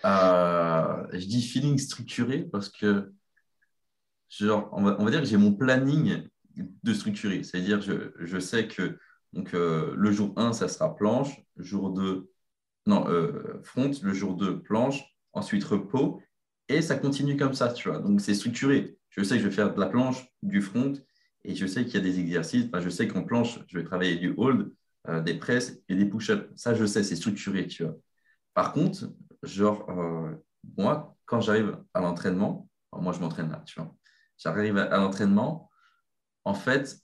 euh, 0.05 1.07
je 1.13 1.27
dis 1.27 1.43
feeling 1.43 1.79
structuré 1.79 2.43
parce 2.45 2.69
que, 2.69 3.13
genre, 4.29 4.69
on 4.73 4.83
va, 4.83 5.11
dire 5.11 5.21
que 5.21 5.27
j'ai 5.27 5.39
mon 5.39 5.55
planning 5.55 6.29
de 6.57 6.93
structuré. 6.95 7.43
C'est-à-dire, 7.43 7.81
je, 7.81 8.13
je, 8.19 8.39
sais 8.39 8.69
que 8.69 8.99
donc, 9.33 9.55
euh, 9.55 9.95
le 9.97 10.13
jour 10.13 10.35
1, 10.37 10.53
ça 10.53 10.69
sera 10.69 10.95
planche, 10.95 11.41
jour 11.57 11.91
2, 11.91 12.31
non, 12.87 13.09
euh, 13.09 13.61
front, 13.63 13.93
le 14.03 14.13
jour 14.13 14.35
2, 14.35 14.61
planche, 14.61 15.03
ensuite 15.33 15.65
repos, 15.65 16.21
et 16.69 16.83
ça 16.83 16.97
continue 16.97 17.37
comme 17.37 17.55
ça, 17.55 17.73
tu 17.73 17.89
vois. 17.89 17.99
Donc, 17.99 18.21
c'est 18.21 18.35
structuré. 18.35 18.99
Je 19.09 19.23
sais 19.23 19.37
que 19.37 19.43
je 19.43 19.49
vais 19.49 19.55
faire 19.55 19.75
de 19.75 19.81
la 19.81 19.87
planche, 19.87 20.27
du 20.43 20.61
front, 20.61 20.95
et 21.45 21.55
je 21.55 21.67
sais 21.67 21.85
qu'il 21.85 21.95
y 21.95 21.97
a 21.97 22.01
des 22.01 22.21
exercices, 22.21 22.67
je 22.79 22.89
sais 22.89 23.09
qu'en 23.09 23.25
planche, 23.25 23.61
je 23.67 23.79
vais 23.79 23.85
travailler 23.85 24.17
du 24.17 24.35
hold, 24.37 24.73
euh, 25.09 25.21
des 25.21 25.35
presses 25.35 25.81
et 25.89 25.95
des 25.95 26.05
push-ups. 26.05 26.47
Ça, 26.57 26.75
je 26.75 26.85
sais, 26.85 27.03
c'est 27.03 27.17
structuré, 27.17 27.67
tu 27.67 27.85
vois. 27.85 27.97
Par 28.53 28.73
contre, 28.73 29.11
genre, 29.43 29.89
euh, 29.91 30.35
moi, 30.77 31.17
quand 31.25 31.41
j'arrive 31.41 31.79
à 31.95 32.01
l'entraînement, 32.01 32.69
moi, 32.93 33.13
je 33.13 33.21
m'entraîne 33.21 33.51
là, 33.51 33.63
tu 33.65 33.81
vois. 33.81 33.95
J'arrive 34.37 34.77
à, 34.77 34.97
l'entraînement, 34.99 35.71
en 36.45 36.55
fait, 36.55 36.99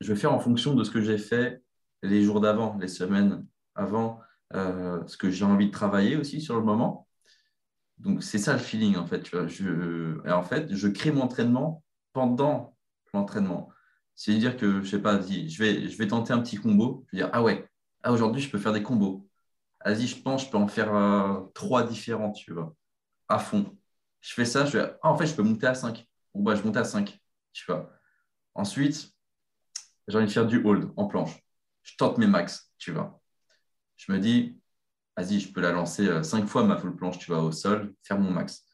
je 0.00 0.12
vais 0.12 0.18
faire 0.18 0.32
en 0.32 0.40
fonction 0.40 0.74
de 0.74 0.84
ce 0.84 0.90
que 0.90 1.00
j'ai 1.00 1.18
fait 1.18 1.62
les 2.02 2.22
jours 2.22 2.40
d'avant, 2.40 2.76
les 2.78 2.88
semaines 2.88 3.46
avant, 3.74 4.20
euh, 4.54 5.02
ce 5.06 5.16
que 5.16 5.30
j'ai 5.30 5.44
envie 5.44 5.68
de 5.68 5.72
travailler 5.72 6.16
aussi 6.16 6.42
sur 6.42 6.56
le 6.56 6.62
moment. 6.62 7.08
Donc, 7.98 8.22
c'est 8.22 8.38
ça 8.38 8.52
le 8.52 8.58
feeling, 8.58 8.96
en 8.96 9.06
fait. 9.06 9.30
Et 10.26 10.30
en 10.30 10.42
fait, 10.42 10.74
je 10.74 10.88
crée 10.88 11.10
mon 11.10 11.22
entraînement 11.22 11.82
pendant 12.12 12.75
l'entraînement. 13.16 13.70
C'est-à-dire 14.14 14.56
que, 14.56 14.82
je 14.82 14.88
sais 14.88 15.02
pas, 15.02 15.20
je 15.20 15.58
vais, 15.58 15.88
je 15.88 15.98
vais 15.98 16.08
tenter 16.08 16.32
un 16.32 16.40
petit 16.40 16.56
combo. 16.56 17.04
Je 17.12 17.16
vais 17.16 17.22
dire, 17.24 17.30
ah 17.32 17.42
ouais, 17.42 17.68
ah, 18.02 18.12
aujourd'hui, 18.12 18.42
je 18.42 18.50
peux 18.50 18.58
faire 18.58 18.72
des 18.72 18.82
combos. 18.82 19.28
Vas-y, 19.84 20.06
je 20.06 20.20
pense, 20.22 20.46
je 20.46 20.50
peux 20.50 20.58
en 20.58 20.68
faire 20.68 20.94
euh, 20.94 21.40
trois 21.54 21.84
différents, 21.84 22.32
tu 22.32 22.52
vois, 22.52 22.74
à 23.28 23.38
fond. 23.38 23.76
Je 24.20 24.34
fais 24.34 24.44
ça, 24.44 24.64
je 24.66 24.78
vais, 24.78 24.94
ah, 25.02 25.10
en 25.10 25.16
fait, 25.16 25.26
je 25.26 25.34
peux 25.34 25.42
monter 25.42 25.66
à 25.66 25.74
5. 25.74 26.06
Bon, 26.34 26.42
bah, 26.42 26.54
je 26.54 26.62
monte 26.62 26.76
à 26.76 26.84
5, 26.84 27.20
tu 27.52 27.64
vois. 27.66 27.90
Ensuite, 28.54 29.12
j'ai 30.08 30.16
envie 30.18 30.26
de 30.26 30.32
faire 30.32 30.46
du 30.46 30.62
hold 30.64 30.90
en 30.96 31.06
planche. 31.06 31.38
Je 31.82 31.96
tente 31.96 32.18
mes 32.18 32.26
max, 32.26 32.72
tu 32.78 32.92
vois. 32.92 33.20
Je 33.96 34.12
me 34.12 34.18
dis, 34.18 34.60
vas-y, 35.16 35.40
je 35.40 35.52
peux 35.52 35.60
la 35.60 35.72
lancer 35.72 36.06
euh, 36.08 36.22
cinq 36.22 36.46
fois 36.46 36.64
ma 36.64 36.76
full 36.76 36.96
planche, 36.96 37.18
tu 37.18 37.26
vois, 37.26 37.42
au 37.42 37.52
sol, 37.52 37.94
faire 38.02 38.18
mon 38.18 38.30
max 38.30 38.65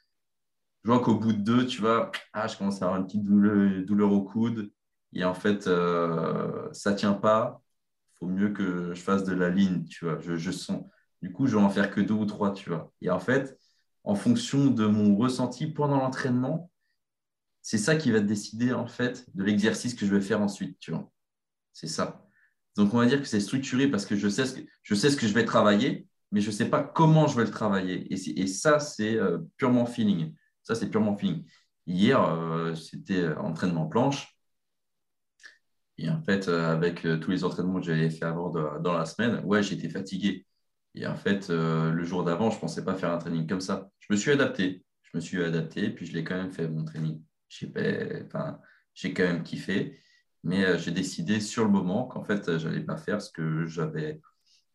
je 0.84 0.90
vois 0.90 1.00
qu'au 1.00 1.14
bout 1.14 1.32
de 1.32 1.38
deux, 1.38 1.66
tu 1.66 1.80
vois, 1.80 2.10
ah, 2.32 2.48
je 2.48 2.56
commence 2.56 2.82
à 2.82 2.86
avoir 2.86 3.00
une 3.00 3.06
petite 3.06 3.24
douleur, 3.24 4.12
au 4.12 4.22
coude. 4.22 4.72
Et 5.12 5.24
en 5.24 5.34
fait, 5.34 5.66
euh, 5.66 6.68
ça 6.72 6.92
ne 6.92 6.96
tient 6.96 7.12
pas. 7.12 7.62
Il 8.14 8.18
faut 8.18 8.26
mieux 8.26 8.50
que 8.50 8.92
je 8.94 9.00
fasse 9.00 9.24
de 9.24 9.34
la 9.34 9.48
ligne, 9.48 9.84
tu 9.84 10.04
vois. 10.04 10.18
Je, 10.18 10.50
sens. 10.50 10.82
Du 11.20 11.32
coup, 11.32 11.46
je 11.46 11.56
vais 11.56 11.62
en 11.62 11.70
faire 11.70 11.90
que 11.90 12.00
deux 12.00 12.14
ou 12.14 12.24
trois, 12.24 12.52
tu 12.52 12.70
vois. 12.70 12.92
Et 13.00 13.10
en 13.10 13.20
fait, 13.20 13.56
en 14.02 14.16
fonction 14.16 14.66
de 14.66 14.86
mon 14.86 15.16
ressenti 15.16 15.68
pendant 15.68 15.98
l'entraînement, 15.98 16.70
c'est 17.60 17.78
ça 17.78 17.94
qui 17.94 18.10
va 18.10 18.18
décider, 18.20 18.72
en 18.72 18.88
fait, 18.88 19.24
de 19.36 19.44
l'exercice 19.44 19.94
que 19.94 20.04
je 20.04 20.14
vais 20.14 20.20
faire 20.20 20.40
ensuite, 20.40 20.78
tu 20.80 20.90
vois. 20.90 21.08
C'est 21.72 21.86
ça. 21.86 22.26
Donc, 22.76 22.92
on 22.92 22.98
va 22.98 23.06
dire 23.06 23.20
que 23.20 23.28
c'est 23.28 23.40
structuré 23.40 23.88
parce 23.88 24.04
que 24.04 24.16
je 24.16 24.28
sais 24.28 24.46
ce 24.46 24.54
que 24.54 24.60
je, 24.82 24.94
sais 24.96 25.10
ce 25.10 25.16
que 25.16 25.28
je 25.28 25.34
vais 25.34 25.44
travailler, 25.44 26.08
mais 26.32 26.40
je 26.40 26.48
ne 26.48 26.52
sais 26.52 26.68
pas 26.68 26.82
comment 26.82 27.28
je 27.28 27.36
vais 27.36 27.44
le 27.44 27.50
travailler. 27.50 28.12
Et, 28.12 28.46
ça, 28.48 28.80
c'est 28.80 29.14
euh, 29.14 29.38
purement 29.58 29.86
feeling. 29.86 30.34
Ça, 30.62 30.74
c'est 30.74 30.90
purement 30.90 31.16
feeling. 31.16 31.44
Hier, 31.86 32.22
euh, 32.22 32.74
c'était 32.74 33.28
entraînement 33.34 33.86
planche. 33.86 34.36
Et 35.98 36.08
en 36.08 36.20
fait, 36.22 36.48
euh, 36.48 36.72
avec 36.72 37.04
euh, 37.06 37.18
tous 37.18 37.30
les 37.30 37.44
entraînements 37.44 37.80
que 37.80 37.86
j'avais 37.86 38.10
fait 38.10 38.24
avant 38.24 38.50
dans 38.50 38.92
la 38.92 39.04
semaine, 39.06 39.42
ouais, 39.44 39.62
j'étais 39.62 39.88
fatigué. 39.88 40.46
Et 40.94 41.06
en 41.06 41.16
fait, 41.16 41.48
le 41.48 42.04
jour 42.04 42.22
d'avant, 42.22 42.50
je 42.50 42.56
ne 42.56 42.60
pensais 42.60 42.84
pas 42.84 42.94
faire 42.94 43.12
un 43.12 43.18
training 43.18 43.46
comme 43.46 43.62
ça. 43.62 43.88
Je 43.98 44.12
me 44.12 44.16
suis 44.16 44.30
adapté. 44.30 44.84
Je 45.02 45.10
me 45.16 45.20
suis 45.22 45.42
adapté, 45.42 45.88
puis 45.90 46.04
je 46.06 46.12
l'ai 46.12 46.22
quand 46.22 46.36
même 46.36 46.52
fait, 46.52 46.68
mon 46.68 46.84
training. 46.84 47.22
J'ai 47.48 47.70
quand 49.14 49.22
même 49.22 49.42
kiffé. 49.42 49.98
Mais 50.44 50.78
j'ai 50.78 50.90
décidé 50.90 51.40
sur 51.40 51.64
le 51.64 51.70
moment 51.70 52.06
qu'en 52.06 52.24
fait, 52.24 52.58
je 52.58 52.68
n'allais 52.68 52.82
pas 52.82 52.98
faire 52.98 53.22
ce 53.22 53.30
que 53.30 53.64
j'avais 53.64 54.20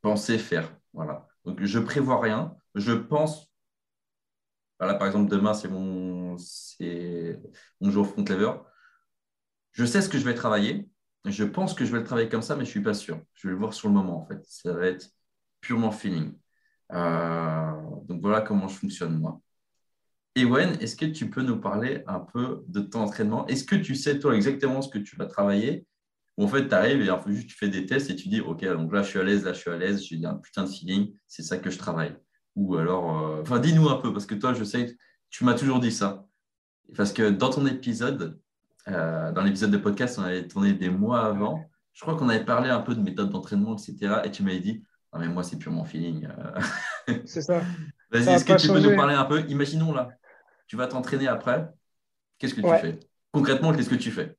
pensé 0.02 0.40
faire. 0.40 0.76
Voilà. 0.94 1.28
Donc, 1.46 1.64
je 1.64 1.80
prévois 1.80 2.20
rien. 2.20 2.56
Je 2.74 2.94
pense 2.94 3.47
voilà, 4.80 4.96
par 4.96 5.08
exemple, 5.08 5.30
demain, 5.30 5.54
c'est 5.54 5.68
mon, 5.70 6.38
mon 7.82 7.92
jour 7.92 8.08
front 8.08 8.24
lever. 8.24 8.52
Je 9.72 9.86
sais 9.86 10.02
ce 10.02 10.10
que 10.10 10.18
je 10.18 10.26
vais 10.26 10.34
travailler. 10.34 10.90
Je 11.26 11.44
pense 11.44 11.74
que 11.74 11.86
je 11.86 11.92
vais 11.92 12.00
le 12.00 12.04
travailler 12.04 12.30
comme 12.30 12.42
ça, 12.42 12.56
mais 12.56 12.64
je 12.64 12.70
ne 12.70 12.72
suis 12.72 12.82
pas 12.82 12.94
sûr. 12.94 13.22
Je 13.34 13.48
vais 13.48 13.54
le 13.54 13.60
voir 13.60 13.74
sur 13.74 13.88
le 13.88 13.94
moment, 13.94 14.22
en 14.22 14.26
fait. 14.26 14.40
Ça 14.46 14.74
va 14.74 14.88
être 14.88 15.10
purement 15.62 15.92
feeling. 15.92 16.34
Euh, 16.94 17.72
donc 18.06 18.22
voilà 18.22 18.42
comment 18.42 18.68
je 18.68 18.78
fonctionne, 18.78 19.20
moi. 19.20 19.42
Ewen, 20.36 20.78
est-ce 20.82 20.96
que 20.96 21.06
tu 21.06 21.30
peux 21.30 21.42
nous 21.42 21.60
parler 21.60 22.04
un 22.08 22.20
peu 22.20 22.64
de 22.68 22.80
ton 22.82 23.02
entraînement? 23.02 23.48
Est-ce 23.48 23.64
que 23.64 23.76
tu 23.76 23.96
sais, 23.96 24.20
toi, 24.20 24.36
exactement 24.36 24.82
ce 24.82 24.90
que 24.90 25.00
tu 25.00 25.16
vas 25.16 25.26
travailler? 25.26 25.86
Ou 26.38 26.46
en 26.46 26.48
fait, 26.48 26.68
tu 26.68 26.76
arrives 26.76 27.02
et 27.02 27.10
en 27.10 27.20
fait, 27.20 27.32
juste 27.32 27.50
tu 27.50 27.56
fais 27.58 27.70
des 27.70 27.86
tests 27.88 28.12
et 28.12 28.16
tu 28.16 28.30
dis, 28.30 28.42
OK, 28.42 28.64
donc 28.64 28.94
là, 28.94 29.02
je 29.02 29.10
suis 29.10 29.20
à 29.20 29.24
l'aise, 29.24 29.44
là, 29.44 29.54
je 29.54 29.60
suis 29.60 29.72
à 29.72 29.78
l'aise, 29.78 30.04
j'ai 30.04 30.24
un 30.26 30.36
putain 30.36 30.64
de 30.64 30.70
feeling, 30.70 31.14
c'est 31.28 31.42
ça 31.42 31.58
que 31.58 31.72
je 31.72 31.80
travaille. 31.80 32.16
Ou 32.58 32.76
alors, 32.76 33.24
euh, 33.26 33.42
enfin, 33.44 33.60
dis-nous 33.60 33.88
un 33.88 33.98
peu, 33.98 34.12
parce 34.12 34.26
que 34.26 34.34
toi, 34.34 34.54
je 34.54 34.64
sais, 34.64 34.98
tu 35.30 35.46
m'as 35.46 35.54
toujours 35.54 35.80
dit 35.80 35.92
ça. 35.92 36.26
Parce 36.96 37.14
que 37.14 37.30
dans 37.30 37.52
ton 37.52 37.66
épisode, 37.68 38.40
euh, 38.88 39.32
dans 39.32 39.44
l'épisode 39.44 39.70
de 39.70 39.78
podcast, 39.78 40.18
on 40.18 40.24
avait 40.24 40.48
tourné 40.48 40.74
des 40.74 40.90
mois 40.90 41.26
avant, 41.26 41.64
je 41.94 42.02
crois 42.02 42.16
qu'on 42.16 42.30
avait 42.30 42.44
parlé 42.44 42.70
un 42.70 42.82
peu 42.82 42.96
de 42.96 43.02
méthode 43.02 43.30
d'entraînement, 43.30 43.76
etc. 43.76 44.22
Et 44.24 44.32
tu 44.32 44.42
m'avais 44.42 44.60
dit, 44.60 44.84
ah, 45.12 45.20
mais 45.20 45.28
moi, 45.28 45.44
c'est 45.44 45.60
purement 45.60 45.86
feeling. 45.86 46.28
c'est 47.26 47.44
ça. 47.44 47.62
Vas-y, 48.12 48.30
est-ce 48.30 48.46
que 48.46 48.54
tu 48.54 48.68
peux 48.70 48.80
nous 48.80 48.96
parler 48.96 49.14
un 49.14 49.26
peu? 49.26 49.42
Imaginons 49.50 49.94
là, 49.94 50.10
tu 50.66 50.78
vas 50.78 50.88
t'entraîner 50.88 51.28
après. 51.28 51.70
Qu'est-ce 52.40 52.56
que 52.56 52.62
tu 52.62 52.82
fais? 52.82 53.00
Concrètement, 53.32 53.72
qu'est-ce 53.72 53.90
que 53.90 53.96
tu 53.96 54.10
fais? 54.10 54.36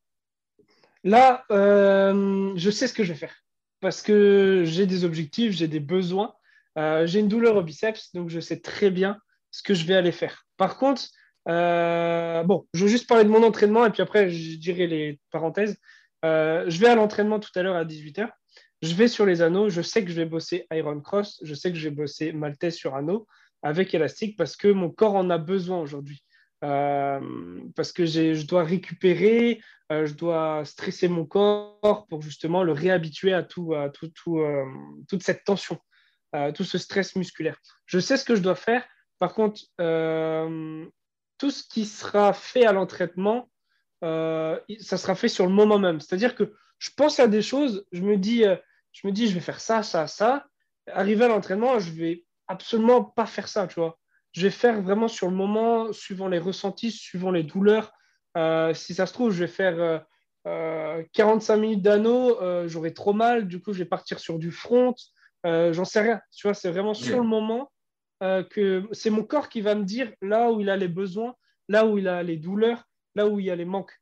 Là, 1.04 1.44
euh, 1.52 2.52
je 2.56 2.70
sais 2.70 2.88
ce 2.88 2.94
que 2.94 3.04
je 3.04 3.12
vais 3.12 3.18
faire 3.18 3.34
parce 3.80 4.02
que 4.02 4.64
j'ai 4.66 4.86
des 4.86 5.04
objectifs, 5.04 5.52
j'ai 5.52 5.68
des 5.68 5.80
besoins. 5.80 6.34
Euh, 6.78 7.06
j'ai 7.06 7.20
une 7.20 7.28
douleur 7.28 7.56
au 7.56 7.62
biceps, 7.62 8.14
donc 8.14 8.30
je 8.30 8.40
sais 8.40 8.60
très 8.60 8.90
bien 8.90 9.18
ce 9.50 9.62
que 9.62 9.74
je 9.74 9.84
vais 9.84 9.94
aller 9.94 10.12
faire. 10.12 10.46
Par 10.56 10.78
contre, 10.78 11.02
euh, 11.48 12.42
bon, 12.44 12.66
je 12.72 12.84
veux 12.84 12.88
juste 12.88 13.08
parler 13.08 13.24
de 13.24 13.28
mon 13.28 13.42
entraînement 13.42 13.84
et 13.84 13.90
puis 13.90 14.02
après, 14.02 14.30
je 14.30 14.56
dirai 14.56 14.86
les 14.86 15.20
parenthèses. 15.30 15.76
je 16.22 16.78
vais 16.78 16.88
à 16.88 16.94
l'entraînement 16.94 17.40
tout 17.40 17.50
à 17.54 17.62
l'heure 17.62 17.76
à 17.76 17.84
18h. 17.84 18.30
Je 18.82 18.94
vais 18.94 19.08
sur 19.08 19.26
les 19.26 19.42
anneaux. 19.42 19.68
Je 19.68 19.82
sais 19.82 20.04
que 20.04 20.10
je 20.10 20.16
vais 20.16 20.24
bosser 20.24 20.66
Iron 20.72 21.00
Cross. 21.00 21.40
Je 21.42 21.54
sais 21.54 21.70
que 21.72 21.78
je 21.78 21.88
vais 21.88 21.94
bosser 21.94 22.32
Maltese 22.32 22.76
sur 22.76 22.94
anneau 22.94 23.26
avec 23.62 23.92
élastique 23.94 24.36
parce 24.36 24.56
que 24.56 24.68
mon 24.68 24.90
corps 24.90 25.16
en 25.16 25.30
a 25.30 25.38
besoin 25.38 25.80
aujourd'hui. 25.80 26.22
Euh, 26.64 27.20
parce 27.76 27.92
que 27.92 28.04
je 28.04 28.44
dois 28.44 28.64
récupérer, 28.64 29.60
euh, 29.92 30.06
je 30.06 30.14
dois 30.14 30.64
stresser 30.64 31.06
mon 31.06 31.24
corps 31.24 32.06
pour 32.08 32.20
justement 32.20 32.64
le 32.64 32.72
réhabituer 32.72 33.32
à, 33.32 33.44
tout, 33.44 33.74
à 33.74 33.90
tout, 33.90 34.08
tout, 34.08 34.40
euh, 34.40 34.64
toute 35.08 35.22
cette 35.22 35.44
tension, 35.44 35.78
tout 36.54 36.64
ce 36.64 36.78
stress 36.78 37.16
musculaire. 37.16 37.58
Je 37.86 37.98
sais 37.98 38.16
ce 38.16 38.24
que 38.24 38.36
je 38.36 38.42
dois 38.42 38.54
faire. 38.54 38.84
Par 39.18 39.34
contre, 39.34 39.60
tout 41.38 41.50
ce 41.50 41.62
qui 41.68 41.86
sera 41.86 42.32
fait 42.32 42.66
à 42.66 42.72
l'entraînement, 42.72 43.48
ça 44.02 44.96
sera 44.96 45.14
fait 45.14 45.28
sur 45.28 45.46
le 45.46 45.52
moment 45.52 45.78
même. 45.78 46.00
C'est-à-dire 46.00 46.34
que 46.34 46.54
je 46.78 46.90
pense 46.96 47.18
à 47.18 47.28
des 47.28 47.42
choses, 47.42 47.86
je 47.92 48.02
me 48.02 48.16
dis, 48.16 48.44
je 48.92 49.06
me 49.06 49.12
dis, 49.12 49.28
je 49.28 49.34
vais 49.34 49.40
faire 49.40 49.60
ça, 49.60 49.82
ça, 49.82 50.06
ça. 50.06 50.46
Arrivé 50.92 51.24
à 51.24 51.28
l'entraînement, 51.28 51.78
je 51.78 51.90
vais 51.92 52.24
absolument 52.46 53.02
pas 53.02 53.26
faire 53.26 53.48
ça, 53.48 53.66
tu 53.66 53.80
vois 53.80 53.98
je 54.32 54.42
vais 54.42 54.50
faire 54.50 54.80
vraiment 54.80 55.08
sur 55.08 55.28
le 55.28 55.34
moment, 55.34 55.92
suivant 55.92 56.28
les 56.28 56.38
ressentis, 56.38 56.92
suivant 56.92 57.30
les 57.30 57.42
douleurs. 57.42 57.92
Euh, 58.36 58.74
si 58.74 58.94
ça 58.94 59.06
se 59.06 59.12
trouve, 59.12 59.32
je 59.32 59.40
vais 59.40 59.48
faire 59.48 60.04
45 60.44 60.48
euh, 60.48 61.56
euh, 61.56 61.60
minutes 61.60 61.82
d'anneau, 61.82 62.38
j'aurai 62.68 62.94
trop 62.94 63.12
mal, 63.12 63.48
du 63.48 63.60
coup, 63.60 63.72
je 63.72 63.78
vais 63.78 63.88
partir 63.88 64.20
sur 64.20 64.38
du 64.38 64.50
front. 64.50 64.94
J'en 65.44 65.84
sais 65.84 66.00
rien. 66.00 66.20
Tu 66.34 66.46
vois, 66.46 66.54
c'est 66.54 66.70
vraiment 66.70 66.94
sur 66.94 67.18
le 67.18 67.26
moment 67.26 67.70
que 68.20 68.88
c'est 68.92 69.10
mon 69.10 69.24
corps 69.24 69.48
qui 69.48 69.60
va 69.60 69.74
me 69.74 69.84
dire 69.84 70.12
là 70.20 70.50
où 70.50 70.60
il 70.60 70.70
a 70.70 70.76
les 70.76 70.88
besoins, 70.88 71.34
là 71.68 71.86
où 71.86 71.98
il 71.98 72.08
a 72.08 72.22
les 72.22 72.36
douleurs, 72.36 72.84
là 73.14 73.28
où 73.28 73.38
il 73.40 73.46
y 73.46 73.50
a 73.50 73.56
les 73.56 73.64
manques. 73.64 73.92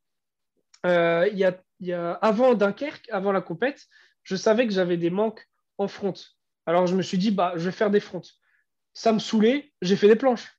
il, 0.85 1.31
y 1.33 1.45
a, 1.45 1.61
il 1.79 1.87
y 1.87 1.93
a, 1.93 2.13
avant 2.13 2.53
Dunkerque, 2.53 3.07
avant 3.11 3.31
la 3.31 3.41
compète, 3.41 3.85
je 4.23 4.35
savais 4.35 4.67
que 4.67 4.73
j'avais 4.73 4.97
des 4.97 5.09
manques 5.09 5.47
en 5.77 5.87
front. 5.87 6.13
Alors 6.65 6.87
je 6.87 6.95
me 6.95 7.01
suis 7.01 7.17
dit, 7.17 7.31
bah, 7.31 7.53
je 7.55 7.65
vais 7.65 7.71
faire 7.71 7.91
des 7.91 7.99
fronts 7.99 8.23
ça 8.97 9.13
me 9.13 9.19
saoulait, 9.19 9.71
j'ai 9.83 9.95
fait 9.95 10.07
des 10.07 10.15
planches. 10.15 10.57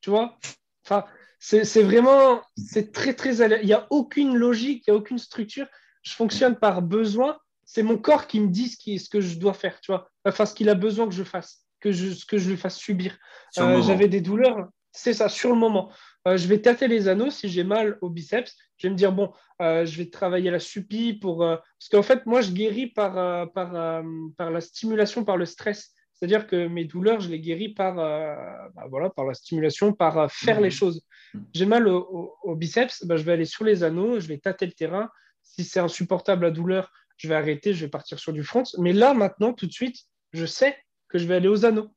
Tu 0.00 0.08
vois? 0.08 0.38
Enfin, 0.86 1.04
c'est 1.38 1.82
vraiment, 1.82 2.42
c'est 2.56 2.92
très, 2.92 3.12
très. 3.12 3.36
Il 3.60 3.66
n'y 3.66 3.74
a 3.74 3.86
aucune 3.90 4.38
logique, 4.38 4.84
il 4.86 4.90
n'y 4.90 4.96
a 4.96 4.98
aucune 4.98 5.18
structure. 5.18 5.66
Je 6.02 6.14
fonctionne 6.14 6.56
par 6.56 6.80
besoin. 6.80 7.38
C'est 7.74 7.82
mon 7.82 7.98
corps 7.98 8.26
qui 8.26 8.40
me 8.40 8.48
dit 8.48 8.68
ce, 8.68 8.76
qui, 8.76 8.98
ce 8.98 9.08
que 9.08 9.20
je 9.20 9.38
dois 9.38 9.54
faire, 9.54 9.80
tu 9.80 9.90
vois 9.90 10.08
Enfin, 10.24 10.46
ce 10.46 10.54
qu'il 10.54 10.68
a 10.68 10.74
besoin 10.74 11.08
que 11.08 11.14
je 11.14 11.24
fasse, 11.24 11.64
que 11.80 11.90
je, 11.90 12.24
que 12.26 12.38
je 12.38 12.50
lui 12.50 12.56
fasse 12.56 12.78
subir. 12.78 13.16
Euh, 13.58 13.82
j'avais 13.82 14.08
des 14.08 14.20
douleurs, 14.20 14.68
c'est 14.92 15.12
ça, 15.12 15.28
sur 15.28 15.50
le 15.50 15.56
moment. 15.56 15.90
Euh, 16.28 16.36
je 16.36 16.46
vais 16.46 16.60
tâter 16.60 16.86
les 16.86 17.08
anneaux 17.08 17.30
si 17.30 17.48
j'ai 17.48 17.64
mal 17.64 17.98
au 18.00 18.10
biceps. 18.10 18.54
Je 18.76 18.86
vais 18.86 18.92
me 18.92 18.96
dire, 18.96 19.12
bon, 19.12 19.32
euh, 19.60 19.84
je 19.84 19.98
vais 19.98 20.08
travailler 20.08 20.50
la 20.50 20.60
supie 20.60 21.14
pour. 21.14 21.38
Parce 21.38 21.88
qu'en 21.90 22.02
fait, 22.02 22.24
moi, 22.26 22.42
je 22.42 22.52
guéris 22.52 22.86
par, 22.86 23.50
par, 23.52 24.02
par 24.36 24.50
la 24.50 24.60
stimulation, 24.60 25.24
par 25.24 25.36
le 25.36 25.44
stress. 25.44 25.94
C'est-à-dire 26.14 26.46
que 26.46 26.68
mes 26.68 26.84
douleurs, 26.84 27.20
je 27.20 27.28
les 27.28 27.40
guéris 27.40 27.70
par, 27.70 27.98
euh, 27.98 28.34
bah, 28.74 28.86
voilà, 28.88 29.10
par 29.10 29.24
la 29.24 29.34
stimulation, 29.34 29.92
par 29.92 30.16
euh, 30.18 30.28
faire 30.28 30.60
les 30.60 30.68
mmh. 30.68 30.72
choses. 30.72 31.02
Mmh. 31.34 31.40
J'ai 31.52 31.66
mal 31.66 31.88
au, 31.88 32.54
biceps, 32.56 33.04
bah, 33.04 33.16
je 33.16 33.24
vais 33.24 33.32
aller 33.32 33.44
sur 33.44 33.64
les 33.64 33.82
anneaux, 33.82 34.20
je 34.20 34.28
vais 34.28 34.38
tâter 34.38 34.64
le 34.64 34.72
terrain. 34.72 35.10
Si 35.42 35.64
c'est 35.64 35.80
insupportable 35.80 36.44
la 36.44 36.50
douleur, 36.50 36.90
je 37.16 37.28
vais 37.28 37.34
arrêter, 37.34 37.74
je 37.74 37.84
vais 37.84 37.90
partir 37.90 38.18
sur 38.18 38.32
du 38.32 38.42
front. 38.42 38.64
Mais 38.78 38.92
là, 38.92 39.14
maintenant, 39.14 39.52
tout 39.52 39.66
de 39.66 39.72
suite, 39.72 39.96
je 40.32 40.46
sais 40.46 40.76
que 41.08 41.18
je 41.18 41.26
vais 41.26 41.36
aller 41.36 41.48
aux 41.48 41.64
anneaux 41.64 41.94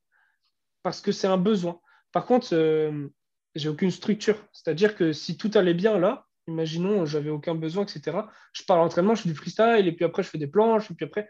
parce 0.84 1.02
que 1.02 1.12
c'est 1.12 1.28
un 1.28 1.38
besoin. 1.38 1.80
Par 2.12 2.26
contre, 2.26 2.50
euh, 2.54 3.08
j'ai 3.56 3.70
aucune 3.70 3.92
structure. 3.92 4.38
C'est-à-dire 4.54 4.96
que 4.96 5.12
si 5.14 5.38
tout 5.38 5.52
allait 5.56 5.74
bien 5.74 5.98
là, 5.98 6.26
imaginons, 6.48 7.06
j'avais 7.06 7.30
aucun 7.30 7.56
besoin, 7.56 7.84
etc. 7.84 8.18
Je 8.54 8.64
pars 8.64 8.78
à 8.78 8.80
l'entraînement, 8.80 9.16
je 9.16 9.24
fais 9.24 9.30
du 9.30 9.36
freestyle, 9.36 9.86
et 9.86 9.92
puis 9.92 10.06
après, 10.06 10.24
je 10.24 10.30
fais 10.30 10.38
des 10.38 10.48
planches, 10.48 10.90
et 10.90 10.94
puis 10.94 11.06
après, 11.06 11.30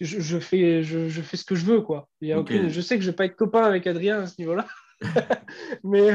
je, 0.00 0.38
fais, 0.38 0.82
je, 0.82 1.20
fais 1.20 1.36
ce 1.36 1.44
que 1.44 1.54
je 1.54 1.64
veux. 1.64 1.82
Quoi. 1.82 2.08
Il 2.20 2.28
y 2.28 2.32
a 2.32 2.42
je 2.68 2.80
sais 2.80 2.96
que 2.96 3.02
je 3.02 3.08
ne 3.08 3.12
vais 3.12 3.16
pas 3.16 3.26
être 3.26 3.36
copain 3.36 3.62
avec 3.62 3.86
Adrien 3.86 4.20
à 4.20 4.26
ce 4.26 4.36
niveau-là. 4.38 4.66
mais, 5.84 6.10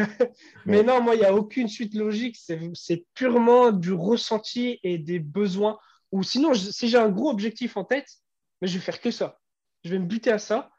mais 0.66 0.84
non, 0.84 1.02
moi, 1.02 1.16
il 1.16 1.20
n'y 1.20 1.26
a 1.26 1.34
aucune 1.34 1.68
suite 1.68 1.94
logique. 1.94 2.38
C'est 2.74 3.06
purement 3.14 3.72
du 3.72 3.94
ressenti 3.94 4.80
et 4.84 4.98
des 4.98 5.20
besoins. 5.20 5.78
Ou 6.12 6.24
sinon, 6.24 6.54
si 6.54 6.88
j'ai 6.88 6.98
un 6.98 7.10
gros 7.10 7.30
objectif 7.30 7.78
en 7.78 7.84
tête, 7.84 8.08
mais 8.62 8.68
je 8.68 8.76
vais 8.76 8.84
faire 8.84 9.02
que 9.02 9.12
ça. 9.12 9.40
Je 9.84 9.90
vais 9.90 10.00
me 10.00 10.06
buter 10.06 10.32
à 10.32 10.40
ça. 10.40 10.72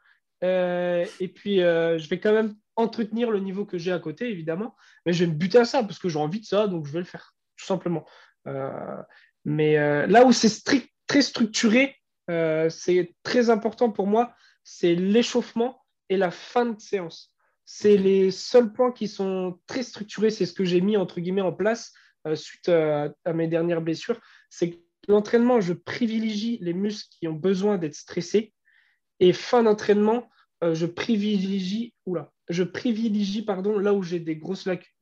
Euh, 0.43 1.05
et 1.19 1.27
puis, 1.27 1.61
euh, 1.61 1.97
je 1.97 2.07
vais 2.09 2.19
quand 2.19 2.33
même 2.33 2.55
entretenir 2.75 3.31
le 3.31 3.39
niveau 3.39 3.65
que 3.65 3.77
j'ai 3.77 3.91
à 3.91 3.99
côté, 3.99 4.29
évidemment. 4.29 4.75
Mais 5.05 5.13
je 5.13 5.23
vais 5.23 5.31
me 5.31 5.35
buter 5.37 5.57
à 5.57 5.65
ça 5.65 5.83
parce 5.83 5.99
que 5.99 6.09
j'ai 6.09 6.19
envie 6.19 6.41
de 6.41 6.45
ça, 6.45 6.67
donc 6.67 6.85
je 6.85 6.91
vais 6.91 6.99
le 6.99 7.05
faire, 7.05 7.35
tout 7.55 7.65
simplement. 7.65 8.05
Euh, 8.47 9.01
mais 9.45 9.77
là 10.07 10.25
où 10.25 10.31
c'est 10.31 10.49
strict, 10.49 10.89
très 11.07 11.21
structuré, 11.21 11.95
c'est 12.27 13.15
très 13.23 13.49
important 13.49 13.89
pour 13.89 14.07
moi, 14.07 14.35
c'est 14.63 14.93
l'échauffement 14.93 15.81
et 16.09 16.17
la 16.17 16.31
fin 16.31 16.65
de 16.65 16.79
séance. 16.79 17.33
C'est 17.63 17.97
les 17.97 18.31
seuls 18.31 18.73
points 18.73 18.91
qui 18.91 19.07
sont 19.07 19.59
très 19.65 19.83
structurés. 19.83 20.29
C'est 20.29 20.45
ce 20.45 20.53
que 20.53 20.65
j'ai 20.65 20.81
mis 20.81 20.97
entre 20.97 21.21
guillemets 21.21 21.41
en 21.41 21.53
place 21.53 21.93
suite 22.35 22.67
à, 22.67 23.13
mes 23.33 23.47
dernières 23.47 23.81
blessures. 23.81 24.19
C'est 24.49 24.71
que 24.71 24.86
l'entraînement, 25.07 25.61
je 25.61 25.73
privilégie 25.73 26.57
les 26.61 26.73
muscles 26.73 27.09
qui 27.19 27.27
ont 27.27 27.33
besoin 27.33 27.77
d'être 27.77 27.95
stressés. 27.95 28.53
Et 29.19 29.33
fin 29.33 29.63
d'entraînement, 29.63 30.29
euh, 30.63 30.75
je 30.75 30.85
privilégie, 30.85 31.93
je 32.49 32.63
privilégie 32.63 33.41
pardon, 33.41 33.79
là 33.79 33.93
où 33.93 34.03
j'ai 34.03 34.19
des 34.19 34.35
grosses 34.35 34.65
lacunes. 34.65 34.93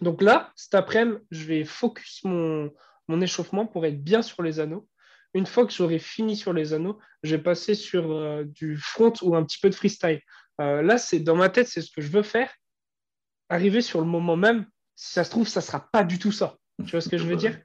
Donc 0.00 0.22
là, 0.22 0.52
cet 0.56 0.74
après-midi, 0.74 1.18
je 1.30 1.44
vais 1.44 1.64
focus 1.64 2.22
mon, 2.24 2.72
mon 3.08 3.20
échauffement 3.20 3.66
pour 3.66 3.86
être 3.86 4.02
bien 4.02 4.22
sur 4.22 4.42
les 4.42 4.60
anneaux 4.60 4.88
une 5.36 5.46
fois 5.46 5.66
que 5.66 5.72
j'aurai 5.72 5.98
fini 5.98 6.34
sur 6.34 6.54
les 6.54 6.72
anneaux, 6.72 6.98
je 7.22 7.36
vais 7.36 7.42
passer 7.42 7.74
sur 7.74 8.10
euh, 8.10 8.44
du 8.44 8.78
front 8.78 9.12
ou 9.20 9.36
un 9.36 9.44
petit 9.44 9.58
peu 9.60 9.68
de 9.68 9.74
freestyle. 9.74 10.20
Euh, 10.62 10.80
là, 10.80 10.96
c'est 10.96 11.20
dans 11.20 11.36
ma 11.36 11.50
tête, 11.50 11.68
c'est 11.68 11.82
ce 11.82 11.90
que 11.90 12.00
je 12.00 12.08
veux 12.08 12.22
faire. 12.22 12.50
Arriver 13.50 13.82
sur 13.82 14.00
le 14.00 14.06
moment 14.06 14.36
même, 14.36 14.66
si 14.94 15.12
ça 15.12 15.24
se 15.24 15.30
trouve, 15.30 15.46
ça 15.46 15.60
ne 15.60 15.64
sera 15.64 15.88
pas 15.92 16.04
du 16.04 16.18
tout 16.18 16.32
ça. 16.32 16.56
Tu 16.86 16.92
vois 16.92 17.02
ce 17.02 17.10
que 17.10 17.18
je 17.18 17.24
veux 17.24 17.36
dire? 17.36 17.58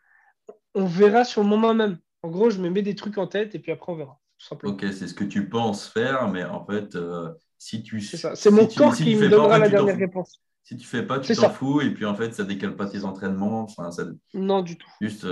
On 0.75 0.85
verra 0.85 1.23
sur 1.23 1.43
le 1.43 1.49
moment 1.49 1.73
même. 1.73 1.97
En 2.23 2.29
gros, 2.29 2.49
je 2.49 2.59
me 2.59 2.69
mets 2.69 2.81
des 2.81 2.95
trucs 2.95 3.17
en 3.17 3.27
tête 3.27 3.55
et 3.55 3.59
puis 3.59 3.71
après, 3.71 3.91
on 3.91 3.95
verra. 3.95 4.19
Ok, 4.63 4.85
c'est 4.91 5.07
ce 5.07 5.13
que 5.13 5.23
tu 5.23 5.49
penses 5.49 5.87
faire, 5.87 6.27
mais 6.29 6.43
en 6.43 6.65
fait, 6.65 6.95
euh, 6.95 7.29
si 7.57 7.83
tu. 7.83 8.01
C'est 8.01 8.17
ça. 8.17 8.35
C'est 8.35 8.49
mon 8.49 8.65
corps 8.67 8.95
qui 8.95 9.15
me 9.15 9.29
donnera 9.29 9.59
la 9.59 9.69
dernière 9.69 9.97
réponse. 9.97 10.41
Si 10.63 10.77
tu 10.77 10.87
fais 10.87 11.03
pas, 11.03 11.19
tu 11.19 11.35
t'en 11.35 11.49
fous 11.49 11.81
et 11.81 11.93
puis 11.93 12.05
en 12.05 12.15
fait, 12.15 12.33
ça 12.33 12.43
décale 12.43 12.75
pas 12.75 12.87
tes 12.87 13.03
entraînements. 13.03 13.63
Enfin, 13.63 13.89
Non, 14.33 14.61
du 14.61 14.77
tout. 14.77 14.89
Juste, 15.01 15.27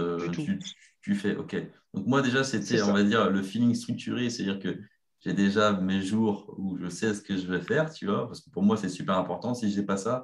tu, 1.01 1.15
fais, 1.15 1.35
ok. 1.35 1.55
Donc 1.93 2.05
moi 2.05 2.21
déjà, 2.21 2.43
c'était, 2.43 2.81
on 2.81 2.93
va 2.93 3.03
dire, 3.03 3.29
le 3.29 3.41
feeling 3.41 3.73
structuré, 3.73 4.29
c'est-à-dire 4.29 4.59
que 4.59 4.77
j'ai 5.21 5.33
déjà 5.33 5.73
mes 5.73 6.01
jours 6.01 6.53
où 6.57 6.77
je 6.77 6.87
sais 6.87 7.13
ce 7.13 7.21
que 7.21 7.35
je 7.37 7.47
vais 7.47 7.61
faire, 7.61 7.91
tu 7.91 8.05
vois, 8.05 8.27
parce 8.27 8.41
que 8.41 8.49
pour 8.49 8.63
moi, 8.63 8.77
c'est 8.77 8.89
super 8.89 9.17
important. 9.17 9.53
Si 9.53 9.71
je 9.71 9.79
n'ai 9.79 9.85
pas 9.85 9.97
ça, 9.97 10.23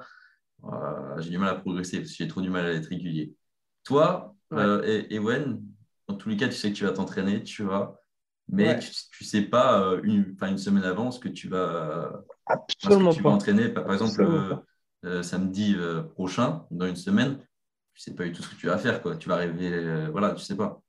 euh, 0.64 1.20
j'ai 1.20 1.30
du 1.30 1.38
mal 1.38 1.50
à 1.50 1.56
progresser 1.56 1.98
parce 1.98 2.12
que 2.12 2.18
j'ai 2.18 2.28
trop 2.28 2.42
du 2.42 2.50
mal 2.50 2.66
à 2.66 2.74
être 2.74 2.88
régulier. 2.88 3.34
Toi, 3.84 4.35
euh, 4.54 4.82
et 4.86 5.16
Ewen, 5.16 5.62
dans 6.08 6.16
tous 6.16 6.30
les 6.30 6.38
cas, 6.38 6.48
tu 6.48 6.56
sais 6.56 6.72
que 6.72 6.78
tu 6.78 6.86
vas 6.86 6.92
t'entraîner, 6.92 7.44
tu 7.44 7.64
vas, 7.64 8.00
mais 8.48 8.80
tu 8.80 9.24
ne 9.24 9.26
sais 9.26 9.42
pas 9.42 9.82
euh, 9.82 10.02
une, 10.04 10.36
une 10.42 10.58
semaine 10.58 10.84
avant 10.84 11.12
ce 11.12 11.20
que 11.20 11.30
tu 11.30 11.48
vas, 11.48 12.24
Absolument 12.46 13.12
tu 13.12 13.24
vas 13.24 13.32
entraîner. 13.32 13.70
Par, 13.70 13.92
exemple, 13.92 14.62
samedi 15.22 15.76
prochain, 16.14 16.66
dans 16.72 16.88
une 16.88 16.96
semaine, 16.96 17.40
tu 17.94 18.02
sais 18.02 18.14
pas 18.14 18.26
du 18.26 18.32
tout 18.32 18.44
ce 18.44 18.50
que 18.50 18.56
tu 18.56 18.68
vas 18.68 18.78
faire. 18.78 19.02
Quoi. 19.02 19.16
Tu 19.18 19.30
vas 19.30 19.36
arriver, 19.36 20.08
voilà, 20.12 20.32
tu 20.32 20.44
sais 20.44 20.56
pas 20.56 20.82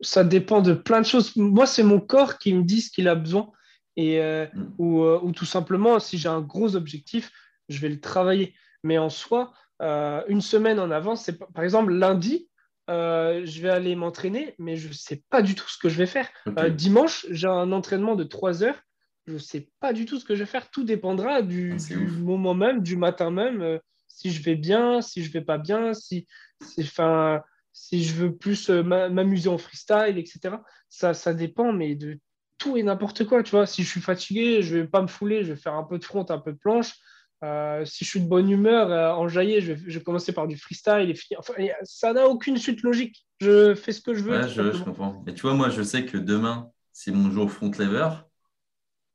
ça 0.00 0.24
dépend 0.24 0.62
de 0.62 0.74
plein 0.74 1.00
de 1.00 1.06
choses. 1.06 1.36
Moi, 1.36 1.66
c'est 1.66 1.82
mon 1.82 2.00
corps 2.00 2.38
qui 2.38 2.54
me 2.54 2.62
dit 2.62 2.80
ce 2.80 2.90
qu'il 2.90 3.08
a 3.08 3.14
besoin. 3.14 3.50
Et, 3.96 4.20
euh, 4.20 4.46
mm. 4.54 4.72
euh, 4.80 5.20
ou, 5.20 5.32
tout 5.32 5.44
simplement, 5.44 5.98
si 5.98 6.18
j'ai 6.18 6.28
un 6.28 6.40
gros 6.40 6.76
objectif, 6.76 7.30
je 7.68 7.80
vais 7.80 7.88
le 7.88 8.00
travailler. 8.00 8.54
Mais 8.82 8.98
en 8.98 9.10
soi, 9.10 9.52
euh, 9.82 10.22
une 10.28 10.40
semaine 10.40 10.80
en 10.80 10.90
avance, 10.90 11.24
c'est 11.24 11.38
par 11.38 11.64
exemple 11.64 11.92
lundi, 11.92 12.48
euh, 12.90 13.42
je 13.46 13.62
vais 13.62 13.70
aller 13.70 13.94
m'entraîner, 13.96 14.54
mais 14.58 14.76
je 14.76 14.88
ne 14.88 14.92
sais 14.92 15.22
pas 15.30 15.42
du 15.42 15.54
tout 15.54 15.68
ce 15.68 15.78
que 15.78 15.88
je 15.88 15.96
vais 15.96 16.06
faire. 16.06 16.28
Euh, 16.58 16.70
dimanche, 16.70 17.26
j'ai 17.30 17.46
un 17.46 17.72
entraînement 17.72 18.16
de 18.16 18.24
3 18.24 18.62
heures. 18.64 18.80
Je 19.26 19.34
ne 19.34 19.38
sais 19.38 19.68
pas 19.80 19.92
du 19.92 20.06
tout 20.06 20.18
ce 20.18 20.24
que 20.24 20.34
je 20.34 20.40
vais 20.40 20.46
faire. 20.50 20.70
Tout 20.70 20.82
dépendra 20.84 21.42
du, 21.42 21.76
Ah, 21.78 21.94
du 21.94 21.96
moment 22.22 22.54
même, 22.54 22.82
du 22.82 22.96
matin 22.96 23.30
même, 23.30 23.62
euh, 23.62 23.78
si 24.08 24.30
je 24.32 24.42
vais 24.42 24.56
bien, 24.56 25.00
si 25.02 25.22
je 25.22 25.30
vais 25.30 25.40
pas 25.42 25.58
bien, 25.58 25.94
si, 25.94 26.26
si, 26.60 26.82
enfin, 26.82 27.42
si 27.72 28.02
je 28.02 28.14
veux 28.14 28.34
plus 28.36 28.68
m'a- 28.70 29.08
m'amuser 29.08 29.48
en 29.48 29.58
freestyle, 29.58 30.18
etc. 30.18 30.56
Ça, 30.88 31.14
ça 31.14 31.32
dépend, 31.32 31.72
mais 31.72 31.94
de 31.94 32.18
tout 32.58 32.76
et 32.76 32.82
n'importe 32.82 33.24
quoi. 33.24 33.42
Tu 33.42 33.52
vois, 33.52 33.66
si 33.66 33.84
je 33.84 33.88
suis 33.88 34.00
fatigué, 34.00 34.62
je 34.62 34.78
vais 34.78 34.86
pas 34.88 35.00
me 35.02 35.06
fouler, 35.06 35.44
je 35.44 35.52
vais 35.52 35.60
faire 35.60 35.74
un 35.74 35.84
peu 35.84 35.98
de 35.98 36.04
front, 36.04 36.26
un 36.28 36.38
peu 36.38 36.52
de 36.52 36.58
planche. 36.58 36.94
Euh, 37.42 37.84
si 37.86 38.04
je 38.04 38.10
suis 38.10 38.20
de 38.20 38.28
bonne 38.28 38.50
humeur, 38.50 38.90
euh, 38.90 39.12
enjaillé, 39.14 39.60
je 39.62 39.72
vais, 39.72 39.90
je 39.90 39.98
vais 39.98 40.04
commencer 40.04 40.32
par 40.32 40.46
du 40.46 40.56
freestyle 40.58 41.08
et 41.10 41.14
finir. 41.14 41.40
Enfin, 41.40 41.54
ça 41.84 42.12
n'a 42.12 42.26
aucune 42.28 42.58
suite 42.58 42.82
logique. 42.82 43.26
Je 43.40 43.74
fais 43.74 43.92
ce 43.92 44.02
que 44.02 44.14
je 44.14 44.22
veux. 44.24 44.40
Ouais, 44.40 44.48
je, 44.48 44.72
je 44.72 44.82
comprends. 44.84 45.22
Et 45.26 45.34
tu 45.34 45.42
vois, 45.42 45.52
moi, 45.54 45.68
je 45.70 45.82
sais 45.82 46.06
que 46.06 46.16
demain, 46.16 46.72
c'est 46.92 47.10
mon 47.12 47.30
jour 47.30 47.50
front 47.52 47.70
lever. 47.78 48.08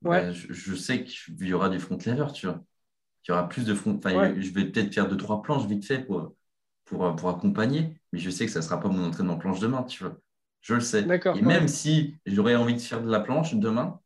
Ouais. 0.03 0.26
Bah, 0.26 0.31
je, 0.31 0.53
je 0.53 0.76
sais 0.76 1.03
qu'il 1.03 1.47
y 1.47 1.53
aura 1.53 1.69
du 1.69 1.80
front 1.80 1.97
lever, 2.06 2.27
tu 2.34 2.45
vois. 2.47 2.64
Il 3.27 3.31
y 3.31 3.34
aura 3.34 3.49
plus 3.49 3.65
de 3.65 3.73
front. 3.76 3.95
Enfin, 3.97 4.14
Ouais. 4.14 4.35
je 4.41 4.52
vais 4.52 4.65
peut-être 4.72 4.93
faire 4.93 5.10
deux, 5.10 5.18
trois 5.18 5.41
planches 5.43 5.65
vite 5.68 5.85
fait 5.85 5.99
pour, 6.06 6.35
pour, 6.85 7.15
pour 7.18 7.30
accompagner, 7.30 7.99
mais 8.14 8.19
je 8.19 8.30
sais 8.31 8.45
que 8.47 8.52
ça 8.53 8.60
ne 8.60 8.65
sera 8.65 8.80
pas 8.81 8.89
mon 8.89 9.06
entraînement 9.07 9.38
planche 9.38 9.60
demain, 9.61 9.84
tu 9.84 10.03
vois. 10.06 10.18
Je 10.61 10.76
le 10.76 10.81
sais. 10.81 11.07
D'accord, 11.07 11.35
Et 11.35 11.41
ouais. 11.43 11.43
même 11.43 11.68
si 11.68 12.15
j'aurais 12.26 12.56
envie 12.56 12.76
de 12.76 12.80
faire 12.81 13.03
de 13.03 13.11
la 13.11 13.19
planche 13.22 13.56
demain, 13.56 14.02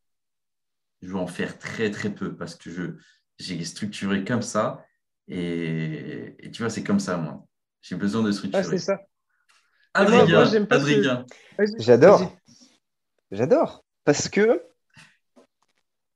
je 1.02 1.08
vais 1.14 1.20
en 1.20 1.28
faire 1.28 1.58
très, 1.60 1.91
très 1.91 2.14
peu 2.14 2.36
parce 2.36 2.56
que 2.56 2.70
je, 2.72 2.84
j'ai 3.40 3.64
structuré 3.64 4.24
comme 4.24 4.41
ça. 4.41 4.86
Et, 5.28 6.36
et 6.40 6.52
tu 6.52 6.61
vois, 6.61 6.70
c'est 6.70 6.84
comme 6.84 6.99
ça, 6.99 7.18
moi. 7.18 7.45
J'ai 7.82 7.95
besoin 7.95 8.24
de 8.24 8.30
Ah, 8.30 8.34
structurer. 8.34 8.64
c'est 8.64 8.78
ça. 8.78 8.99
Adrien, 9.94 10.45
ce- 10.45 10.74
Adrien. 10.74 11.26
J'adore. 11.78 12.36
J'adore. 13.32 13.84
Parce 14.03 14.28
que, 14.30 14.61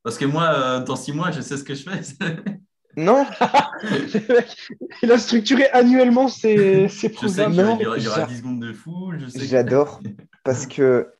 Parce 0.03 0.17
que 0.17 0.25
moi, 0.25 0.53
euh, 0.53 0.83
dans 0.83 0.95
six 0.95 1.13
mois, 1.13 1.31
je 1.31 1.41
sais 1.41 1.57
ce 1.57 1.63
que 1.63 1.73
je 1.75 1.83
fais. 1.89 2.01
non, 2.97 3.25
Il 5.01 5.11
a 5.11 5.17
structuré 5.17 5.67
annuellement 5.69 6.27
ses, 6.27 6.87
ses 6.89 7.09
je 7.09 7.27
sais 7.27 7.43
programmes. 7.49 7.51
qu'il 7.53 7.61
y 7.61 7.63
aura, 7.63 7.73
Non, 7.73 7.77
il 7.79 7.83
y 7.83 7.87
aura- 7.87 7.97
il 7.97 8.03
y 8.03 8.07
aura 8.07 8.19
j'a- 8.21 8.25
10 8.27 8.37
secondes 8.37 8.61
de 8.61 8.73
fou. 8.73 9.13
Je 9.17 9.27
sais 9.27 9.39
que- 9.39 9.45
j'adore. 9.45 10.01
Parce 10.43 10.67
que 10.67 11.13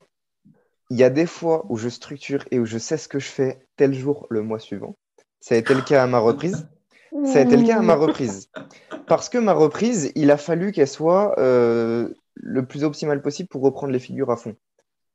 il 0.89 0.97
y 0.97 1.03
a 1.03 1.09
des 1.09 1.25
fois 1.25 1.65
où 1.69 1.77
je 1.77 1.89
structure 1.89 2.43
et 2.51 2.59
où 2.59 2.65
je 2.65 2.77
sais 2.77 2.97
ce 2.97 3.07
que 3.07 3.19
je 3.19 3.27
fais 3.27 3.65
tel 3.77 3.93
jour 3.93 4.27
le 4.29 4.41
mois 4.41 4.59
suivant. 4.59 4.97
Ça 5.43 5.55
a 5.55 5.57
été 5.57 5.73
le 5.73 5.81
cas 5.81 6.01
à 6.01 6.07
ma 6.07 6.19
reprise. 6.19 6.69
Ça 7.25 7.39
a 7.39 7.41
été 7.41 7.57
le 7.57 7.67
cas 7.67 7.79
à 7.79 7.81
ma 7.81 7.95
reprise. 7.95 8.49
Parce 9.07 9.27
que 9.27 9.37
ma 9.37 9.51
reprise, 9.51 10.13
il 10.15 10.31
a 10.31 10.37
fallu 10.37 10.71
qu'elle 10.71 10.87
soit 10.87 11.37
euh, 11.37 12.13
le 12.35 12.65
plus 12.65 12.85
optimale 12.85 13.21
possible 13.21 13.49
pour 13.49 13.61
reprendre 13.61 13.91
les 13.91 13.99
figures 13.99 14.31
à 14.31 14.37
fond. 14.37 14.55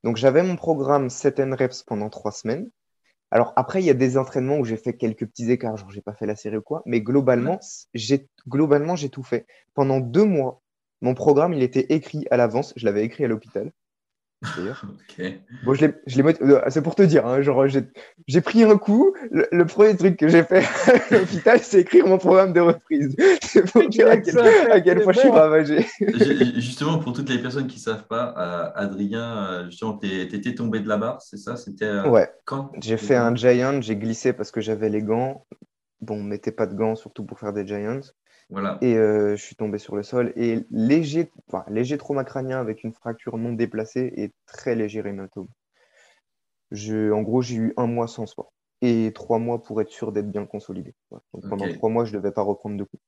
Donc 0.04 0.18
j'avais 0.18 0.42
mon 0.42 0.56
programme 0.56 1.06
7N 1.06 1.54
reps 1.54 1.82
pendant 1.82 2.10
trois 2.10 2.30
semaines. 2.30 2.68
Alors 3.30 3.54
après, 3.56 3.80
il 3.80 3.86
y 3.86 3.90
a 3.90 3.94
des 3.94 4.18
entraînements 4.18 4.58
où 4.58 4.66
j'ai 4.66 4.76
fait 4.76 4.92
quelques 4.92 5.24
petits 5.24 5.50
écarts, 5.50 5.78
genre 5.78 5.90
j'ai 5.90 6.02
pas 6.02 6.12
fait 6.12 6.26
la 6.26 6.36
série 6.36 6.58
ou 6.58 6.62
quoi, 6.62 6.82
mais 6.84 7.00
globalement, 7.00 7.58
j'ai 7.94 8.28
globalement 8.46 8.96
j'ai 8.96 9.08
tout 9.08 9.22
fait. 9.22 9.46
Pendant 9.72 9.98
deux 9.98 10.24
mois, 10.26 10.60
mon 11.00 11.14
programme 11.14 11.54
il 11.54 11.62
était 11.62 11.86
écrit 11.88 12.26
à 12.30 12.36
l'avance. 12.36 12.74
Je 12.76 12.84
l'avais 12.84 13.02
écrit 13.02 13.24
à 13.24 13.28
l'hôpital. 13.28 13.72
D'ailleurs. 14.42 14.84
Bon, 15.64 15.74
je 15.74 15.86
l'ai, 15.86 15.94
je 16.06 16.16
l'ai 16.16 16.22
mot- 16.22 16.42
euh, 16.42 16.60
c'est 16.68 16.82
pour 16.82 16.94
te 16.94 17.02
dire, 17.02 17.26
hein, 17.26 17.42
genre, 17.42 17.66
j'ai, 17.66 17.80
j'ai 18.28 18.40
pris 18.40 18.62
un 18.62 18.76
coup. 18.78 19.12
Le, 19.30 19.48
le 19.50 19.66
premier 19.66 19.96
truc 19.96 20.16
que 20.16 20.28
j'ai 20.28 20.44
fait 20.44 20.62
à 21.10 21.16
l'hôpital, 21.18 21.58
c'est 21.60 21.80
écrire 21.80 22.06
mon 22.06 22.18
programme 22.18 22.52
de 22.52 22.60
reprise. 22.60 23.16
C'est 23.42 23.70
pour 23.72 23.88
dire 23.88 24.08
à 24.08 24.18
quel, 24.18 24.38
à 24.38 24.80
quel 24.80 25.00
point 25.02 25.12
je 25.12 25.18
suis 25.20 25.28
ravagé. 25.28 25.86
Justement, 26.56 26.98
pour 26.98 27.12
toutes 27.12 27.28
les 27.30 27.38
personnes 27.38 27.66
qui 27.66 27.76
ne 27.76 27.80
savent 27.82 28.06
pas, 28.06 28.34
euh, 28.36 28.70
Adrien, 28.74 29.36
euh, 29.48 29.64
justement, 29.70 29.94
t'étais 29.94 30.54
tombé 30.54 30.80
de 30.80 30.88
la 30.88 30.96
barre, 30.98 31.22
c'est 31.22 31.38
ça? 31.38 31.56
C'était 31.56 31.86
euh, 31.86 32.08
Ouais, 32.08 32.30
quand? 32.44 32.70
J'ai 32.80 32.96
fait 32.98 33.16
un 33.16 33.34
giant, 33.34 33.80
j'ai 33.80 33.96
glissé 33.96 34.32
parce 34.32 34.50
que 34.50 34.60
j'avais 34.60 34.90
les 34.90 35.02
gants. 35.02 35.46
Bon, 36.00 36.22
mettez 36.22 36.52
pas 36.52 36.66
de 36.66 36.74
gants, 36.74 36.94
surtout 36.94 37.24
pour 37.24 37.40
faire 37.40 37.52
des 37.52 37.66
giants. 37.66 38.00
Voilà. 38.50 38.78
Et 38.80 38.96
euh, 38.96 39.36
je 39.36 39.42
suis 39.42 39.56
tombé 39.56 39.78
sur 39.78 39.94
le 39.96 40.02
sol. 40.02 40.32
Et 40.36 40.64
léger, 40.70 41.30
enfin, 41.48 41.64
léger 41.68 41.98
trauma 41.98 42.24
crânien 42.24 42.58
avec 42.60 42.84
une 42.84 42.92
fracture 42.94 43.36
non 43.36 43.52
déplacée 43.52 44.12
et 44.16 44.32
très 44.46 44.74
léger 44.74 45.00
hématome. 45.06 45.48
Je, 46.70 47.10
en 47.12 47.22
gros, 47.22 47.42
j'ai 47.42 47.56
eu 47.56 47.74
un 47.76 47.86
mois 47.86 48.08
sans 48.08 48.26
sport. 48.26 48.52
Et 48.80 49.12
trois 49.14 49.38
mois 49.38 49.62
pour 49.62 49.80
être 49.80 49.90
sûr 49.90 50.12
d'être 50.12 50.30
bien 50.30 50.46
consolidé. 50.46 50.94
Voilà. 51.10 51.22
Donc, 51.34 51.48
pendant 51.48 51.68
trois 51.68 51.90
mois, 51.90 52.04
je 52.04 52.12
devais 52.12 52.30
pas 52.32 52.42
reprendre 52.42 52.76
de 52.76 52.84
coups. 52.84 53.02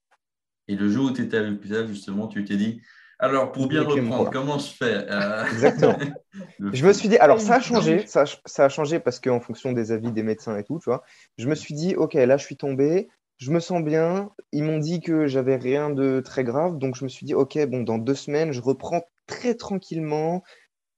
Et 0.68 0.76
le 0.76 0.88
jour 0.88 1.10
où 1.10 1.12
tu 1.12 1.22
étais 1.22 1.36
à 1.38 1.42
l'hôpital, 1.42 1.86
justement, 1.88 2.26
tu 2.28 2.44
t'es 2.44 2.56
dit 2.56 2.80
alors, 3.22 3.52
pour 3.52 3.66
bien 3.68 3.82
reprendre, 3.82 4.30
comment 4.30 4.58
je 4.58 4.72
fais 4.72 5.06
Euh, 5.10 5.44
Exactement. 5.44 5.98
Je 6.72 6.86
me 6.86 6.92
suis 6.92 7.08
dit, 7.08 7.18
alors 7.18 7.40
ça 7.40 7.56
a 7.56 7.60
changé, 7.60 8.06
ça, 8.06 8.22
a- 8.22 8.40
ça 8.46 8.64
a 8.64 8.68
changé 8.70 8.98
parce 9.00 9.18
qu'en 9.20 9.40
fonction 9.40 9.72
des 9.72 9.92
avis 9.92 10.10
des 10.12 10.22
médecins 10.22 10.56
et 10.56 10.64
tout, 10.64 10.78
tu 10.78 10.88
vois, 10.88 11.02
je 11.36 11.48
me 11.48 11.54
suis 11.54 11.74
dit, 11.74 11.96
ok, 11.96 12.14
là 12.14 12.36
je 12.38 12.44
suis 12.46 12.56
tombé, 12.56 13.08
je 13.40 13.50
me 13.50 13.58
sens 13.60 13.82
bien, 13.82 14.30
ils 14.52 14.62
m'ont 14.62 14.78
dit 14.78 15.00
que 15.00 15.26
j'avais 15.26 15.56
rien 15.56 15.90
de 15.90 16.20
très 16.20 16.44
grave, 16.44 16.78
donc 16.78 16.94
je 16.94 17.04
me 17.04 17.08
suis 17.08 17.24
dit, 17.26 17.34
ok, 17.34 17.58
bon, 17.66 17.82
dans 17.82 17.98
deux 17.98 18.14
semaines, 18.14 18.52
je 18.52 18.60
reprends 18.60 19.02
très 19.26 19.54
tranquillement, 19.54 20.42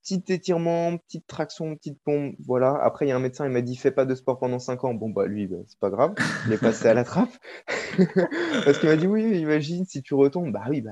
petit 0.03 0.23
étirement, 0.33 0.97
petite 0.99 1.27
traction, 1.27 1.75
petite 1.77 1.99
pompe, 2.05 2.35
voilà. 2.47 2.79
Après, 2.83 3.07
il 3.07 3.09
y 3.09 3.13
a 3.13 3.17
un 3.17 3.21
médecin, 3.21 3.47
il 3.47 3.53
m'a 3.53 3.61
dit, 3.63 3.77
fais 3.77 3.91
pas 3.93 4.05
de 4.05 4.15
sport 4.15 4.39
pendant 4.39 4.59
cinq 4.59 4.85
ans. 4.85 4.95
Bon, 4.95 5.11
bah 5.11 5.27
lui, 5.27 5.47
bah, 5.47 5.57
c'est 5.67 5.79
pas 5.79 5.91
grave, 5.91 6.15
il 6.47 6.53
est 6.53 6.59
passé 6.59 6.87
à 6.89 6.95
la 6.95 7.05
trappe. 7.05 7.31
Parce 8.65 8.79
qu'il 8.79 8.89
m'a 8.89 8.97
dit, 8.97 9.07
oui, 9.07 9.39
imagine 9.39 9.85
si 9.85 10.03
tu 10.03 10.15
retombes, 10.15 10.53
bah 10.53 10.65
oui, 10.69 10.81
bah 10.81 10.91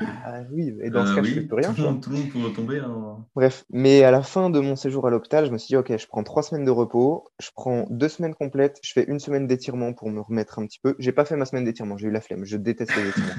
oui, 0.53 0.75
et 0.83 0.91
dans 0.91 1.05
ce 1.07 1.13
Euh, 1.13 1.15
cas, 1.17 1.21
oui, 1.23 1.29
je 1.29 1.35
fais 1.35 1.41
plus 1.47 1.57
rien. 1.57 1.73
Tout 1.73 1.81
le 1.83 1.87
monde, 1.89 2.01
tout 2.03 2.11
le 2.11 2.17
monde 2.17 2.31
peut 2.33 2.39
retomber. 2.41 2.79
hein. 2.79 3.25
Bref, 3.35 3.65
mais 3.71 4.03
à 4.03 4.11
la 4.11 4.23
fin 4.23 4.51
de 4.51 4.61
mon 4.61 4.77
séjour 4.77 5.07
à 5.07 5.11
l'hôpital, 5.11 5.47
je 5.47 5.51
me 5.51 5.59
suis 5.59 5.69
dit, 5.69 5.77
ok, 5.77 5.97
je 5.97 6.07
prends 6.07 6.23
trois 6.23 6.43
semaines 6.43 6.65
de 6.65 6.71
repos, 6.71 7.25
je 7.41 7.51
prends 7.55 7.87
deux 7.91 8.09
semaines 8.09 8.35
complètes, 8.35 8.79
je 8.83 8.93
fais 8.93 9.05
une 9.05 9.19
semaine 9.19 9.47
d'étirement 9.47 9.93
pour 9.93 10.11
me 10.11 10.21
remettre 10.21 10.59
un 10.59 10.67
petit 10.67 10.79
peu. 10.83 10.95
J'ai 10.99 11.13
pas 11.13 11.25
fait 11.25 11.37
ma 11.37 11.45
semaine 11.47 11.65
d'étirement, 11.65 11.97
j'ai 11.97 12.09
eu 12.09 12.13
la 12.13 12.21
flemme, 12.21 12.45
je 12.45 12.57
déteste 12.57 12.95
les 12.97 13.09
étirements. 13.09 13.33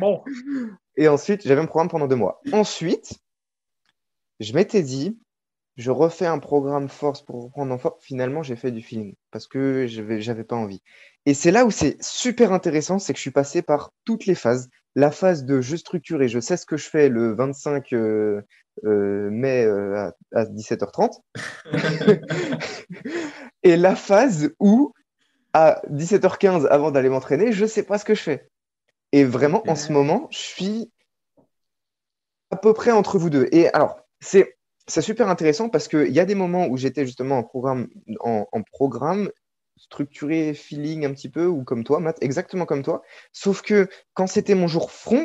Bon, 0.00 0.22
Et 0.96 1.06
ensuite, 1.06 1.42
j'avais 1.46 1.60
un 1.60 1.66
programme 1.66 1.88
pendant 1.88 2.08
deux 2.08 2.16
mois. 2.16 2.40
Ensuite, 2.52 3.18
je 4.40 4.52
m'étais 4.52 4.82
dit, 4.82 5.18
je 5.76 5.90
refais 5.90 6.26
un 6.26 6.38
programme 6.38 6.88
force 6.88 7.22
pour 7.22 7.44
reprendre 7.44 7.72
en 7.72 7.78
force. 7.78 8.04
Finalement, 8.04 8.42
j'ai 8.42 8.56
fait 8.56 8.72
du 8.72 8.82
feeling 8.82 9.14
parce 9.30 9.46
que 9.46 9.86
j'avais, 9.86 10.44
pas 10.44 10.56
envie. 10.56 10.82
Et 11.24 11.34
c'est 11.34 11.52
là 11.52 11.64
où 11.64 11.70
c'est 11.70 12.02
super 12.02 12.52
intéressant, 12.52 12.98
c'est 12.98 13.12
que 13.12 13.18
je 13.18 13.22
suis 13.22 13.30
passé 13.30 13.62
par 13.62 13.92
toutes 14.04 14.26
les 14.26 14.34
phases. 14.34 14.68
La 14.96 15.12
phase 15.12 15.44
de 15.44 15.60
je 15.60 15.76
structure 15.76 16.20
et 16.22 16.28
je 16.28 16.40
sais 16.40 16.56
ce 16.56 16.66
que 16.66 16.76
je 16.76 16.88
fais 16.88 17.08
le 17.08 17.32
25 17.32 17.92
euh, 17.92 18.42
euh, 18.84 19.30
mai 19.30 19.64
euh, 19.64 20.10
à, 20.32 20.40
à 20.40 20.44
17h30. 20.46 21.20
et 23.62 23.76
la 23.76 23.94
phase 23.94 24.50
où 24.58 24.92
à 25.52 25.80
17h15 25.92 26.66
avant 26.66 26.90
d'aller 26.90 27.08
m'entraîner, 27.08 27.52
je 27.52 27.66
sais 27.66 27.84
pas 27.84 27.98
ce 27.98 28.04
que 28.04 28.14
je 28.14 28.22
fais. 28.22 28.48
Et 29.12 29.24
vraiment, 29.24 29.62
en 29.68 29.76
ce 29.76 29.92
moment, 29.92 30.26
je 30.30 30.38
suis 30.38 30.92
à 32.50 32.56
peu 32.56 32.74
près 32.74 32.90
entre 32.90 33.18
vous 33.18 33.30
deux. 33.30 33.48
Et 33.52 33.68
alors, 33.68 34.07
c'est 34.20 34.56
super 35.00 35.28
intéressant 35.28 35.68
parce 35.68 35.88
qu'il 35.88 36.12
y 36.12 36.20
a 36.20 36.24
des 36.24 36.34
moments 36.34 36.66
où 36.66 36.76
j'étais 36.76 37.04
justement 37.06 37.38
en 37.38 37.42
programme, 37.42 37.88
en, 38.20 38.46
en 38.50 38.62
programme 38.62 39.30
structuré, 39.78 40.54
feeling 40.54 41.04
un 41.06 41.12
petit 41.12 41.28
peu, 41.28 41.46
ou 41.46 41.64
comme 41.64 41.84
toi, 41.84 42.02
exactement 42.20 42.66
comme 42.66 42.82
toi. 42.82 43.02
Sauf 43.32 43.62
que 43.62 43.88
quand 44.14 44.26
c'était 44.26 44.54
mon 44.54 44.66
jour 44.66 44.90
front, 44.90 45.24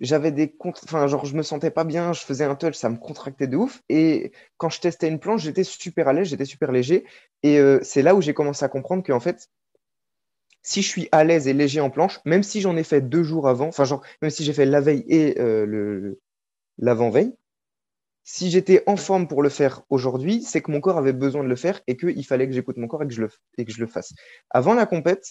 j'avais 0.00 0.30
des 0.30 0.54
enfin 0.62 1.06
genre 1.06 1.24
je 1.24 1.34
me 1.34 1.42
sentais 1.42 1.70
pas 1.70 1.84
bien, 1.84 2.12
je 2.12 2.20
faisais 2.20 2.44
un 2.44 2.54
touch, 2.54 2.74
ça 2.74 2.90
me 2.90 2.96
contractait 2.98 3.46
de 3.46 3.56
ouf. 3.56 3.82
Et 3.88 4.32
quand 4.58 4.68
je 4.68 4.80
testais 4.80 5.08
une 5.08 5.18
planche, 5.18 5.42
j'étais 5.42 5.64
super 5.64 6.08
à 6.08 6.12
l'aise, 6.12 6.28
j'étais 6.28 6.44
super 6.44 6.70
léger. 6.72 7.04
Et 7.42 7.58
euh, 7.58 7.80
c'est 7.82 8.02
là 8.02 8.14
où 8.14 8.20
j'ai 8.20 8.34
commencé 8.34 8.64
à 8.64 8.68
comprendre 8.68 9.02
qu'en 9.02 9.20
fait, 9.20 9.48
si 10.62 10.82
je 10.82 10.88
suis 10.88 11.08
à 11.12 11.24
l'aise 11.24 11.48
et 11.48 11.54
léger 11.54 11.80
en 11.80 11.90
planche, 11.90 12.20
même 12.24 12.42
si 12.42 12.60
j'en 12.60 12.76
ai 12.76 12.84
fait 12.84 13.00
deux 13.00 13.22
jours 13.22 13.48
avant, 13.48 13.68
enfin 13.68 13.84
genre 13.84 14.02
même 14.20 14.30
si 14.30 14.44
j'ai 14.44 14.52
fait 14.52 14.66
la 14.66 14.80
veille 14.80 15.04
et 15.08 15.40
euh, 15.40 15.64
le 15.64 16.20
l'avant-veille, 16.78 17.34
si 18.28 18.50
j'étais 18.50 18.82
en 18.86 18.96
forme 18.96 19.28
pour 19.28 19.40
le 19.40 19.48
faire 19.48 19.82
aujourd'hui, 19.88 20.42
c'est 20.42 20.60
que 20.60 20.72
mon 20.72 20.80
corps 20.80 20.98
avait 20.98 21.12
besoin 21.12 21.44
de 21.44 21.48
le 21.48 21.54
faire 21.54 21.80
et 21.86 21.96
qu'il 21.96 22.26
fallait 22.26 22.48
que 22.48 22.52
j'écoute 22.52 22.76
mon 22.76 22.88
corps 22.88 23.04
et 23.04 23.06
que 23.06 23.14
je 23.14 23.22
le, 23.80 23.86
fasse. 23.86 24.14
Avant 24.50 24.74
la 24.74 24.84
compète, 24.84 25.30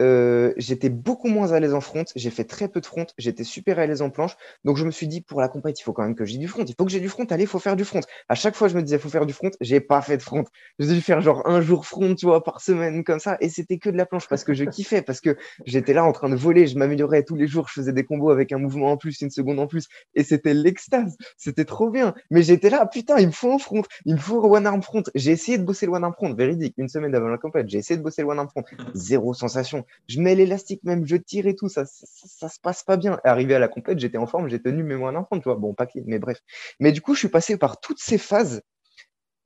euh, 0.00 0.52
j'étais 0.56 0.88
beaucoup 0.88 1.28
moins 1.28 1.52
à 1.52 1.60
l'aise 1.60 1.74
en 1.74 1.80
front. 1.80 2.04
J'ai 2.16 2.30
fait 2.30 2.44
très 2.44 2.68
peu 2.68 2.80
de 2.80 2.86
front. 2.86 3.06
J'étais 3.18 3.44
super 3.44 3.78
à 3.78 3.86
l'aise 3.86 4.02
en 4.02 4.10
planche. 4.10 4.36
Donc 4.64 4.76
je 4.76 4.84
me 4.84 4.90
suis 4.90 5.06
dit, 5.08 5.20
pour 5.20 5.40
la 5.40 5.48
compète, 5.48 5.78
il 5.78 5.82
faut 5.82 5.92
quand 5.92 6.02
même 6.02 6.14
que 6.14 6.24
j'ai 6.24 6.38
du 6.38 6.48
front. 6.48 6.64
Il 6.64 6.74
faut 6.78 6.84
que 6.84 6.90
j'ai 6.90 7.00
du 7.00 7.08
front. 7.08 7.24
Allez, 7.24 7.44
il 7.44 7.48
faut 7.48 7.58
faire 7.58 7.76
du 7.76 7.84
front. 7.84 8.00
À 8.28 8.34
chaque 8.34 8.54
fois, 8.54 8.68
je 8.68 8.76
me 8.76 8.82
disais, 8.82 8.96
il 8.96 9.02
faut 9.02 9.08
faire 9.08 9.26
du 9.26 9.32
front. 9.32 9.50
J'ai 9.60 9.80
pas 9.80 10.00
fait 10.02 10.16
de 10.16 10.22
front. 10.22 10.44
J'ai 10.78 10.94
dû 10.94 11.00
faire 11.00 11.20
genre 11.20 11.46
un 11.46 11.60
jour 11.60 11.86
front, 11.86 12.14
tu 12.14 12.26
vois, 12.26 12.42
par 12.42 12.60
semaine, 12.60 13.04
comme 13.04 13.20
ça. 13.20 13.36
Et 13.40 13.48
c'était 13.48 13.78
que 13.78 13.90
de 13.90 13.96
la 13.96 14.06
planche 14.06 14.28
parce 14.28 14.44
que 14.44 14.54
je 14.54 14.64
kiffais, 14.64 15.02
parce 15.02 15.20
que 15.20 15.36
j'étais 15.66 15.92
là 15.92 16.04
en 16.04 16.12
train 16.12 16.28
de 16.28 16.36
voler. 16.36 16.66
Je 16.66 16.78
m'améliorais 16.78 17.22
tous 17.22 17.36
les 17.36 17.46
jours. 17.46 17.68
Je 17.68 17.74
faisais 17.74 17.92
des 17.92 18.04
combos 18.04 18.30
avec 18.30 18.52
un 18.52 18.58
mouvement 18.58 18.92
en 18.92 18.96
plus, 18.96 19.20
une 19.20 19.30
seconde 19.30 19.58
en 19.58 19.66
plus. 19.66 19.88
Et 20.14 20.24
c'était 20.24 20.54
l'extase. 20.54 21.16
C'était 21.36 21.64
trop 21.64 21.90
bien. 21.90 22.14
Mais 22.30 22.42
j'étais 22.42 22.70
là, 22.70 22.86
putain, 22.86 23.18
il 23.18 23.26
me 23.26 23.32
faut 23.32 23.52
un 23.52 23.58
front. 23.58 23.82
Il 24.06 24.14
me 24.14 24.20
faut 24.20 24.42
one 24.42 24.66
arm 24.66 24.82
front. 24.82 25.02
J'ai 25.14 25.32
essayé 25.32 25.58
de 25.58 25.64
bosser 25.64 25.86
le 25.86 25.92
one 25.92 26.04
arm 26.04 26.14
front. 26.14 26.32
Véridique. 26.34 26.74
Une 26.78 26.88
semaine 26.88 27.14
avant 27.14 27.28
la 27.28 27.38
compète, 27.38 27.68
j'ai 27.68 27.78
essayé 27.78 27.98
de 27.98 28.02
bosser 28.02 28.22
le 28.22 28.28
one 28.28 28.38
arm 28.38 28.48
front. 28.48 28.64
Zéro 28.94 29.34
sensation. 29.34 29.84
Je 30.08 30.20
mets 30.20 30.34
l'élastique, 30.34 30.82
même 30.84 31.06
je 31.06 31.16
tire 31.16 31.46
et 31.46 31.54
tout, 31.54 31.68
ça, 31.68 31.84
ça, 31.86 32.48
se 32.48 32.58
passe 32.60 32.82
pas 32.82 32.96
bien. 32.96 33.20
Arrivé 33.24 33.54
à 33.54 33.58
la 33.58 33.68
compète, 33.68 33.98
j'étais 33.98 34.18
en 34.18 34.26
forme, 34.26 34.48
j'ai 34.48 34.60
tenu 34.60 34.82
mes 34.82 34.96
moins 34.96 35.12
d'un 35.12 35.26
tu 35.32 35.44
vois. 35.44 35.54
Bon, 35.54 35.74
pas 35.74 35.86
mais 36.06 36.18
bref. 36.18 36.38
Mais 36.80 36.92
du 36.92 37.00
coup, 37.00 37.14
je 37.14 37.20
suis 37.20 37.28
passé 37.28 37.56
par 37.56 37.80
toutes 37.80 38.00
ces 38.00 38.18
phases. 38.18 38.62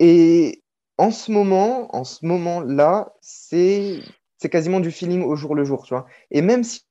Et 0.00 0.62
en 0.98 1.10
ce 1.10 1.32
moment, 1.32 1.94
en 1.94 2.04
ce 2.04 2.24
moment-là, 2.26 3.12
c'est 3.20 4.00
quasiment 4.50 4.80
du 4.80 4.90
feeling 4.90 5.22
au 5.22 5.36
jour 5.36 5.54
le 5.54 5.64
jour, 5.64 5.84
tu 5.84 5.94
vois. 5.94 6.06
Et 6.30 6.42
même 6.42 6.64
si, 6.64 6.82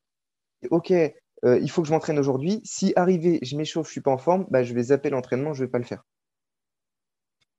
ok, 0.70 0.92
euh, 0.92 1.60
il 1.60 1.70
faut 1.70 1.82
que 1.82 1.88
je 1.88 1.94
m'entraîne 1.94 2.20
aujourd'hui, 2.20 2.62
si 2.64 2.94
arrivé, 2.96 3.40
je 3.42 3.56
m'échauffe, 3.58 3.88
je 3.88 3.92
suis 3.92 4.02
pas 4.02 4.12
en 4.12 4.18
forme, 4.18 4.46
bah, 4.50 4.64
je 4.64 4.74
vais 4.74 4.84
zapper 4.84 5.10
l'entraînement, 5.10 5.54
je 5.54 5.64
vais 5.64 5.70
pas 5.70 5.78
le 5.78 5.84
faire. 5.84 6.04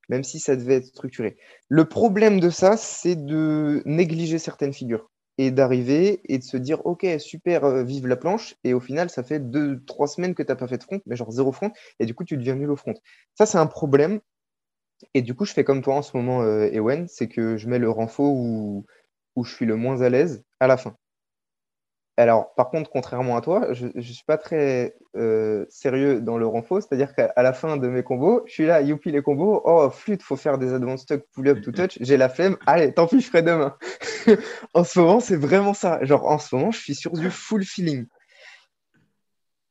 Même 0.09 0.25
si 0.25 0.39
ça 0.39 0.57
devait 0.57 0.75
être 0.77 0.87
structuré. 0.87 1.37
Le 1.69 1.87
problème 1.87 2.41
de 2.41 2.51
ça, 2.51 2.77
c'est 2.77 3.17
de 3.17 3.83
négliger 3.87 4.39
certaines 4.39 4.73
figures 4.73 5.11
et 5.39 5.51
d'arriver 5.51 6.21
et 6.27 6.39
de 6.39 6.43
se 6.45 6.57
dire 6.57 6.85
ok 6.87 7.07
super 7.19 7.65
euh, 7.65 7.83
vive 7.85 8.07
la 8.07 8.17
planche. 8.17 8.57
Et 8.65 8.75
au 8.75 8.81
final 8.81 9.11
ça 9.11 9.23
fait 9.23 9.41
deux 9.41 9.83
trois 9.85 10.07
semaines 10.09 10.35
que 10.35 10.43
tu 10.43 10.49
n'as 10.51 10.57
pas 10.57 10.69
fait 10.69 10.79
de 10.79 10.85
front 10.85 11.01
mais 11.07 11.17
genre 11.17 11.31
zéro 11.33 11.53
front. 11.53 11.73
Et 12.01 12.07
du 12.07 12.15
coup 12.15 12.25
tu 12.25 12.37
deviens 12.37 12.55
nul 12.57 12.71
au 12.71 12.77
front. 12.77 12.95
Ça 13.35 13.47
c'est 13.47 13.59
un 13.59 13.67
problème. 13.67 14.21
Et 15.15 15.23
du 15.23 15.35
coup 15.35 15.45
je 15.45 15.53
fais 15.53 15.65
comme 15.65 15.83
toi 15.83 15.97
en 15.97 16.03
ce 16.03 16.17
moment 16.17 16.43
euh, 16.43 16.69
Ewen 16.73 17.09
c'est 17.09 17.29
que 17.29 17.57
je 17.57 17.69
mets 17.69 17.79
le 17.79 17.91
renfort 17.91 18.33
où 18.33 18.87
où 19.37 19.45
je 19.45 19.55
suis 19.55 19.67
le 19.67 19.77
moins 19.77 20.03
à 20.03 20.09
l'aise 20.09 20.45
à 20.61 20.67
la 20.67 20.77
fin. 20.77 20.97
Alors, 22.17 22.55
par 22.55 22.71
contre, 22.71 22.91
contrairement 22.91 23.37
à 23.37 23.41
toi, 23.41 23.73
je 23.73 23.87
ne 23.93 24.01
suis 24.01 24.25
pas 24.25 24.39
très 24.39 24.97
euh, 25.17 25.67
sérieux 25.69 26.21
dans 26.21 26.39
le 26.39 26.47
renfort, 26.47 26.81
c'est-à-dire 26.81 27.13
qu'à 27.13 27.33
la 27.37 27.53
fin 27.53 27.77
de 27.77 27.89
mes 27.89 28.05
combos, 28.05 28.43
je 28.47 28.53
suis 28.53 28.67
là, 28.67 28.83
youpi 28.83 29.11
les 29.11 29.21
combos, 29.21 29.63
oh 29.65 29.91
flûte, 29.91 30.23
faut 30.23 30.37
faire 30.37 30.57
des 30.59 30.73
advanced 30.73 31.09
tuck, 31.09 31.25
pull-up, 31.33 31.61
to 31.61 31.73
touch, 31.73 31.99
j'ai 32.01 32.17
la 32.17 32.29
flemme, 32.29 32.57
allez, 32.67 32.95
tant 32.95 33.09
pis, 33.09 33.21
je 33.21 33.27
ferai 33.27 33.43
demain. 33.43 33.77
en 34.75 34.85
ce 34.85 35.01
moment, 35.01 35.19
c'est 35.19 35.37
vraiment 35.37 35.75
ça. 35.75 36.05
Genre, 36.05 36.25
en 36.25 36.39
ce 36.39 36.55
moment, 36.55 36.71
je 36.71 36.79
suis 36.79 36.95
sur 36.95 37.13
du 37.13 37.31
full 37.31 37.65
feeling. 37.65 38.07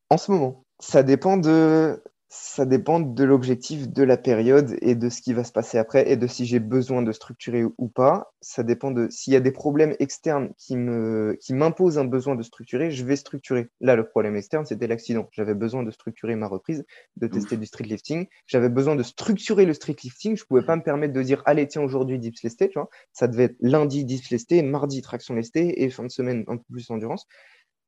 En 0.09 0.17
ce 0.17 0.29
moment, 0.31 0.65
ça 0.79 1.01
dépend 1.01 1.37
de 1.37 2.03
ça 2.35 2.65
dépend 2.65 2.99
de 2.99 3.23
l'objectif, 3.23 3.89
de 3.89 4.01
la 4.01 4.17
période 4.17 4.75
et 4.81 4.95
de 4.95 5.09
ce 5.09 5.21
qui 5.21 5.33
va 5.33 5.43
se 5.43 5.51
passer 5.51 5.77
après 5.77 6.09
et 6.11 6.17
de 6.17 6.25
si 6.25 6.47
j'ai 6.47 6.57
besoin 6.59 7.03
de 7.03 7.11
structurer 7.11 7.63
ou 7.77 7.87
pas. 7.89 8.33
Ça 8.41 8.63
dépend 8.63 8.89
de 8.89 9.07
s'il 9.11 9.33
y 9.33 9.35
a 9.35 9.39
des 9.39 9.51
problèmes 9.51 9.95
externes 9.99 10.49
qui 10.57 10.75
me 10.75 11.37
qui 11.39 11.53
m'imposent 11.53 11.99
un 11.99 12.05
besoin 12.05 12.33
de 12.33 12.41
structurer, 12.41 12.89
je 12.89 13.05
vais 13.05 13.17
structurer. 13.17 13.69
Là, 13.81 13.95
le 13.95 14.07
problème 14.07 14.35
externe, 14.35 14.65
c'était 14.65 14.87
l'accident. 14.87 15.29
J'avais 15.31 15.53
besoin 15.53 15.83
de 15.83 15.91
structurer 15.91 16.35
ma 16.35 16.47
reprise, 16.47 16.85
de 17.17 17.27
tester 17.27 17.55
du 17.55 17.67
street 17.67 17.83
lifting. 17.83 18.25
J'avais 18.47 18.69
besoin 18.69 18.95
de 18.95 19.03
structurer 19.03 19.67
le 19.67 19.75
street 19.75 19.97
lifting. 20.03 20.35
Je 20.35 20.43
pouvais 20.45 20.65
pas 20.65 20.75
me 20.75 20.81
permettre 20.81 21.13
de 21.13 21.21
dire 21.21 21.43
allez 21.45 21.67
tiens 21.67 21.83
aujourd'hui 21.83 22.17
dips 22.17 22.41
lesté, 22.41 22.67
tu 22.67 22.79
vois. 22.79 22.89
Ça 23.11 23.27
devait 23.27 23.43
être 23.43 23.57
lundi 23.59 24.05
dips 24.05 24.31
lesté, 24.31 24.63
mardi 24.63 25.03
traction 25.03 25.35
lestée 25.35 25.83
et 25.83 25.89
fin 25.91 26.03
de 26.03 26.09
semaine 26.09 26.45
un 26.47 26.57
peu 26.57 26.63
plus 26.71 26.89
endurance. 26.89 27.27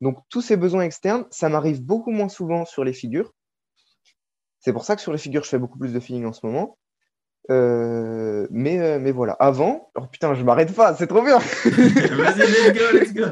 Donc 0.01 0.19
tous 0.29 0.41
ces 0.41 0.55
besoins 0.55 0.83
externes, 0.83 1.25
ça 1.31 1.49
m'arrive 1.49 1.81
beaucoup 1.81 2.11
moins 2.11 2.29
souvent 2.29 2.65
sur 2.65 2.83
les 2.83 2.93
figures 2.93 3.33
c'est 4.65 4.73
pour 4.73 4.83
ça 4.83 4.95
que 4.95 5.01
sur 5.03 5.11
les 5.11 5.19
figures, 5.19 5.43
je 5.43 5.49
fais 5.49 5.59
beaucoup 5.59 5.77
plus 5.77 5.93
de 5.93 5.99
feeling 5.99 6.25
en 6.25 6.33
ce 6.33 6.43
moment. 6.43 6.79
Euh, 7.51 8.47
mais, 8.49 8.79
euh, 8.79 8.97
mais 8.99 9.11
voilà. 9.11 9.33
Avant, 9.33 9.91
oh 9.93 10.07
putain, 10.07 10.33
je 10.33 10.43
m'arrête 10.43 10.73
pas, 10.73 10.95
c'est 10.95 11.05
trop 11.05 11.21
bien. 11.21 11.37
Vas-y, 11.65 12.39
let's 12.39 12.73
go, 12.73 12.97
let's 12.97 13.13
go. 13.13 13.25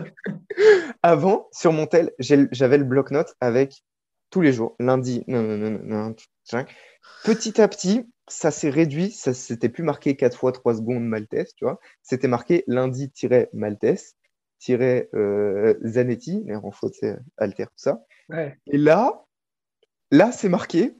Avant, 1.02 1.48
sur 1.52 1.74
mon 1.74 1.88
tel, 1.88 2.12
j'avais 2.20 2.78
le 2.78 2.84
bloc-notes 2.84 3.34
avec 3.42 3.84
tous 4.30 4.42
les 4.42 4.54
jours, 4.54 4.76
lundi, 4.80 5.26
petit 7.24 7.60
à 7.60 7.68
petit, 7.68 8.08
ça 8.28 8.52
s'est 8.52 8.70
réduit, 8.70 9.10
ça 9.10 9.34
s'était 9.34 9.70
plus 9.70 9.84
marqué 9.84 10.16
4 10.16 10.38
fois 10.38 10.52
3 10.52 10.76
secondes 10.76 11.04
Maltese, 11.04 11.56
tu 11.56 11.66
vois. 11.66 11.80
C'était 12.04 12.28
marqué 12.28 12.64
lundi-Maltese, 12.68 14.18
euh, 14.70 15.74
Zanetti, 15.84 16.44
mais 16.46 16.56
en 16.58 16.70
faute, 16.70 16.94
c'est 16.94 17.18
alter, 17.38 17.66
tout 17.66 17.72
ça. 17.78 18.06
Et 18.68 18.78
là, 18.78 19.26
là, 20.12 20.32
c'est 20.32 20.50
marqué 20.50 20.96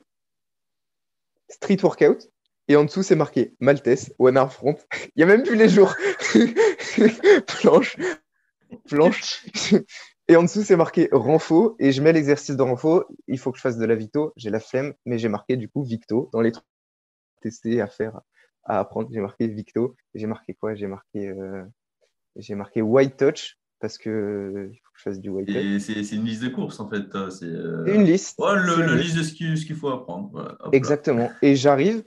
Street 1.54 1.78
Workout. 1.84 2.30
Et 2.68 2.76
en 2.76 2.86
dessous, 2.86 3.04
c'est 3.04 3.16
marqué 3.16 3.56
Maltese, 3.60 4.14
One 4.20 4.38
Arm 4.38 4.50
Front. 4.50 4.78
Il 5.16 5.18
n'y 5.18 5.24
a 5.24 5.26
même 5.26 5.44
plus 5.44 5.56
les 5.56 5.70
jours. 5.70 5.94
planche, 7.48 7.98
planche. 8.88 9.46
Et 10.30 10.38
en 10.38 10.44
dessous, 10.44 10.64
c'est 10.64 10.78
marqué 10.78 11.10
Renfo. 11.12 11.76
Et 11.80 11.92
je 11.92 12.02
mets 12.02 12.14
l'exercice 12.14 12.56
de 12.56 12.62
Renfo. 12.62 13.04
Il 13.28 13.38
faut 13.38 13.52
que 13.52 13.58
je 13.58 13.62
fasse 13.62 13.78
de 13.78 13.86
la 13.86 13.96
Victo. 13.96 14.32
J'ai 14.38 14.50
la 14.50 14.62
flemme, 14.62 14.94
mais 15.06 15.18
j'ai 15.18 15.28
marqué 15.28 15.58
du 15.58 15.68
coup 15.68 15.84
Victo 15.84 16.30
dans 16.32 16.40
les 16.40 16.54
trucs 16.54 16.66
testés 17.42 17.82
à 17.82 17.88
faire, 17.88 18.22
à 18.64 18.80
apprendre. 18.80 19.10
J'ai 19.12 19.20
marqué 19.20 19.48
Victo. 19.48 19.96
J'ai 20.16 20.28
marqué 20.28 20.54
quoi? 20.54 20.76
J'ai 20.76 20.88
marqué, 20.88 21.28
euh, 21.28 21.64
j'ai 22.38 22.56
marqué 22.56 22.82
White 22.82 23.18
Touch 23.18 23.58
parce 23.84 23.98
que 23.98 24.70
il 24.72 24.78
faut 24.78 24.92
que 24.94 25.00
je 25.00 25.04
fasse 25.04 25.20
du 25.20 25.30
white 25.30 25.50
C'est 25.82 26.16
une 26.16 26.24
liste 26.24 26.42
de 26.42 26.48
courses 26.48 26.80
en 26.80 26.90
fait. 26.90 27.04
C'est 27.32 27.44
euh, 27.44 27.84
une 27.94 28.06
liste. 28.06 28.40
Ouais, 28.40 28.56
le, 28.56 28.96
liste 28.96 29.18
de 29.18 29.24
ce 29.24 29.34
qu'il 29.66 29.76
faut 29.76 29.90
apprendre. 29.90 30.58
Exactement. 30.72 31.30
Et 31.42 31.58
j'arrive. 31.58 32.06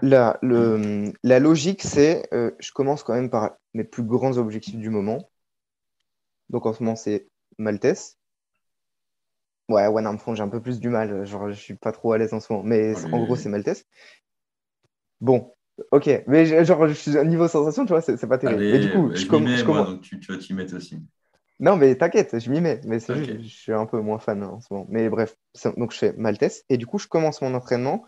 La, 0.00 0.38
le, 0.40 1.12
la 1.22 1.38
logique, 1.38 1.82
c'est 1.82 2.32
euh, 2.32 2.52
je 2.60 2.72
commence 2.72 3.02
quand 3.02 3.12
même 3.12 3.28
par 3.28 3.56
mes 3.74 3.84
plus 3.84 4.04
grands 4.04 4.38
objectifs 4.38 4.78
du 4.78 4.88
moment. 4.88 5.28
Donc 6.48 6.64
en 6.64 6.72
ce 6.72 6.82
moment, 6.82 6.96
c'est 6.96 7.28
Maltese. 7.58 8.16
Ouais, 9.68 9.86
One 9.86 10.06
Arm 10.06 10.18
Front, 10.18 10.34
j'ai 10.34 10.42
un 10.42 10.48
peu 10.48 10.62
plus 10.62 10.80
du 10.80 10.88
mal. 10.88 11.26
Genre, 11.26 11.50
je 11.50 11.60
suis 11.60 11.74
pas 11.74 11.92
trop 11.92 12.12
à 12.12 12.18
l'aise 12.18 12.32
en 12.32 12.40
ce 12.40 12.50
moment. 12.50 12.64
Mais 12.64 12.94
en 13.12 13.22
gros, 13.22 13.36
c'est 13.36 13.50
Maltese. 13.50 13.84
Bon, 15.20 15.52
Ok, 15.90 16.10
mais 16.26 16.64
genre, 16.64 16.88
je 16.88 16.92
suis 16.92 17.10
niveau 17.26 17.48
sensation, 17.48 17.84
tu 17.84 17.92
vois, 17.92 18.02
c'est 18.02 18.26
pas 18.26 18.38
terrible. 18.38 18.62
et 18.62 18.78
du 18.78 18.90
coup, 18.90 19.10
je, 19.10 19.16
je, 19.16 19.36
mets, 19.36 19.64
moi, 19.64 19.84
donc 19.84 20.02
tu, 20.02 20.20
tu 20.20 20.32
vas 20.32 20.38
t'y 20.38 20.52
mettre 20.54 20.76
aussi. 20.76 20.98
Non, 21.60 21.76
mais 21.76 21.94
t'inquiète, 21.94 22.38
je 22.38 22.50
m'y 22.50 22.60
mets. 22.60 22.80
Mais 22.84 22.98
c'est 22.98 23.14
juste, 23.14 23.40
je 23.40 23.48
suis 23.48 23.72
un 23.72 23.86
peu 23.86 24.00
moins 24.00 24.18
fan 24.18 24.42
en 24.42 24.60
ce 24.60 24.72
moment. 24.72 24.86
Mais 24.90 25.08
bref, 25.08 25.36
donc 25.76 25.92
je 25.92 25.98
fais 25.98 26.12
Maltese. 26.16 26.64
Et 26.68 26.76
du 26.76 26.86
coup, 26.86 26.98
je 26.98 27.06
commence 27.06 27.40
mon 27.40 27.54
entraînement 27.54 28.04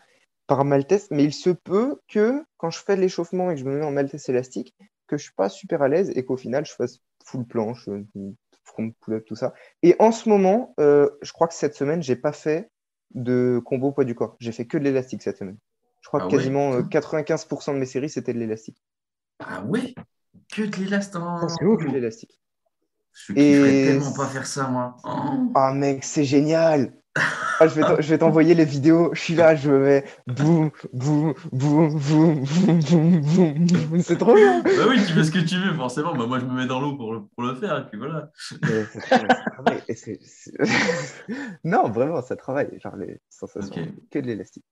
par 0.47 0.65
Maltese. 0.65 1.09
Mais 1.11 1.24
il 1.24 1.32
se 1.32 1.51
peut 1.51 2.01
que 2.09 2.43
quand 2.57 2.70
je 2.70 2.81
fais 2.81 2.97
l'échauffement 2.97 3.51
et 3.51 3.55
que 3.55 3.61
je 3.61 3.65
me 3.65 3.78
mets 3.78 3.85
en 3.85 3.93
Maltese 3.93 4.28
élastique, 4.28 4.74
que 5.07 5.16
je 5.16 5.23
suis 5.23 5.35
pas 5.35 5.49
super 5.49 5.82
à 5.82 5.89
l'aise 5.89 6.11
et 6.16 6.24
qu'au 6.24 6.36
final, 6.36 6.66
je 6.66 6.73
fasse 6.73 6.99
full 7.24 7.47
planche, 7.47 7.89
euh, 7.89 8.05
front 8.65 8.91
pull-up, 9.01 9.24
tout 9.24 9.36
ça. 9.36 9.53
Et 9.82 9.95
en 10.01 10.11
ce 10.11 10.28
moment, 10.28 10.74
euh, 10.81 11.09
je 11.23 11.32
crois 11.32 11.47
que 11.47 11.55
cette 11.55 11.77
semaine, 11.77 12.03
j'ai 12.03 12.16
pas 12.16 12.32
fait 12.32 12.70
de 13.15 13.61
combo 13.65 13.93
poids 13.93 14.05
du 14.05 14.16
corps. 14.16 14.36
J'ai 14.41 14.53
fait 14.53 14.66
que 14.66 14.78
de 14.78 14.82
l'élastique 14.82 15.23
cette 15.23 15.39
semaine. 15.39 15.59
Crois 16.15 16.28
ah 16.28 16.31
que 16.31 16.36
quasiment 16.36 16.81
95% 16.81 17.70
euh, 17.70 17.74
de 17.74 17.78
mes 17.81 17.86
séries, 17.86 18.09
c'était 18.09 18.32
de 18.32 18.39
l'élastique. 18.39 18.81
Ah 19.41 19.65
ouais? 19.65 19.97
Que 20.53 20.62
de 20.62 20.77
l'élastique 20.77 21.20
C'est 21.49 21.65
ouf, 21.65 21.85
de 21.85 21.91
l'élastique. 21.91 22.41
Je 23.12 23.32
Et... 23.32 23.86
tellement 23.89 24.12
pas 24.12 24.28
faire 24.28 24.47
ça, 24.47 24.69
moi. 24.69 24.97
Oh. 25.03 25.51
Ah, 25.57 25.74
mec, 25.74 26.05
c'est 26.05 26.23
génial 26.23 26.93
ah, 27.16 27.69
je 27.69 28.09
vais 28.09 28.19
t'envoyer 28.19 28.55
les 28.55 28.65
vidéos. 28.65 29.11
Je 29.12 29.20
suis 29.20 29.35
là, 29.35 29.55
je 29.55 29.70
me 29.70 29.78
mets 29.78 30.05
boum, 30.27 30.73
boum, 30.93 31.32
boum, 31.53 31.97
boum, 31.97 32.45
boum, 32.45 33.20
boum, 33.20 33.20
boum. 33.20 34.01
C'est 34.01 34.19
trop 34.19 34.35
bien. 34.35 34.62
Bah 34.62 34.70
oui, 34.89 34.97
tu 35.07 35.12
fais 35.12 35.23
ce 35.23 35.31
que 35.31 35.39
tu 35.39 35.57
veux, 35.57 35.73
forcément. 35.74 36.16
Bah, 36.16 36.27
moi, 36.27 36.41
je 36.41 36.45
me 36.45 36.55
mets 36.55 36.66
dans 36.66 36.81
l'eau 36.81 36.97
pour, 36.97 37.28
pour, 37.36 37.45
le 37.45 37.55
faire, 37.55 37.78
et 37.78 37.86
puis 37.89 37.99
voilà. 37.99 38.32
non, 41.65 41.89
vraiment, 41.91 42.20
ça 42.20 42.35
travaille. 42.35 42.81
Genre 42.81 42.97
les 42.97 43.20
sensations, 43.31 43.86
que 44.11 44.19
de 44.19 44.27
l'élastique. 44.27 44.65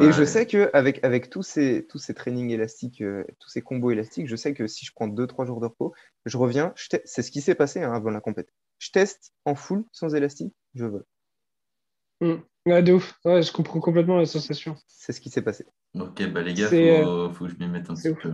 Et 0.00 0.12
je 0.12 0.24
sais 0.24 0.46
que 0.46 0.70
avec, 0.72 1.04
avec 1.04 1.28
tous, 1.28 1.42
ces, 1.42 1.86
tous 1.86 1.98
ces 1.98 2.14
trainings 2.14 2.50
élastiques, 2.50 3.02
euh, 3.02 3.24
tous 3.40 3.50
ces 3.50 3.62
combos 3.62 3.90
élastiques, 3.90 4.26
je 4.26 4.36
sais 4.36 4.54
que 4.54 4.66
si 4.66 4.86
je 4.86 4.92
prends 4.94 5.08
2-3 5.08 5.46
jours 5.46 5.60
de 5.60 5.66
repos, 5.66 5.94
je 6.24 6.36
reviens, 6.36 6.72
c'est 6.76 7.22
ce 7.22 7.30
qui 7.30 7.40
s'est 7.40 7.54
passé 7.54 7.82
hein, 7.82 7.92
avant 7.92 8.10
la 8.10 8.20
compète. 8.20 8.48
Je 8.78 8.90
teste 8.90 9.32
en 9.44 9.54
full, 9.54 9.84
sans 9.92 10.14
élastique, 10.14 10.54
je 10.74 10.86
vole. 10.86 11.04
Mmh. 12.20 12.34
Ouais, 12.66 12.82
de 12.82 12.94
ouf. 12.94 13.18
Ouais, 13.24 13.42
je 13.42 13.52
comprends 13.52 13.80
complètement 13.80 14.16
la 14.16 14.26
sensation. 14.26 14.76
C'est 14.86 15.12
ce 15.12 15.20
qui 15.20 15.30
s'est 15.30 15.42
passé. 15.42 15.66
Ok, 15.94 16.26
bah 16.30 16.42
les 16.42 16.54
gars, 16.54 16.68
il 16.72 16.78
euh, 16.78 17.30
faut, 17.30 17.44
que 17.44 17.50
je 17.50 17.56
m'y 17.56 17.68
mette 17.68 17.88
un 17.90 17.94
petit 17.94 18.14
peu. 18.14 18.32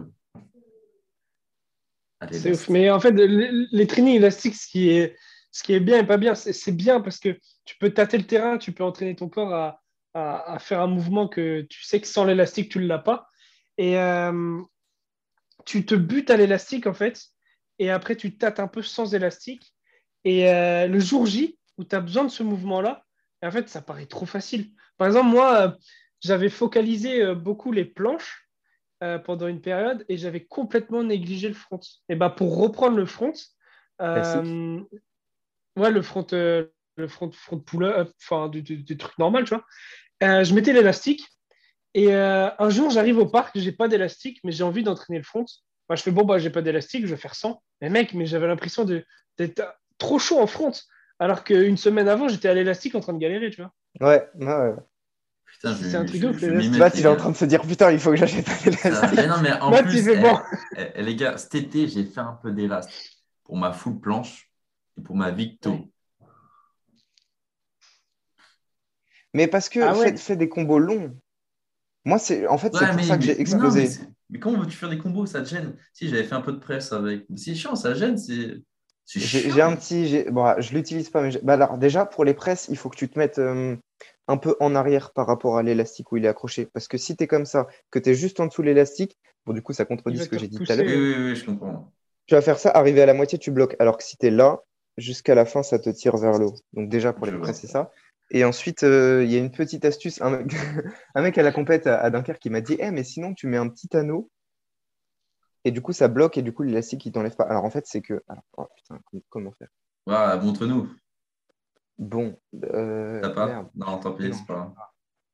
C'est 2.31 2.52
ouf. 2.52 2.69
Mais 2.69 2.89
en 2.90 3.01
fait, 3.01 3.10
les, 3.10 3.51
les, 3.70 3.86
trainings 3.86 4.16
élastiques, 4.16 4.55
ce 4.55 4.69
qui 4.69 4.90
est, 4.90 5.16
ce 5.51 5.62
qui 5.62 5.74
est 5.74 5.81
bien 5.81 5.98
et 5.98 6.06
pas 6.06 6.16
bien, 6.16 6.35
c'est 6.35 6.73
bien 6.73 7.01
parce 7.01 7.19
que 7.19 7.36
tu 7.64 7.77
peux 7.78 7.90
tâter 7.90 8.16
le 8.16 8.24
terrain, 8.24 8.59
tu 8.59 8.73
peux 8.73 8.85
entraîner 8.85 9.16
ton 9.16 9.28
corps 9.28 9.52
à 9.52 9.81
à, 10.14 10.59
faire 10.59 10.80
un 10.80 10.86
mouvement 10.86 11.28
que 11.28 11.62
tu 11.62 11.84
sais 11.84 12.01
que 12.01 12.06
sans 12.06 12.24
l'élastique, 12.24 12.70
tu 12.70 12.78
ne 12.78 12.86
l'as 12.86 12.98
pas. 12.98 13.28
Et 13.78 13.98
euh, 13.98 14.60
tu 15.64 15.86
te 15.86 15.94
butes 15.94 16.30
à 16.30 16.36
l'élastique, 16.36 16.86
en 16.86 16.94
fait, 16.94 17.28
et 17.78 17.90
après, 17.90 18.16
tu 18.16 18.36
tâtes 18.36 18.60
un 18.60 18.68
peu 18.68 18.82
sans 18.82 19.14
élastique. 19.14 19.74
Et 20.24 20.51
euh, 20.51 20.86
le 20.86 21.01
jour 21.01 21.26
J, 21.26 21.59
où 21.78 21.84
tu 21.84 21.97
as 21.97 22.01
besoin 22.01 22.24
de 22.24 22.30
ce 22.30 22.43
mouvement-là, 22.43 23.05
en 23.43 23.51
fait, 23.51 23.68
ça 23.68 23.82
paraît 23.82 24.06
trop 24.06 24.26
facile. 24.26 24.70
Par 24.98 25.06
exemple, 25.09 25.30
moi, 25.30 25.56
euh, 25.56 25.70
j'avais 26.20 26.51
focalisé 26.51 27.34
beaucoup 27.34 27.72
les 27.72 27.84
planches 27.84 28.48
pendant 29.24 29.48
une 29.48 29.60
période 29.60 30.05
et 30.09 30.16
j'avais 30.16 30.44
complètement 30.44 31.02
négligé 31.02 31.48
le 31.48 31.55
front. 31.55 31.80
Et 32.09 32.14
bah, 32.14 32.30
pour 32.30 32.56
reprendre 32.56 32.97
le 32.97 33.06
front, 33.06 33.32
ouais, 33.98 35.90
le 35.90 36.02
front, 36.02 36.24
le 36.97 37.09
front, 37.09 37.31
front 37.32 37.59
pull-up, 37.59 38.10
enfin, 38.23 38.48
des, 38.48 38.62
trucs 38.97 39.19
normaux, 39.19 39.43
tu 39.43 39.55
vois. 39.55 39.64
Euh, 40.23 40.44
je 40.44 40.55
mettais 40.55 40.73
l'élastique. 40.73 41.27
Et 41.94 42.14
euh, 42.14 42.48
un 42.59 42.70
jour, 42.70 42.90
j'arrive 42.90 43.19
au 43.19 43.27
parc, 43.27 43.59
j'ai 43.59 43.73
pas 43.73 43.89
d'élastique, 43.89 44.40
mais 44.44 44.52
j'ai 44.52 44.64
envie 44.64 44.82
d'entraîner 44.82 45.19
le 45.19 45.24
front. 45.24 45.44
Moi, 45.89 45.97
je 45.97 46.02
fais 46.02 46.10
bon, 46.10 46.24
bah, 46.24 46.39
j'ai 46.39 46.51
pas 46.51 46.62
d'élastique, 46.62 47.06
je 47.06 47.14
vais 47.14 47.20
faire 47.20 47.35
100. 47.35 47.62
Mais 47.81 47.90
mec, 47.90 48.14
mais 48.14 48.24
j'avais 48.24 48.47
l'impression 48.47 48.85
de, 48.85 49.05
T'es 49.36 49.55
trop 49.98 50.19
chaud 50.19 50.40
en 50.40 50.47
front. 50.47 50.73
Alors 51.19 51.44
qu'une 51.44 51.77
semaine 51.77 52.09
avant, 52.09 52.28
j'étais 52.28 52.48
à 52.48 52.55
l'élastique 52.55 52.94
en 52.94 53.01
train 53.01 53.12
de 53.12 53.19
galérer, 53.19 53.51
tu 53.51 53.62
vois. 53.62 53.73
Ouais, 54.01 54.28
ouais, 54.35 54.47
ouais. 54.47 54.74
Putain, 55.52 55.74
je- 55.74 55.85
C'est 55.85 55.97
un 55.97 56.05
truc 56.05 56.20
de 56.20 56.28
ouf, 56.28 56.78
Matt, 56.78 56.94
il 56.98 57.05
est 57.05 57.09
en 57.09 57.16
train 57.16 57.31
de 57.31 57.36
se 57.36 57.44
dire 57.44 57.62
putain, 57.62 57.93
il 57.93 58.01
faut 58.01 58.10
que 58.10 58.16
j'achète 58.16 58.48
un 58.48 58.70
élastique. 58.70 59.16
mais 59.16 59.27
non, 59.27 59.36
mais 59.43 59.52
en 59.52 59.70
Matt, 59.70 59.85
plus, 59.85 60.09
eh, 60.09 60.16
bon. 60.16 60.39
eh, 60.77 60.86
eh, 60.94 61.02
les 61.02 61.16
gars, 61.16 61.36
cet 61.39 61.55
été, 61.55 61.89
j'ai 61.89 62.05
fait 62.05 62.20
un 62.20 62.39
peu 62.43 62.51
d'élastique 62.51 63.23
pour 63.44 63.56
ma 63.56 63.73
full 63.73 64.01
planche 64.01 64.51
et 64.98 65.02
pour 65.02 65.14
ma 65.14 65.31
Victo. 65.31 65.70
Ouais. 65.70 65.89
Mais 69.34 69.46
parce 69.46 69.68
que 69.68 69.80
Ah 69.80 69.96
ouais. 69.96 70.10
fais, 70.10 70.16
fais 70.16 70.36
des 70.36 70.48
combos 70.48 70.78
longs. 70.78 71.14
Moi, 72.04 72.18
c'est 72.18 72.46
en 72.48 72.59
fait, 72.59 72.74
c'est 72.74 72.86
pour 72.86 72.96
mais- 72.96 73.02
ça 73.04 73.16
que 73.16 73.22
j'ai 73.22 73.40
explosé. 73.40 73.84
non, 73.84 74.06
mais, 74.30 74.38
comment 74.38 74.59
veux-tu 74.59 74.76
faire 74.76 74.90
des 74.90 74.98
combos? 74.98 75.26
Ça 75.26 75.40
te 75.40 75.48
gêne. 75.48 75.74
Si 75.92 76.09
j'avais 76.09 76.24
fait 76.24 76.34
un 76.34 76.40
peu 76.40 76.52
de 76.52 76.59
presse 76.59 76.92
avec. 76.92 77.24
C'est 77.36 77.54
chiant, 77.54 77.76
ça 77.76 77.94
gêne. 77.94 78.18
C'est 78.18 78.62
J'ai 79.06 79.62
un 79.62 79.76
petit. 79.76 80.24
Bon, 80.30 80.54
je 80.59 80.74
l'utilise 80.74 81.10
pas, 81.10 81.22
mais 81.22 81.30
bah, 81.42 81.54
alors, 81.54 81.78
déjà, 81.78 82.06
pour 82.06 82.24
les 82.24 82.34
presses, 82.34 82.66
il 82.70 82.76
faut 82.76 82.88
que 82.88 82.96
tu 82.96 83.09
te 83.09 83.18
mettes 83.18 83.38
euh, 83.38 83.76
un 84.26 84.36
peu 84.36 84.56
en 84.60 84.74
arrière 84.74 85.12
par 85.12 85.26
rapport 85.26 85.59
à 85.59 85.62
l'élastique 85.62 86.10
où 86.12 86.16
il 86.16 86.24
est 86.24 86.28
accroché. 86.28 86.66
Parce 86.66 86.88
que 86.88 86.98
si 86.98 87.16
tu 87.16 87.24
es 87.24 87.26
comme 87.26 87.44
ça, 87.46 87.66
que 87.90 87.98
tu 87.98 88.10
es 88.10 88.14
juste 88.14 88.40
en 88.40 88.46
dessous 88.46 88.62
de 88.62 88.66
l'élastique, 88.66 89.16
bon, 89.46 89.52
du 89.52 89.62
coup, 89.62 89.72
ça 89.72 89.84
contredit 89.84 90.18
ce 90.18 90.28
que 90.28 90.38
j'ai 90.38 90.48
dit 90.48 90.59
tout 90.59 90.64
à 90.68 90.76
l'heure. 90.76 90.86
Oui, 90.86 90.94
oui, 90.96 91.14
oui, 91.30 91.36
je 91.36 91.44
comprends. 91.44 91.92
Tu 92.26 92.34
vas 92.34 92.42
faire 92.42 92.59
ça, 92.59 92.70
arriver 92.70 93.02
à 93.02 93.06
la 93.06 93.14
moitié, 93.14 93.38
tu 93.38 93.50
bloques. 93.50 93.76
Alors 93.78 93.96
que 93.96 94.04
si 94.04 94.16
tu 94.16 94.26
es 94.26 94.30
là, 94.30 94.60
jusqu'à 94.96 95.34
la 95.34 95.44
fin, 95.44 95.62
ça 95.62 95.78
te 95.78 95.90
tire 95.90 96.16
vers 96.16 96.38
le 96.38 96.46
haut. 96.46 96.54
Donc, 96.72 96.88
déjà, 96.88 97.12
pour 97.12 97.26
les 97.26 97.32
Je 97.32 97.38
presses, 97.38 97.60
c'est 97.60 97.66
ça. 97.66 97.90
Et 98.34 98.44
ensuite, 98.44 98.82
euh, 98.82 99.22
il 99.24 99.30
y 99.30 99.36
a 99.36 99.38
une 99.38 99.50
petite 99.50 99.84
astuce. 99.84 100.20
Un 100.22 100.30
mec, 100.30 100.52
un 101.14 101.22
mec 101.22 101.36
à 101.38 101.42
la 101.42 101.52
compète 101.52 101.86
à, 101.86 102.00
à 102.00 102.10
Dunkerque 102.10 102.40
qui 102.40 102.50
m'a 102.50 102.60
dit 102.62 102.76
Eh, 102.78 102.90
mais 102.90 103.04
sinon, 103.04 103.34
tu 103.34 103.46
mets 103.46 103.59
un 103.59 103.68
petit 103.68 103.94
anneau. 103.96 104.30
Et 105.64 105.70
du 105.70 105.80
coup, 105.80 105.92
ça 105.92 106.09
bloque 106.09 106.38
et 106.38 106.42
du 106.42 106.52
coup, 106.52 106.62
l'élastique, 106.64 107.04
il 107.06 107.12
t'enlève 107.12 107.36
pas. 107.36 107.44
Alors, 107.44 107.64
en 107.64 107.70
fait, 107.70 107.86
c'est 107.86 108.00
que. 108.00 108.22
alors, 108.28 108.42
oh, 108.56 108.66
putain, 108.74 108.98
comment 109.28 109.52
faire? 109.52 109.68
Ouais, 110.06 110.40
Montre-nous. 110.40 110.88
Bon. 111.98 112.36
euh, 112.64 113.20
T'as 113.20 113.30
pas? 113.30 113.46
merde. 113.46 113.68
Non, 113.76 113.98
tant 113.98 114.12
pis, 114.12 114.32
c'est 114.32 114.46
pas. 114.46 114.74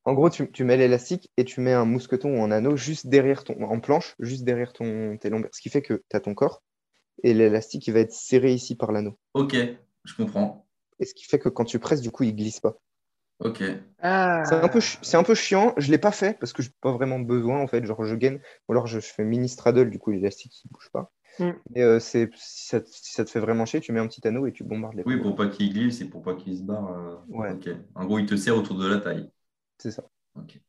En 0.04 0.14
gros, 0.14 0.28
tu, 0.28 0.50
tu 0.50 0.64
mets 0.64 0.76
l'élastique 0.76 1.30
et 1.36 1.44
tu 1.44 1.60
mets 1.60 1.72
un 1.72 1.84
mousqueton 1.84 2.38
ou 2.40 2.42
un 2.42 2.50
anneau 2.50 2.76
juste 2.76 3.06
derrière 3.06 3.44
ton, 3.44 3.62
en 3.62 3.78
planche, 3.80 4.16
juste 4.18 4.44
derrière 4.44 4.72
ton, 4.72 5.16
tes 5.18 5.30
lombaires. 5.30 5.50
Ce 5.52 5.60
qui 5.60 5.68
fait 5.70 5.82
que 5.82 6.02
tu 6.10 6.16
as 6.16 6.20
ton 6.20 6.34
corps 6.34 6.62
et 7.22 7.34
l'élastique, 7.34 7.86
il 7.86 7.94
va 7.94 8.00
être 8.00 8.12
serré 8.12 8.52
ici 8.52 8.74
par 8.74 8.90
l'anneau. 8.92 9.18
Ok, 9.34 9.56
je 10.04 10.14
comprends. 10.14 10.66
Et 10.98 11.04
ce 11.04 11.14
qui 11.14 11.24
fait 11.24 11.38
que 11.38 11.48
quand 11.48 11.64
tu 11.64 11.78
presses, 11.78 12.00
du 12.00 12.10
coup, 12.10 12.24
il 12.24 12.34
glisse 12.34 12.60
pas. 12.60 12.76
Ok. 13.40 13.62
Ah. 14.02 14.42
C'est 14.46 14.54
un 14.56 14.68
peu, 14.68 14.80
c'est 14.80 15.16
un 15.16 15.22
peu 15.22 15.34
chiant. 15.34 15.74
Je 15.76 15.90
l'ai 15.90 15.98
pas 15.98 16.10
fait 16.12 16.38
parce 16.38 16.52
que 16.52 16.62
j'ai 16.62 16.70
pas 16.80 16.92
vraiment 16.92 17.20
besoin, 17.20 17.60
en 17.60 17.66
fait. 17.68 17.84
Genre, 17.84 18.04
je 18.04 18.14
gaine 18.16 18.40
ou 18.68 18.72
alors 18.72 18.86
je, 18.86 18.98
je 19.00 19.06
fais 19.06 19.24
mini 19.24 19.48
straddle, 19.48 19.90
du 19.90 19.98
coup, 19.98 20.10
l'élastique, 20.10 20.64
il 20.64 20.68
bouge 20.70 20.90
pas. 20.92 21.12
Mm. 21.38 21.50
Mais 21.70 21.82
euh, 21.82 22.00
c'est, 22.00 22.30
si, 22.34 22.66
ça, 22.66 22.80
te- 22.80 22.88
si 22.90 23.12
ça 23.12 23.24
te 23.24 23.30
fait 23.30 23.38
vraiment 23.38 23.64
chier, 23.64 23.80
tu 23.80 23.92
mets 23.92 24.00
un 24.00 24.08
petit 24.08 24.26
anneau 24.26 24.46
et 24.48 24.52
tu 24.52 24.64
bombardes 24.64 24.96
les 24.96 25.04
Oui, 25.06 25.18
pour 25.18 25.36
pas 25.36 25.46
qu'il 25.46 25.72
glisse 25.72 26.00
et 26.00 26.06
pour 26.06 26.22
pas 26.22 26.34
qu'il 26.34 26.56
se 26.56 26.62
barre. 26.62 26.90
euh, 26.92 27.14
Ouais. 27.28 27.52
Ok. 27.52 27.68
En 27.94 28.06
gros, 28.06 28.18
il 28.18 28.26
te 28.26 28.34
serre 28.36 28.56
autour 28.56 28.76
de 28.76 28.88
la 28.88 28.98
taille. 28.98 29.30
C'est 29.78 29.92
ça. 29.92 30.02
Ok. 30.34 30.60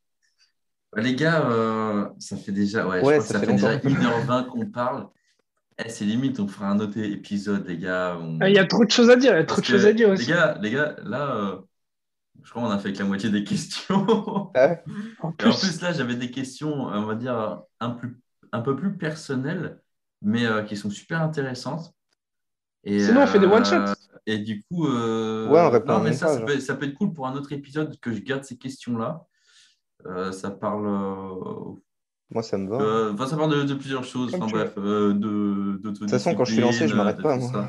Bah, 0.92 1.02
les 1.02 1.14
gars, 1.16 1.48
euh, 1.50 2.08
ça 2.20 2.36
fait 2.36 2.52
déjà, 2.52 2.86
ouais, 2.86 3.00
je 3.00 3.04
Ouais, 3.04 3.18
que 3.18 3.24
ça 3.24 3.34
ça 3.34 3.40
fait 3.40 3.46
fait 3.46 3.52
déjà 3.54 3.72
longtemps. 3.74 3.88
1h20 3.88 4.44
qu'on 4.48 4.66
parle. 4.66 5.08
Eh, 5.84 5.88
c'est 5.88 6.04
limite, 6.04 6.38
on 6.40 6.46
fera 6.46 6.68
un 6.68 6.78
autre 6.78 6.98
épisode, 6.98 7.66
les 7.66 7.78
gars. 7.78 8.16
on- 8.20 8.38
Ah, 8.40 8.48
Il 8.48 8.54
y 8.54 8.58
a 8.58 8.64
trop 8.66 8.84
de 8.84 8.90
choses 8.90 9.10
à 9.10 9.16
dire, 9.16 9.32
il 9.32 9.36
y 9.38 9.40
a 9.40 9.44
trop 9.44 9.56
Parce 9.56 9.68
de 9.68 9.72
choses 9.76 9.86
à 9.86 9.92
dire 9.92 10.10
aussi. 10.10 10.26
Les 10.26 10.32
gars, 10.32 10.58
les 10.60 10.70
gars 10.70 10.94
là, 11.02 11.36
euh, 11.36 11.56
je 12.44 12.50
crois 12.50 12.62
qu'on 12.62 12.70
a 12.70 12.78
fait 12.78 12.92
que 12.92 12.98
la 12.98 13.04
moitié 13.04 13.30
des 13.30 13.44
questions. 13.44 14.50
Ah 14.54 14.68
ouais 14.68 14.84
En 15.20 15.32
plus, 15.32 15.48
en 15.48 15.54
plus, 15.54 15.80
là, 15.80 15.92
j'avais 15.92 16.16
des 16.16 16.30
questions, 16.30 16.72
on 16.86 17.06
va 17.06 17.14
dire, 17.14 17.62
un, 17.80 17.90
plus, 17.90 18.20
un 18.52 18.60
peu 18.60 18.76
plus 18.76 18.96
personnelles, 18.96 19.80
mais 20.22 20.44
euh, 20.46 20.62
qui 20.62 20.76
sont 20.76 20.90
super 20.90 21.22
intéressantes. 21.22 21.94
Et, 22.84 22.98
Sinon, 23.00 23.22
on 23.22 23.26
fait 23.26 23.38
des 23.38 23.46
euh, 23.46 23.50
one-shots. 23.56 23.94
Et 24.26 24.38
du 24.38 24.62
coup, 24.64 24.86
euh, 24.86 25.48
Ouais, 25.48 25.60
on 25.60 25.70
répond 25.70 25.92
non, 25.92 25.94
en 25.94 26.00
mais 26.00 26.10
même 26.10 26.14
ça, 26.14 26.26
pas, 26.26 26.32
ça 26.32 26.38
genre. 26.38 26.46
peut, 26.46 26.60
ça 26.60 26.74
peut 26.76 26.86
être 26.86 26.94
cool 26.94 27.12
pour 27.12 27.26
un 27.26 27.34
autre 27.34 27.52
épisode 27.52 27.98
que 28.00 28.12
je 28.12 28.20
garde 28.20 28.44
ces 28.44 28.56
questions-là. 28.58 29.26
Euh, 30.06 30.32
ça 30.32 30.50
parle, 30.50 30.86
euh, 30.86 31.74
Moi, 32.32 32.42
ça 32.44 32.58
me 32.58 32.68
va. 32.68 32.76
euh, 32.80 33.12
enfin, 33.12 33.26
ça 33.26 33.36
parle 33.36 33.50
de, 33.52 33.62
de 33.64 33.74
plusieurs 33.74 34.04
choses. 34.04 34.32
Enfin 34.34 34.46
bref, 34.46 34.72
euh, 34.78 35.12
de, 35.12 35.80
de 35.82 35.90
toute 35.90 36.08
façon, 36.10 36.34
quand 36.34 36.44
je 36.44 36.52
suis 36.52 36.60
lancé, 36.62 36.86
je 36.86 36.94
m'arrête 36.94 37.20
pas, 37.20 37.36
moi. 37.36 37.66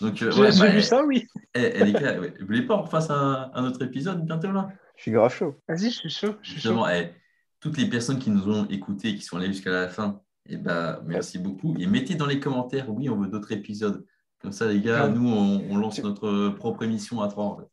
Donc, 0.00 0.22
euh, 0.22 0.30
j'ai 0.30 0.40
ouais, 0.40 0.52
j'ai 0.52 0.60
bah, 0.60 0.68
vu 0.70 0.78
eh, 0.78 0.82
ça, 0.82 1.04
oui. 1.04 1.26
eh, 1.54 1.72
eh, 1.74 1.84
les 1.84 1.92
gars, 1.92 2.20
ouais, 2.20 2.32
vous 2.40 2.46
voulez 2.46 2.62
pas 2.62 2.76
qu'on 2.78 2.86
fasse 2.86 3.10
un, 3.10 3.50
un 3.54 3.64
autre 3.64 3.82
épisode 3.82 4.24
bientôt 4.24 4.52
là 4.52 4.68
Je 4.96 5.02
suis 5.02 5.10
grave 5.10 5.32
chaud. 5.34 5.54
Vas-y, 5.68 5.90
je 5.90 5.96
suis 5.98 6.10
chaud. 6.10 6.34
Je 6.42 6.50
suis 6.50 6.60
chaud. 6.60 6.68
Justement, 6.68 6.88
eh, 6.88 7.12
toutes 7.60 7.76
les 7.78 7.86
personnes 7.88 8.18
qui 8.18 8.30
nous 8.30 8.48
ont 8.48 8.66
écoutés 8.68 9.08
et 9.10 9.14
qui 9.16 9.22
sont 9.22 9.36
allées 9.38 9.46
jusqu'à 9.48 9.70
la 9.70 9.88
fin, 9.88 10.20
eh 10.48 10.56
ben, 10.58 11.00
merci 11.06 11.38
beaucoup. 11.38 11.74
Et 11.78 11.86
mettez 11.86 12.14
dans 12.14 12.26
les 12.26 12.38
commentaires, 12.38 12.86
oui, 12.90 13.08
on 13.08 13.16
veut 13.16 13.28
d'autres 13.28 13.52
épisodes. 13.52 14.04
Comme 14.42 14.52
ça, 14.52 14.66
les 14.68 14.80
gars, 14.80 15.06
Ouais. 15.06 15.12
nous, 15.12 15.26
on, 15.28 15.64
on 15.70 15.76
lance 15.76 15.94
Tu- 15.96 16.02
notre 16.02 16.50
propre 16.50 16.82
émission 16.82 17.20
à 17.22 17.28
trois. 17.28 17.44
En 17.46 17.56
fait. 17.56 17.66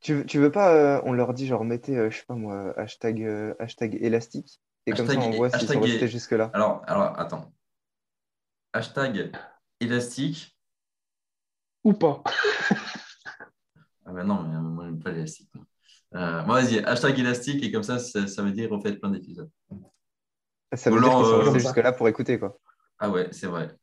Tu, 0.00 0.14
veux- 0.14 0.24
tu 0.24 0.38
veux 0.38 0.52
pas, 0.52 0.74
euh, 0.74 1.00
on 1.04 1.12
leur 1.12 1.34
dit, 1.34 1.46
genre, 1.46 1.64
mettez, 1.64 1.96
euh, 1.98 2.10
je 2.10 2.18
sais 2.18 2.24
pas 2.26 2.34
moi, 2.34 2.72
hashtag, 2.78 3.22
euh, 3.24 3.54
hashtag 3.58 3.98
élastique? 4.00 4.60
Et 4.86 4.92
comme 4.92 5.06
ça, 5.06 5.12
Hashtag- 5.12 5.22
on 5.22 5.30
voit 5.36 5.50
s'ils 5.50 5.60
sont 5.60 5.74
hashtag- 5.74 5.82
restés 5.82 6.08
jusque-là. 6.08 6.50
Alors, 6.54 6.82
alors, 6.86 7.18
attends. 7.18 7.52
Hashtag 8.72 9.32
élastique. 9.80 10.56
Ou 11.84 11.92
pas. 11.92 12.22
Ah 14.04 14.12
ben 14.12 14.24
non, 14.24 14.42
mais 14.42 14.58
moi, 14.60 14.84
j'aime 14.86 14.98
pas 15.00 15.10
l'élastique. 15.10 15.50
moi. 15.54 15.64
Euh, 16.14 16.42
bon, 16.42 16.52
vas-y, 16.52 16.78
hashtag 16.84 17.18
élastique, 17.18 17.62
et 17.64 17.72
comme 17.72 17.82
ça, 17.82 17.98
ça, 17.98 18.26
ça 18.26 18.42
veut 18.42 18.50
dire 18.52 18.70
on 18.72 18.80
fait 18.80 18.92
plein 18.94 19.10
d'épisodes. 19.10 19.50
Ça 20.74 20.90
veut 20.90 21.00
dire 21.00 21.08
qu'ils 21.10 21.24
sont 21.24 21.32
euh, 21.32 21.38
restés 21.44 21.60
jusque-là 21.60 21.92
pour 21.92 22.08
écouter, 22.08 22.38
quoi. 22.38 22.58
Ah 22.98 23.08
ouais, 23.10 23.28
c'est 23.32 23.46
vrai. 23.46 23.74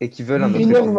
Et 0.00 0.08
qu'ils 0.10 0.24
veulent 0.26 0.42
un 0.42 0.50
autre 0.50 0.60
épisode. 0.60 0.96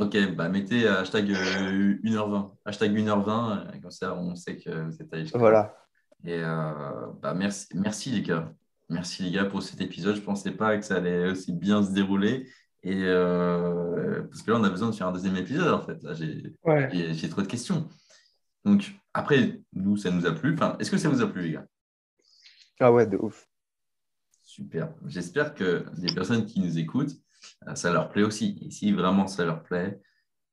Ok, 0.00 0.34
bah 0.34 0.48
mettez 0.48 0.86
euh, 0.86 1.00
hashtag 1.00 1.30
euh, 1.30 1.96
1h20. 2.02 2.56
Hashtag 2.64 2.92
1h20, 2.92 3.28
euh, 3.74 3.80
comme 3.80 3.90
ça 3.90 4.14
on 4.14 4.34
sait 4.34 4.56
que 4.56 4.68
vous 4.82 5.00
êtes 5.00 5.12
là. 5.12 5.24
Voilà. 5.34 5.76
Et 6.24 6.34
euh, 6.34 7.06
bah 7.22 7.34
merci, 7.34 7.66
merci 7.74 8.10
les 8.10 8.22
gars. 8.22 8.52
Merci 8.88 9.22
les 9.22 9.30
gars 9.30 9.44
pour 9.44 9.62
cet 9.62 9.80
épisode. 9.80 10.16
Je 10.16 10.20
ne 10.20 10.24
pensais 10.26 10.50
pas 10.52 10.76
que 10.76 10.84
ça 10.84 10.96
allait 10.96 11.30
aussi 11.30 11.52
bien 11.52 11.82
se 11.82 11.92
dérouler. 11.92 12.48
Et 12.82 13.04
euh, 13.04 14.22
parce 14.24 14.42
que 14.42 14.50
là, 14.50 14.58
on 14.58 14.64
a 14.64 14.70
besoin 14.70 14.90
de 14.90 14.94
faire 14.94 15.06
un 15.08 15.12
deuxième 15.12 15.36
épisode 15.36 15.72
en 15.72 15.84
fait. 15.84 16.02
Là, 16.02 16.12
j'ai 16.14 16.54
Ouais. 16.64 16.88
j'ai- 16.92 17.14
j'ai 17.14 17.28
trop 17.28 17.42
de 17.42 17.46
questions. 17.46 17.88
Donc 18.64 18.92
après, 19.14 19.60
nous, 19.72 19.96
ça 19.96 20.10
nous 20.10 20.26
a 20.26 20.32
plu. 20.32 20.54
Enfin, 20.54 20.76
est-ce 20.78 20.90
que 20.90 20.98
ça 20.98 21.08
vous 21.08 21.22
a 21.22 21.26
plu 21.26 21.42
les 21.42 21.52
gars? 21.52 21.66
Ah 22.80 22.92
ouais, 22.92 23.06
de 23.06 23.16
ouf. 23.16 23.46
Super. 24.42 24.92
J'espère 25.06 25.54
que 25.54 25.84
les 25.98 26.12
personnes 26.14 26.44
qui 26.46 26.60
nous 26.60 26.78
écoutent, 26.78 27.14
euh, 27.68 27.74
ça 27.74 27.92
leur 27.92 28.10
plaît 28.10 28.22
aussi. 28.24 28.58
Et 28.62 28.70
si 28.70 28.92
vraiment 28.92 29.26
ça 29.26 29.44
leur 29.44 29.62
plaît, 29.62 30.00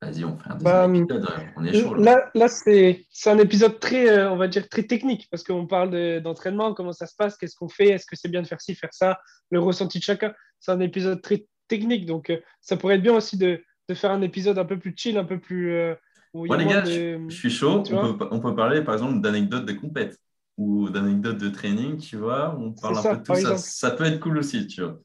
vas-y, 0.01 0.25
on 0.25 0.37
fait 0.37 0.49
un 0.51 0.55
deuxième 0.55 0.63
Bah, 0.63 1.15
épisode. 1.15 1.27
On 1.55 1.65
est 1.65 1.73
chaud. 1.81 1.95
là. 1.95 2.15
Là, 2.15 2.31
là 2.35 2.47
c'est 2.47 3.05
c'est 3.11 3.29
un 3.29 3.37
épisode 3.39 3.79
très, 3.79 4.09
euh, 4.09 4.31
on 4.31 4.37
va 4.37 4.47
dire, 4.47 4.67
très 4.69 4.83
technique 4.83 5.27
parce 5.31 5.43
qu'on 5.43 5.67
parle 5.67 5.89
de- 5.91 6.19
d'entraînement, 6.19 6.73
comment 6.73 6.93
ça 6.93 7.07
se 7.07 7.15
passe, 7.15 7.37
qu'est-ce 7.37 7.55
qu'on 7.55 7.69
fait, 7.69 7.89
est-ce 7.89 8.05
que 8.05 8.15
c'est 8.15 8.29
bien 8.29 8.41
de 8.41 8.47
faire 8.47 8.61
ci, 8.61 8.75
faire 8.75 8.93
ça, 8.93 9.19
le 9.51 9.59
ressenti 9.59 9.99
de 9.99 10.03
chacun. 10.03 10.33
C'est 10.59 10.71
un 10.71 10.79
épisode 10.79 11.21
très 11.21 11.45
technique, 11.67 12.05
donc 12.05 12.29
euh, 12.29 12.37
ça 12.61 12.77
pourrait 12.77 12.95
être 12.95 13.01
bien 13.03 13.15
aussi 13.15 13.37
de, 13.37 13.61
de 13.89 13.93
faire 13.95 14.11
un 14.11 14.21
épisode 14.21 14.57
un 14.57 14.65
peu 14.65 14.77
plus 14.79 14.93
chill, 14.95 15.17
un 15.17 15.23
peu 15.25 15.39
plus. 15.39 15.71
euh, 15.73 15.95
où 16.33 16.45
il 16.45 16.51
y 16.51 16.55
Moi, 16.55 16.57
a 16.57 16.65
les 16.65 16.73
gars, 16.73 16.81
de- 16.81 16.91
je, 16.91 17.29
je 17.29 17.35
suis 17.35 17.49
chaud. 17.49 17.83
On 17.91 18.13
peut, 18.17 18.27
on 18.31 18.39
peut 18.39 18.55
parler, 18.55 18.83
par 18.83 18.93
exemple, 18.95 19.21
d'anecdotes 19.21 19.65
de 19.65 19.73
compète 19.73 20.17
ou 20.57 20.89
d'anecdotes 20.89 21.37
de 21.37 21.49
training, 21.49 21.97
tu 21.97 22.17
vois. 22.17 22.55
On 22.59 22.73
parle 22.73 22.97
un 22.97 23.01
ça, 23.01 23.09
peu 23.15 23.17
de 23.17 23.23
tout 23.23 23.35
ça. 23.35 23.57
Ça 23.57 23.91
peut 23.91 24.03
être 24.05 24.19
cool 24.19 24.37
aussi, 24.39 24.67
tu 24.67 24.81
vois. 24.81 24.99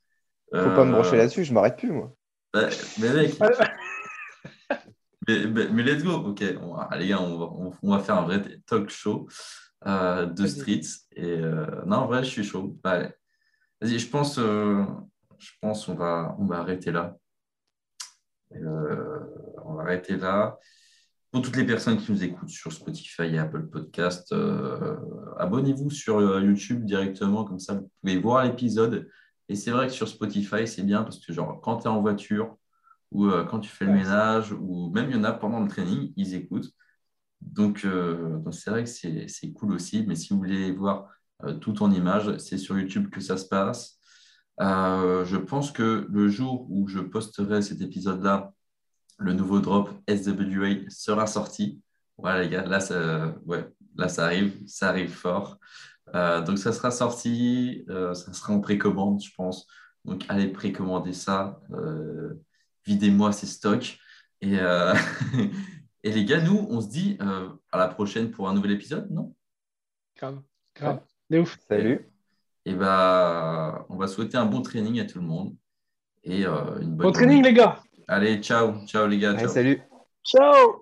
Faut 0.54 0.58
pas 0.70 0.84
me 0.84 0.90
Euh, 0.90 0.92
brancher 0.92 1.16
là-dessus, 1.16 1.44
je 1.44 1.52
m'arrête 1.54 1.76
plus, 1.76 1.90
moi. 1.92 2.14
bah, 2.52 2.68
mais 3.00 3.12
mec, 3.14 3.32
Ah, 3.40 3.48
mais, 5.28 5.46
mais- 5.46 5.68
mais 5.68 5.82
let's 5.82 6.02
go. 6.02 6.12
Ok, 6.14 6.42
on 6.60 6.74
va- 6.74 6.88
les 6.98 7.08
gars, 7.08 7.20
on 7.20 7.38
va, 7.38 7.44
on- 7.46 7.72
on 7.82 7.90
va 7.90 7.98
faire 8.00 8.16
un 8.18 8.22
vrai 8.22 8.42
talk 8.66 8.88
show 8.90 9.28
euh, 9.86 10.26
de 10.26 10.46
streets. 10.46 11.06
Et 11.16 11.24
euh, 11.40 11.66
non, 11.86 11.98
en 11.98 12.06
vrai, 12.06 12.22
je 12.24 12.30
suis 12.30 12.44
chaud. 12.44 12.76
Bah. 12.82 13.08
Vas-y, 13.80 13.98
je 13.98 14.08
pense, 14.08 14.38
euh, 14.38 14.84
je 15.38 15.50
pense 15.60 15.88
on 15.88 15.94
va, 15.94 16.36
on 16.38 16.46
va 16.46 16.58
arrêter 16.58 16.92
là. 16.92 17.16
Euh, 18.54 19.18
on 19.64 19.74
va 19.74 19.82
arrêter 19.82 20.16
là. 20.16 20.58
Pour 21.30 21.42
toutes 21.42 21.56
les 21.56 21.64
personnes 21.66 21.96
qui 21.96 22.12
nous 22.12 22.22
écoutent 22.22 22.50
sur 22.50 22.70
Spotify 22.72 23.22
et 23.22 23.38
Apple 23.38 23.66
Podcast, 23.68 24.34
abonnez-vous 25.38 25.90
sur 25.90 26.20
YouTube 26.40 26.84
directement, 26.84 27.44
comme 27.44 27.58
ça 27.58 27.74
vous 27.74 27.90
pouvez 28.02 28.18
voir 28.18 28.44
l'épisode. 28.44 29.08
Et 29.48 29.56
c'est 29.56 29.70
vrai 29.70 29.86
que 29.86 29.92
sur 29.94 30.06
Spotify, 30.08 30.66
c'est 30.68 30.82
bien 30.82 31.02
parce 31.02 31.18
que 31.24 31.32
genre 31.32 31.60
quand 31.62 31.78
tu 31.78 31.84
es 31.84 31.88
en 31.88 32.00
voiture 32.02 32.56
ou 33.12 33.26
euh, 33.26 33.44
quand 33.44 33.60
tu 33.60 33.70
fais 33.70 33.84
le 33.84 33.92
ménage 33.92 34.52
ou 34.52 34.90
même 34.90 35.10
il 35.10 35.16
y 35.16 35.18
en 35.18 35.24
a 35.24 35.32
pendant 35.32 35.60
le 35.60 35.68
training, 35.68 36.12
ils 36.16 36.34
écoutent. 36.34 36.70
Donc 37.40 37.84
euh, 37.84 38.38
donc 38.38 38.54
c'est 38.54 38.70
vrai 38.70 38.84
que 38.84 38.90
c'est 38.90 39.28
c'est 39.28 39.52
cool 39.52 39.72
aussi. 39.72 40.04
Mais 40.06 40.14
si 40.16 40.32
vous 40.32 40.38
voulez 40.38 40.72
voir 40.72 41.08
euh, 41.44 41.54
tout 41.54 41.82
en 41.82 41.90
image, 41.90 42.36
c'est 42.38 42.58
sur 42.58 42.78
YouTube 42.78 43.10
que 43.10 43.20
ça 43.20 43.36
se 43.36 43.46
passe. 43.46 43.98
Euh, 44.60 45.24
je 45.24 45.36
pense 45.36 45.72
que 45.72 46.06
le 46.10 46.28
jour 46.28 46.66
où 46.70 46.88
je 46.88 47.00
posterai 47.00 47.62
cet 47.62 47.80
épisode-là, 47.80 48.52
le 49.18 49.32
nouveau 49.32 49.60
drop 49.60 49.90
SWA 50.08 50.88
sera 50.88 51.26
sorti. 51.26 51.82
Voilà, 52.18 52.42
les 52.42 52.50
gars, 52.50 52.64
là, 52.64 52.80
ça, 52.80 53.34
ouais, 53.46 53.68
là, 53.96 54.08
ça 54.08 54.26
arrive, 54.26 54.60
ça 54.66 54.88
arrive 54.90 55.10
fort. 55.10 55.58
Euh, 56.14 56.42
donc, 56.42 56.58
ça 56.58 56.72
sera 56.72 56.90
sorti, 56.90 57.84
ça 57.88 58.32
sera 58.32 58.52
en 58.52 58.60
précommande, 58.60 59.22
je 59.22 59.30
pense. 59.36 59.66
Donc, 60.04 60.24
allez 60.28 60.48
précommander 60.48 61.12
ça, 61.12 61.60
euh, 61.72 62.34
videz-moi 62.84 63.32
ces 63.32 63.46
stocks. 63.46 63.98
Et, 64.40 64.58
euh, 64.58 64.94
et 66.02 66.10
les 66.10 66.24
gars, 66.24 66.40
nous, 66.40 66.66
on 66.70 66.80
se 66.80 66.88
dit 66.88 67.16
euh, 67.20 67.48
à 67.70 67.78
la 67.78 67.88
prochaine 67.88 68.30
pour 68.30 68.48
un 68.48 68.54
nouvel 68.54 68.72
épisode, 68.72 69.10
non? 69.10 69.34
Grave, 70.16 70.42
grave. 70.74 71.00
De 71.30 71.40
ouf. 71.40 71.58
Salut. 71.68 72.08
Et 72.64 72.74
bah, 72.74 73.86
on 73.88 73.96
va 73.96 74.06
souhaiter 74.06 74.36
un 74.36 74.46
bon 74.46 74.62
training 74.62 75.00
à 75.00 75.04
tout 75.04 75.18
le 75.18 75.26
monde. 75.26 75.56
Et 76.24 76.46
euh, 76.46 76.78
une 76.80 76.94
bonne 76.94 77.06
Bon 77.06 77.12
training, 77.12 77.42
les 77.42 77.52
gars. 77.52 77.82
Allez, 78.06 78.40
ciao. 78.40 78.86
Ciao 78.86 79.06
les 79.06 79.18
gars. 79.18 79.30
Allez, 79.30 79.40
ciao. 79.40 79.48
salut. 79.48 79.82
Ciao 80.24 80.81